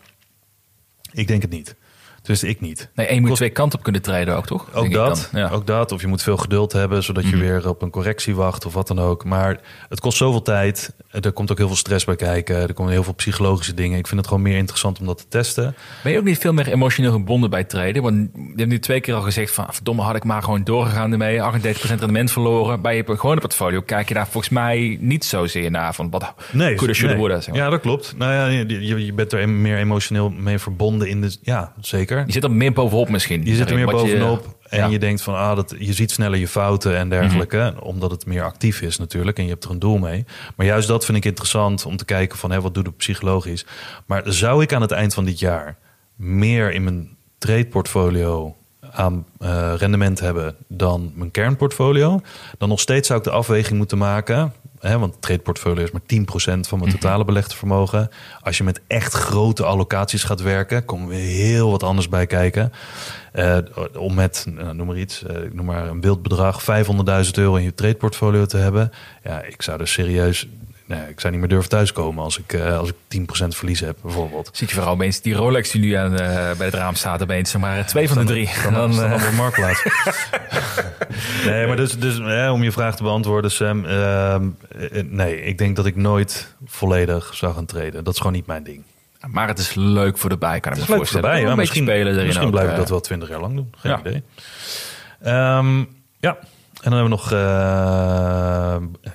Ik 1.11 1.27
denk 1.27 1.41
het 1.41 1.51
niet. 1.51 1.75
Dus 2.21 2.43
ik 2.43 2.61
niet. 2.61 2.89
Nee, 2.95 3.07
en 3.07 3.15
je 3.15 3.21
moet 3.21 3.35
twee 3.35 3.49
kanten 3.49 3.77
op 3.77 3.83
kunnen 3.83 4.01
treden 4.01 4.35
ook, 4.35 4.45
toch? 4.45 4.73
Ook 4.73 4.91
dat. 4.91 5.29
Ja. 5.33 5.49
ook 5.49 5.67
dat. 5.67 5.91
Of 5.91 6.01
je 6.01 6.07
moet 6.07 6.21
veel 6.23 6.37
geduld 6.37 6.71
hebben, 6.71 7.03
zodat 7.03 7.23
je 7.23 7.29
Mhm. 7.35 7.39
weer 7.39 7.69
op 7.69 7.81
een 7.81 7.89
correctie 7.89 8.35
wacht 8.35 8.65
of 8.65 8.73
wat 8.73 8.87
dan 8.87 8.99
ook. 8.99 9.23
Maar 9.23 9.59
het 9.89 9.99
kost 9.99 10.17
zoveel 10.17 10.41
tijd. 10.41 10.93
Er 11.21 11.31
komt 11.31 11.51
ook 11.51 11.57
heel 11.57 11.67
veel 11.67 11.75
stress 11.75 12.05
bij 12.05 12.15
kijken. 12.15 12.55
Er 12.55 12.73
komen 12.73 12.91
heel 12.91 13.03
veel 13.03 13.13
psychologische 13.13 13.73
dingen. 13.73 13.97
Ik 13.97 14.07
vind 14.07 14.19
het 14.19 14.29
gewoon 14.29 14.43
meer 14.43 14.57
interessant 14.57 14.99
om 14.99 15.05
dat 15.05 15.17
te 15.17 15.27
testen. 15.27 15.75
Ben 16.03 16.11
je 16.11 16.17
ook 16.17 16.23
niet 16.23 16.37
veel 16.37 16.53
meer 16.53 16.67
emotioneel 16.67 17.11
gebonden 17.11 17.49
bij 17.49 17.63
traden? 17.63 18.01
Want 18.01 18.29
je 18.33 18.53
hebt 18.55 18.69
nu 18.69 18.79
twee 18.79 18.99
keer 19.01 19.13
al 19.13 19.21
gezegd 19.21 19.53
van... 19.53 19.65
verdomme, 19.69 20.01
had 20.01 20.15
ik 20.15 20.23
maar 20.23 20.43
gewoon 20.43 20.63
doorgegaan 20.63 21.11
ermee. 21.11 21.39
38% 21.39 21.41
rendement 21.89 22.31
verloren. 22.31 22.81
Bij 22.81 22.95
je 22.95 23.03
gewone 23.05 23.39
portfolio 23.39 23.81
kijk 23.81 24.07
je 24.07 24.13
daar 24.13 24.27
volgens 24.27 24.53
mij 24.53 24.97
niet 25.01 25.25
zozeer 25.25 25.71
naar... 25.71 25.93
van 25.93 26.09
wat 26.09 26.33
Nee, 26.51 26.75
coulda, 26.75 26.93
shoulda, 26.93 27.13
nee. 27.13 27.21
woulda, 27.23 27.41
zeg 27.41 27.53
maar. 27.53 27.63
Ja, 27.63 27.69
dat 27.69 27.81
klopt. 27.81 28.13
Nou 28.17 28.33
ja, 28.33 28.63
je, 28.97 29.13
bent 29.13 29.33
er 29.33 29.49
meer 29.49 29.77
emotioneel 29.77 30.29
mee 30.29 30.59
verbonden 30.59 31.07
in 31.07 31.21
de. 31.21 31.37
Ja, 31.41 31.73
zeker. 31.81 32.23
Je 32.25 32.31
zit 32.31 32.43
er 32.43 32.51
meer 32.51 32.73
bovenop 32.73 33.09
misschien. 33.09 33.45
Je 33.45 33.55
zit 33.55 33.69
er 33.69 33.75
meer 33.75 33.85
je- 33.85 33.91
bovenop 33.91 34.55
en 34.75 34.81
ja. 34.81 34.87
je 34.87 34.99
denkt 34.99 35.21
van 35.21 35.35
ah, 35.35 35.55
dat, 35.55 35.75
je 35.79 35.93
ziet 35.93 36.11
sneller 36.11 36.39
je 36.39 36.47
fouten 36.47 36.97
en 36.97 37.09
dergelijke, 37.09 37.73
omdat 37.79 38.11
het 38.11 38.25
meer 38.25 38.43
actief 38.43 38.81
is 38.81 38.97
natuurlijk 38.97 39.37
en 39.37 39.43
je 39.43 39.49
hebt 39.49 39.63
er 39.63 39.71
een 39.71 39.79
doel 39.79 39.97
mee. 39.97 40.25
Maar 40.55 40.65
juist 40.65 40.87
dat 40.87 41.05
vind 41.05 41.17
ik 41.17 41.25
interessant 41.25 41.85
om 41.85 41.97
te 41.97 42.05
kijken 42.05 42.37
van 42.37 42.51
hé, 42.51 42.61
wat 42.61 42.73
doet 42.73 42.85
het 42.85 42.97
psychologisch. 42.97 43.65
Maar 44.05 44.21
zou 44.25 44.61
ik 44.61 44.73
aan 44.73 44.81
het 44.81 44.91
eind 44.91 45.13
van 45.13 45.25
dit 45.25 45.39
jaar 45.39 45.77
meer 46.15 46.73
in 46.73 46.83
mijn 46.83 47.17
trade 47.37 47.65
portfolio 47.65 48.55
aan 48.91 49.25
eh, 49.39 49.73
rendement 49.77 50.19
hebben 50.19 50.55
dan 50.67 51.11
mijn 51.15 51.31
kernportfolio, 51.31 52.21
dan 52.57 52.69
nog 52.69 52.79
steeds 52.79 53.07
zou 53.07 53.19
ik 53.19 53.25
de 53.25 53.31
afweging 53.31 53.77
moeten 53.77 53.97
maken. 53.97 54.53
Hè, 54.87 54.99
want 54.99 55.13
het 55.13 55.21
trade 55.21 55.39
portfolio 55.39 55.83
is 55.83 55.91
maar 55.91 56.01
10% 56.01 56.59
van 56.59 56.79
mijn 56.79 56.91
totale 56.91 57.25
belegde 57.25 57.55
vermogen. 57.55 58.09
Als 58.41 58.57
je 58.57 58.63
met 58.63 58.81
echt 58.87 59.13
grote 59.13 59.63
allocaties 59.63 60.23
gaat 60.23 60.41
werken, 60.41 60.85
komen 60.85 61.07
we 61.07 61.15
heel 61.15 61.71
wat 61.71 61.83
anders 61.83 62.09
bij 62.09 62.25
kijken. 62.25 62.71
Eh, 63.31 63.57
om 63.97 64.13
met, 64.13 64.45
nou, 64.49 64.75
noem 64.75 64.87
maar 64.87 64.97
iets, 64.97 65.23
eh, 65.23 65.43
ik 65.43 65.53
noem 65.53 65.65
maar 65.65 65.87
een 65.87 66.01
wild 66.01 66.21
bedrag, 66.21 66.63
500.000 66.63 67.37
euro 67.37 67.55
in 67.55 67.63
je 67.63 67.73
trade 67.73 67.95
portfolio 67.95 68.45
te 68.45 68.57
hebben. 68.57 68.91
Ja, 69.23 69.43
ik 69.43 69.61
zou 69.61 69.79
er 69.79 69.87
serieus, 69.87 70.47
nee, 70.85 71.09
ik 71.09 71.19
zou 71.19 71.31
niet 71.31 71.41
meer 71.41 71.49
durven 71.51 71.69
thuiskomen 71.69 72.23
als 72.23 72.39
ik, 72.39 72.53
eh, 72.53 72.77
als 72.77 72.89
ik 72.89 72.95
10% 73.07 73.55
verlies 73.55 73.79
heb, 73.79 73.97
bijvoorbeeld. 74.01 74.49
Ziet 74.53 74.69
je 74.69 74.75
vooral 74.75 74.93
opeens 74.93 75.21
die 75.21 75.33
Rolex 75.33 75.71
die 75.71 75.81
nu 75.81 75.91
aan, 75.93 76.11
eh, 76.19 76.51
bij 76.57 76.65
het 76.65 76.73
raam 76.73 76.95
staat 76.95 77.21
opeens. 77.21 77.55
Maar 77.57 77.85
twee 77.85 78.07
van 78.07 78.17
de 78.17 78.23
drie. 78.23 78.49
Dan, 78.63 78.73
Dan, 78.73 78.91
dan, 78.95 79.11
eh, 79.11 79.27
op 79.27 79.33
marktplaats. 79.33 79.83
nee, 81.45 81.67
maar 81.67 81.75
dus, 81.75 81.99
dus 81.99 82.19
om 82.51 82.63
je 82.63 82.71
vraag 82.71 82.95
te 82.95 83.03
beantwoorden, 83.03 83.51
Sam. 83.51 83.85
ehm, 83.85 84.47
eh, 84.91 85.03
nee, 85.03 85.41
ik 85.41 85.57
denk 85.57 85.75
dat 85.75 85.85
ik 85.85 85.95
nooit 85.95 86.55
volledig 86.65 87.33
zou 87.35 87.53
gaan 87.53 87.65
treden. 87.65 88.03
Dat 88.03 88.13
is 88.13 88.19
gewoon 88.19 88.33
niet 88.35 88.45
mijn 88.47 88.63
ding. 88.63 88.83
maar 89.27 89.47
het 89.47 89.59
is 89.59 89.73
leuk 89.73 90.17
voor 90.17 90.29
de 90.29 90.37
bij, 90.37 90.59
kan 90.59 90.71
ik 90.73 90.77
me 90.79 90.85
voorstellen. 90.85 91.29
erbij. 91.29 91.41
Ja, 91.49 91.55
misschien 91.55 91.83
spelen 91.83 92.13
erin 92.13 92.25
misschien 92.25 92.47
ook, 92.47 92.53
blijf 92.53 92.69
ik 92.69 92.75
dat 92.75 92.89
wel 92.89 92.99
twintig 93.01 93.29
jaar 93.29 93.39
lang 93.41 93.55
doen. 93.55 93.73
Geen 93.77 93.91
Ja. 93.91 93.99
idee. 93.99 94.23
Ehm, 95.21 95.77
ja, 96.19 96.37
en 96.81 96.91
dan 96.91 96.93
hebben 96.93 97.03
we 97.03 97.09
nog... 97.09 97.29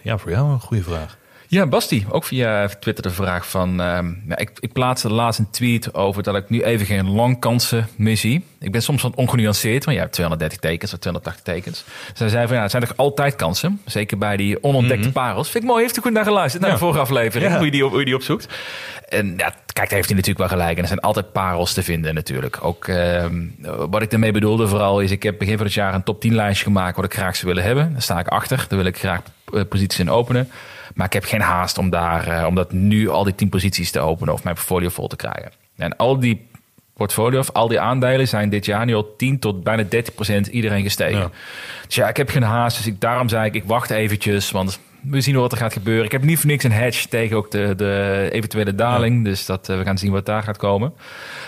ja, 0.03 0.19
voor 0.19 0.31
jou 0.31 0.51
een 0.53 0.61
goede 0.61 0.83
vraag. 0.83 1.19
Ja, 1.51 1.67
Basti, 1.67 2.07
ook 2.11 2.25
via 2.25 2.69
Twitter 2.81 3.03
de 3.05 3.11
vraag 3.11 3.49
van... 3.49 3.69
ehm, 3.81 4.05
nou, 4.25 4.41
ik, 4.41 4.51
ik 4.61 4.73
plaatste 4.73 5.11
laatst 5.13 5.39
een 5.41 5.51
tweet 5.51 5.95
over 5.95 6.23
dat 6.23 6.35
ik 6.37 6.51
nu 6.51 6.63
even 6.63 6.87
geen 6.87 7.11
langkansen 7.11 7.89
meer 7.97 8.17
zie. 8.17 8.45
Ik 8.61 8.73
ben 8.73 8.83
soms 8.83 9.03
wat 9.03 9.15
ongenuanceerd, 9.15 9.85
want 9.85 9.97
je 9.97 10.03
hebt 10.03 10.15
230 10.15 10.59
tekens 10.59 10.93
of 10.93 10.99
280 10.99 11.55
tekens. 11.55 11.85
Zij 12.15 12.29
zei 12.29 12.47
van, 12.47 12.57
ja, 12.57 12.63
het 12.63 12.71
zijn 12.71 12.83
toch 12.83 12.97
altijd 12.97 13.37
kansen? 13.37 13.81
Zeker 13.87 14.19
bij 14.19 14.37
die 14.37 14.63
onontdekte 14.63 15.13
parels. 15.13 15.51
Vind 15.51 15.65
ik 15.65 15.71
mooi, 15.71 15.83
heeft 15.83 15.97
u 15.99 16.01
goed 16.01 16.13
naar 16.13 16.25
geluisterd 16.25 16.63
naar 16.63 16.71
Ja. 16.73 16.77
de 16.79 16.83
vorige 16.85 17.01
aflevering, 17.01 17.51
Ja. 17.51 17.57
hoe, 17.57 17.65
je 17.67 17.71
die 17.73 17.85
op, 17.85 17.91
hoe 17.91 17.99
je 17.99 18.05
die 18.05 18.15
opzoekt. 18.15 18.49
En 19.09 19.27
ja, 19.37 19.55
kijk, 19.73 19.89
daar 19.89 19.89
heeft 19.99 20.07
hij 20.09 20.17
natuurlijk 20.17 20.39
wel 20.39 20.59
gelijk. 20.59 20.77
En 20.77 20.83
er 20.83 20.89
zijn 20.89 21.01
altijd 21.01 21.33
parels 21.33 21.73
te 21.73 21.83
vinden 21.83 22.15
natuurlijk. 22.15 22.59
Ook 22.61 22.89
ehm, 22.89 23.43
wat 23.91 24.03
ik 24.03 24.11
daarmee 24.11 24.33
bedoelde 24.33 24.69
vooral 24.69 25.01
is... 25.01 25.11
ik 25.11 25.23
heb 25.23 25.39
begin 25.39 25.57
van 25.57 25.67
het 25.67 25.75
jaar 25.75 25.95
een 25.95 26.03
top 26.03 26.21
10 26.21 26.35
lijstje 26.35 26.65
gemaakt... 26.65 26.97
wat 26.97 27.05
ik 27.05 27.15
graag 27.15 27.37
zou 27.37 27.47
willen 27.47 27.65
hebben. 27.69 27.93
Daar 27.93 28.03
sta 28.03 28.19
ik 28.19 28.29
achter. 28.29 28.65
Daar 28.69 28.79
wil 28.79 28.87
ik 28.89 28.99
graag 28.99 29.21
eh, 29.55 29.61
posities 29.69 29.99
in 29.99 30.11
openen. 30.11 30.51
Maar 30.95 31.07
ik 31.07 31.13
heb 31.13 31.25
geen 31.25 31.41
haast 31.41 31.79
om, 31.79 31.91
daar, 31.91 32.29
eh, 32.29 32.47
om 32.47 32.55
dat 32.55 32.73
nu 32.73 33.09
al 33.09 33.25
die 33.25 33.35
10 33.35 33.49
posities 33.49 33.91
te 33.91 34.01
openen... 34.01 34.35
of 34.35 34.45
mijn 34.45 34.55
portfolio 34.55 34.89
vol 34.89 35.09
te 35.09 35.17
krijgen. 35.17 35.53
En 35.77 35.97
al 35.97 36.21
die 36.21 36.49
portfolio's, 36.95 37.53
al 37.53 37.69
die 37.69 37.81
aandelen 37.81 38.29
zijn 38.29 38.49
dit 38.49 38.65
jaar 38.65 38.85
nu 38.85 38.95
al 38.95 39.17
10 39.17 39.39
tot 39.39 39.63
bijna 39.65 39.83
30 39.89 40.15
procent 40.15 40.47
iedereen 40.47 40.83
gestegen. 40.83 41.21
Ja. 41.21 41.31
Dus 41.87 41.95
ja, 41.95 42.09
ik 42.09 42.17
heb 42.17 42.29
geen 42.29 42.43
haast. 42.43 42.77
Dus 42.77 42.87
ik, 42.87 43.01
daarom 43.01 43.29
zei 43.29 43.47
ik, 43.47 43.55
ik 43.55 43.65
wacht 43.65 43.91
eventjes, 43.91 44.51
want 44.51 44.81
we 45.01 45.21
zien 45.21 45.37
wat 45.37 45.53
er 45.53 45.59
gaat 45.59 45.73
gebeuren. 45.73 46.05
Ik 46.05 46.13
heb 46.13 46.23
niet 46.23 46.39
voor 46.39 46.51
niks 46.51 46.65
een 46.65 46.73
hedge 46.73 47.09
tegen 47.09 47.37
ook 47.37 47.51
de, 47.51 47.73
de 47.77 48.29
eventuele 48.33 48.75
daling. 48.75 49.25
Dus 49.25 49.47
dat, 49.47 49.69
eh, 49.69 49.77
we 49.77 49.85
gaan 49.85 49.99
zien 49.99 50.13
wat 50.13 50.27
daar 50.27 50.43
gaat 50.43 50.57
komen. 50.57 50.93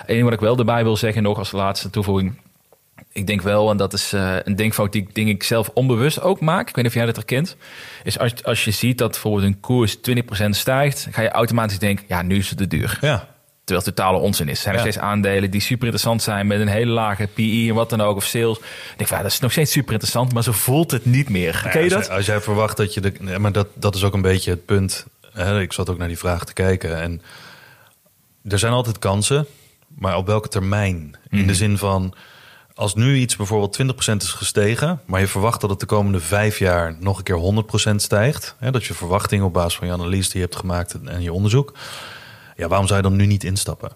Eén 0.07 0.25
wat 0.25 0.33
ik 0.33 0.41
wel 0.41 0.59
erbij 0.59 0.83
wil 0.83 0.97
zeggen, 0.97 1.23
nog 1.23 1.39
als 1.39 1.53
laatste 1.53 1.91
toevoeging. 1.91 2.35
Ik 3.13 3.27
denk 3.27 3.43
wel, 3.43 3.71
en 3.71 3.77
dat 3.77 3.93
is 3.93 4.13
eh, 4.13 4.37
een 4.45 4.57
denkfout 4.57 4.93
die 4.93 5.03
ik, 5.03 5.15
denk 5.15 5.29
ik 5.29 5.43
zelf 5.43 5.71
onbewust 5.75 6.21
ook 6.21 6.41
maak. 6.41 6.69
Ik 6.69 6.75
weet 6.75 6.85
niet 6.85 6.87
of 6.87 6.95
jij 6.99 7.07
dat 7.07 7.17
herkent. 7.17 7.57
Is 8.05 8.19
als, 8.19 8.45
als 8.45 8.65
je 8.65 8.71
ziet 8.71 8.99
dat 8.99 9.11
bijvoorbeeld 9.11 9.45
een 9.45 9.61
koers 9.61 9.97
20% 9.97 10.01
stijgt, 10.51 11.07
ga 11.11 11.23
je 11.23 11.31
automatisch 11.31 11.79
denken, 11.79 12.05
ja, 12.09 12.23
nu 12.23 12.37
is 12.37 12.49
het 12.49 12.59
te 12.59 12.67
duur. 12.67 12.99
Ja. 13.01 13.29
Terwijl 13.65 13.87
het 13.87 13.97
totale 13.97 14.19
onzin 14.19 14.49
is. 14.49 14.57
Er 14.57 14.63
zijn 14.63 14.75
er 14.75 14.85
Ja. 14.85 14.91
steeds 14.91 15.05
aandelen 15.05 15.51
die 15.51 15.61
super 15.61 15.83
interessant 15.85 16.23
zijn 16.23 16.47
met 16.47 16.61
een 16.61 16.69
hele 16.69 16.91
lage 16.93 17.27
PI 17.35 17.69
en 17.69 17.75
wat 17.75 17.91
dan 17.91 18.01
ook, 18.01 18.17
of 18.17 18.25
sales. 18.25 18.59
Ik 18.59 18.65
denk, 18.97 19.09
van, 19.09 19.17
ja, 19.17 19.23
dat 19.23 19.33
is 19.33 19.39
nog 19.41 19.53
steeds 19.53 19.73
super 19.73 19.93
interessant, 19.93 20.33
maar 20.33 20.43
zo 20.43 20.53
voelt 20.53 20.91
het 20.91 21.05
niet 21.05 21.29
meer. 21.29 21.69
Ken 21.71 21.85
je 21.85 21.85
als, 21.85 21.93
dat? 21.95 22.07
jij- 22.07 22.17
als 22.17 22.27
jij 22.27 22.41
verwacht 22.41 22.77
dat 22.77 22.95
je 22.95 23.01
de. 23.01 23.13
nee, 23.21 23.39
maar 23.39 23.53
dat, 23.53 23.67
dat 23.75 23.95
is 23.95 24.05
ook 24.05 24.15
een 24.15 24.23
beetje 24.23 24.51
het 24.51 24.65
punt. 24.65 25.07
Hè, 25.33 25.61
ik 25.61 25.73
zat 25.73 25.91
ook 25.91 25.99
naar 25.99 26.09
die 26.09 26.19
vraag 26.19 26.45
te 26.45 26.53
kijken. 26.53 27.01
En 27.01 27.23
er 28.49 28.59
zijn 28.59 28.73
altijd 28.73 28.99
kansen, 28.99 29.47
maar 29.99 30.17
op 30.17 30.27
welke 30.27 30.49
termijn? 30.49 31.17
In 31.31 31.39
Mhm. 31.39 31.47
de 31.47 31.55
zin 31.55 31.79
van. 31.79 32.15
Als 32.75 32.95
nu 32.95 33.17
iets 33.17 33.37
bijvoorbeeld 33.37 33.83
20% 34.13 34.17
is 34.17 34.31
gestegen, 34.31 35.01
maar 35.05 35.21
je 35.21 35.27
verwacht 35.27 35.61
dat 35.61 35.71
het 35.71 35.81
de 35.81 35.87
komende 35.87 36.21
vijf 36.21 36.59
jaar 36.59 36.97
nog 37.01 37.19
een 37.19 37.25
keer 37.25 37.93
100% 37.93 37.95
stijgt. 37.97 38.55
Hè, 38.59 38.71
dat 38.71 38.85
je 38.85 38.95
verwachting 38.95 39.43
op 39.43 39.53
basis 39.53 39.77
van 39.77 39.87
je 39.87 39.93
analyse 39.93 40.31
die 40.31 40.41
je 40.41 40.47
hebt 40.47 40.57
gemaakt 40.57 40.95
en 41.05 41.23
je 41.23 41.33
onderzoek. 41.33 41.73
Ja, 42.57 42.69
waarom 42.69 42.87
zou 42.87 43.03
je 43.03 43.09
dan 43.09 43.17
nu 43.17 43.27
niet 43.27 43.45
instappen? 43.45 43.93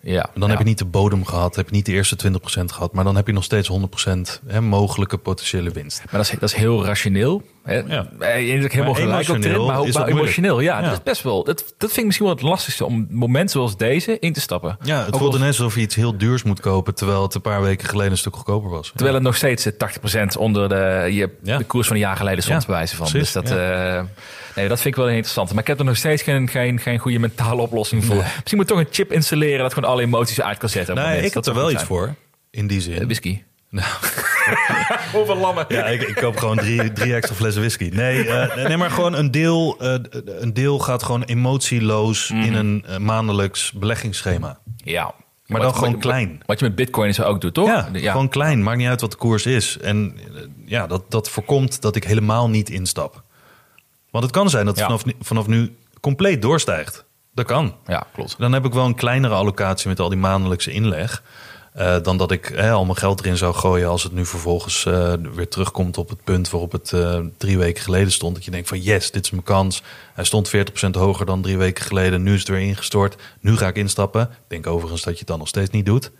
Ja. 0.00 0.30
Dan 0.34 0.50
heb 0.50 0.58
je 0.58 0.64
niet 0.64 0.78
de 0.78 0.84
bodem 0.84 1.24
gehad, 1.24 1.56
heb 1.56 1.68
je 1.68 1.74
niet 1.74 1.86
de 1.86 1.92
eerste 1.92 2.16
20% 2.30 2.36
gehad, 2.64 2.92
maar 2.92 3.04
dan 3.04 3.16
heb 3.16 3.26
je 3.26 3.32
nog 3.32 3.44
steeds 3.44 3.70
100% 3.70 4.42
hè, 4.46 4.60
mogelijke 4.60 5.16
potentiële 5.16 5.70
winst. 5.70 5.98
Maar 5.98 6.20
dat 6.20 6.32
is, 6.32 6.38
dat 6.38 6.48
is 6.48 6.54
heel 6.54 6.84
rationeel. 6.84 7.42
Hè? 7.64 7.74
Ja. 7.78 8.08
Eh, 8.18 8.46
Je 8.46 8.52
hebt 8.52 8.64
ook 8.64 8.72
helemaal 8.72 8.94
gelijk 8.94 9.28
op 9.28 9.66
maar 9.66 9.78
ook 9.78 9.92
maar 9.92 10.06
emotioneel. 10.08 10.60
Ja, 10.60 10.78
Ja. 10.78 10.82
dat 10.84 10.92
is 10.92 11.02
best 11.02 11.22
wel. 11.22 11.44
Dat, 11.44 11.58
dat 11.78 11.88
vind 11.88 11.96
ik 11.96 12.04
misschien 12.04 12.26
wel 12.26 12.34
het 12.34 12.44
lastigste 12.44 12.84
om 12.84 13.06
momenten 13.10 13.50
zoals 13.50 13.76
deze 13.76 14.18
in 14.18 14.32
te 14.32 14.40
stappen. 14.40 14.76
Ja, 14.82 15.04
het 15.04 15.16
voelt 15.16 15.34
ineens 15.34 15.58
alsof 15.58 15.74
je 15.74 15.80
iets 15.80 15.94
heel 15.94 16.18
duurs 16.18 16.42
moet 16.42 16.60
kopen... 16.60 16.94
terwijl 16.94 17.22
het 17.22 17.34
een 17.34 17.40
paar 17.40 17.62
weken 17.62 17.88
geleden 17.88 18.10
een 18.12 18.18
stuk 18.18 18.34
goedkoper 18.36 18.70
was. 18.70 18.88
Terwijl 18.94 19.14
het 19.14 19.22
nog 19.24 19.36
steeds 19.36 19.66
eh, 19.66 19.72
80% 20.34 20.36
onder 20.38 20.68
de, 20.68 21.08
je, 21.12 21.30
Ja. 21.42 21.58
de 21.58 21.64
koers 21.64 21.86
van 21.86 21.96
een 21.96 22.02
jaar 22.02 22.16
geleden 22.16 22.42
stond, 22.42 22.60
Ja, 22.60 22.66
bij 22.66 22.76
wijze 22.76 22.96
van. 22.96 23.06
precies, 23.10 23.32
dus 23.32 23.42
dat, 23.42 23.58
eh, 23.58 24.02
nee, 24.54 24.68
dat 24.68 24.80
vind 24.80 24.94
ik 24.96 25.00
wel 25.02 25.08
interessant. 25.08 25.50
Maar 25.52 25.60
ik 25.60 25.66
heb 25.66 25.78
er 25.78 25.84
nog 25.84 25.96
steeds 25.96 26.22
geen, 26.22 26.48
geen, 26.48 26.80
geen 26.80 26.98
goede 26.98 27.18
mentale 27.18 27.62
oplossing 27.62 28.04
voor. 28.04 28.16
Misschien 28.16 28.56
moet 28.56 28.70
ik 28.70 28.76
toch 28.76 28.78
een 28.78 28.88
chip 28.90 29.12
installeren 29.12 29.58
dat 29.58 29.74
gewoon 29.74 29.90
alle 29.90 30.02
emoties 30.02 30.40
uit 30.40 30.58
kan 30.58 30.68
zetten. 30.68 30.94
Nee, 30.94 31.22
ik 31.22 31.34
heb 31.34 31.46
er 31.46 31.54
wel 31.54 31.70
iets 31.70 31.82
voor, 31.82 32.14
in 32.50 32.66
die 32.66 32.80
zin. 32.80 32.98
Eh, 32.98 33.04
whisky. 33.04 33.42
Nou, 33.74 33.88
Over 35.22 35.36
lammen. 35.36 35.64
ja, 35.68 35.84
ik, 35.84 36.02
ik 36.02 36.14
koop 36.14 36.36
gewoon 36.36 36.56
drie, 36.56 36.92
drie 36.92 37.14
extra 37.14 37.34
flessen 37.34 37.60
whisky. 37.62 37.90
Nee, 37.92 38.28
eh, 38.28 38.66
nee 38.66 38.76
maar 38.76 38.90
gewoon 38.90 39.14
een 39.14 39.30
deel, 39.30 39.76
eh, 39.80 39.94
een 40.24 40.52
deel 40.54 40.78
gaat 40.78 41.02
gewoon 41.02 41.22
emotieloos... 41.22 42.30
in 42.30 42.54
een 42.54 42.84
eh, 42.86 42.96
maandelijks 42.98 43.72
beleggingsschema. 43.72 44.58
Ja. 44.76 45.02
Maar 45.46 45.60
Wat- 45.60 45.62
dan 45.62 45.74
gewoon 45.78 45.92
wat- 45.92 46.00
klein. 46.00 46.42
Wat 46.46 46.58
je 46.58 46.64
met 46.64 46.74
bitcoin 46.74 47.14
zo 47.14 47.22
ook 47.22 47.40
doet, 47.40 47.54
toch? 47.54 47.66
Ja, 47.66 47.88
gewoon 47.92 48.28
klein. 48.28 48.62
Maakt 48.62 48.78
niet 48.78 48.88
uit 48.88 49.00
wat 49.00 49.10
de 49.10 49.16
koers 49.16 49.46
is. 49.46 49.78
En 49.78 50.18
ja, 50.66 50.86
dat, 50.86 51.02
dat 51.10 51.30
voorkomt 51.30 51.82
dat 51.82 51.96
ik 51.96 52.04
helemaal 52.04 52.50
niet 52.50 52.70
instap. 52.70 53.22
Want 54.10 54.24
het 54.24 54.32
kan 54.32 54.50
zijn 54.50 54.64
dat 54.66 54.78
het 54.78 54.88
Ja. 54.88 54.98
vanaf, 54.98 55.14
vanaf 55.20 55.46
nu 55.46 55.76
compleet 56.00 56.42
doorstijgt. 56.42 57.04
Dat 57.34 57.46
kan. 57.46 57.74
ja, 57.86 58.06
klopt. 58.12 58.34
Dan 58.38 58.52
heb 58.52 58.64
ik 58.64 58.72
wel 58.72 58.84
een 58.84 58.94
kleinere 58.94 59.34
allocatie 59.34 59.88
met 59.88 60.00
al 60.00 60.08
die 60.08 60.18
maandelijkse 60.18 60.70
inleg. 60.70 61.22
Eh, 61.74 61.96
dan 62.02 62.16
dat 62.16 62.30
ik 62.30 62.60
al 62.60 62.84
mijn 62.84 62.98
geld 62.98 63.20
erin 63.20 63.36
zou 63.36 63.54
gooien 63.54 63.88
als 63.88 64.02
het 64.02 64.12
nu 64.12 64.26
vervolgens 64.26 64.86
eh, 64.86 65.12
weer 65.34 65.48
terugkomt 65.48 65.98
op 65.98 66.08
het 66.08 66.24
punt 66.24 66.50
waarop 66.50 66.72
het 66.72 66.92
eh, 66.92 67.20
drie 67.36 67.58
weken 67.58 67.82
geleden 67.82 68.12
stond. 68.12 68.34
Dat 68.34 68.44
je 68.44 68.50
denkt 68.50 68.68
van 68.68 68.80
yes, 68.80 69.10
dit 69.10 69.24
is 69.24 69.30
mijn 69.30 69.42
kans. 69.42 69.82
Hij 70.14 70.24
stond 70.24 70.52
40% 70.56 70.90
hoger 70.90 71.26
dan 71.26 71.42
drie 71.42 71.58
weken 71.58 71.84
geleden. 71.84 72.22
Nu 72.22 72.32
is 72.32 72.38
het 72.38 72.48
weer 72.48 72.60
ingestort. 72.60 73.16
Nu 73.40 73.56
ga 73.56 73.68
ik 73.68 73.76
instappen. 73.76 74.22
Ik 74.22 74.28
denk 74.48 74.66
overigens 74.66 75.02
dat 75.02 75.12
je 75.12 75.18
het 75.18 75.28
dan 75.28 75.38
nog 75.38 75.48
steeds 75.48 75.70
niet 75.70 75.86
doet. 75.86 76.10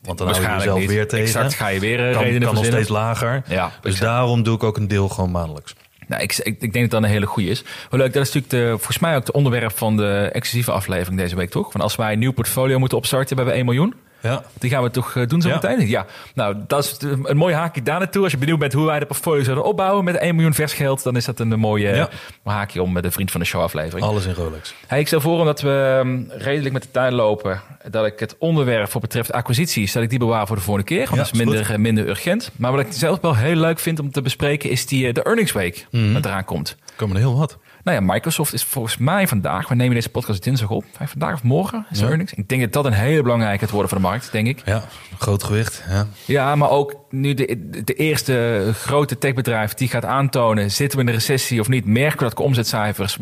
Want 0.00 0.18
dan 0.18 0.28
hou 0.28 0.42
je 0.42 0.48
jezelf 0.48 0.78
niet. 0.78 0.88
weer 0.88 1.08
tegen. 1.08 1.24
Exact, 1.24 1.54
ga 1.54 1.68
je 1.68 1.80
weer 1.80 2.12
kan, 2.12 2.22
redenen 2.22 2.42
kan 2.42 2.54
nog 2.54 2.64
steeds 2.64 2.88
lager. 2.88 3.42
Ja, 3.46 3.66
dus 3.66 3.92
exact. 3.92 4.00
daarom 4.00 4.42
doe 4.42 4.54
ik 4.54 4.62
ook 4.62 4.76
een 4.76 4.88
deel 4.88 5.08
gewoon 5.08 5.30
maandelijks. 5.30 5.74
Nou, 6.06 6.22
ik, 6.22 6.36
ik, 6.36 6.56
ik 6.60 6.72
denk 6.72 6.90
dat 6.90 6.90
dat 6.90 7.02
een 7.02 7.14
hele 7.14 7.26
goede 7.26 7.48
is. 7.48 7.64
Wel 7.90 8.00
leuk, 8.00 8.12
dat 8.12 8.26
is 8.26 8.32
natuurlijk 8.32 8.64
de, 8.64 8.68
volgens 8.68 8.98
mij 8.98 9.14
ook 9.14 9.26
het 9.26 9.34
onderwerp 9.34 9.78
van 9.78 9.96
de 9.96 10.30
exclusieve 10.32 10.72
aflevering 10.72 11.20
deze 11.20 11.36
week, 11.36 11.50
toch? 11.50 11.72
Van 11.72 11.80
als 11.80 11.96
wij 11.96 12.12
een 12.12 12.18
nieuw 12.18 12.32
portfolio 12.32 12.78
moeten 12.78 12.98
opstarten 12.98 13.36
bij 13.36 13.44
we 13.44 13.50
1 13.50 13.64
miljoen. 13.64 13.94
Ja. 14.22 14.42
Die 14.58 14.70
gaan 14.70 14.82
we 14.82 14.90
toch 14.90 15.16
eh, 15.16 15.26
doen 15.26 15.40
zo 15.40 15.48
Ja. 15.48 15.54
meteen? 15.62 15.88
Ja. 15.88 16.06
Nou, 16.34 16.56
dat 16.66 16.84
is 16.84 16.96
een 17.24 17.36
mooi 17.36 17.54
haakje 17.54 17.82
daar 17.82 17.98
naartoe. 17.98 18.22
Als 18.22 18.32
je 18.32 18.38
benieuwd 18.38 18.58
bent 18.58 18.72
hoe 18.72 18.86
wij 18.86 18.98
de 18.98 19.06
portfolio 19.06 19.42
zullen 19.42 19.64
opbouwen 19.64 20.04
met 20.04 20.16
1 20.16 20.34
miljoen 20.34 20.54
vers 20.54 20.72
geld, 20.72 21.02
dan 21.02 21.16
is 21.16 21.24
dat 21.24 21.40
een 21.40 21.48
mooie 21.58 21.88
Ja. 21.94 22.08
haakje 22.44 22.82
om 22.82 22.92
met 22.92 23.02
de 23.02 23.10
vriend 23.10 23.30
van 23.30 23.40
de 23.40 23.46
show 23.46 23.62
aflevering. 23.62 24.06
Alles 24.06 24.26
in 24.26 24.32
Rolex. 24.34 24.74
Hey, 24.86 25.00
ik 25.00 25.06
stel 25.06 25.20
voor, 25.20 25.38
omdat 25.40 25.60
we 25.60 25.96
ehm, 26.00 26.22
redelijk 26.42 26.72
met 26.72 26.82
de 26.82 26.90
tijd 26.90 27.12
lopen, 27.12 27.60
dat 27.90 28.06
ik 28.06 28.18
het 28.20 28.36
onderwerp 28.38 28.92
wat 28.92 29.02
betreft 29.02 29.32
acquisities, 29.32 29.92
dat 29.92 30.02
ik 30.02 30.10
die 30.10 30.18
bewaar 30.18 30.46
voor 30.46 30.56
de 30.56 30.62
volgende 30.62 30.88
keer. 30.88 31.04
Want 31.04 31.16
dat 31.16 31.26
is 31.26 31.32
minder, 31.32 31.64
goed. 31.64 31.76
minder 31.76 32.08
urgent. 32.08 32.50
Maar 32.56 32.70
wat 32.72 32.80
ik 32.80 32.86
zelf 32.92 33.20
wel 33.20 33.36
heel 33.36 33.56
leuk 33.56 33.78
vind 33.78 33.98
om 33.98 34.10
te 34.10 34.22
bespreken, 34.22 34.70
is 34.70 34.86
die, 34.86 35.06
eh, 35.06 35.14
de 35.14 35.22
earnings 35.22 35.52
week 35.52 35.86
Mhm. 35.90 36.12
dat 36.12 36.24
eraan 36.24 36.44
komt. 36.44 36.76
Komen 36.96 37.16
er 37.16 37.22
heel 37.22 37.36
wat. 37.38 37.58
Nou 37.84 37.96
ja, 37.96 38.12
Microsoft 38.12 38.52
is 38.52 38.64
volgens 38.64 38.96
mij 38.96 39.28
vandaag, 39.28 39.68
we 39.68 39.74
nemen 39.74 39.94
deze 39.94 40.08
podcast 40.08 40.42
dinsdag 40.44 40.68
op, 40.70 40.84
vandaag 41.04 41.34
of 41.34 41.42
morgen 41.42 41.86
is 41.90 41.96
de 41.98 42.02
Ja. 42.04 42.08
earnings. 42.10 42.32
Ik 42.32 42.48
denk 42.48 42.60
dat 42.60 42.72
dat 42.72 42.84
een 42.84 42.92
hele 42.92 43.22
belangrijke 43.22 43.58
gaat 43.58 43.70
worden 43.70 43.88
voor 43.88 43.98
de 43.98 44.04
markt, 44.04 44.32
denk 44.32 44.46
ik. 44.46 44.62
Ja, 44.64 44.84
groot 45.18 45.42
gewicht. 45.44 45.82
Ja. 45.88 46.06
Ja, 46.24 46.56
maar 46.56 46.70
ook 46.70 46.94
nu 47.10 47.34
de, 47.34 47.68
de 47.84 47.94
eerste 47.94 48.70
grote 48.74 49.18
techbedrijf 49.18 49.74
die 49.74 49.88
gaat 49.88 50.04
aantonen, 50.04 50.70
zitten 50.70 50.98
we 50.98 51.04
in 51.04 51.10
een 51.10 51.14
recessie 51.18 51.60
of 51.60 51.68
niet, 51.68 51.84
merken 51.84 52.18
we 52.18 52.24
dat 52.24 52.36
de 52.36 52.42
omzetcijfers. 52.42 53.18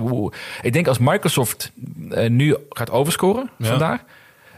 Ik 0.63 0.73
denk 0.73 0.87
als 0.87 0.99
Microsoft 0.99 1.71
eh, 2.11 2.31
nu 2.31 2.57
gaat 2.71 2.91
overscoren 2.91 3.51
Ja. 3.59 3.67
vandaag, 3.67 4.01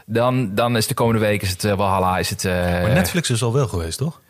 dan, 0.05 0.55
dan 0.55 0.77
is 0.77 0.87
de 0.87 0.93
komende 0.93 1.19
week 1.21 1.41
is 1.41 1.49
het 1.49 1.63
uh, 1.63 1.73
Walhalla, 1.73 2.17
is 2.17 2.29
het... 2.29 2.45
eh, 2.45 2.53
Maar 2.53 2.89
Netflix 2.93 3.29
is 3.29 3.43
al 3.43 3.53
wel 3.53 3.67
geweest, 3.67 3.97
toch? 3.97 4.21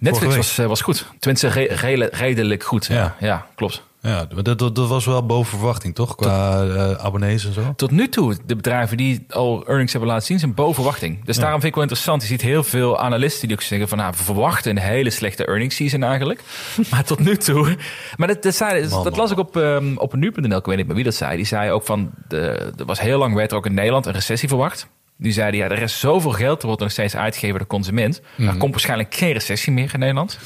Netflix 0.00 0.36
was, 0.36 0.58
eh, 0.58 0.66
was 0.66 0.80
goed. 0.80 1.06
Tenminste, 1.18 1.48
re- 1.48 1.74
re- 1.74 2.08
redelijk 2.12 2.62
goed. 2.64 2.86
Ja. 2.86 3.14
ja 3.20 3.46
klopt. 3.54 3.86
Ja, 4.00 4.24
dat, 4.24 4.58
dat, 4.58 4.76
dat 4.76 4.88
was 4.88 5.04
wel 5.04 5.26
boven 5.26 5.58
verwachting, 5.58 5.94
toch? 5.94 6.14
Qua 6.14 6.64
eh, 6.64 6.92
abonnees 6.92 7.46
en 7.46 7.52
zo. 7.52 7.72
Tot 7.76 7.90
nu 7.90 8.08
toe, 8.08 8.36
de 8.46 8.56
bedrijven 8.56 8.96
die 8.96 9.24
al 9.28 9.66
earnings 9.66 9.92
hebben 9.92 10.10
laten 10.10 10.26
zien, 10.26 10.38
zijn 10.38 10.54
boven 10.54 10.74
verwachting. 10.74 11.24
Dus 11.24 11.36
daarom 11.36 11.60
vind 11.60 11.68
ik 11.68 11.74
wel 11.74 11.82
interessant. 11.82 12.22
Je 12.22 12.28
ziet 12.28 12.42
heel 12.42 12.64
veel 12.64 12.98
analisten 12.98 13.48
die 13.48 13.56
ook 13.56 13.62
zeggen 13.62 13.88
van, 13.88 13.98
nou, 13.98 14.14
we 14.16 14.24
verwachten 14.24 14.70
een 14.70 14.82
hele 14.82 15.10
slechte 15.10 15.44
earnings 15.44 15.76
season 15.76 16.02
eigenlijk. 16.02 16.42
maar 16.90 17.04
tot 17.04 17.18
nu 17.18 17.36
toe. 17.36 17.76
Maar 18.16 18.28
dat, 18.28 18.42
dat, 18.42 18.54
zei, 18.54 18.80
dat, 18.80 18.90
Man, 18.90 19.04
dat 19.04 19.12
man, 19.12 19.20
las 19.20 19.30
ik 19.30 19.38
op, 19.38 19.56
um, 19.56 19.98
op 19.98 20.14
nu.nl. 20.14 20.58
Ik 20.58 20.66
weet 20.66 20.76
niet 20.76 20.86
meer 20.86 20.94
wie 20.94 21.04
dat 21.04 21.14
zei. 21.14 21.36
Die 21.36 21.46
zei 21.46 21.70
ook 21.70 21.84
van, 21.84 22.10
de, 22.28 22.72
er 22.76 22.84
was 22.84 23.00
heel 23.00 23.18
lang 23.18 23.34
werd 23.34 23.50
er 23.50 23.56
ook 23.56 23.66
in 23.66 23.74
Nederland 23.74 24.06
een 24.06 24.12
recessie 24.12 24.48
verwacht. 24.48 24.88
Die 25.16 25.32
zeiden, 25.32 25.60
ja, 25.60 25.68
er 25.68 25.82
is 25.82 26.00
zoveel 26.00 26.30
geld, 26.30 26.60
er 26.60 26.66
wordt 26.66 26.82
nog 26.82 26.90
steeds 26.90 27.16
uitgegeven 27.16 27.58
door 27.58 27.66
de 27.68 27.74
consument. 27.74 28.20
Er 28.38 28.56
komt 28.56 28.70
waarschijnlijk 28.70 29.14
geen 29.14 29.32
recessie 29.32 29.72
meer 29.72 29.90
in 29.92 29.98
Nederland. 29.98 30.38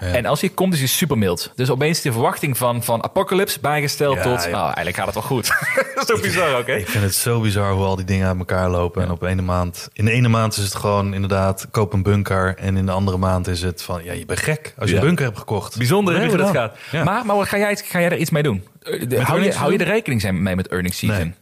En 0.00 0.26
als 0.26 0.40
die 0.40 0.50
komt, 0.50 0.72
is 0.72 0.78
die 0.78 0.88
super 0.88 1.18
mild. 1.18 1.52
Dus 1.54 1.70
opeens 1.70 2.00
de 2.00 2.12
verwachting 2.12 2.56
van, 2.56 2.82
van 2.82 3.04
apocalypse 3.04 3.60
bijgesteld 3.60 4.22
tot... 4.22 4.46
Oh, 4.46 4.62
eigenlijk 4.62 4.96
gaat 4.96 5.06
het 5.06 5.14
wel 5.14 5.22
goed. 5.22 5.46
dat 5.94 5.98
is 5.98 6.04
toch 6.06 6.20
bizar 6.20 6.54
ook, 6.58 6.66
hè? 6.66 6.76
Ik 6.76 6.88
vind 6.88 7.04
het 7.04 7.14
zo 7.14 7.40
bizar 7.40 7.72
hoe 7.72 7.84
al 7.84 7.96
die 7.96 8.04
dingen 8.04 8.28
uit 8.28 8.38
elkaar 8.38 8.68
lopen. 8.70 9.02
En 9.02 9.10
op 9.10 9.22
ene 9.22 9.42
maand, 9.42 9.88
in 9.92 10.04
de 10.04 10.10
ene 10.10 10.28
maand 10.28 10.56
is 10.56 10.64
het 10.64 10.74
gewoon 10.74 11.14
inderdaad, 11.14 11.66
koop 11.70 11.92
een 11.92 12.02
bunker. 12.02 12.56
En 12.56 12.76
in 12.76 12.86
de 12.86 12.92
andere 12.92 13.16
maand 13.16 13.46
is 13.46 13.62
het 13.62 13.82
van, 13.82 14.04
ja, 14.04 14.12
je 14.12 14.26
bent 14.26 14.40
gek 14.40 14.74
als 14.78 14.90
je 14.90 14.96
een 14.96 15.02
bunker 15.02 15.24
hebt 15.24 15.38
gekocht. 15.38 15.76
Bijzonder 15.76 16.26
hoe 16.26 16.36
dat 16.36 16.50
gaat. 16.50 16.76
Maar, 17.04 17.26
maar 17.26 17.46
ga, 17.46 17.58
jij, 17.58 17.76
ga 17.84 18.00
jij 18.00 18.10
er 18.10 18.18
iets 18.18 18.30
mee 18.30 18.42
doen? 18.42 18.66
Eh, 18.82 19.08
de- 19.08 19.22
hou, 19.22 19.42
je, 19.42 19.52
hou 19.52 19.72
je 19.72 19.78
er 19.78 19.86
rekening 19.86 20.32
mee 20.32 20.56
met 20.56 20.68
earnings 20.68 20.98
season? 20.98 21.22
Nee. 21.24 21.34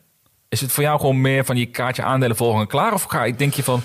Is 0.48 0.60
het 0.60 0.72
voor 0.72 0.82
jou 0.82 1.00
gewoon 1.00 1.20
meer 1.20 1.44
van 1.44 1.56
je 1.56 1.66
kaartje 1.66 2.02
aandelen 2.02 2.36
volgen 2.36 2.60
en 2.60 2.66
klaar? 2.66 2.92
Of 2.92 3.02
ga 3.02 3.24
ik 3.24 3.38
denk 3.38 3.54
je 3.54 3.62
van... 3.62 3.82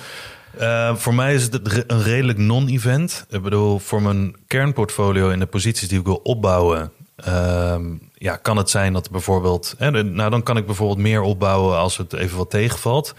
Eh, 0.57 0.95
voor 0.95 1.13
mij 1.13 1.33
is 1.33 1.43
het 1.43 1.83
een 1.91 2.03
redelijk 2.03 2.37
non-event. 2.37 3.25
Ik 3.29 3.41
bedoel, 3.41 3.79
voor 3.79 4.01
mijn 4.01 4.35
kernportfolio 4.47 5.29
in 5.29 5.39
de 5.39 5.45
posities 5.45 5.87
die 5.87 5.99
ik 5.99 6.05
wil 6.05 6.19
opbouwen, 6.23 6.91
ehm, 7.15 7.83
ja, 8.13 8.35
kan 8.35 8.57
het 8.57 8.69
zijn 8.69 8.93
dat 8.93 9.11
bijvoorbeeld, 9.11 9.75
hè, 9.77 10.03
nou 10.03 10.29
dan 10.29 10.43
kan 10.43 10.57
ik 10.57 10.65
bijvoorbeeld 10.65 10.99
meer 10.99 11.21
opbouwen 11.21 11.77
als 11.77 11.97
het 11.97 12.13
even 12.13 12.37
wat 12.37 12.49
tegenvalt. 12.49 13.13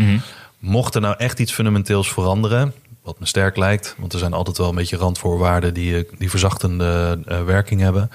Mocht 0.59 0.95
er 0.95 1.01
nou 1.01 1.15
echt 1.19 1.39
iets 1.39 1.53
fundamenteels 1.53 2.13
veranderen, 2.13 2.75
wat 3.03 3.21
me 3.21 3.27
sterk 3.27 3.57
lijkt, 3.57 3.95
want 3.99 4.13
er 4.13 4.19
zijn 4.19 4.33
altijd 4.33 4.59
wel 4.59 4.69
een 4.69 4.75
beetje 4.75 4.97
randvoorwaarden 4.97 5.75
die, 5.75 5.97
eh, 5.97 6.13
die 6.19 6.31
verzachtende 6.31 7.21
eh, 7.25 7.45
werking 7.45 7.81
hebben. 7.81 8.11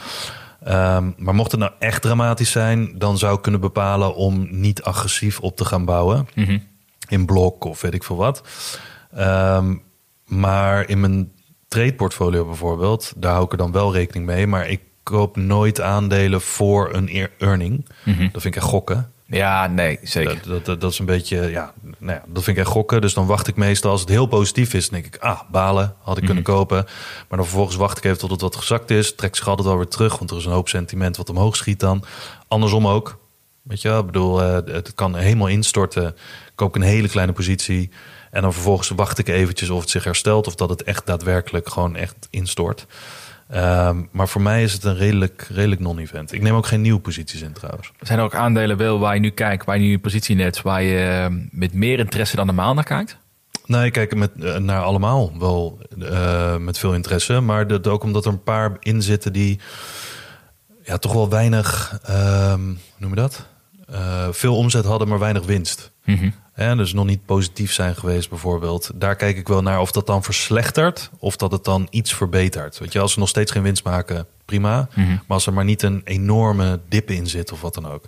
Ehm, 0.64 1.12
maar 1.18 1.36
mocht 1.36 1.52
het 1.52 1.60
nou 1.60 1.72
echt 1.80 2.02
dramatisch 2.02 2.52
zijn, 2.52 2.92
dan 2.98 3.18
zou 3.18 3.36
ik 3.36 3.42
kunnen 3.42 3.62
bepalen 3.62 4.16
om 4.16 4.48
niet 4.52 4.84
agressief 4.84 5.40
op 5.40 5.56
te 5.58 5.66
gaan 5.66 5.86
bouwen 5.86 6.28
in 7.08 7.26
blok 7.26 7.64
of 7.64 7.82
weet 7.82 7.94
ik 7.94 8.04
veel 8.04 8.16
wat. 8.16 8.42
Ehm, 9.18 9.76
maar 10.26 10.90
in 10.90 11.00
mijn 11.00 11.32
trade 11.68 11.94
portfolio 11.94 12.46
bijvoorbeeld, 12.46 13.14
daar 13.16 13.32
hou 13.32 13.46
ik 13.46 13.52
er 13.52 13.58
dan 13.58 13.72
wel 13.72 13.94
rekening 13.94 14.26
mee. 14.26 14.48
Maar 14.48 14.70
ik 14.70 14.82
koop 15.04 15.36
nooit 15.36 15.82
aandelen 15.82 16.42
voor 16.42 16.94
een 16.94 17.30
earning. 17.38 17.86
Dat 18.06 18.42
vind 18.42 18.46
ik 18.46 18.56
echt 18.56 18.66
gokken. 18.66 19.12
Ja, 19.26 19.68
nee, 19.68 20.00
zeker. 20.02 20.34
Dat, 20.34 20.44
dat, 20.44 20.66
dat, 20.66 20.82
dat 20.82 20.92
is 20.92 21.00
een 21.00 21.06
beetje, 21.06 21.50
ja, 21.50 21.74
nou 21.98 22.14
ja, 22.14 22.24
dat 22.28 22.44
vind 22.44 22.58
ik 22.58 22.64
echt 22.64 22.72
gokken. 22.72 23.02
Dus 23.02 23.14
dan 23.14 23.26
wacht 23.26 23.48
ik 23.48 23.56
meestal, 23.56 23.92
als 23.92 24.02
het 24.02 24.10
heel 24.10 24.26
positief 24.26 24.74
is, 24.74 24.90
dan 24.90 25.02
denk 25.02 25.16
ik, 25.16 25.22
ah, 25.22 25.42
balen, 25.52 25.96
had 26.02 26.18
ik 26.18 26.26
kunnen 26.26 26.44
kopen. 26.44 26.84
Maar 27.28 27.38
dan 27.38 27.46
vervolgens 27.46 27.76
wacht 27.76 27.98
ik 27.98 28.04
even 28.04 28.18
tot 28.18 28.32
het 28.32 28.42
wat 28.42 28.56
gezakt 28.56 28.92
is. 28.92 29.16
Trek 29.16 29.36
zich 29.36 29.48
altijd 29.48 29.68
wel 29.68 29.78
weer 29.78 29.88
terug, 29.88 30.18
want 30.18 30.32
er 30.32 30.38
is 30.38 30.46
een 30.46 30.52
hoop 30.52 30.70
sentiment 30.70 31.18
wat 31.18 31.30
omhoog 31.30 31.56
schiet 31.56 31.80
dan. 31.80 32.04
Andersom 32.48 32.88
ook. 32.88 33.18
Weet 33.62 33.82
je, 33.82 33.88
wel, 33.88 34.00
ik 34.00 34.06
bedoel, 34.06 34.44
eh, 34.44 34.74
het 34.74 34.94
kan 34.96 35.16
helemaal 35.16 35.48
instorten. 35.48 36.16
Koop 36.56 36.70
ik 36.70 36.82
een 36.82 36.88
hele 36.88 37.10
kleine 37.10 37.34
positie. 37.34 37.90
En 38.32 38.42
dan 38.42 38.54
vervolgens 38.54 38.90
wacht 38.90 39.18
ik 39.18 39.28
eventjes 39.28 39.70
of 39.70 39.80
het 39.80 39.90
zich 39.90 40.04
herstelt... 40.04 40.48
of 40.48 40.56
dat 40.56 40.70
het 40.70 40.84
echt 40.84 41.06
daadwerkelijk 41.06 41.70
gewoon 41.70 41.96
echt 41.96 42.28
instort. 42.30 42.86
Ehm, 43.50 44.04
maar 44.12 44.28
voor 44.28 44.42
mij 44.42 44.64
is 44.64 44.74
het 44.74 44.84
een 44.84 44.98
redelijk, 44.98 45.48
redelijk 45.52 45.82
non-event. 45.82 46.34
Ik 46.34 46.42
neem 46.42 46.56
ook 46.56 46.66
geen 46.66 46.82
nieuwe 46.82 47.00
posities 47.00 47.42
in 47.42 47.54
trouwens. 47.54 47.92
Zijn 48.00 48.20
er 48.20 48.26
ook 48.26 48.36
aandelen 48.36 48.78
wel 48.78 49.00
waar 49.00 49.14
je 49.14 49.20
nu 49.20 49.30
kijkt, 49.30 49.66
waar 49.66 49.78
je 49.78 49.84
nu 49.84 49.90
je 49.90 50.00
positie 50.00 50.36
net, 50.36 50.62
waar 50.62 50.84
je 50.84 51.26
eh, 51.30 51.36
met 51.52 51.74
meer 51.74 52.00
interesse 52.00 52.36
dan 52.36 52.46
normaal 52.46 52.74
naar 52.74 52.84
kijkt? 52.84 53.18
Nee, 53.68 53.86
ik 53.86 53.94
kijk 53.94 54.16
met, 54.16 54.32
eh, 54.44 54.56
naar 54.56 54.82
allemaal 54.82 55.32
wel 55.40 55.80
eh, 56.00 56.58
met 56.58 56.78
veel 56.78 56.94
interesse. 56.94 57.40
Maar 57.40 57.68
dat 57.68 57.88
ook 57.88 58.04
omdat 58.04 58.26
er 58.26 58.32
een 58.32 58.44
paar 58.44 58.78
in 58.80 59.02
zitten 59.02 59.34
die 59.34 59.60
ja, 60.84 60.98
toch 60.98 61.14
wel 61.14 61.30
weinig, 61.30 62.00
ehm, 62.04 62.62
hoe 62.64 62.76
noem 62.98 63.10
je 63.10 63.16
dat? 63.16 63.46
Eh, 63.88 64.28
veel 64.32 64.56
omzet 64.56 64.86
hadden, 64.86 65.08
maar 65.08 65.20
weinig 65.20 65.46
winst. 65.46 65.92
Hè, 66.58 66.76
dus 66.76 66.94
nog 66.94 67.06
niet 67.06 67.26
positief 67.26 67.74
zijn 67.74 67.96
geweest 67.96 68.30
bijvoorbeeld. 68.30 68.92
Daar 68.96 69.16
kijk 69.16 69.38
ik 69.38 69.48
wel 69.48 69.62
naar 69.62 69.80
of 69.80 69.92
dat 69.92 70.08
dan 70.08 70.24
verslechtert 70.24 71.10
of 71.20 71.36
dat 71.36 71.52
het 71.52 71.64
dan 71.64 71.88
iets 71.90 72.14
verbetert. 72.14 72.78
Weet 72.78 72.94
je, 72.94 73.00
als 73.00 73.14
ze 73.14 73.20
nog 73.20 73.30
steeds 73.30 73.52
geen 73.52 73.64
winst 73.64 73.84
maken, 73.84 74.26
prima. 74.46 74.88
Maar 74.96 75.22
als 75.28 75.46
er 75.46 75.54
maar 75.54 75.66
niet 75.66 75.82
een 75.82 76.02
enorme 76.04 76.80
dip 76.90 77.10
in 77.10 77.28
zit 77.28 77.52
of 77.52 77.62
wat 77.62 77.74
dan 77.74 77.88
ook. 77.88 78.04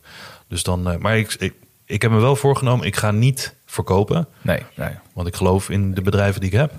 Dus 0.48 0.64
dan, 0.64 0.90
eh, 0.90 0.98
maar 0.98 1.18
ik, 1.18 1.34
ik, 1.34 1.54
ik 1.86 2.02
heb 2.02 2.12
me 2.12 2.20
wel 2.20 2.36
voorgenomen, 2.36 2.86
ik 2.86 2.96
ga 2.96 3.12
niet 3.12 3.56
verkopen. 3.66 4.28
Nee, 4.42 4.64
nee. 4.76 4.94
Want 5.14 5.28
ik 5.28 5.36
geloof 5.36 5.70
in 5.70 5.94
de 5.94 6.02
bedrijven 6.02 6.42
die 6.42 6.50
ik 6.50 6.58
heb. 6.58 6.74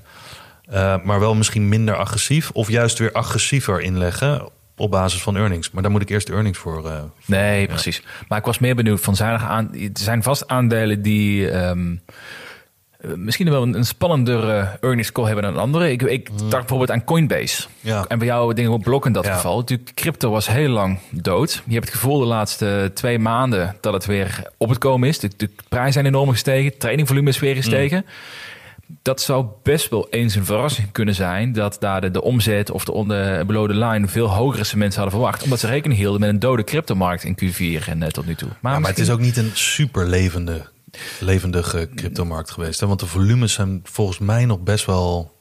Eh, 0.65 0.97
maar 1.05 1.21
wel 1.21 1.35
misschien 1.35 1.69
minder 1.69 1.97
agressief. 1.97 2.51
Of 2.51 2.69
juist 2.69 2.99
weer 2.99 3.13
agressiever 3.13 3.81
inleggen 3.81 4.49
op 4.81 4.91
basis 4.91 5.23
van 5.23 5.37
earnings. 5.37 5.71
Maar 5.71 5.83
daar 5.83 5.93
moet 5.93 6.03
ik 6.03 6.09
eerst 6.11 6.27
de 6.27 6.33
earnings 6.33 6.59
voor. 6.59 6.89
eh, 6.91 7.03
Nee, 7.25 7.67
precies. 7.67 8.03
Maar 8.29 8.39
ik 8.39 8.45
was 8.45 8.59
meer 8.59 8.75
benieuwd 8.75 9.01
van 9.01 9.17
zijn 9.17 9.33
er, 9.33 9.41
aan, 9.41 9.75
er 9.75 9.91
zijn 9.93 10.23
vast 10.23 10.49
aandelen 10.49 11.03
die 11.03 11.51
ehm, 11.51 11.95
eh, 13.01 13.11
misschien 13.15 13.51
wel 13.51 13.63
een, 13.63 13.75
een 13.75 13.85
spannendere 13.85 14.79
earnings 14.81 15.13
call 15.13 15.25
hebben 15.25 15.45
dan 15.45 15.57
andere. 15.57 15.91
Ik, 15.93 16.03
ik 16.03 16.29
dacht 16.39 16.51
bijvoorbeeld 16.51 16.91
aan 16.91 17.05
Coinbase. 17.05 17.67
Ja. 17.81 18.05
En 18.09 18.19
bij 18.19 18.27
jou 18.27 18.55
dingen 18.55 18.71
op 18.71 18.83
blok 18.83 19.07
in 19.07 19.13
dat 19.13 19.25
Ja. 19.25 19.35
geval. 19.35 19.57
Natuurlijk, 19.59 19.91
crypto 19.95 20.31
was 20.31 20.47
heel 20.47 20.69
lang 20.69 20.99
dood. 21.11 21.63
Je 21.67 21.73
hebt 21.75 21.85
het 21.85 21.95
gevoel 21.95 22.19
de 22.19 22.27
laatste 22.27 22.91
twee 22.95 23.19
maanden 23.19 23.77
dat 23.81 23.93
het 23.93 24.07
weer 24.07 24.43
op 24.57 24.69
het 24.69 24.79
komen 24.79 25.09
is. 25.09 25.19
De, 25.19 25.31
de 25.37 25.51
prijzen 25.69 25.93
zijn 25.93 26.07
enorm 26.07 26.31
gestegen. 26.31 26.79
Trainingvolume 26.79 27.29
is 27.29 27.39
weer 27.39 27.55
gestegen. 27.55 28.05
Dat 29.03 29.21
zou 29.21 29.47
best 29.63 29.89
wel 29.89 30.07
eens 30.11 30.35
een 30.35 30.45
verrassing 30.45 30.93
kunnen 30.93 31.15
zijn 31.15 31.53
dat 31.53 31.77
daar 31.81 32.01
de, 32.01 32.11
de 32.11 32.23
omzet 32.23 32.71
of 32.71 32.85
de 32.85 32.93
onder 32.93 33.47
below 33.47 33.69
the 33.69 33.75
line 33.75 34.09
veel 34.09 34.29
hoger 34.31 34.61
is 34.61 34.71
dan 34.71 34.79
mensen 34.79 35.01
hadden 35.01 35.19
verwacht. 35.21 35.43
Omdat 35.43 35.61
ze 35.61 35.67
rekening 35.67 36.01
hielden 36.01 36.21
met 36.21 36.29
een 36.29 36.39
dode 36.39 36.65
cryptomarkt 36.65 37.25
in 37.25 37.39
Q4 37.45 37.89
en 37.89 38.03
eh, 38.03 38.09
tot 38.09 38.27
nu 38.27 38.35
toe. 38.35 38.49
Ja, 38.63 38.79
maar 38.79 38.91
het 38.91 38.99
is 38.99 39.11
ook 39.11 39.21
niet 39.21 39.37
een 39.37 39.51
super 39.55 40.07
levende, 40.07 40.63
levendige 41.21 41.89
cryptomarkt 41.95 42.51
geweest. 42.51 42.81
Hè? 42.81 42.87
Want 42.87 43.01
de 43.01 43.07
volumes 43.07 43.53
zijn 43.53 43.81
volgens 43.85 44.19
mij 44.19 44.45
nog 44.45 44.61
best 44.61 44.85
wel 44.85 45.39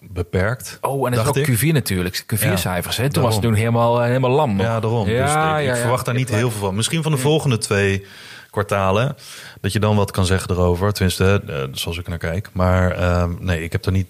beperkt. 0.00 0.78
Oh, 0.80 1.06
en 1.06 1.12
het 1.12 1.26
ook 1.28 1.36
ik. 1.36 1.58
Q4 1.58 1.72
natuurlijk. 1.72 2.24
Q4-cijfers. 2.34 2.96
hè? 2.96 3.10
Toen 3.10 3.22
was 3.22 3.34
het 3.34 3.42
toen 3.42 3.54
helemaal, 3.54 4.00
eh, 4.00 4.06
helemaal 4.06 4.30
lam. 4.30 4.56
nog. 4.56 4.66
Ja, 4.66 4.80
daarom. 4.80 5.08
Ja, 5.08 5.56
dus 5.56 5.64
ik, 5.64 5.70
ik 5.70 5.80
verwacht 5.80 6.04
daar 6.04 6.14
niet 6.14 6.28
heel 6.28 6.50
veel 6.50 6.60
van. 6.60 6.74
Misschien 6.74 7.02
van 7.02 7.12
de 7.12 7.18
volgende 7.18 7.58
twee 7.58 8.06
kwartalen. 8.50 9.16
Dat 9.60 9.72
je 9.72 9.80
dan 9.80 9.96
wat 9.96 10.10
kan 10.10 10.26
zeggen 10.26 10.50
erover. 10.50 10.92
Tenminste, 10.92 11.42
eh, 11.46 11.62
zoals 11.72 11.98
ik 11.98 12.08
naar 12.08 12.18
kijk. 12.18 12.48
Maar 12.52 12.90
ehm, 12.90 13.30
nee, 13.40 13.62
ik 13.62 13.72
heb 13.72 13.84
er 13.86 13.92
niet 13.92 14.08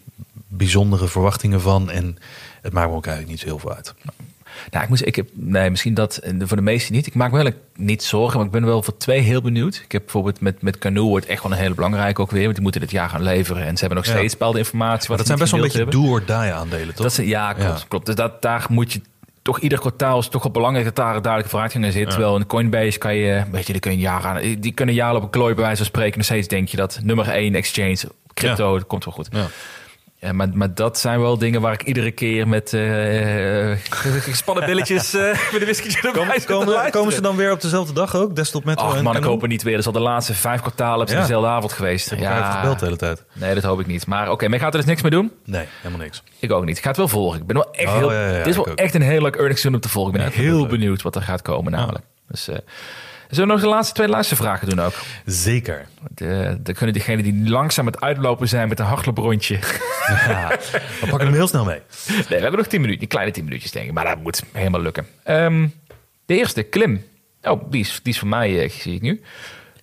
bijzondere 0.49 1.09
verwachtingen 1.09 1.61
van. 1.61 1.91
En 1.91 2.19
het 2.63 2.73
maakt 2.73 2.89
me 2.91 2.95
ook 2.97 3.07
eigenlijk 3.07 3.33
niet 3.35 3.41
zo 3.41 3.47
heel 3.47 3.59
veel 3.59 3.75
uit. 3.75 3.95
Nou, 4.71 4.83
ik, 4.83 4.89
moest, 4.89 5.07
ik 5.07 5.17
heb, 5.17 5.29
nee, 5.33 5.71
misschien 5.71 5.95
dat 5.95 6.17
eh, 6.17 6.33
voor 6.39 6.57
de 6.57 6.63
meesten 6.63 6.95
niet. 6.95 7.07
Ik 7.07 7.15
maak 7.15 7.33
me 7.33 7.43
wel 7.43 7.53
niet 7.77 8.03
zorgen, 8.03 8.37
maar 8.37 8.47
ik 8.47 8.53
ben 8.53 8.65
wel 8.65 8.83
voor 8.83 8.97
twee 8.97 9.21
heel 9.21 9.41
benieuwd. 9.43 9.81
Ik 9.85 9.93
heb 9.93 10.03
bijvoorbeeld 10.03 10.41
met, 10.41 10.63
met 10.63 10.79
Canoe 10.79 11.09
wordt 11.09 11.27
echt 11.27 11.43
wel 11.43 11.53
een 11.53 11.59
hele 11.59 11.75
belangrijke 11.75 12.21
ook 12.21 12.31
weer. 12.31 12.43
Want 12.43 12.55
die 12.55 12.63
moeten 12.63 12.81
dit 12.81 12.91
jaar 12.91 13.09
gaan 13.09 13.23
leveren. 13.23 13.63
En 13.67 13.75
ze 13.75 13.81
hebben 13.81 13.99
nog 13.99 14.07
Ja. 14.07 14.13
steeds 14.13 14.33
bepaalde 14.33 14.59
informatie. 14.59 15.09
Maar 15.09 15.17
Wat 15.19 15.19
dat 15.19 15.27
zijn 15.27 15.39
best 15.39 15.51
wel 15.51 15.61
een 15.61 15.67
beetje 15.67 15.79
gedeeld 15.85 16.03
hebben. 16.03 16.27
do 16.27 16.35
or 16.37 16.45
die 16.45 16.53
aandelen, 16.55 16.95
toch? 16.95 17.05
Dat 17.05 17.13
zijn, 17.15 17.27
ja, 17.27 17.53
klopt. 17.53 17.79
Ja. 17.81 17.85
klopt. 17.89 18.07
Dus 18.07 18.15
dat, 18.15 18.43
daar 18.43 18.67
moet 18.69 18.93
je 18.93 19.01
toch 19.43 19.61
ieder 19.61 19.79
kwartaal 19.79 20.19
is 20.19 20.29
toch 20.29 20.43
wel 20.43 20.53
belangrijk 20.53 20.85
dat 20.85 20.97
daar 20.97 21.17
een 21.17 21.23
duidelijke 21.23 21.51
vooruitgang 21.51 21.85
in 21.85 21.93
zit. 21.93 22.11
Terwijl 22.11 22.37
in 22.37 22.47
Coinbase 22.47 22.99
kan 22.99 23.15
je, 23.15 23.45
weet 23.51 23.67
je, 23.67 23.73
die 23.73 23.81
kun 23.81 23.93
je 23.93 23.99
jaren 23.99 24.61
die 24.61 24.73
kunnen 24.73 24.95
jaren 24.95 25.17
op 25.17 25.23
een 25.23 25.31
klooi 25.31 25.55
bij 25.55 25.63
wijze 25.63 25.77
van 25.77 25.87
spreken. 25.87 26.17
Nog 26.17 26.27
steeds 26.27 26.49
denk 26.49 26.69
je 26.69 26.77
dat 26.77 27.01
nummer 27.03 27.29
één 27.29 27.55
exchange, 27.55 27.99
crypto, 28.35 28.79
dat 28.79 28.87
komt 28.87 29.05
wel 29.05 29.15
goed. 29.15 29.29
Ja. 29.33 29.47
Ja, 30.21 30.33
maar, 30.33 30.49
maar 30.53 30.75
dat 30.75 30.99
zijn 30.99 31.21
wel 31.21 31.39
dingen 31.39 31.61
waar 31.61 31.73
ik 31.73 31.83
iedere 31.83 32.11
keer 32.11 32.49
met 32.49 32.73
eh 32.73 33.77
gespannen 34.21 34.67
billetjes 34.67 35.15
eh 35.15 35.23
met 35.23 35.53
een 35.53 35.61
whisky 35.61 35.97
erbij 36.07 36.41
Komen, 36.47 36.91
komen, 36.91 37.13
ze 37.13 37.21
dan 37.21 37.37
weer 37.37 37.53
op 37.53 37.61
dezelfde 37.61 37.93
dag 37.93 38.17
ook? 38.17 38.37
Desktop 38.37 38.65
Metro 38.65 38.85
Ach 38.87 38.97
en 38.97 39.05
man, 39.05 39.17
ik 39.17 39.23
hoop 39.25 39.41
het 39.41 39.51
niet 39.51 39.63
weer. 39.63 39.73
Dat 39.73 39.81
is 39.81 39.87
al 39.87 39.93
de 39.93 40.01
laatste 40.01 40.35
vijf 40.35 40.61
kwartalen 40.61 41.07
Ja. 41.11 41.21
dezelfde 41.21 41.49
avond 41.49 41.73
geweest. 41.73 42.13
Ik 42.13 42.19
heb 42.19 42.29
elkaar 42.29 42.41
even 42.49 42.59
gebeld 42.61 42.79
de 42.79 42.85
hele 42.85 42.97
tijd. 42.97 43.25
Nee, 43.33 43.55
dat 43.55 43.63
hoop 43.63 43.81
ik 43.81 43.87
niet. 43.87 44.07
Maar 44.07 44.31
oké, 44.31 44.45
maar 44.49 44.59
je 44.59 44.65
gaat 44.65 44.73
er 44.73 44.79
dus 44.81 44.89
niks 44.89 45.03
mee 45.03 45.11
doen? 45.11 45.33
Nee, 45.45 45.67
helemaal 45.81 46.05
niks. 46.05 46.23
Ik 46.39 46.53
ook 46.53 46.65
niet. 46.65 46.77
Ik 46.77 46.83
ga 46.83 46.89
het 46.89 46.99
wel 46.99 47.09
volgen. 47.09 47.41
Ik 47.41 47.47
ben 47.47 47.57
wel 47.57 47.69
echt 47.73 47.89
Oh, 47.89 47.97
heel. 47.97 48.13
ja, 48.13 48.21
ja, 48.21 48.29
ja, 48.31 48.35
het 48.37 48.47
is 48.47 48.57
wel 48.57 48.67
ook. 48.69 48.75
echt 48.79 48.95
een 48.95 49.03
heel 49.03 49.23
leuk 49.23 49.37
earnings 49.37 49.63
doen 49.63 49.75
om 49.75 49.81
te 49.81 49.89
volgen. 49.89 50.15
Ik 50.15 50.21
ben 50.21 50.31
Ja, 50.31 50.37
heel 50.37 50.61
leuk. 50.61 50.69
benieuwd 50.69 51.03
wat 51.03 51.15
er 51.17 51.23
gaat 51.23 51.43
komen, 51.43 51.73
namelijk. 51.73 52.05
Dus, 52.29 52.49
eh, 52.49 52.57
zullen 53.31 53.47
we 53.49 53.53
nog 53.55 53.61
de 53.63 53.69
laatste 53.69 53.95
twee 53.95 54.09
laatste 54.09 54.37
vragen 54.37 54.69
doen 54.69 54.81
ook? 54.81 54.93
Zeker. 55.25 55.87
Dan 56.15 56.75
kunnen 56.75 56.93
diegenen 56.93 57.25
die 57.25 57.51
langzaam 57.51 57.87
het 57.87 58.01
uitlopen 58.01 58.49
zijn 58.49 58.69
met 58.69 58.79
een 58.79 58.85
hardlooprondje. 58.87 59.59
Ja, 60.29 60.49
we 61.01 61.07
pakken 61.09 61.27
hem 61.27 61.33
heel 61.37 61.47
snel 61.49 61.65
mee. 61.65 61.81
Nee, 62.09 62.25
we 62.29 62.35
hebben 62.35 62.57
nog 62.57 62.67
tien 62.67 62.81
minuten, 62.81 63.09
kleine 63.09 63.33
tien 63.33 63.45
minuutjes 63.45 63.71
denk 63.71 63.87
ik. 63.87 63.93
Maar 63.93 64.05
dat 64.05 64.23
moet 64.23 64.43
helemaal 64.53 64.81
lukken. 64.81 65.07
Ehm, 65.25 65.67
de 66.27 66.37
eerste, 66.37 66.63
Klim. 66.63 67.05
Oh, 67.43 67.71
die 67.71 67.81
is, 67.81 68.01
die 68.03 68.13
is 68.13 68.19
van 68.19 68.29
mij, 68.29 68.63
eh, 68.63 68.71
zie 68.71 68.95
ik 68.95 69.01
nu. 69.03 69.23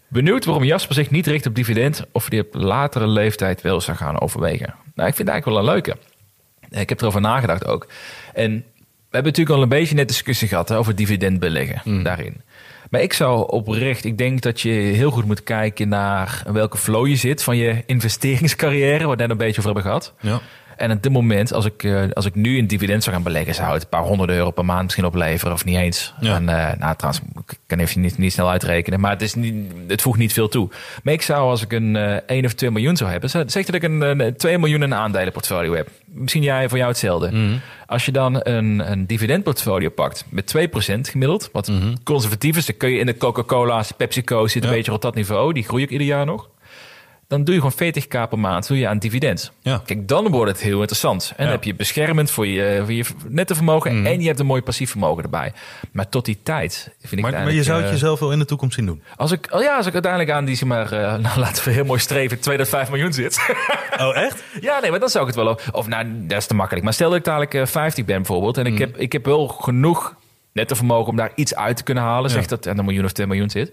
Benieuwd 0.07 0.45
waarom 0.45 0.63
Jasper 0.63 0.95
zich 0.95 1.09
niet 1.11 1.27
richt 1.27 1.45
op 1.45 1.55
dividend... 1.55 2.03
of 2.11 2.29
die 2.29 2.41
op 2.41 2.47
latere 2.53 3.07
leeftijd 3.07 3.61
wel 3.61 3.81
zou 3.81 3.97
gaan 3.97 4.19
overwegen. 4.21 4.73
Nou, 4.95 5.09
ik 5.09 5.15
vind 5.15 5.27
het 5.27 5.29
eigenlijk 5.29 5.45
wel 5.45 5.57
een 5.57 5.73
leuke. 5.73 5.97
Eh, 6.69 6.81
Ik 6.81 6.89
heb 6.89 7.01
erover 7.01 7.21
nagedacht 7.21 7.65
ook. 7.65 7.87
En 8.33 8.51
we 9.09 9.15
hebben 9.15 9.31
natuurlijk 9.31 9.55
al 9.57 9.61
een 9.61 9.69
beetje 9.69 9.95
net 9.95 10.07
discussie 10.07 10.47
gehad 10.47 10.69
hè, 10.69 10.77
over 10.77 10.95
dividend 10.95 11.39
beleggen 11.39 12.03
daarin. 12.03 12.41
Maar 12.89 13.01
ik 13.01 13.13
zou 13.13 13.51
oprecht, 13.51 14.05
ik 14.05 14.17
denk 14.17 14.41
dat 14.41 14.61
je 14.61 14.69
heel 14.69 15.11
goed 15.11 15.25
moet 15.25 15.43
kijken 15.43 15.89
naar 15.89 16.43
welke 16.51 16.77
flow 16.77 17.07
je 17.07 17.15
zit 17.15 17.43
van 17.43 17.57
je 17.57 17.83
investeringscarrière, 17.85 19.05
waar 19.05 19.15
we 19.15 19.21
net 19.21 19.29
een 19.29 19.37
beetje 19.37 19.61
over 19.61 19.73
hebben 19.73 19.83
gehad. 19.83 20.13
Ja. 20.21 20.39
En 20.77 20.91
op 20.91 21.03
dit 21.03 21.11
moment, 21.11 21.53
als 21.53 21.65
ik, 21.65 21.83
eh, 21.83 22.03
als 22.13 22.25
ik 22.25 22.35
nu 22.35 22.57
een 22.57 22.67
dividend 22.67 23.03
zou 23.03 23.15
gaan 23.15 23.23
beleggen, 23.23 23.55
zou 23.55 23.73
het 23.73 23.81
een 23.83 23.89
paar 23.89 24.01
honderd 24.03 24.29
euro 24.29 24.51
per 24.51 24.65
maand 24.65 24.83
misschien 24.83 25.05
opleveren, 25.05 25.53
of 25.53 25.65
niet 25.65 25.77
eens. 25.77 26.13
Ja. 26.19 26.35
En, 26.35 26.49
eh, 26.49 26.79
nou, 26.79 26.95
trouwens, 26.95 27.23
ik 27.47 27.57
kan 27.67 27.79
even 27.79 28.01
niet, 28.01 28.17
niet 28.17 28.31
snel 28.33 28.49
uitrekenen, 28.49 28.99
maar 28.99 29.11
het, 29.11 29.21
is 29.21 29.33
niet, 29.33 29.55
het 29.87 30.01
voegt 30.01 30.17
niet 30.19 30.33
veel 30.33 30.47
toe. 30.49 30.69
Maar 31.03 31.13
ik 31.13 31.21
zou, 31.21 31.49
als 31.49 31.61
ik 31.63 31.71
een 31.71 31.95
eh 31.95 32.15
1 32.27 32.45
of 32.45 32.53
2 32.53 32.71
miljoen 32.71 32.97
zou 32.97 33.09
hebben, 33.11 33.29
zeg 33.29 33.65
dat 33.65 33.75
ik 33.75 33.83
een, 33.83 34.01
een 34.01 34.37
2 34.37 34.57
miljoen 34.57 34.83
in 34.83 34.91
een 34.91 34.97
aandelenportfolio 34.97 35.73
heb. 35.75 35.89
Misschien 36.05 36.43
jij 36.43 36.69
voor 36.69 36.77
jou 36.77 36.89
hetzelfde. 36.89 37.31
Mhm. 37.31 37.57
Als 37.85 38.05
je 38.05 38.11
dan 38.11 38.39
een, 38.43 38.91
een 38.91 39.05
dividendportfolio 39.07 39.89
pakt 39.89 40.25
met 40.29 40.53
2% 40.57 41.09
gemiddeld, 41.09 41.49
wat 41.51 41.71
conservatief 42.03 42.57
is, 42.57 42.65
dan 42.65 42.77
kun 42.77 42.89
je 42.89 42.99
in 42.99 43.05
de 43.05 43.17
Coca-Cola's, 43.17 43.91
PepsiCo's 43.91 44.51
zit 44.51 44.63
een 44.63 44.69
Ja. 44.69 44.75
beetje 44.75 44.93
op 44.93 45.01
dat 45.01 45.15
niveau, 45.15 45.53
die 45.53 45.63
groei 45.63 45.83
ik 45.83 45.89
ieder 45.89 46.07
jaar 46.07 46.25
nog. 46.25 46.49
Dan 47.27 47.43
doe 47.43 47.55
je 47.55 47.61
gewoon 47.61 47.93
40k 47.93 48.29
per 48.29 48.39
maand 48.39 48.67
doe 48.67 48.77
je 48.77 48.87
aan 48.87 48.97
dividend. 48.99 49.51
Ja. 49.61 49.81
Kijk, 49.85 50.07
dan 50.07 50.27
wordt 50.29 50.51
het 50.51 50.61
heel 50.61 50.77
interessant. 50.79 51.27
En 51.29 51.35
dan 51.37 51.45
Ja. 51.45 51.51
heb 51.51 51.63
je 51.63 51.75
beschermend 51.75 52.31
voor 52.31 52.47
je, 52.47 52.79
voor 52.83 52.93
je 52.93 53.05
nette 53.27 53.55
vermogen 53.55 54.05
en 54.05 54.21
je 54.21 54.27
hebt 54.27 54.39
een 54.39 54.45
mooi 54.45 54.61
passief 54.61 54.89
vermogen 54.89 55.23
erbij. 55.23 55.53
Maar 55.91 56.09
tot 56.09 56.25
die 56.25 56.37
tijd 56.43 56.89
vind 56.99 57.11
ik 57.11 57.19
Maar, 57.21 57.31
het 57.33 57.43
maar 57.43 57.51
je 57.53 57.53
zou 57.53 57.57
het 57.59 57.67
eigenlijk, 57.67 57.91
jezelf 58.01 58.19
wel 58.19 58.31
in 58.31 58.39
de 58.39 58.45
toekomst 58.45 58.75
zien 58.75 58.85
doen. 58.85 59.01
eh, 59.09 59.17
als 59.17 59.31
ik, 59.31 59.47
oh 59.51 59.61
ja, 59.61 59.77
als 59.77 59.85
ik 59.85 59.93
uiteindelijk 59.93 60.31
aan 60.31 60.45
die, 60.45 60.55
zeg 60.55 60.67
maar, 60.67 60.91
eh, 60.91 60.99
nou, 61.25 61.39
laten 61.39 61.63
we 61.63 61.71
heel 61.71 61.85
mooi 61.85 61.99
streven, 61.99 62.39
2 62.39 62.57
tot 62.57 62.69
5 62.69 62.89
miljoen 62.89 63.13
zit. 63.13 63.39
Oh, 63.99 64.17
echt? 64.17 64.43
Ja, 64.61 64.79
nee, 64.79 64.89
maar 64.91 64.99
dan 64.99 65.09
zou 65.09 65.27
ik 65.27 65.35
het 65.35 65.43
wel. 65.43 65.59
Of 65.71 65.87
nou, 65.87 66.05
dat 66.27 66.37
is 66.37 66.45
te 66.47 66.53
makkelijk. 66.53 66.83
Maar 66.85 66.93
stel 66.93 67.09
dat 67.09 67.17
ik 67.17 67.23
dadelijk 67.23 67.53
eh, 67.53 67.65
50 67.65 68.05
ben 68.05 68.15
bijvoorbeeld. 68.17 68.57
En 68.57 68.65
ik, 68.65 68.77
heb, 68.77 68.97
ik 68.97 69.11
heb 69.11 69.25
wel 69.25 69.47
genoeg 69.47 70.15
nette 70.51 70.75
vermogen 70.75 71.09
om 71.09 71.15
daar 71.15 71.31
iets 71.35 71.55
uit 71.55 71.77
te 71.77 71.83
kunnen 71.83 72.03
halen. 72.03 72.29
Zeg 72.29 72.45
dat 72.45 72.65
er 72.65 72.77
een 72.77 72.85
miljoen 72.85 73.05
of 73.05 73.11
2 73.11 73.27
miljoen 73.27 73.49
zit. 73.49 73.71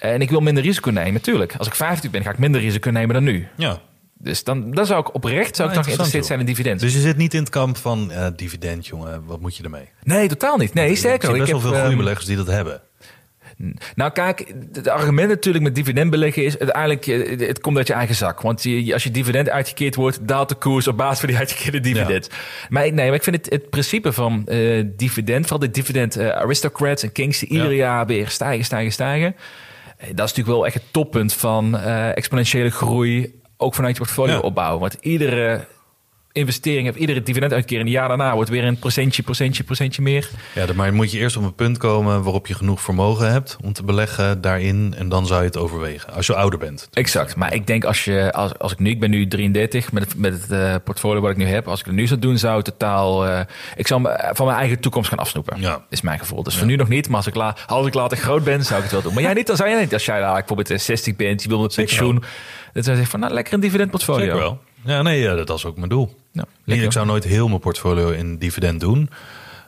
En 0.00 0.20
ik 0.20 0.30
wil 0.30 0.40
minder 0.40 0.62
risico 0.62 0.90
nemen, 0.90 1.12
natuurlijk. 1.12 1.54
Als 1.58 1.66
ik 1.66 1.74
50 1.74 2.10
ben, 2.10 2.22
ga 2.22 2.30
ik 2.30 2.38
minder 2.38 2.60
risico 2.60 2.90
nemen 2.90 3.14
dan 3.14 3.24
nu. 3.24 3.48
Ja. 3.56 3.80
Dus 4.18 4.44
dan, 4.44 4.70
dan 4.70 4.86
zou 4.86 5.00
ik 5.00 5.14
oprecht 5.14 5.56
zou 5.56 5.68
ik 5.68 5.74
interessant, 5.74 5.84
geïnteresseerd 5.84 6.26
zijn 6.26 6.40
in 6.40 6.46
dividend. 6.46 6.80
Dus 6.80 6.92
je 6.92 7.00
zit 7.00 7.16
niet 7.16 7.34
in 7.34 7.40
het 7.40 7.48
kamp 7.48 7.76
van 7.76 8.10
eh, 8.12 8.26
dividend, 8.36 8.86
jongen. 8.86 9.24
Wat 9.24 9.40
moet 9.40 9.56
je 9.56 9.62
ermee? 9.62 9.88
nee, 10.02 10.28
totaal 10.28 10.56
niet. 10.56 10.74
Nee, 10.74 10.90
Er 10.90 10.96
sterker 10.96 11.20
zijn 11.28 11.36
nog. 11.36 11.40
best 11.46 11.56
Ik 11.56 11.62
wel 11.62 11.70
veel 11.70 11.80
goede 11.80 11.94
ehm, 11.94 12.04
beleggers 12.04 12.26
die 12.26 12.36
dat 12.36 12.46
hebben. 12.46 12.80
Nou 13.94 14.12
kijk, 14.12 14.54
het 14.72 14.88
argument 14.88 15.28
natuurlijk 15.28 15.64
met 15.64 15.74
dividend 15.74 16.10
beleggen 16.10 16.44
is 16.44 16.58
uiteindelijk, 16.58 17.06
eh, 17.06 17.48
het 17.48 17.60
komt 17.60 17.76
uit 17.76 17.86
je 17.86 17.92
eigen 17.92 18.14
zak. 18.14 18.40
Want 18.40 18.62
je, 18.62 18.92
als 18.92 19.02
je 19.02 19.10
dividend 19.10 19.48
uitgekeerd 19.48 19.94
wordt, 19.94 20.28
daalt 20.28 20.48
de 20.48 20.54
koers 20.54 20.88
op 20.88 20.96
basis 20.96 21.18
van 21.18 21.28
die 21.28 21.38
uitgekeerde 21.44 21.80
dividend. 21.80 22.28
Maar 22.68 22.86
ik- 22.86 22.92
nee, 22.92 23.06
maar 23.06 23.14
ik 23.16 23.22
vind 23.22 23.36
het, 23.36 23.50
het 23.50 23.70
principe 23.70 24.12
van 24.12 24.46
eh, 24.46 24.84
dividend, 24.96 25.40
vooral 25.46 25.58
de 25.68 25.70
dividend 25.70 26.16
eh, 26.16 26.28
aristocrats 26.28 27.02
en 27.02 27.12
kings 27.12 27.38
die 27.38 27.48
ieder 27.48 27.70
Ja. 27.70 27.76
jaar 27.76 28.06
weer 28.06 28.28
stijgen, 28.28 28.64
stijgen, 28.64 28.92
stijgen. 28.92 29.36
Dat 30.00 30.08
is 30.08 30.16
natuurlijk 30.16 30.48
wel 30.48 30.66
echt 30.66 30.74
het 30.74 30.92
toppunt 30.92 31.32
van 31.32 31.78
eh, 31.78 32.16
exponentiële 32.16 32.70
groei, 32.70 33.40
ook 33.56 33.74
vanuit 33.74 33.96
je 33.96 34.02
portfolio 34.02 34.32
Ja. 34.34 34.40
opbouwen. 34.40 34.80
Want 34.80 34.96
iedere 35.00 35.66
investering 36.32 36.88
of 36.88 36.96
iedere 36.96 37.22
dividenduitkering 37.22 37.86
een 37.86 37.92
jaar 37.92 38.08
daarna 38.08 38.34
wordt 38.34 38.50
weer 38.50 38.64
een 38.64 38.78
procentje, 38.78 39.22
procentje, 39.22 39.64
procentje 39.64 40.02
meer. 40.02 40.30
Ja, 40.54 40.66
maar 40.74 40.94
moet 40.94 41.10
je 41.12 41.18
eerst 41.18 41.36
op 41.36 41.42
een 41.42 41.54
punt 41.54 41.78
komen 41.78 42.22
waarop 42.22 42.46
je 42.46 42.54
genoeg 42.54 42.80
vermogen 42.80 43.32
hebt 43.32 43.56
om 43.64 43.72
te 43.72 43.84
beleggen 43.84 44.40
daarin. 44.40 44.94
En 44.96 45.08
dan 45.08 45.26
zou 45.26 45.40
je 45.40 45.46
het 45.46 45.56
overwegen. 45.56 46.12
Als 46.12 46.26
je 46.26 46.34
ouder 46.34 46.58
bent. 46.58 46.88
Exact. 46.92 47.36
Maar 47.36 47.54
ik 47.54 47.66
denk 47.66 47.84
als 47.84 48.04
je, 48.04 48.32
als, 48.32 48.58
als 48.58 48.72
ik 48.72 48.78
nu, 48.78 48.90
ik 48.90 49.00
ben 49.00 49.10
nu 49.10 49.28
33 49.28 49.92
met 49.92 50.02
het, 50.02 50.16
met 50.16 50.32
het 50.32 50.50
eh, 50.50 50.74
portfolio 50.84 51.20
wat 51.20 51.30
ik 51.30 51.36
nu 51.36 51.46
heb. 51.46 51.68
Als 51.68 51.80
ik 51.80 51.86
het 51.86 51.94
nu 51.94 52.06
zou 52.06 52.20
doen, 52.20 52.38
zou 52.38 52.62
totaal, 52.62 53.26
eh, 53.26 53.40
ik 53.76 53.86
zou 53.86 54.02
van 54.32 54.46
mijn 54.46 54.58
eigen 54.58 54.80
toekomst 54.80 55.08
gaan 55.08 55.18
afsnoepen. 55.18 55.60
Ja. 55.60 55.84
Is 55.88 56.00
mijn 56.00 56.18
gevoel. 56.18 56.42
Dus 56.42 56.56
voor 56.56 56.66
nu 56.66 56.76
nog 56.76 56.88
niet. 56.88 57.08
Maar 57.08 57.16
als 57.16 57.26
ik, 57.26 57.34
la, 57.34 57.56
als 57.66 57.86
ik 57.86 57.94
later 57.94 58.16
groot 58.16 58.44
ben, 58.44 58.64
zou 58.64 58.76
ik 58.76 58.82
het 58.82 58.92
wel 58.92 59.02
doen. 59.02 59.14
Maar 59.14 59.22
jij 59.22 59.34
niet, 59.34 59.46
dan 59.46 59.56
zou 59.56 59.68
jij 59.68 59.80
niet. 59.80 59.92
Als 59.92 60.04
jij 60.04 60.20
nou, 60.20 60.34
bijvoorbeeld 60.34 60.70
eh, 60.70 60.78
60 60.78 61.16
bent, 61.16 61.42
je 61.42 61.48
wil 61.48 61.60
met 61.60 61.74
pensioen. 61.74 62.22
Dan 62.72 62.82
zou 62.82 62.96
zeggen 62.96 63.06
van, 63.06 63.20
nou, 63.20 63.32
lekker 63.32 63.54
een 63.54 63.60
dividendportfolio. 63.60 64.24
Zeker 64.24 64.38
wel. 64.38 64.60
Ja, 64.84 65.02
nee, 65.02 65.20
ja, 65.20 65.34
dat 65.34 65.50
is 65.58 65.64
ook 65.64 65.76
mijn 65.76 65.88
doel. 65.88 66.18
Lekker. 66.64 66.86
ik 66.86 66.92
zou 66.92 67.06
nooit 67.06 67.24
heel 67.24 67.48
mijn 67.48 67.60
portfolio 67.60 68.10
in 68.10 68.38
dividend 68.38 68.80
doen. 68.80 69.10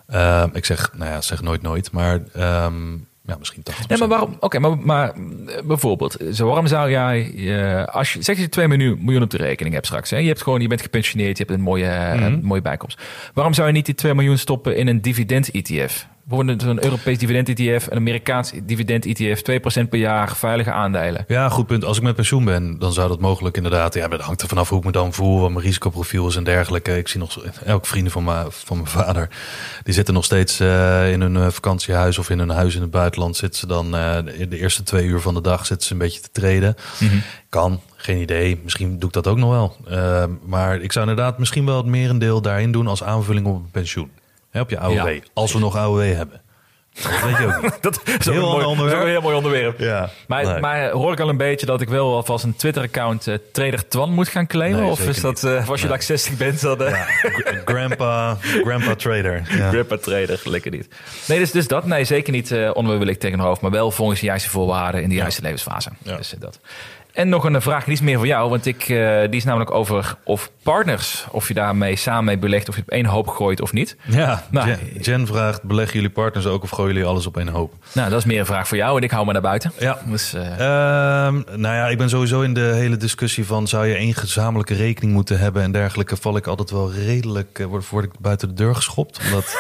Eh, 0.07 0.45
ik 0.53 0.65
zeg, 0.65 0.93
nou 0.97 1.11
ja, 1.11 1.21
zeg 1.21 1.43
nooit 1.43 1.63
nooit, 1.63 1.93
maar 1.93 2.21
ehm, 2.33 2.93
ja, 3.27 3.37
misschien 3.39 3.63
80%. 3.63 3.87
Nee, 3.89 3.99
maar 3.99 4.09
waarom? 4.09 4.37
Oké, 4.41 4.59
maar, 4.59 4.79
maar 4.79 5.09
eh, 5.11 5.63
bijvoorbeeld, 5.65 6.17
zo, 6.33 6.47
waarom 6.47 6.67
zou 6.67 6.91
jij, 6.91 7.33
eh, 7.37 7.85
als 7.95 8.13
je 8.13 8.23
zeg 8.23 8.39
je 8.39 8.49
2 8.49 8.69
miljoen, 8.69 9.23
op 9.23 9.31
de 9.31 9.37
rekening 9.37 9.75
hebt 9.75 9.87
straks, 9.87 10.11
hè? 10.11 10.17
je 10.17 10.27
hebt 10.29 10.43
gewoon, 10.43 10.61
je 10.61 10.69
bent 10.69 10.83
gepensioneerd, 10.83 11.39
je 11.39 11.45
hebt 11.45 11.57
een 11.57 11.65
mooie, 11.65 11.87
eh, 11.87 12.15
Mhm. 12.15 12.23
een 12.25 12.41
mooie 12.45 12.63
bijkomst. 12.63 13.03
Waarom 13.35 13.55
zou 13.55 13.67
je 13.67 13.73
niet 13.73 13.87
die 13.87 13.95
2 13.95 14.15
miljoen 14.15 14.39
stoppen 14.39 14.77
in 14.77 14.87
een 14.87 15.01
dividend-ETF? 15.03 16.07
Bijvoorbeeld 16.25 16.63
een 16.63 16.85
Europees 16.85 17.19
dividend-ETF, 17.19 17.87
een 17.91 17.97
Amerikaans 17.97 18.53
dividend-ETF, 18.63 19.41
2% 19.85 19.89
per 19.89 19.99
jaar, 19.99 20.37
veilige 20.37 20.73
aandelen. 20.73 21.25
Ja, 21.29 21.49
goed 21.49 21.67
punt. 21.67 21.85
Als 21.85 21.97
ik 21.97 22.03
met 22.03 22.15
pensioen 22.15 22.45
ben, 22.45 22.79
dan 22.79 22.93
zou 22.93 23.09
dat 23.09 23.21
mogelijk 23.21 23.57
inderdaad. 23.57 23.95
Ja, 23.95 24.09
dat 24.09 24.21
hangt 24.21 24.43
er 24.43 24.49
vanaf 24.49 24.69
hoe 24.69 24.79
ik 24.79 24.85
me 24.85 24.93
dan 24.93 25.13
voel, 25.13 25.41
wat 25.41 25.51
mijn 25.51 25.65
risicoprofiel 25.65 26.29
is 26.29 26.37
en 26.37 26.45
dergelijke. 26.45 26.97
Ik 26.97 27.09
zie 27.09 27.21
nog 27.21 27.45
elke 27.65 27.89
vrienden 27.89 28.13
van, 28.13 28.25
mijn 28.25 28.47
van 28.49 28.77
mijn 28.77 28.89
vader, 28.89 29.29
die 29.83 29.95
zitten 29.95 30.15
nog 30.15 30.25
steeds 30.25 30.61
eh, 30.61 31.13
in 31.13 31.21
hun 31.21 31.37
eh, 31.37 31.49
vakantiehuis 31.49 32.19
of 32.19 32.31
in 32.31 32.39
hun 32.39 32.51
huis 32.51 32.75
in 32.75 32.81
het 32.83 32.91
buitenland. 32.91 33.37
Zitten 33.37 33.61
ze 33.61 33.67
dan 33.67 33.97
eh, 33.97 34.41
in 34.41 34.49
de 34.49 34.59
eerste 34.59 34.83
twee 34.83 35.05
uur 35.05 35.21
van 35.21 35.35
de 35.35 35.41
dag 35.41 35.67
zitten 35.67 35.87
ze 35.87 35.93
een 35.93 35.99
beetje 35.99 36.21
te 36.21 36.31
treden. 36.33 36.75
Kan, 37.49 37.81
geen 37.97 38.21
idee. 38.21 38.61
Misschien 38.63 38.99
doe 38.99 39.09
ik 39.09 39.15
dat 39.15 39.27
ook 39.27 39.39
nog 39.39 39.51
wel. 39.51 39.77
Maar 40.47 40.81
ik 40.81 40.93
zou 40.93 41.09
inderdaad 41.09 41.39
misschien 41.39 41.67
wel 41.67 41.77
het 41.77 41.87
merendeel 41.87 42.43
daarin 42.43 42.73
doen 42.73 42.87
als 42.87 43.03
aanvulling 43.03 43.47
op 43.47 43.55
een 43.55 43.71
pensioen. 43.71 44.11
Hè, 44.53 44.61
op 44.61 44.71
je 44.71 44.79
AOW. 44.79 44.95
Ja. 44.95 45.21
Als 45.35 45.53
we 45.53 45.59
nog 45.59 45.77
AOW 45.77 46.01
hebben. 46.15 46.41
Dat 47.03 47.21
weet 47.25 47.37
je 47.39 47.47
ook 47.57 47.63
niet. 47.63 47.79
Dat 47.83 48.01
is 48.19 48.25
Heel 48.25 48.35
een 48.35 48.41
mooi, 48.41 48.65
onderwerp. 48.65 48.77
dat 48.79 48.87
is 48.87 48.95
ook 48.95 49.01
een 49.03 49.09
heel 49.09 49.21
mooi 49.21 49.37
onderwerp. 49.37 49.79
Ja, 49.79 50.11
Maar, 50.27 50.45
nee. 50.45 50.61
maar 50.61 50.91
hoor 50.91 51.13
ik 51.13 51.21
al 51.21 51.29
een 51.29 51.37
beetje 51.37 51.67
dat 51.67 51.81
ik 51.81 51.89
wel 51.89 52.15
alvast 52.15 52.45
een 52.45 52.57
Twitter-account 52.57 53.27
eh, 53.27 53.35
Trader 53.53 53.89
Twan 53.89 54.13
moet 54.13 54.29
gaan 54.29 54.47
claimen? 54.47 54.81
Nee, 54.81 54.91
of 54.91 55.09
is 55.09 55.21
dat, 55.21 55.45
eh, 55.45 55.69
als 55.69 55.81
je 55.81 55.87
Nee. 55.87 55.93
like 55.95 56.05
60 56.05 56.37
bent, 56.37 56.61
dan... 56.61 56.83
eh, 56.83 56.91
Ja, 56.91 57.05
gra- 57.31 57.61
grandpa, 57.65 58.37
grandpa 58.65 58.95
trader. 58.95 59.43
Ja. 59.59 59.69
Gripper 59.69 60.01
trader, 60.01 60.41
lekker 60.45 60.71
niet. 60.71 60.89
Nee, 61.29 61.39
dus, 61.39 61.51
dus 61.51 61.69
dat, 61.69 61.87
nee, 61.87 62.05
zeker 62.05 62.33
niet 62.33 62.51
uh, 62.51 62.71
onwillekeurig 62.75 63.19
tegenover, 63.19 63.63
maar 63.63 63.71
wel 63.73 63.91
volgens 63.91 64.21
de 64.21 64.27
juiste 64.27 64.51
voorwaarden 64.51 65.03
in 65.03 65.09
de 65.09 65.15
juiste 65.15 65.43
levensfase. 65.43 65.91
Ja. 66.03 66.17
Dus, 66.17 66.35
dat. 66.39 66.59
En 67.13 67.29
nog 67.29 67.45
een 67.45 67.63
vraag, 67.63 67.85
die 67.85 67.93
is 67.93 68.01
meer 68.01 68.17
voor 68.17 68.27
jou, 68.27 68.51
want 68.51 68.67
ik, 68.67 68.89
eh, 68.89 69.21
die 69.21 69.37
is 69.37 69.45
namelijk 69.45 69.71
over 69.71 70.15
of 70.25 70.51
partners, 70.63 71.27
of 71.31 71.49
je 71.49 71.55
daarmee 71.55 71.97
samen 71.97 72.25
mee 72.25 72.39
belegt, 72.39 72.69
of 72.69 72.77
je 72.77 72.83
op 72.83 72.89
één 72.89 73.07
hoop 73.07 73.29
gooit 73.29 73.61
of 73.61 73.73
niet. 73.73 73.97
Ja, 74.09 74.45
Nou, 74.51 74.69
Jen, 74.69 74.79
Jen 75.01 75.27
vraagt, 75.27 75.63
beleggen 75.63 75.95
jullie 75.95 76.11
partners 76.11 76.47
ook 76.47 76.63
of 76.63 76.71
gooien 76.71 76.93
jullie 76.93 77.09
alles 77.09 77.27
op 77.27 77.37
één 77.37 77.49
hoop? 77.49 77.75
Nou, 77.95 78.11
dat 78.11 78.19
is 78.19 78.25
meer 78.25 78.39
een 78.39 78.47
vraag 78.47 78.69
voor 78.69 78.77
jou 78.77 78.97
en 78.97 79.03
ik 79.03 79.11
hou 79.11 79.27
me 79.27 79.33
naar 79.33 79.43
buiten. 79.43 79.73
Ja. 79.79 79.99
Dus, 80.05 80.35
eh, 80.35 80.53
Ehm, 80.53 81.35
nou 81.57 81.75
ja, 81.75 81.89
ik 81.89 81.99
ben 81.99 82.09
sowieso 82.09 82.41
in 82.41 82.55
de 82.55 82.73
hele 82.75 82.97
discussie 82.97 83.47
van... 83.47 83.69
zou 83.69 83.87
je 83.87 83.95
één 83.95 84.15
gezamenlijke 84.15 84.75
rekening 84.75 85.13
moeten 85.13 85.39
hebben 85.39 85.63
en 85.63 85.73
dergelijke... 85.73 86.17
val 86.17 86.37
ik 86.37 86.47
altijd 86.47 86.71
wel 86.71 86.93
redelijk... 86.93 87.59
eh, 87.59 87.67
word, 87.67 87.89
word 87.89 88.05
ik 88.05 88.11
buiten 88.21 88.49
de 88.49 88.55
deur 88.55 88.75
geschopt. 88.75 89.21
Omdat 89.25 89.57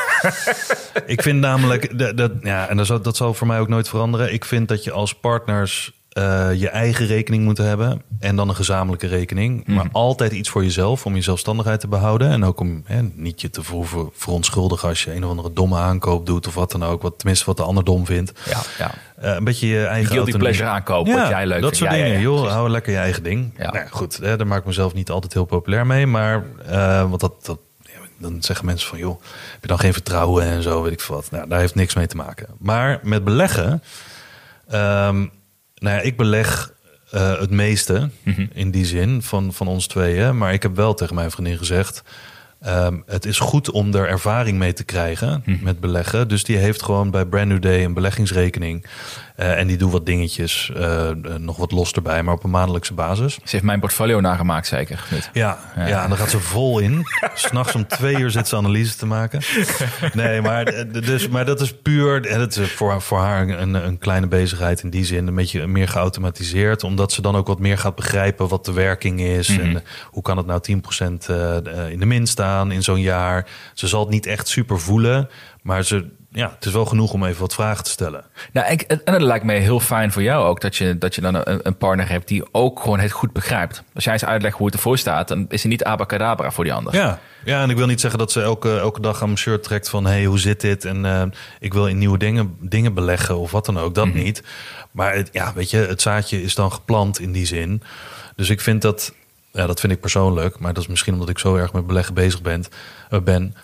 ik 1.06 1.22
vind 1.22 1.40
namelijk... 1.40 1.98
Dat, 1.98 2.16
dat, 2.16 2.32
ja, 2.42 2.68
en 2.68 2.76
dat 2.76 2.86
zal, 2.86 3.00
dat 3.00 3.16
zal 3.16 3.34
voor 3.34 3.46
mij 3.46 3.58
ook 3.58 3.68
nooit 3.68 3.88
veranderen. 3.88 4.32
Ik 4.32 4.44
vind 4.44 4.68
dat 4.68 4.84
je 4.84 4.92
als 4.92 5.14
partners... 5.14 5.92
eh, 6.12 6.48
je 6.54 6.68
eigen 6.68 7.06
rekening 7.06 7.44
moeten 7.44 7.64
hebben 7.66 8.02
en 8.18 8.36
dan 8.36 8.48
een 8.48 8.54
gezamenlijke 8.54 9.06
rekening. 9.06 9.66
Maar 9.66 9.88
altijd 9.92 10.32
iets 10.32 10.48
voor 10.48 10.62
jezelf 10.62 11.06
om 11.06 11.14
je 11.14 11.20
zelfstandigheid 11.22 11.80
te 11.80 11.88
behouden. 11.88 12.30
En 12.30 12.44
ook 12.44 12.60
om 12.60 12.82
hè, 12.86 13.02
niet 13.14 13.40
je 13.40 13.50
te 13.50 13.62
ver- 13.62 14.08
verontschuldigen 14.12 14.88
als 14.88 15.04
je 15.04 15.14
een 15.14 15.24
of 15.24 15.30
andere 15.30 15.52
domme 15.52 15.76
aankoop 15.78 16.26
doet 16.26 16.46
of 16.46 16.54
wat 16.54 16.70
dan 16.72 16.84
ook. 16.84 17.02
Wat, 17.02 17.18
tenminste, 17.18 17.44
wat 17.46 17.56
de 17.56 17.62
ander 17.62 17.84
dom 17.84 18.06
vindt. 18.06 18.32
ja, 18.44 18.60
ja. 18.78 18.90
Eh, 19.16 19.34
een 19.34 19.44
beetje 19.44 19.66
je 19.66 19.84
eigen 19.84 20.12
Guilty 20.12 20.32
pleasure 20.38 20.68
aankopen, 20.68 21.14
wat 21.18 21.28
jij 21.28 21.46
leuk 21.46 21.60
dat 21.60 21.76
vindt. 21.76 21.76
soort 21.76 21.90
Ja, 22.00 22.04
dingen. 22.04 22.20
joh, 22.20 22.36
precies. 22.36 22.54
hou 22.54 22.68
lekker 22.68 22.92
je 22.92 22.98
eigen 22.98 23.22
ding. 23.22 23.54
Ja. 23.58 23.72
Nou, 23.72 23.86
goed, 23.90 24.16
hè, 24.16 24.36
daar 24.36 24.46
maak 24.46 24.58
ik 24.58 24.66
mezelf 24.66 24.94
niet 24.94 25.10
altijd 25.10 25.32
heel 25.32 25.44
populair 25.44 25.86
mee. 25.86 26.06
Maar 26.06 26.44
eh, 26.68 27.08
want 27.08 27.20
dat, 27.20 27.58
dan 28.18 28.42
zeggen 28.42 28.66
mensen 28.66 28.88
van... 28.88 28.98
joh, 28.98 29.20
heb 29.52 29.60
je 29.60 29.66
dan 29.68 29.78
geen 29.78 29.92
vertrouwen 29.92 30.44
en 30.44 30.62
zo, 30.62 30.82
weet 30.82 30.92
ik 30.92 31.00
veel 31.00 31.14
wat. 31.14 31.30
Nou, 31.30 31.48
daar 31.48 31.58
heeft 31.60 31.74
niks 31.74 31.94
mee 31.94 32.06
te 32.06 32.16
maken. 32.16 32.46
Maar 32.58 33.00
met 33.02 33.24
beleggen... 33.24 33.82
ehm, 34.68 35.26
nou 35.82 35.96
ja, 35.96 36.02
ik 36.02 36.16
beleg 36.16 36.72
eh, 37.10 37.38
het 37.40 37.50
meeste 37.50 38.10
Mhm. 38.22 38.46
in 38.52 38.70
die 38.70 38.84
zin 38.86 39.22
van, 39.22 39.52
van 39.52 39.68
ons 39.68 39.86
tweeën. 39.86 40.38
Maar 40.38 40.52
ik 40.52 40.62
heb 40.62 40.76
wel 40.76 40.94
tegen 40.94 41.14
mijn 41.14 41.30
vriendin 41.30 41.58
gezegd... 41.58 42.02
ehm, 42.60 42.96
het 43.06 43.24
is 43.26 43.38
goed 43.38 43.70
om 43.70 43.94
er 43.94 44.08
ervaring 44.08 44.58
mee 44.58 44.72
te 44.72 44.84
krijgen 44.84 45.42
Mhm. 45.44 45.64
met 45.64 45.80
beleggen. 45.80 46.28
Dus 46.28 46.44
die 46.44 46.56
heeft 46.56 46.82
gewoon 46.82 47.10
bij 47.10 47.24
Brand 47.24 47.48
New 47.48 47.62
Day 47.62 47.84
een 47.84 47.94
beleggingsrekening. 47.94 48.86
Eh, 49.42 49.58
en 49.58 49.66
die 49.66 49.76
doet 49.76 49.92
wat 49.92 50.06
dingetjes, 50.06 50.70
eh, 50.74 51.10
eh, 51.10 51.16
nog 51.38 51.56
wat 51.56 51.72
los 51.72 51.92
erbij, 51.92 52.22
maar 52.22 52.34
op 52.34 52.44
een 52.44 52.50
maandelijkse 52.50 52.94
basis. 52.94 53.34
Ze 53.34 53.40
heeft 53.44 53.64
mijn 53.64 53.80
portfolio 53.80 54.20
nagemaakt, 54.20 54.66
zeker. 54.66 55.04
Niet? 55.10 55.30
Ja, 55.32 55.58
ja. 55.76 56.02
en 56.02 56.08
dan 56.08 56.18
gaat 56.18 56.30
ze 56.30 56.40
vol 56.40 56.78
in. 56.78 57.04
S'nachts 57.34 57.74
om 57.74 57.86
twee 57.86 58.16
uur 58.18 58.30
zit 58.30 58.48
ze 58.48 58.56
analyse 58.56 58.96
te 58.96 59.06
maken. 59.06 59.40
Nee, 60.12 60.40
maar, 60.40 60.84
dus, 60.92 61.28
maar 61.28 61.44
dat 61.44 61.60
is 61.60 61.74
puur... 61.74 62.26
En 62.26 62.40
het 62.40 62.56
is 62.56 62.72
voor, 62.72 63.02
voor 63.02 63.18
haar 63.18 63.48
een, 63.48 63.74
een 63.74 63.98
kleine 63.98 64.26
bezigheid 64.26 64.82
in 64.82 64.90
die 64.90 65.04
zin. 65.04 65.26
Een 65.26 65.34
beetje 65.34 65.66
meer 65.66 65.88
geautomatiseerd. 65.88 66.84
Omdat 66.84 67.12
ze 67.12 67.22
dan 67.22 67.36
ook 67.36 67.46
wat 67.46 67.58
meer 67.58 67.78
gaat 67.78 67.94
begrijpen 67.94 68.48
wat 68.48 68.64
de 68.64 68.72
werking 68.72 69.20
is. 69.20 69.48
En 69.48 69.76
eh, 69.76 69.82
hoe 70.10 70.22
kan 70.22 70.36
het 70.36 70.46
nou 70.46 70.60
10% 70.62 71.26
eh, 71.26 71.56
eh, 71.56 71.90
in 71.90 71.98
de 71.98 72.06
min 72.06 72.26
staan 72.26 72.72
in 72.72 72.82
zo'n 72.82 73.00
jaar. 73.00 73.46
Ze 73.74 73.88
zal 73.88 74.00
het 74.00 74.10
niet 74.10 74.26
echt 74.26 74.48
super 74.48 74.80
voelen. 74.80 75.28
Maar 75.62 75.84
ze, 75.84 76.10
ja, 76.32 76.52
het 76.54 76.64
is 76.64 76.72
wel 76.72 76.86
genoeg 76.86 77.12
om 77.12 77.24
even 77.24 77.40
wat 77.40 77.54
vragen 77.54 77.84
te 77.84 77.90
stellen. 77.90 78.24
Nou, 78.52 78.66
en, 78.66 79.04
en 79.04 79.12
het 79.12 79.22
lijkt 79.22 79.44
mij 79.44 79.58
heel 79.58 79.80
fijn 79.80 80.12
voor 80.12 80.22
jou 80.22 80.46
ook 80.46 80.60
dat 80.60 80.76
je, 80.76 80.98
dat 80.98 81.14
je 81.14 81.20
dan 81.20 81.34
een, 81.34 81.60
een 81.62 81.76
partner 81.76 82.08
hebt 82.08 82.28
die 82.28 82.44
ook 82.52 82.80
gewoon 82.80 82.98
het 82.98 83.10
goed 83.10 83.32
begrijpt. 83.32 83.82
Als 83.94 84.04
jij 84.04 84.12
eens 84.12 84.24
uitlegt 84.24 84.56
hoe 84.56 84.66
het 84.66 84.74
ervoor 84.74 84.98
staat, 84.98 85.28
dan 85.28 85.46
is 85.48 85.62
het 85.62 85.70
niet 85.70 85.84
abacadabra 85.84 86.50
voor 86.50 86.64
die 86.64 86.72
ander. 86.72 86.94
Ja, 86.94 87.18
ja, 87.44 87.62
en 87.62 87.70
ik 87.70 87.76
wil 87.76 87.86
niet 87.86 88.00
zeggen 88.00 88.18
dat 88.18 88.32
ze 88.32 88.42
elke, 88.42 88.78
elke 88.78 89.00
dag 89.00 89.20
aan 89.20 89.26
mijn 89.26 89.38
shirt 89.38 89.62
trekt 89.62 89.88
van... 89.88 90.06
hey, 90.06 90.24
hoe 90.24 90.38
zit 90.38 90.60
dit? 90.60 90.84
En 90.84 91.04
eh, 91.04 91.22
ik 91.60 91.72
wil 91.72 91.86
in 91.88 91.98
nieuwe 91.98 92.18
dingen, 92.18 92.56
dingen 92.60 92.94
beleggen 92.94 93.38
of 93.38 93.50
wat 93.50 93.66
dan 93.66 93.78
ook. 93.78 93.94
Dat 93.94 94.14
niet. 94.14 94.42
Maar 94.90 95.14
het, 95.14 95.28
ja, 95.32 95.52
weet 95.54 95.70
je, 95.70 95.76
het 95.76 96.02
zaadje 96.02 96.42
is 96.42 96.54
dan 96.54 96.72
geplant 96.72 97.20
in 97.20 97.32
die 97.32 97.46
zin. 97.46 97.82
Dus 98.36 98.50
ik 98.50 98.60
vind 98.60 98.82
dat... 98.82 99.12
Ja, 99.52 99.66
dat 99.66 99.80
vind 99.80 99.92
ik 99.92 100.00
persoonlijk. 100.00 100.58
Maar 100.58 100.72
dat 100.72 100.82
is 100.82 100.88
misschien 100.88 101.12
omdat 101.12 101.28
ik 101.28 101.38
zo 101.38 101.56
erg 101.56 101.72
met 101.72 101.86
beleggen 101.86 102.14
bezig 102.14 102.42
ben. 102.42 102.64
eh, 103.10 103.20
ben. 103.20 103.54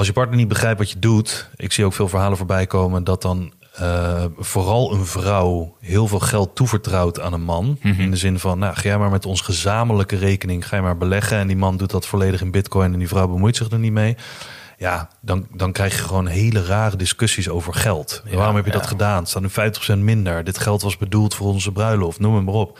Als 0.00 0.08
je 0.08 0.14
partner 0.14 0.38
niet 0.38 0.48
begrijpt 0.48 0.78
wat 0.78 0.90
je 0.90 0.98
doet... 0.98 1.50
Ik 1.56 1.72
zie 1.72 1.84
ook 1.84 1.92
veel 1.92 2.08
verhalen 2.08 2.36
voorbij 2.36 2.66
komen 2.66 3.04
dat 3.04 3.22
dan... 3.22 3.52
eh, 3.74 4.24
vooral 4.38 4.92
een 4.92 5.06
vrouw 5.06 5.76
heel 5.80 6.06
veel 6.06 6.20
geld 6.20 6.54
toevertrouwt 6.54 7.20
aan 7.20 7.32
een 7.32 7.42
man. 7.42 7.78
In 7.82 8.10
de 8.10 8.16
zin 8.16 8.38
van, 8.38 8.58
nou, 8.58 8.74
ga 8.74 8.82
jij 8.82 8.98
maar 8.98 9.10
met 9.10 9.26
ons 9.26 9.40
gezamenlijke 9.40 10.16
rekening... 10.16 10.68
ga 10.68 10.76
je 10.76 10.82
maar 10.82 10.96
beleggen 10.96 11.38
en 11.38 11.46
die 11.46 11.56
man 11.56 11.76
doet 11.76 11.90
dat 11.90 12.06
volledig 12.06 12.40
in 12.40 12.50
bitcoin... 12.50 12.92
en 12.92 12.98
die 12.98 13.08
vrouw 13.08 13.28
bemoeit 13.28 13.56
zich 13.56 13.70
er 13.70 13.78
niet 13.78 13.92
mee. 13.92 14.16
Ja, 14.78 15.08
dan, 15.20 15.46
dan 15.52 15.72
krijg 15.72 15.96
je 15.96 16.02
gewoon 16.02 16.26
hele 16.26 16.64
rare 16.64 16.96
discussies 16.96 17.48
over 17.48 17.74
geld. 17.74 18.22
Waarom 18.32 18.56
heb 18.56 18.64
je 18.64 18.70
dat 18.70 18.86
gedaan? 18.86 19.18
Het 19.18 19.28
staat 19.28 19.42
nu 19.42 19.96
50% 19.98 19.98
minder. 19.98 20.44
Dit 20.44 20.58
geld 20.58 20.82
was 20.82 20.96
bedoeld 20.96 21.34
voor 21.34 21.46
onze 21.46 21.72
bruiloft, 21.72 22.20
noem 22.20 22.34
het 22.34 22.44
maar 22.44 22.54
op. 22.54 22.78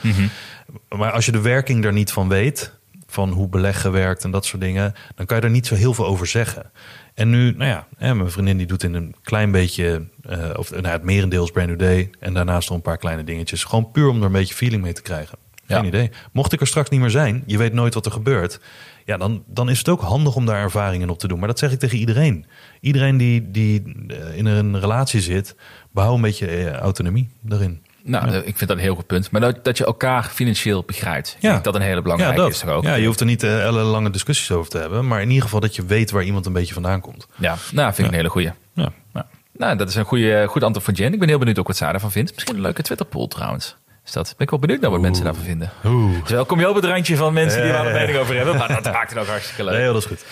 Maar 0.89 1.13
als 1.13 1.27
je 1.27 1.33
de 1.33 1.41
werking 1.41 1.85
er 1.85 1.93
niet 1.93 2.13
van 2.13 2.29
weet... 2.29 2.79
van 3.07 3.31
hoe 3.31 3.49
beleggen 3.49 3.93
werkt 3.93 4.25
en 4.25 4.31
dat 4.31 4.45
soort 4.45 4.63
dingen... 4.63 4.95
dan 5.15 5.27
kan 5.27 5.37
je 5.37 5.43
er 5.43 5.51
niet 5.51 5.67
zo 5.67 5.75
heel 5.75 5.95
veel 5.95 6.07
over 6.07 6.27
zeggen. 6.27 6.71
En 7.15 7.31
nu, 7.31 7.53
nou 7.57 7.71
ja, 7.71 7.87
hè, 7.97 8.15
mijn 8.15 8.31
vriendin 8.31 8.57
die 8.57 8.67
doet 8.67 8.83
in 8.83 8.95
een 8.95 9.15
klein 9.23 9.51
beetje... 9.51 10.07
eh, 10.23 10.51
of 10.57 10.71
nou, 10.71 10.87
het 10.87 11.03
merendeel 11.03 11.45
is 11.45 11.51
Brand 11.51 11.69
New 11.69 11.79
Day... 11.79 12.11
en 12.21 12.35
daarnaast 12.35 12.69
nog 12.69 12.77
een 12.79 12.85
paar 12.85 12.99
kleine 12.99 13.25
dingetjes. 13.25 13.65
Gewoon 13.65 13.91
puur 13.91 14.09
om 14.09 14.19
er 14.19 14.25
een 14.25 14.33
beetje 14.33 14.55
feeling 14.55 14.83
mee 14.83 14.93
te 14.93 15.03
krijgen. 15.03 15.39
Geen 15.67 15.81
Ja. 15.83 15.85
idee. 15.89 16.11
Mocht 16.33 16.53
ik 16.53 16.61
er 16.61 16.67
straks 16.67 16.89
niet 16.91 17.01
meer 17.01 17.11
zijn, 17.11 17.43
je 17.47 17.59
weet 17.59 17.73
nooit 17.73 17.95
wat 17.95 18.07
er 18.07 18.13
gebeurt... 18.13 18.61
ja, 19.05 19.17
dan, 19.17 19.43
dan 19.47 19.69
is 19.71 19.79
het 19.79 19.89
ook 19.89 20.01
handig 20.01 20.35
om 20.37 20.47
daar 20.47 20.63
ervaringen 20.63 21.11
op 21.11 21.19
te 21.19 21.29
doen. 21.29 21.39
Maar 21.39 21.49
dat 21.49 21.59
zeg 21.59 21.73
ik 21.73 21.79
tegen 21.79 21.99
iedereen. 21.99 22.47
Iedereen 22.81 23.17
die, 23.17 23.51
die 23.51 23.83
eh, 24.09 24.37
in 24.37 24.47
een 24.47 24.81
relatie 24.81 25.21
zit... 25.21 25.57
behoud 25.91 26.15
een 26.15 26.21
beetje 26.21 26.47
eh, 26.47 26.73
autonomie 26.73 27.29
daarin. 27.41 27.83
Nou, 28.03 28.35
ik 28.35 28.57
vind 28.57 28.59
dat 28.59 28.71
een 28.71 28.79
heel 28.79 28.95
goed 28.95 29.07
punt. 29.07 29.31
Maar 29.31 29.41
dat, 29.41 29.65
dat 29.65 29.79
je 29.79 29.85
elkaar 29.85 30.25
financieel 30.25 30.83
begrijpt. 30.87 31.37
Ja. 31.41 31.59
dat 31.59 31.75
een 31.75 31.81
hele 31.81 32.03
belangrijke 32.03 32.41
ja, 32.41 32.47
is 32.47 32.59
toch 32.59 32.71
ook. 32.71 32.83
ja, 32.83 32.95
je 32.95 33.07
hoeft 33.07 33.21
er 33.21 33.27
niet 33.27 33.43
uh, 33.43 33.91
lange 33.91 34.11
discussies 34.11 34.51
over 34.51 34.71
te 34.71 34.79
hebben. 34.79 35.07
Maar 35.07 35.21
in 35.21 35.29
ieder 35.29 35.43
geval 35.43 35.61
dat 35.61 35.77
je 35.77 35.85
weet 35.85 36.11
waar 36.11 36.23
iemand 36.23 36.47
een 36.47 36.53
beetje 36.53 36.75
vandaan 36.75 37.01
komt. 37.01 37.27
Ja, 37.37 37.57
nou, 37.73 37.95
vind 37.95 37.99
ik 37.99 38.13
een 38.13 38.19
hele 38.19 38.29
goeie. 38.29 38.53
Ja. 38.75 38.93
Ja. 39.15 39.27
Nou, 39.53 39.77
dat 39.77 39.89
is 39.89 39.95
een 39.95 40.05
goede, 40.05 40.47
goed 40.49 40.63
antwoord 40.63 40.85
van 40.85 40.95
Jen. 40.95 41.13
Ik 41.13 41.19
ben 41.19 41.29
heel 41.29 41.39
benieuwd 41.39 41.59
ook 41.59 41.67
wat 41.67 41.77
zij 41.77 41.91
daarvan 41.91 42.11
vindt. 42.11 42.35
Misschien 42.35 42.55
een 42.55 42.61
leuke 42.61 42.83
Twitter-poll 42.83 43.29
trouwens. 43.29 43.77
Is 44.05 44.13
dat? 44.13 44.35
Ben 44.37 44.47
ik 44.47 44.51
wel 44.51 44.59
benieuwd 44.59 44.81
naar 44.81 44.91
wat 44.91 45.01
mensen 45.01 45.25
daarvan 45.25 45.45
vinden. 45.45 45.71
Oeh. 45.85 46.21
Dus 46.23 46.31
welkom 46.31 46.61
je 46.61 46.69
op 46.69 46.75
het 46.75 46.85
randje 46.85 47.17
van 47.17 47.33
mensen 47.33 47.63
die 47.63 47.71
er 47.71 47.77
wel 47.77 47.87
een 47.87 47.93
mening 47.93 48.19
over 48.19 48.37
hebben. 48.37 48.57
Maar 48.57 48.69
dat 48.69 48.93
maakt 48.93 49.11
het 49.11 49.19
ook 49.19 49.27
hartstikke 49.27 49.65
leuk. 49.65 49.75
Nee, 49.75 49.87
dat 49.87 49.97
is 49.97 50.05
goed. 50.05 50.25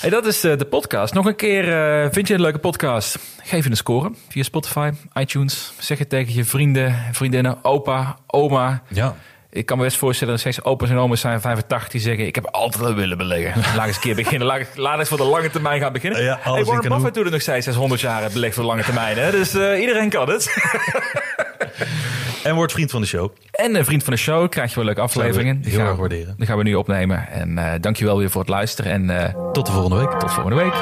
Hey, 0.00 0.10
dat 0.10 0.26
is 0.26 0.44
eh, 0.44 0.58
de 0.58 0.64
podcast. 0.64 1.14
Nog 1.14 1.26
een 1.26 1.36
keer, 1.36 1.72
eh, 2.02 2.08
vind 2.12 2.28
je 2.28 2.34
een 2.34 2.40
leuke 2.40 2.58
podcast? 2.58 3.18
Geef 3.42 3.64
je 3.64 3.70
een 3.70 3.76
score 3.76 4.10
via 4.28 4.42
Spotify, 4.42 4.90
iTunes. 5.14 5.72
Zeg 5.78 5.98
het 5.98 6.08
tegen 6.08 6.34
je 6.34 6.44
vrienden, 6.44 7.04
vriendinnen, 7.12 7.58
opa, 7.62 8.16
oma. 8.26 8.82
Ja. 8.88 9.14
Ik 9.50 9.66
kan 9.66 9.76
me 9.78 9.84
best 9.84 9.96
voorstellen 9.96 10.32
dat 10.32 10.42
steeds 10.42 10.62
opa's 10.64 10.90
en 10.90 10.96
oma's 10.96 11.20
zijn 11.20 11.40
85 11.40 11.88
die 11.88 12.00
zeggen... 12.00 12.26
ik 12.26 12.34
heb 12.34 12.46
altijd 12.46 12.84
wel 12.84 12.94
willen 12.94 13.18
beleggen. 13.18 13.62
Laat 13.76 13.86
eens 13.86 13.96
een 13.96 14.02
keer 14.02 14.14
beginnen. 14.14 14.46
Laat, 14.46 14.66
laat 14.74 14.98
eens 14.98 15.08
voor 15.08 15.18
de 15.18 15.24
lange 15.24 15.50
termijn 15.50 15.80
gaan 15.80 15.92
beginnen. 15.92 16.22
Ja, 16.22 16.38
hey, 16.40 16.64
Warren. 16.64 16.88
Buffett 16.88 17.14
doet 17.14 17.24
het 17.24 17.32
nog 17.32 17.42
steeds 17.42 17.64
600 17.64 18.00
jaar 18.00 18.30
belegd 18.32 18.54
voor 18.54 18.62
de 18.62 18.68
lange 18.68 18.84
termijn. 18.84 19.18
Hè? 19.18 19.30
Dus 19.30 19.54
eh, 19.54 19.80
iedereen 19.80 20.08
kan 20.10 20.28
het. 20.28 20.54
En 22.46 22.54
word 22.54 22.72
vriend 22.72 22.90
van 22.90 23.00
de 23.00 23.06
show. 23.06 23.30
En 23.50 23.74
een 23.74 23.84
vriend 23.84 24.04
van 24.04 24.12
de 24.12 24.18
show 24.18 24.48
krijg 24.50 24.68
je 24.70 24.76
wel 24.76 24.84
leuke 24.84 25.00
afleveringen. 25.00 25.54
heel 25.54 25.62
Die 25.64 25.72
gaan 25.72 25.80
erg 25.86 25.90
we- 25.94 26.00
waarderen. 26.00 26.34
Die 26.36 26.46
gaan 26.46 26.56
we 26.56 26.62
nu 26.62 26.74
opnemen. 26.74 27.28
En 27.28 27.58
eh 27.58 27.72
dankjewel 27.80 28.18
weer 28.18 28.30
voor 28.30 28.40
het 28.40 28.50
luisteren. 28.50 28.92
En 28.92 29.10
eh, 29.34 29.52
Tot 29.52 29.66
de 29.66 29.72
volgende 29.72 29.96
week. 29.96 30.10
tot 30.18 30.32
volgende 30.32 30.56
week. 30.62 30.74